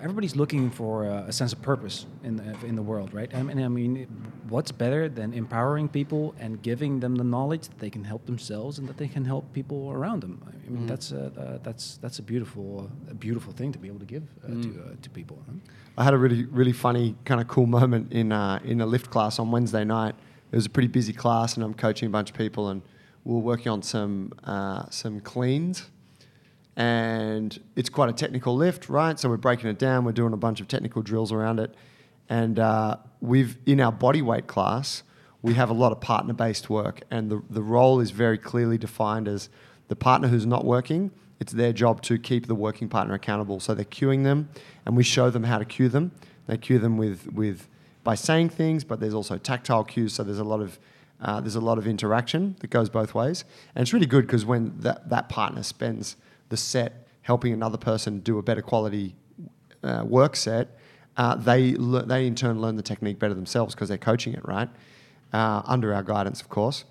everybody's 0.00 0.36
looking 0.36 0.70
for 0.70 1.06
uh, 1.06 1.24
a 1.26 1.32
sense 1.32 1.52
of 1.52 1.62
purpose 1.62 2.06
in 2.22 2.36
the, 2.36 2.66
in 2.66 2.74
the 2.76 2.82
world, 2.82 3.12
right? 3.12 3.34
I 3.34 3.42
mean, 3.42 3.62
I 3.62 3.68
mean, 3.68 4.06
what's 4.48 4.72
better 4.72 5.08
than 5.08 5.32
empowering 5.32 5.88
people 5.88 6.34
and 6.38 6.62
giving 6.62 7.00
them 7.00 7.16
the 7.16 7.24
knowledge 7.24 7.68
that 7.68 7.78
they 7.78 7.90
can 7.90 8.04
help 8.04 8.26
themselves 8.26 8.78
and 8.78 8.88
that 8.88 8.96
they 8.96 9.08
can 9.08 9.24
help 9.24 9.52
people 9.52 9.90
around 9.90 10.22
them? 10.22 10.42
I 10.68 10.70
mean, 10.70 10.86
that's 10.86 11.12
a 11.12 11.26
uh, 11.26 11.58
that's 11.62 11.96
that's 11.98 12.18
a 12.18 12.22
beautiful 12.22 12.90
a 13.10 13.14
beautiful 13.14 13.52
thing 13.52 13.72
to 13.72 13.78
be 13.78 13.88
able 13.88 14.00
to 14.00 14.06
give 14.06 14.24
uh, 14.44 14.48
to 14.48 14.82
uh, 14.82 14.96
to 15.00 15.10
people. 15.10 15.42
Huh? 15.46 15.54
I 15.96 16.04
had 16.04 16.14
a 16.14 16.18
really 16.18 16.44
really 16.44 16.72
funny 16.72 17.16
kind 17.24 17.40
of 17.40 17.48
cool 17.48 17.66
moment 17.66 18.12
in 18.12 18.32
uh, 18.32 18.60
in 18.64 18.80
a 18.80 18.86
lift 18.86 19.10
class 19.10 19.38
on 19.38 19.50
Wednesday 19.50 19.84
night. 19.84 20.14
It 20.52 20.56
was 20.56 20.66
a 20.66 20.70
pretty 20.70 20.88
busy 20.88 21.12
class, 21.12 21.56
and 21.56 21.64
I'm 21.64 21.74
coaching 21.74 22.06
a 22.06 22.10
bunch 22.10 22.30
of 22.30 22.36
people, 22.36 22.68
and 22.68 22.82
we 23.24 23.34
were 23.34 23.40
working 23.40 23.72
on 23.72 23.82
some 23.82 24.32
uh, 24.44 24.88
some 24.90 25.20
cleans, 25.20 25.90
and 26.78 27.60
it's 27.76 27.90
quite 27.90 28.08
a 28.08 28.14
technical 28.14 28.56
lift, 28.56 28.88
right? 28.88 29.18
So 29.20 29.28
we're 29.28 29.36
breaking 29.36 29.68
it 29.68 29.78
down. 29.78 30.06
We're 30.06 30.12
doing 30.12 30.32
a 30.32 30.38
bunch 30.38 30.62
of 30.62 30.68
technical 30.68 31.02
drills 31.02 31.30
around 31.30 31.60
it, 31.60 31.74
and 32.30 32.58
uh, 32.58 32.96
we've 33.20 33.58
in 33.66 33.80
our 33.80 33.92
body 33.92 34.22
weight 34.22 34.46
class 34.46 35.02
we 35.40 35.54
have 35.54 35.70
a 35.70 35.74
lot 35.74 35.92
of 35.92 36.00
partner 36.00 36.32
based 36.32 36.70
work, 36.70 37.02
and 37.10 37.30
the 37.30 37.42
the 37.50 37.62
role 37.62 38.00
is 38.00 38.10
very 38.12 38.38
clearly 38.38 38.78
defined 38.78 39.28
as 39.28 39.50
the 39.88 39.96
partner 39.96 40.28
who's 40.28 40.46
not 40.46 40.64
working 40.64 41.10
it's 41.40 41.52
their 41.52 41.72
job 41.72 42.02
to 42.02 42.18
keep 42.18 42.46
the 42.46 42.54
working 42.54 42.88
partner 42.88 43.14
accountable. 43.14 43.60
So 43.60 43.74
they're 43.74 43.84
cueing 43.84 44.24
them, 44.24 44.48
and 44.84 44.96
we 44.96 45.04
show 45.04 45.30
them 45.30 45.44
how 45.44 45.58
to 45.58 45.64
cue 45.64 45.88
them. 45.88 46.12
They 46.46 46.56
cue 46.56 46.78
them 46.78 46.96
with, 46.96 47.32
with 47.32 47.68
by 48.04 48.14
saying 48.14 48.50
things, 48.50 48.84
but 48.84 49.00
there's 49.00 49.14
also 49.14 49.38
tactile 49.38 49.84
cues. 49.84 50.14
So 50.14 50.24
there's 50.24 50.38
a 50.38 50.44
lot 50.44 50.60
of 50.60 50.78
uh, 51.20 51.40
there's 51.40 51.56
a 51.56 51.60
lot 51.60 51.78
of 51.78 51.86
interaction 51.86 52.56
that 52.60 52.70
goes 52.70 52.88
both 52.88 53.14
ways, 53.14 53.44
and 53.74 53.82
it's 53.82 53.92
really 53.92 54.06
good 54.06 54.26
because 54.26 54.44
when 54.44 54.78
that, 54.80 55.08
that 55.08 55.28
partner 55.28 55.62
spends 55.62 56.16
the 56.48 56.56
set 56.56 57.06
helping 57.22 57.52
another 57.52 57.78
person 57.78 58.20
do 58.20 58.38
a 58.38 58.42
better 58.42 58.62
quality 58.62 59.14
uh, 59.82 60.02
work 60.06 60.34
set, 60.34 60.78
uh, 61.16 61.34
they 61.34 61.74
le- 61.74 62.04
they 62.04 62.26
in 62.26 62.34
turn 62.34 62.60
learn 62.60 62.76
the 62.76 62.82
technique 62.82 63.18
better 63.18 63.34
themselves 63.34 63.74
because 63.74 63.88
they're 63.88 63.98
coaching 63.98 64.32
it 64.32 64.46
right 64.46 64.68
uh, 65.32 65.62
under 65.64 65.92
our 65.94 66.02
guidance, 66.02 66.40
of 66.40 66.48
course. 66.48 66.84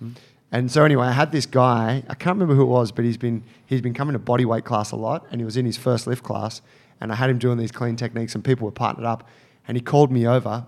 And 0.52 0.72
so 0.72 0.86
anyway, 0.86 1.08
I 1.08 1.12
had 1.12 1.32
this 1.32 1.46
guy. 1.46 2.04
I 2.08 2.14
can't 2.14 2.36
remember 2.36 2.56
who 2.56 2.62
it 2.62 2.68
was, 2.68 2.92
but 2.92 3.04
he's 3.04 3.18
been 3.18 3.44
he's 3.66 3.82
been 3.82 3.94
coming 3.94 4.14
to 4.14 4.20
bodyweight 4.20 4.64
class 4.64 4.92
a 4.92 4.96
lot, 4.96 5.26
and 5.32 5.42
he 5.42 5.46
was 5.46 5.58
in 5.58 5.66
his 5.66 5.78
first 5.78 6.08
lift 6.08 6.24
class. 6.24 6.62
And 7.00 7.12
I 7.12 7.16
had 7.16 7.30
him 7.30 7.38
doing 7.38 7.58
these 7.58 7.72
clean 7.72 7.96
techniques, 7.96 8.34
and 8.34 8.44
people 8.44 8.66
were 8.66 8.72
partnered 8.72 9.06
up. 9.06 9.28
And 9.68 9.76
he 9.76 9.82
called 9.82 10.12
me 10.12 10.26
over, 10.26 10.66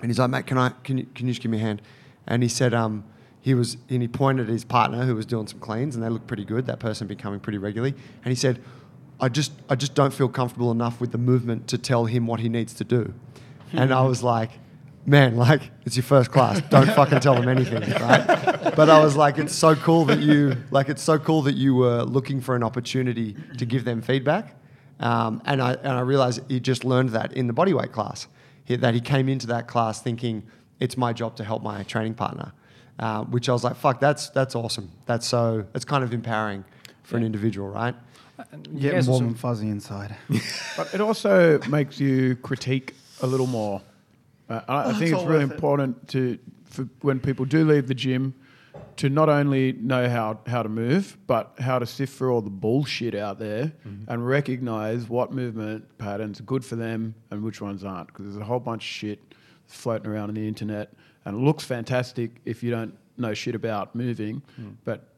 and 0.00 0.10
he's 0.10 0.18
like, 0.18 0.30
"Mate, 0.30 0.46
can 0.46 0.56
I 0.56 0.70
can 0.82 0.98
you 0.98 1.06
can 1.14 1.26
you 1.26 1.32
just 1.32 1.42
give 1.42 1.50
me 1.50 1.58
a 1.58 1.60
hand?" 1.60 1.82
And 2.26 2.42
he 2.42 2.48
said, 2.48 2.72
um, 2.72 3.04
he 3.44 3.52
was 3.52 3.76
and 3.90 4.00
he 4.00 4.08
pointed 4.08 4.46
at 4.46 4.52
his 4.52 4.64
partner 4.64 5.04
who 5.04 5.14
was 5.14 5.26
doing 5.26 5.46
some 5.46 5.60
cleans, 5.60 5.94
and 5.94 6.02
they 6.02 6.08
looked 6.08 6.26
pretty 6.26 6.46
good. 6.46 6.64
That 6.64 6.80
person 6.80 7.04
had 7.04 7.08
been 7.08 7.22
coming 7.22 7.40
pretty 7.40 7.58
regularly, 7.58 7.94
and 8.24 8.32
he 8.32 8.34
said, 8.34 8.58
"I 9.20 9.28
just 9.28 9.52
I 9.68 9.74
just 9.74 9.94
don't 9.94 10.14
feel 10.14 10.30
comfortable 10.30 10.70
enough 10.70 10.98
with 10.98 11.12
the 11.12 11.18
movement 11.18 11.68
to 11.68 11.76
tell 11.76 12.06
him 12.06 12.26
what 12.26 12.40
he 12.40 12.48
needs 12.48 12.72
to 12.72 12.84
do." 12.84 13.12
and 13.74 13.92
I 13.92 14.00
was 14.02 14.22
like, 14.22 14.50
man, 15.04 15.36
like 15.36 15.70
it's 15.84 15.94
your 15.94 16.04
first 16.04 16.30
class. 16.30 16.62
Don't 16.70 16.86
fucking 16.96 17.20
tell 17.20 17.34
them 17.34 17.50
anything, 17.50 17.82
right? 18.00 18.74
But 18.74 18.88
I 18.88 19.02
was 19.04 19.14
like, 19.14 19.36
it's 19.36 19.54
so 19.54 19.74
cool 19.74 20.06
that 20.06 20.20
you 20.20 20.56
like 20.70 20.88
it's 20.88 21.02
so 21.02 21.18
cool 21.18 21.42
that 21.42 21.54
you 21.54 21.74
were 21.74 22.02
looking 22.02 22.40
for 22.40 22.56
an 22.56 22.62
opportunity 22.62 23.36
to 23.58 23.66
give 23.66 23.84
them 23.84 24.00
feedback. 24.00 24.56
Um, 25.00 25.42
and 25.44 25.60
I 25.60 25.74
and 25.74 25.92
I 25.92 26.00
realized 26.00 26.40
he 26.48 26.60
just 26.60 26.82
learned 26.82 27.10
that 27.10 27.34
in 27.34 27.46
the 27.46 27.52
bodyweight 27.52 27.92
class. 27.92 28.26
He, 28.64 28.76
that 28.76 28.94
he 28.94 29.02
came 29.02 29.28
into 29.28 29.46
that 29.48 29.68
class 29.68 30.00
thinking 30.00 30.44
it's 30.80 30.96
my 30.96 31.12
job 31.12 31.36
to 31.36 31.44
help 31.44 31.62
my 31.62 31.82
training 31.82 32.14
partner. 32.14 32.52
Uh, 32.98 33.24
which 33.24 33.48
I 33.48 33.52
was 33.52 33.64
like, 33.64 33.76
fuck, 33.76 33.98
that's 34.00 34.30
that's 34.30 34.54
awesome. 34.54 34.90
That's 35.06 35.26
so 35.26 35.66
it's 35.74 35.84
kind 35.84 36.04
of 36.04 36.12
empowering 36.14 36.64
for 37.02 37.16
an 37.16 37.24
individual, 37.24 37.68
right? 37.68 37.94
And 38.52 38.80
Get 38.80 38.92
guys 38.94 39.08
warm 39.08 39.26
and 39.26 39.38
fuzzy 39.38 39.68
inside. 39.68 40.16
But 40.76 40.94
it 40.94 41.00
also 41.00 41.58
makes 41.68 41.98
you 42.00 42.36
critique 42.36 42.94
a 43.20 43.26
little 43.26 43.46
more. 43.48 43.80
Uh, 44.48 44.60
I, 44.68 44.74
I 44.74 44.84
Oh, 44.84 44.92
think 44.92 45.02
it's 45.02 45.12
it's 45.12 45.22
really 45.24 45.44
worth 45.44 45.50
it. 45.50 45.54
important 45.54 46.08
to 46.08 46.38
for 46.64 46.82
when 47.02 47.18
people 47.20 47.44
do 47.44 47.64
leave 47.64 47.86
the 47.88 47.94
gym 47.94 48.34
to 48.96 49.08
not 49.08 49.28
only 49.28 49.72
know 49.72 50.08
how, 50.08 50.38
how 50.46 50.62
to 50.62 50.68
move, 50.68 51.16
but 51.26 51.52
how 51.58 51.78
to 51.80 51.86
sift 51.86 52.16
through 52.16 52.32
all 52.32 52.40
the 52.42 52.50
bullshit 52.50 53.14
out 53.14 53.38
there 53.40 53.72
Mm-hmm. 53.86 54.10
and 54.10 54.26
recognize 54.26 55.08
what 55.08 55.32
movement 55.32 55.98
patterns 55.98 56.38
are 56.40 56.44
good 56.44 56.64
for 56.64 56.76
them 56.76 57.14
and 57.30 57.42
which 57.42 57.60
ones 57.60 57.82
aren't. 57.84 58.06
Because 58.08 58.24
there's 58.26 58.36
a 58.36 58.44
whole 58.44 58.60
bunch 58.60 58.82
of 58.82 58.88
shit 58.88 59.18
floating 59.66 60.06
around 60.10 60.28
on 60.28 60.34
the 60.34 60.46
internet, 60.46 60.92
and 61.24 61.36
it 61.36 61.40
looks 61.40 61.64
fantastic 61.64 62.40
if 62.44 62.62
you 62.62 62.70
don't 62.70 62.96
know 63.16 63.34
shit 63.34 63.54
about 63.54 63.94
moving. 63.94 64.42
Mm. 64.60 64.76
But 64.84 65.08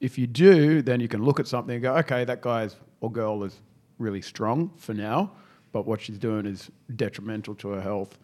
if 0.00 0.18
you 0.18 0.26
do, 0.26 0.82
then 0.82 1.00
you 1.00 1.08
can 1.08 1.24
look 1.24 1.40
at 1.40 1.46
something 1.46 1.74
and 1.74 1.82
go, 1.82 1.96
okay, 1.96 2.24
that 2.24 2.40
guy's 2.40 2.76
or 3.00 3.10
girl 3.10 3.44
is 3.44 3.60
really 3.98 4.22
strong 4.22 4.70
for 4.76 4.94
now, 4.94 5.32
but 5.72 5.86
what 5.86 6.00
she's 6.00 6.18
doing 6.18 6.46
is 6.46 6.70
detrimental 6.96 7.54
to 7.56 7.68
her 7.68 7.80
health 7.80 8.18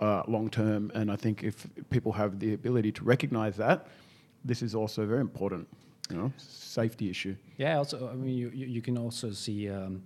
uh, 0.00 0.22
long 0.28 0.48
term. 0.50 0.90
And 0.94 1.10
I 1.10 1.16
think 1.16 1.42
if 1.42 1.66
people 1.90 2.12
have 2.12 2.38
the 2.38 2.54
ability 2.54 2.92
to 2.92 3.04
recognize 3.04 3.56
that, 3.56 3.86
this 4.44 4.62
is 4.62 4.74
also 4.74 5.06
very 5.06 5.20
important. 5.20 5.68
You 6.10 6.16
know, 6.16 6.32
safety 6.38 7.10
issue. 7.10 7.36
Yeah, 7.58 7.76
also, 7.76 8.08
I 8.08 8.14
mean, 8.14 8.34
you, 8.34 8.50
you, 8.54 8.66
you 8.66 8.80
can 8.80 8.96
also 8.96 9.30
see 9.30 9.68
um, 9.68 10.02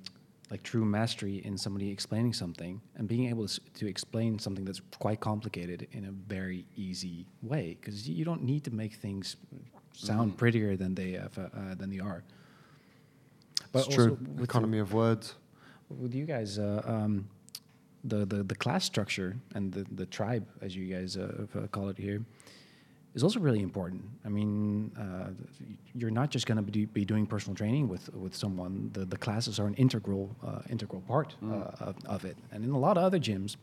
like 0.52 0.62
true 0.62 0.84
mastery 0.84 1.36
in 1.46 1.56
somebody 1.56 1.90
explaining 1.90 2.34
something 2.34 2.78
and 2.96 3.08
being 3.08 3.26
able 3.30 3.48
to, 3.48 3.58
to 3.72 3.86
explain 3.88 4.38
something 4.38 4.66
that's 4.66 4.82
quite 4.98 5.18
complicated 5.18 5.88
in 5.92 6.04
a 6.04 6.10
very 6.10 6.66
easy 6.76 7.24
way 7.40 7.78
because 7.80 8.06
you 8.06 8.22
don't 8.22 8.42
need 8.42 8.62
to 8.62 8.70
make 8.70 8.92
things 8.92 9.36
sound 9.94 10.36
prettier 10.36 10.76
than 10.76 10.94
they 10.94 11.12
have, 11.12 11.38
uh, 11.38 11.42
uh, 11.56 11.74
than 11.76 11.88
they 11.88 12.00
are. 12.00 12.22
It's 13.74 13.86
true. 13.88 14.18
with 14.20 14.36
the- 14.36 14.42
Economy 14.44 14.78
of 14.78 14.92
words. 14.92 15.36
with 15.88 16.14
you 16.14 16.26
guys, 16.26 16.58
uh, 16.58 16.82
um, 16.84 17.28
the, 18.04 18.26
the 18.26 18.42
the 18.42 18.54
class 18.54 18.84
structure 18.84 19.36
and 19.54 19.72
the, 19.72 19.86
the 20.00 20.06
tribe, 20.18 20.46
as 20.60 20.76
you 20.76 20.86
guys 20.94 21.16
uh, 21.16 21.46
call 21.70 21.88
it 21.88 21.96
here, 21.96 22.20
is 23.14 23.22
also 23.22 23.40
really 23.40 23.60
important. 23.60 24.02
I 24.24 24.28
mean, 24.28 24.90
uh, 24.96 25.30
you're 25.94 26.10
not 26.10 26.30
just 26.30 26.46
going 26.46 26.56
to 26.56 26.62
be, 26.62 26.86
be 26.86 27.04
doing 27.04 27.26
personal 27.26 27.54
training 27.54 27.88
with 27.88 28.08
with 28.14 28.34
someone. 28.34 28.90
The, 28.92 29.04
the 29.04 29.18
classes 29.18 29.58
are 29.60 29.66
an 29.66 29.74
integral 29.74 30.34
uh, 30.42 30.60
integral 30.70 31.02
part 31.02 31.36
uh, 31.44 31.88
of, 31.88 31.96
of 32.06 32.24
it. 32.24 32.36
And 32.50 32.64
in 32.64 32.70
a 32.70 32.78
lot 32.78 32.96
of 32.96 33.04
other 33.04 33.18
gyms, 33.18 33.56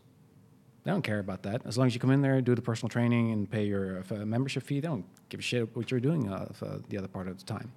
they 0.84 0.91
don't 0.91 1.02
care 1.02 1.20
about 1.20 1.43
that. 1.43 1.62
As 1.66 1.78
long 1.78 1.88
as 1.88 1.93
you 1.93 2.00
come 2.00 2.12
in 2.12 2.22
there, 2.22 2.41
do 2.41 2.56
the 2.56 2.62
personal 2.62 2.89
training, 2.89 3.32
and 3.32 3.50
pay 3.50 3.66
your 3.66 4.04
uh, 4.12 4.26
membership 4.26 4.64
fee, 4.64 4.80
they 4.80 4.88
don't 4.88 5.06
give 5.30 5.39
a 5.39 5.43
shit 5.43 5.76
what 5.76 5.89
you're 5.91 6.00
doing 6.00 6.30
uh, 6.30 6.47
the 6.89 6.97
other 6.97 7.08
part 7.08 7.28
of 7.28 7.38
the 7.38 7.45
time. 7.45 7.72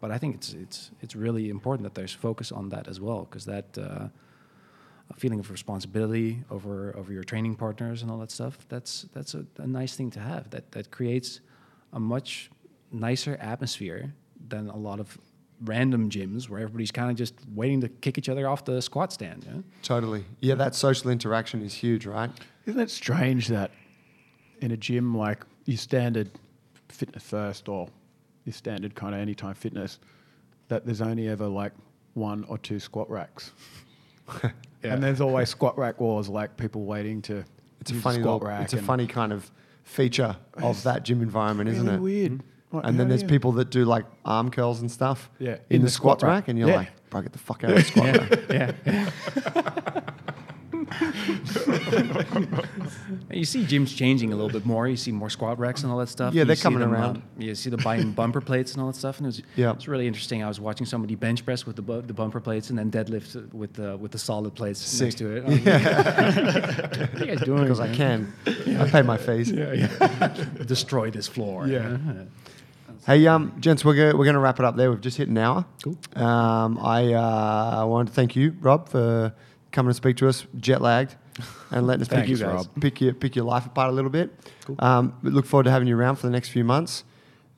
But 0.00 0.10
I 0.10 0.18
think 0.18 0.34
it's 0.34 0.52
it's 0.54 0.90
it's 1.00 1.16
really 1.16 1.48
important 1.48 1.84
that 1.84 1.94
there's 1.94 2.12
focus 2.12 2.52
on 2.52 2.70
that 2.70 2.88
as 2.88 2.98
well, 3.00 3.20
because 3.24 3.44
that 3.44 3.78
uh, 3.78 4.08
feeling 5.16 5.38
of 5.38 5.50
responsibility 5.50 6.44
over 6.50 6.94
over 6.96 7.12
your 7.12 7.24
training 7.24 7.56
partners 7.56 8.02
and 8.02 8.10
all 8.10 8.18
that 8.18 8.30
stuff. 8.30 8.58
That's 8.68 9.06
that's 9.12 9.34
a, 9.34 9.46
a 9.58 9.66
nice 9.66 9.96
thing 9.96 10.10
to 10.12 10.20
have. 10.20 10.50
That 10.50 10.72
that 10.72 10.90
creates 10.90 11.40
a 11.92 12.00
much 12.00 12.50
nicer 12.92 13.36
atmosphere 13.40 14.14
than 14.48 14.68
a 14.68 14.76
lot 14.76 15.00
of 15.00 15.18
random 15.62 16.10
gyms 16.10 16.48
where 16.48 16.60
everybody's 16.60 16.90
kind 16.90 17.10
of 17.10 17.16
just 17.16 17.34
waiting 17.54 17.80
to 17.80 17.88
kick 17.88 18.18
each 18.18 18.28
other 18.28 18.48
off 18.48 18.64
the 18.64 18.82
squat 18.82 19.12
stand. 19.12 19.44
Yeah? 19.46 19.62
Totally. 19.82 20.24
Yeah, 20.40 20.56
that 20.56 20.74
social 20.74 21.10
interaction 21.10 21.62
is 21.62 21.74
huge, 21.74 22.06
right? 22.06 22.30
Isn't 22.66 22.80
it 22.80 22.90
strange 22.90 23.48
that 23.48 23.70
in 24.60 24.72
a 24.72 24.76
gym 24.76 25.16
like 25.16 25.44
your 25.64 25.78
standard 25.78 26.30
fitness 26.88 27.22
first 27.22 27.68
or 27.68 27.88
your 28.44 28.52
standard 28.52 28.94
kind 28.94 29.14
of 29.14 29.20
anytime 29.20 29.54
fitness, 29.54 29.98
that 30.68 30.84
there's 30.84 31.00
only 31.00 31.28
ever 31.28 31.46
like 31.46 31.72
one 32.14 32.44
or 32.48 32.58
two 32.58 32.78
squat 32.78 33.10
racks. 33.10 33.52
And 34.92 35.02
there's 35.02 35.20
always 35.20 35.48
squat 35.48 35.76
rack 35.78 36.00
wars, 36.00 36.28
like 36.28 36.56
people 36.56 36.84
waiting 36.84 37.22
to. 37.22 37.44
It's 37.80 37.90
a 37.90 37.94
use 37.94 38.02
the 38.02 38.08
funny 38.10 38.20
squat 38.20 38.34
little, 38.42 38.48
rack. 38.48 38.62
it's 38.64 38.72
a 38.74 38.82
funny 38.82 39.06
kind 39.06 39.32
of 39.32 39.50
feature 39.82 40.36
of 40.54 40.82
that 40.84 41.04
gym 41.04 41.22
environment, 41.22 41.68
isn't 41.70 41.88
it? 41.88 42.00
Weird. 42.00 42.32
Hmm? 42.70 42.76
Like, 42.76 42.86
And 42.86 42.98
then 42.98 43.08
there's 43.08 43.22
you- 43.22 43.28
people 43.28 43.52
that 43.52 43.70
do 43.70 43.84
like 43.84 44.04
arm 44.24 44.50
curls 44.50 44.80
and 44.80 44.90
stuff 44.90 45.30
Yeah, 45.38 45.58
in, 45.70 45.82
the, 45.82 45.90
squat, 45.90 46.22
rack, 46.22 46.48
and 46.48 46.58
you're 46.58 46.68
Yeah. 46.68 46.76
like, 46.76 47.10
bro, 47.10 47.22
get 47.22 47.32
the 47.32 47.38
fuck 47.38 47.62
out 47.64 47.70
of 47.70 47.76
the 47.76 47.82
squat 47.84 48.16
rack. 48.16 48.40
yeah. 48.50 50.00
you 53.30 53.44
see 53.44 53.64
gyms 53.64 53.94
changing 53.96 54.32
a 54.32 54.36
little 54.36 54.50
bit 54.50 54.66
more. 54.66 54.88
You 54.88 54.96
see 54.96 55.12
more 55.12 55.30
squat 55.30 55.58
racks 55.58 55.82
and 55.82 55.92
all 55.92 55.98
that 55.98 56.08
stuff. 56.08 56.34
Yeah, 56.34 56.40
You 56.42 56.46
they're 56.46 56.56
coming 56.56 56.80
them, 56.80 56.92
around. 56.92 57.16
um, 57.16 57.22
you 57.38 57.54
see 57.54 57.70
the 57.70 57.76
buying 57.78 58.12
bumper 58.20 58.40
plates 58.40 58.72
and 58.72 58.80
all 58.80 58.88
that 58.88 58.96
stuff, 58.96 59.18
and 59.18 59.26
it 59.26 59.28
was 59.28 59.42
Yeah. 59.56 59.72
it's 59.72 59.88
really 59.88 60.06
interesting. 60.06 60.42
I 60.42 60.48
was 60.48 60.60
watching 60.60 60.86
somebody 60.86 61.14
bench 61.14 61.44
press 61.44 61.66
with 61.66 61.76
the 61.76 61.82
bu- 61.82 62.02
the 62.02 62.14
bumper 62.14 62.40
plates 62.40 62.70
and 62.70 62.78
then 62.78 62.90
deadlift 62.90 63.52
with 63.52 63.74
the 63.74 63.96
with 63.96 64.12
the 64.12 64.18
solid 64.18 64.54
plates 64.54 64.80
Sick. 64.80 65.06
next 65.06 65.14
to 65.16 65.36
it. 65.36 65.44
I 65.44 65.48
was 65.48 65.64
like, 65.66 67.12
what 67.12 67.20
are 67.20 67.24
you 67.24 67.26
guys 67.36 67.40
doing? 67.44 67.62
Because 67.62 67.80
I 67.80 67.94
can. 67.94 68.32
I 68.46 68.88
pay 68.90 69.02
my 69.02 69.16
fees. 69.16 69.52
destroy 70.66 71.10
this 71.10 71.26
floor. 71.28 71.66
Yeah. 71.66 71.98
Hey, 73.06 73.26
um, 73.26 73.54
gents, 73.60 73.84
we're 73.84 73.94
we're 74.16 74.24
going 74.24 74.32
to 74.34 74.38
wrap 74.40 74.58
it 74.58 74.64
up 74.64 74.76
there. 74.76 74.90
We've 74.90 75.00
just 75.00 75.18
hit 75.18 75.28
an 75.28 75.36
hour. 75.36 75.66
Cool. 75.82 75.98
Um, 76.16 76.78
I 76.80 77.12
uh, 77.12 77.84
want 77.86 78.08
to 78.08 78.14
thank 78.14 78.34
you, 78.34 78.56
Rob, 78.60 78.88
for 78.88 79.34
coming 79.74 79.90
to 79.90 79.94
speak 79.94 80.16
to 80.18 80.28
us, 80.28 80.46
jet 80.56 80.80
lagged, 80.80 81.16
and 81.70 81.86
letting 81.86 82.02
us 82.02 82.08
pick, 82.16 82.28
you, 82.28 82.36
Rob. 82.36 82.66
pick 82.80 83.00
your 83.00 83.12
pick 83.12 83.36
your 83.36 83.44
life 83.44 83.66
apart 83.66 83.90
a 83.90 83.92
little 83.92 84.10
bit. 84.10 84.30
Um, 84.78 85.14
we 85.22 85.30
look 85.30 85.44
forward 85.44 85.64
to 85.64 85.70
having 85.70 85.88
you 85.88 85.98
around 85.98 86.16
for 86.16 86.26
the 86.26 86.32
next 86.32 86.48
few 86.48 86.64
months. 86.64 87.04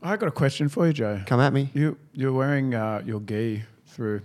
I 0.02 0.16
got 0.16 0.26
a 0.28 0.32
question 0.32 0.68
for 0.68 0.86
you, 0.86 0.92
Joe. 0.92 1.22
Come 1.26 1.40
at 1.40 1.52
me. 1.52 1.70
You 1.74 1.96
you're 2.12 2.32
wearing 2.32 2.74
uh, 2.74 3.02
your 3.04 3.20
gi 3.20 3.62
through 3.86 4.22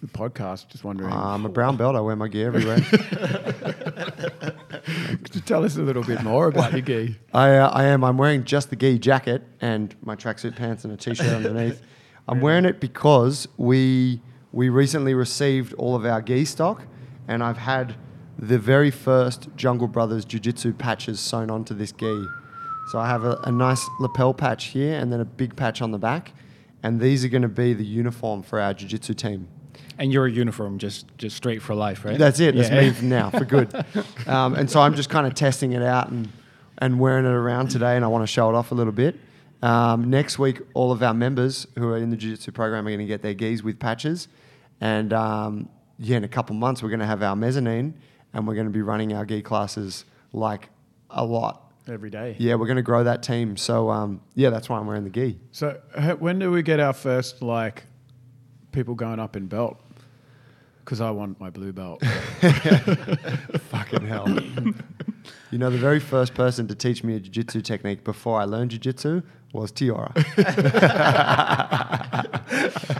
the 0.00 0.06
podcast. 0.06 0.68
Just 0.68 0.84
wondering. 0.84 1.12
I'm 1.12 1.44
a 1.44 1.48
brown 1.48 1.76
belt. 1.76 1.96
I 1.96 2.00
wear 2.00 2.16
my 2.16 2.28
gear 2.28 2.48
everywhere. 2.48 2.78
Could 5.22 5.34
you 5.34 5.40
tell 5.42 5.64
us 5.64 5.76
a 5.76 5.82
little 5.82 6.02
bit 6.02 6.22
more 6.22 6.48
about 6.48 6.72
your 6.72 6.80
gi? 6.82 7.16
I, 7.32 7.56
uh, 7.56 7.70
I 7.70 7.84
am. 7.84 8.04
I'm 8.04 8.18
wearing 8.18 8.44
just 8.44 8.70
the 8.70 8.76
gi 8.76 8.98
jacket 8.98 9.42
and 9.60 9.94
my 10.02 10.16
tracksuit 10.16 10.56
pants 10.56 10.84
and 10.84 10.92
a 10.92 10.96
t-shirt 10.96 11.26
underneath. 11.26 11.80
I'm 12.28 12.40
wearing 12.40 12.64
it 12.64 12.80
because 12.80 13.48
we 13.56 14.20
we 14.52 14.68
recently 14.68 15.14
received 15.14 15.72
all 15.74 15.94
of 15.94 16.04
our 16.04 16.20
gi 16.20 16.44
stock, 16.44 16.86
and 17.32 17.42
I've 17.42 17.56
had 17.58 17.94
the 18.38 18.58
very 18.58 18.90
first 18.90 19.48
Jungle 19.56 19.88
Brothers 19.88 20.24
Jiu-Jitsu 20.24 20.74
patches 20.74 21.18
sewn 21.20 21.50
onto 21.50 21.74
this 21.74 21.92
gi. 21.92 22.26
So 22.90 22.98
I 22.98 23.06
have 23.06 23.24
a, 23.24 23.36
a 23.44 23.52
nice 23.52 23.88
lapel 24.00 24.34
patch 24.34 24.66
here 24.66 24.98
and 24.98 25.12
then 25.12 25.20
a 25.20 25.24
big 25.24 25.56
patch 25.56 25.80
on 25.80 25.92
the 25.92 25.98
back, 25.98 26.32
and 26.82 27.00
these 27.00 27.24
are 27.24 27.28
going 27.28 27.42
to 27.42 27.48
be 27.48 27.72
the 27.74 27.84
uniform 27.84 28.42
for 28.42 28.60
our 28.60 28.74
Jiu-Jitsu 28.74 29.14
team. 29.14 29.48
And 29.98 30.12
your 30.12 30.26
uniform 30.26 30.78
just 30.78 31.06
just 31.16 31.36
straight 31.36 31.62
for 31.62 31.74
life, 31.74 32.04
right? 32.04 32.18
That's 32.18 32.40
it. 32.40 32.54
That's 32.56 32.70
Yeah. 32.70 32.80
me 32.80 32.90
from 32.90 33.08
now 33.08 33.30
for 33.30 33.44
good. 33.44 33.72
um, 34.26 34.54
and 34.54 34.68
so 34.70 34.80
I'm 34.80 34.94
just 34.94 35.08
kind 35.10 35.26
of 35.26 35.34
testing 35.34 35.72
it 35.72 35.82
out 35.82 36.10
and, 36.10 36.28
and 36.78 36.98
wearing 36.98 37.24
it 37.24 37.30
around 37.30 37.68
today, 37.68 37.94
and 37.96 38.04
I 38.04 38.08
want 38.08 38.22
to 38.22 38.26
show 38.26 38.48
it 38.50 38.54
off 38.54 38.72
a 38.72 38.74
little 38.74 38.92
bit. 38.92 39.18
Um, 39.62 40.10
next 40.10 40.38
week, 40.38 40.60
all 40.74 40.90
of 40.92 41.02
our 41.02 41.14
members 41.14 41.66
who 41.78 41.88
are 41.88 41.96
in 41.98 42.10
the 42.10 42.16
jiu-jitsu 42.16 42.50
program 42.52 42.86
are 42.86 42.90
going 42.90 42.98
to 42.98 43.06
get 43.06 43.22
their 43.22 43.34
gis 43.34 43.62
with 43.62 43.78
patches, 43.78 44.26
and 44.80 45.12
um, 45.12 45.68
yeah, 46.02 46.16
in 46.16 46.24
a 46.24 46.28
couple 46.28 46.54
months 46.56 46.82
we're 46.82 46.88
going 46.88 47.00
to 47.00 47.06
have 47.06 47.22
our 47.22 47.36
mezzanine, 47.36 47.94
and 48.34 48.46
we're 48.46 48.54
going 48.54 48.66
to 48.66 48.72
be 48.72 48.82
running 48.82 49.12
our 49.12 49.24
gi 49.24 49.42
classes 49.42 50.04
like 50.32 50.68
a 51.10 51.24
lot. 51.24 51.72
Every 51.88 52.10
day. 52.10 52.36
Yeah, 52.38 52.54
we're 52.54 52.66
going 52.66 52.76
to 52.76 52.82
grow 52.82 53.04
that 53.04 53.22
team. 53.22 53.56
So 53.56 53.90
um, 53.90 54.20
yeah, 54.34 54.50
that's 54.50 54.68
why 54.68 54.78
I'm 54.78 54.86
wearing 54.86 55.04
the 55.04 55.10
gi. 55.10 55.38
So 55.52 55.80
when 56.18 56.38
do 56.38 56.50
we 56.50 56.62
get 56.62 56.80
our 56.80 56.92
first 56.92 57.42
like 57.42 57.84
people 58.72 58.94
going 58.94 59.20
up 59.20 59.36
in 59.36 59.46
belt? 59.46 59.80
Because 60.84 61.00
I 61.00 61.10
want 61.12 61.38
my 61.38 61.50
blue 61.50 61.72
belt. 61.72 62.04
Fucking 63.70 64.04
hell. 64.04 64.28
you 65.52 65.58
know, 65.58 65.70
the 65.70 65.78
very 65.78 66.00
first 66.00 66.34
person 66.34 66.66
to 66.66 66.74
teach 66.74 67.04
me 67.04 67.14
a 67.14 67.20
jiu-jitsu 67.20 67.62
technique 67.62 68.02
before 68.02 68.40
I 68.40 68.44
learned 68.44 68.72
jiu-jitsu 68.72 69.22
was 69.52 69.70
Tiara. 69.72 70.12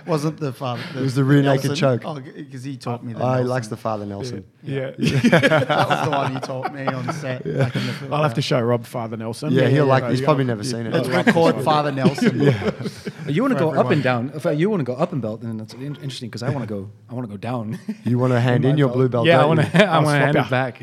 Wasn't 0.07 0.39
the 0.39 0.53
father? 0.53 0.83
It 0.97 1.01
was 1.01 1.15
the 1.15 1.25
rear 1.25 1.43
naked 1.43 1.71
Nelson? 1.71 1.77
choke. 1.77 2.03
Oh, 2.05 2.21
because 2.21 2.65
he 2.65 2.77
taught 2.77 3.05
me. 3.05 3.13
that. 3.13 3.23
Oh, 3.23 3.39
he 3.39 3.45
likes 3.45 3.69
the 3.69 3.77
father 3.77 4.05
Nelson. 4.05 4.45
yeah. 4.63 4.91
that 4.99 5.87
was 5.89 6.05
the 6.05 6.11
one 6.11 6.35
he 6.35 6.41
taught 6.41 6.75
me 6.75 6.87
on 6.87 7.13
set. 7.15 7.45
back 7.45 7.75
in 7.77 7.87
the 7.87 8.09
I'll 8.11 8.23
have 8.23 8.35
to 8.35 8.43
show 8.43 8.61
Rob 8.61 8.85
Father 8.85 9.17
Nelson. 9.17 9.53
Yeah, 9.53 9.69
he'll 9.69 9.87
like. 9.87 10.03
So 10.05 10.11
He's 10.11 10.21
you 10.21 10.25
probably 10.27 10.45
gotta- 10.45 10.57
never 10.57 10.65
seen 10.65 10.91
Let's 10.91 11.09
it. 11.09 11.15
record 11.27 11.63
Father 11.65 11.93
Nelson. 11.93 12.41
Yeah, 12.41 12.71
You 13.27 13.43
want 13.43 13.53
to 13.55 13.59
For 13.59 13.73
go 13.73 13.81
up 13.81 13.91
and 13.91 14.03
down. 14.03 14.33
If 14.35 14.45
you 14.59 14.69
want 14.69 14.81
to 14.81 14.85
go 14.85 14.95
up 14.95 15.13
and 15.13 15.23
belt, 15.23 15.41
then 15.43 15.57
that's 15.57 15.75
interesting 15.75 16.29
because 16.29 16.43
I 16.43 16.51
want 16.51 16.69
to 16.69 16.75
go. 16.75 16.91
I 17.09 17.15
want 17.15 17.27
to 17.27 17.31
go 17.31 17.37
down. 17.39 17.79
You 18.05 18.19
want 18.19 18.33
to 18.33 18.41
hand 18.41 18.65
in 18.65 18.77
your 18.77 18.89
blue 18.89 19.09
belt? 19.09 19.27
yeah, 19.27 19.41
I 19.41 19.45
want 19.47 19.61
to. 19.61 19.85
I 19.85 19.99
want 19.99 20.09
to 20.09 20.19
hand 20.19 20.37
it 20.37 20.51
back. 20.51 20.83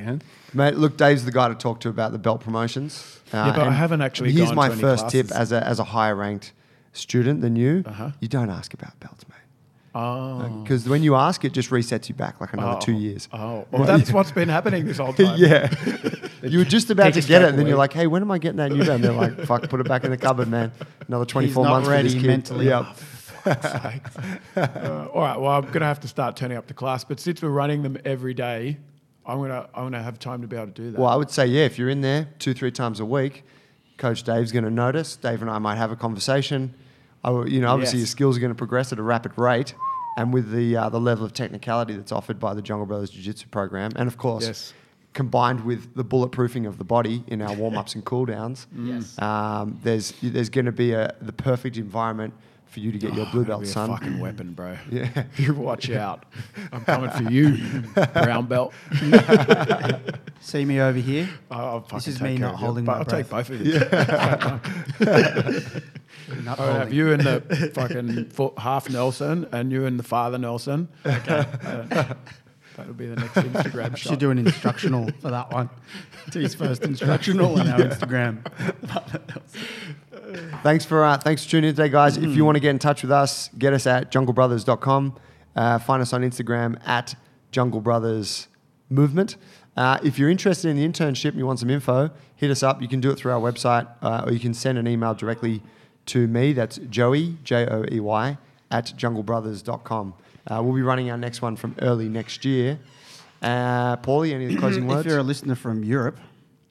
Mate, 0.53 0.75
look, 0.75 0.97
Dave's 0.97 1.25
the 1.25 1.31
guy 1.31 1.47
to 1.49 1.55
talk 1.55 1.79
to 1.81 1.89
about 1.89 2.11
the 2.11 2.17
belt 2.17 2.41
promotions. 2.41 3.19
Uh, 3.31 3.37
Yeah, 3.37 3.55
but 3.55 3.67
I 3.67 3.71
haven't 3.71 4.01
actually 4.01 4.31
Here's 4.31 4.47
gone 4.49 4.55
my 4.55 4.69
first 4.69 5.09
tip 5.09 5.31
as 5.31 5.51
a 5.51 5.65
as 5.65 5.79
a 5.79 5.83
higher 5.83 6.15
ranked 6.15 6.53
student 6.93 7.41
than 7.41 7.55
you. 7.55 7.83
Uh-huh. 7.85 8.11
You 8.19 8.27
don't 8.27 8.49
ask 8.49 8.73
about 8.73 8.99
belts, 8.99 9.25
mate. 9.29 9.35
Oh. 9.95 10.39
Because 10.63 10.87
when 10.87 11.01
you 11.03 11.15
ask, 11.15 11.43
it 11.45 11.51
just 11.53 11.69
resets 11.71 12.09
you 12.09 12.15
back 12.15 12.39
like 12.41 12.53
another 12.53 12.77
Oh. 12.77 12.79
two 12.79 12.93
years. 12.93 13.27
Oh, 13.33 13.65
well, 13.71 13.85
that's 13.85 14.11
what's 14.11 14.31
been 14.31 14.49
happening 14.49 14.85
this 14.85 14.97
whole 14.97 15.13
time. 15.25 15.37
yeah. 15.37 15.69
you 16.43 16.59
were 16.59 16.63
just 16.63 16.89
about 16.89 17.13
to 17.15 17.21
get 17.21 17.41
it, 17.41 17.49
and 17.49 17.57
then 17.59 17.65
you're 17.67 17.77
like, 17.77 17.93
hey, 17.93 18.05
when 18.07 18.21
am 18.21 18.29
I 18.31 18.37
getting 18.37 18.57
that 18.57 18.71
new 18.71 18.79
belt? 18.79 18.89
And 18.95 19.03
they're 19.03 19.11
like, 19.13 19.39
fuck, 19.45 19.67
put 19.69 19.79
it 19.79 19.87
back 19.87 20.03
in 20.03 20.11
the 20.11 20.17
cupboard, 20.17 20.47
man. 20.47 20.71
Another 21.07 21.25
24 21.25 21.63
not 21.63 21.69
months 21.71 21.87
for 21.87 21.91
this 22.03 22.13
ready 22.13 22.21
kid. 22.21 22.27
mentally. 22.27 22.65
Yep. 22.67 22.85
Uh, 24.55 25.07
all 25.13 25.21
right. 25.21 25.39
Well, 25.39 25.51
I'm 25.51 25.61
going 25.65 25.79
to 25.79 25.85
have 25.85 26.01
to 26.01 26.07
start 26.07 26.35
turning 26.35 26.57
up 26.57 26.67
to 26.67 26.73
class, 26.73 27.03
but 27.03 27.19
since 27.19 27.41
we're 27.41 27.49
running 27.49 27.83
them 27.83 27.97
every 28.05 28.33
day, 28.33 28.77
I'm 29.25 29.37
going 29.37 29.49
to 29.51 29.67
I'm 29.73 29.83
going 29.83 29.93
to 29.93 30.01
have 30.01 30.17
time 30.19 30.41
to 30.41 30.47
be 30.47 30.55
able 30.55 30.67
to 30.67 30.71
do 30.73 30.91
that. 30.91 30.99
Well, 30.99 31.09
I 31.09 31.15
would 31.15 31.29
say, 31.29 31.45
yeah, 31.45 31.65
if 31.65 31.77
you're 31.77 31.89
in 31.89 32.01
there 32.01 32.27
two, 32.39 32.53
three 32.53 32.71
times 32.71 32.99
a 32.99 33.05
week, 33.05 33.43
Coach 33.97 34.23
Dave's 34.23 34.51
going 34.51 34.63
to 34.65 34.71
notice. 34.71 35.15
Dave 35.15 35.41
and 35.41 35.51
I 35.51 35.59
might 35.59 35.75
have 35.75 35.91
a 35.91 35.95
conversation. 35.95 36.73
I, 37.23 37.31
you 37.45 37.59
know, 37.61 37.69
obviously 37.71 37.99
Yes. 37.99 38.07
your 38.07 38.11
skills 38.11 38.37
are 38.37 38.39
going 38.39 38.51
to 38.51 38.55
progress 38.57 38.91
at 38.93 38.99
a 38.99 39.03
rapid 39.03 39.37
rate, 39.37 39.75
and 40.17 40.33
with 40.33 40.51
the 40.51 40.75
uh, 40.77 40.89
the 40.89 40.99
level 40.99 41.25
of 41.25 41.33
technicality 41.33 41.95
that's 41.95 42.11
offered 42.11 42.39
by 42.39 42.53
the 42.53 42.61
Jungle 42.61 42.85
Brothers 42.85 43.09
Jiu 43.09 43.21
Jitsu 43.21 43.47
program, 43.49 43.91
and 43.97 44.07
of 44.07 44.17
course, 44.17 44.45
Yes. 44.47 44.73
combined 45.13 45.65
with 45.65 45.93
the 45.95 46.03
bulletproofing 46.05 46.65
of 46.67 46.77
the 46.77 46.83
body 46.85 47.23
in 47.27 47.41
our 47.41 47.53
warm 47.53 47.77
ups 47.77 47.93
and 47.95 48.05
cool 48.05 48.25
downs, 48.25 48.67
Yes. 48.75 49.19
um, 49.21 49.77
there's 49.83 50.13
there's 50.23 50.49
going 50.49 50.65
to 50.65 50.71
be 50.71 50.93
a 50.93 51.13
the 51.21 51.33
perfect 51.33 51.75
environment 51.77 52.33
for 52.69 52.79
you 52.79 52.91
to 52.91 52.97
get 52.97 53.13
your 53.13 53.25
blue 53.27 53.43
belt, 53.45 53.61
be 53.61 53.67
a 53.67 53.71
son. 53.71 53.89
fucking 53.89 54.19
weapon, 54.19 54.53
bro. 54.53 54.77
Yeah. 54.91 55.23
You 55.37 55.53
watch 55.53 55.89
out. 55.89 56.25
I'm 56.71 56.83
coming 56.85 57.09
for 57.11 57.23
you, 57.23 57.83
brown 58.13 58.45
belt. 58.47 58.73
See 60.41 60.65
me 60.65 60.79
over 60.79 60.99
here. 60.99 61.29
I'll, 61.51 61.65
I'll 61.67 61.79
This 61.81 62.07
is 62.07 62.21
me 62.21 62.37
not 62.37 62.53
of 62.55 62.59
you. 62.59 62.65
holding 62.65 62.85
But 62.85 62.91
my 62.93 62.97
I'll 62.99 63.05
take 63.05 63.29
both 63.29 63.49
of 63.49 63.61
you. 63.65 63.79
Not 66.43 66.59
I'll 66.59 66.73
have 66.73 66.93
you 66.93 67.11
in 67.11 67.21
the 67.23 67.71
fucking 67.73 68.31
half 68.57 68.89
Nelson 68.89 69.47
and 69.51 69.71
you 69.71 69.85
in 69.85 69.97
the 69.97 70.03
father 70.03 70.37
Nelson. 70.37 70.87
Okay. 71.05 71.45
Uh, 71.63 72.13
that'll 72.79 72.93
be 72.93 73.07
the 73.07 73.15
next 73.15 73.33
Instagram 73.33 73.89
shot. 73.97 73.99
Should 73.99 74.19
do 74.19 74.31
an 74.31 74.39
instructional 74.39 75.09
for 75.21 75.29
that 75.29 75.51
one. 75.51 75.69
T's 76.31 76.55
first 76.55 76.83
instructional 76.83 77.59
on 77.59 77.67
our 77.67 77.79
Instagram. 77.79 78.39
Thanks 80.63 80.85
for 80.85 81.03
uh, 81.03 81.17
thanks 81.17 81.43
for 81.43 81.49
tuning 81.49 81.69
in 81.69 81.75
today, 81.75 81.89
guys. 81.89 82.15
If 82.15 82.35
you 82.35 82.45
want 82.45 82.55
to 82.55 82.59
get 82.59 82.69
in 82.69 82.77
touch 82.79 83.01
with 83.01 83.11
us, 83.11 83.49
get 83.57 83.73
us 83.73 83.87
at 83.87 84.11
junglebrothers.com. 84.11 85.19
Uh, 85.55 85.79
find 85.79 86.01
us 86.03 86.13
on 86.13 86.21
Instagram 86.21 86.79
at 86.87 87.15
Jungle 87.51 87.81
Brothers 87.81 88.47
Movement. 88.89 89.37
Uh, 89.75 89.97
if 90.03 90.19
you're 90.19 90.29
interested 90.29 90.69
in 90.69 90.77
the 90.77 90.87
internship 90.87 91.29
and 91.29 91.39
you 91.39 91.47
want 91.47 91.57
some 91.57 91.71
info, 91.71 92.11
hit 92.35 92.51
us 92.51 92.61
up. 92.61 92.79
You 92.79 92.87
can 92.87 92.99
do 92.99 93.09
it 93.09 93.15
through 93.17 93.31
our 93.31 93.39
website, 93.39 93.87
uh, 94.03 94.23
or 94.25 94.31
you 94.31 94.39
can 94.39 94.53
send 94.53 94.77
an 94.77 94.87
email 94.87 95.15
directly 95.15 95.63
to 96.07 96.27
me. 96.27 96.53
That's 96.53 96.77
Joey 96.77 97.37
J 97.43 97.65
O 97.65 97.83
E 97.91 97.99
Y 97.99 98.37
at 98.69 98.85
junglebrothers.com. 98.95 100.13
Uh, 100.49 100.61
we'll 100.63 100.73
be 100.75 100.81
running 100.81 101.09
our 101.11 101.17
next 101.17 101.41
one 101.41 101.55
from 101.55 101.75
early 101.81 102.09
next 102.09 102.43
year. 102.45 102.79
Uh, 103.41 103.95
Paulie, 103.97 104.33
any 104.33 104.55
closing 104.55 104.87
words? 104.87 105.01
if 105.05 105.09
you're 105.09 105.19
a 105.19 105.23
listener 105.23 105.55
from 105.55 105.83
Europe 105.83 106.19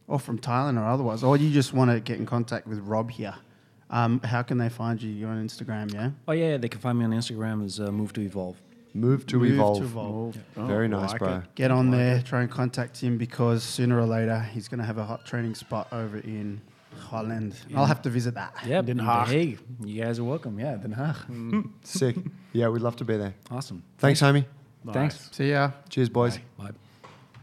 or 0.06 0.18
from 0.18 0.38
Thailand 0.38 0.78
or 0.80 0.84
otherwise, 0.86 1.22
or 1.22 1.36
you 1.36 1.50
just 1.50 1.72
want 1.72 1.90
to 1.90 2.00
get 2.00 2.18
in 2.18 2.26
contact 2.26 2.66
with 2.66 2.78
Rob 2.80 3.10
here, 3.10 3.34
um, 3.90 4.20
how 4.20 4.42
can 4.42 4.58
they 4.58 4.68
find 4.68 5.00
you? 5.00 5.10
You're 5.10 5.30
on 5.30 5.46
Instagram, 5.46 5.92
yeah? 5.94 6.10
Oh 6.26 6.32
yeah, 6.32 6.56
they 6.56 6.68
can 6.68 6.80
find 6.80 6.98
me 6.98 7.04
on 7.04 7.12
Instagram 7.12 7.64
as 7.64 7.80
uh, 7.80 7.90
Move 7.90 8.12
to 8.14 8.20
Evolve. 8.20 8.60
Move 8.94 9.26
to 9.26 9.38
Move 9.38 9.52
evolve. 9.52 9.78
to 9.78 9.84
evolve. 9.84 10.38
Oh, 10.56 10.66
Very 10.66 10.86
I 10.86 10.88
nice, 10.88 11.10
like 11.12 11.18
bro. 11.20 11.36
it. 11.36 11.54
Get 11.54 11.70
on 11.70 11.90
there, 11.90 12.20
try 12.22 12.40
and 12.42 12.50
contact 12.50 12.98
him 13.00 13.16
because 13.16 13.62
sooner 13.62 13.98
or 13.98 14.06
later 14.06 14.40
he's 14.40 14.66
going 14.66 14.80
to 14.80 14.86
have 14.86 14.98
a 14.98 15.04
hot 15.04 15.24
training 15.24 15.54
spot 15.54 15.88
over 15.92 16.18
in 16.18 16.60
Holland. 16.98 17.54
I'll 17.76 17.86
have 17.86 18.02
to 18.02 18.10
visit 18.10 18.34
that. 18.34 18.54
Yeah, 18.66 18.82
Den 18.82 18.96
Den 18.96 19.06
Haag. 19.06 19.26
Hey, 19.28 19.56
you 19.84 20.02
guys 20.02 20.18
are 20.18 20.24
welcome. 20.24 20.58
Yeah, 20.58 20.74
Den 20.76 20.94
Haag. 20.94 21.70
Sick. 21.84 22.16
Yeah, 22.53 22.68
we'd 22.68 22.82
love 22.82 22.96
to 22.96 23.05
be 23.05 23.16
there. 23.16 23.34
Awesome. 23.51 23.82
Thanks, 23.99 24.20
homie. 24.20 24.44
Thanks. 24.90 25.28
See 25.32 25.51
ya. 25.51 25.72
Cheers, 25.88 26.09
boys. 26.09 26.38
Bye. 26.57 26.70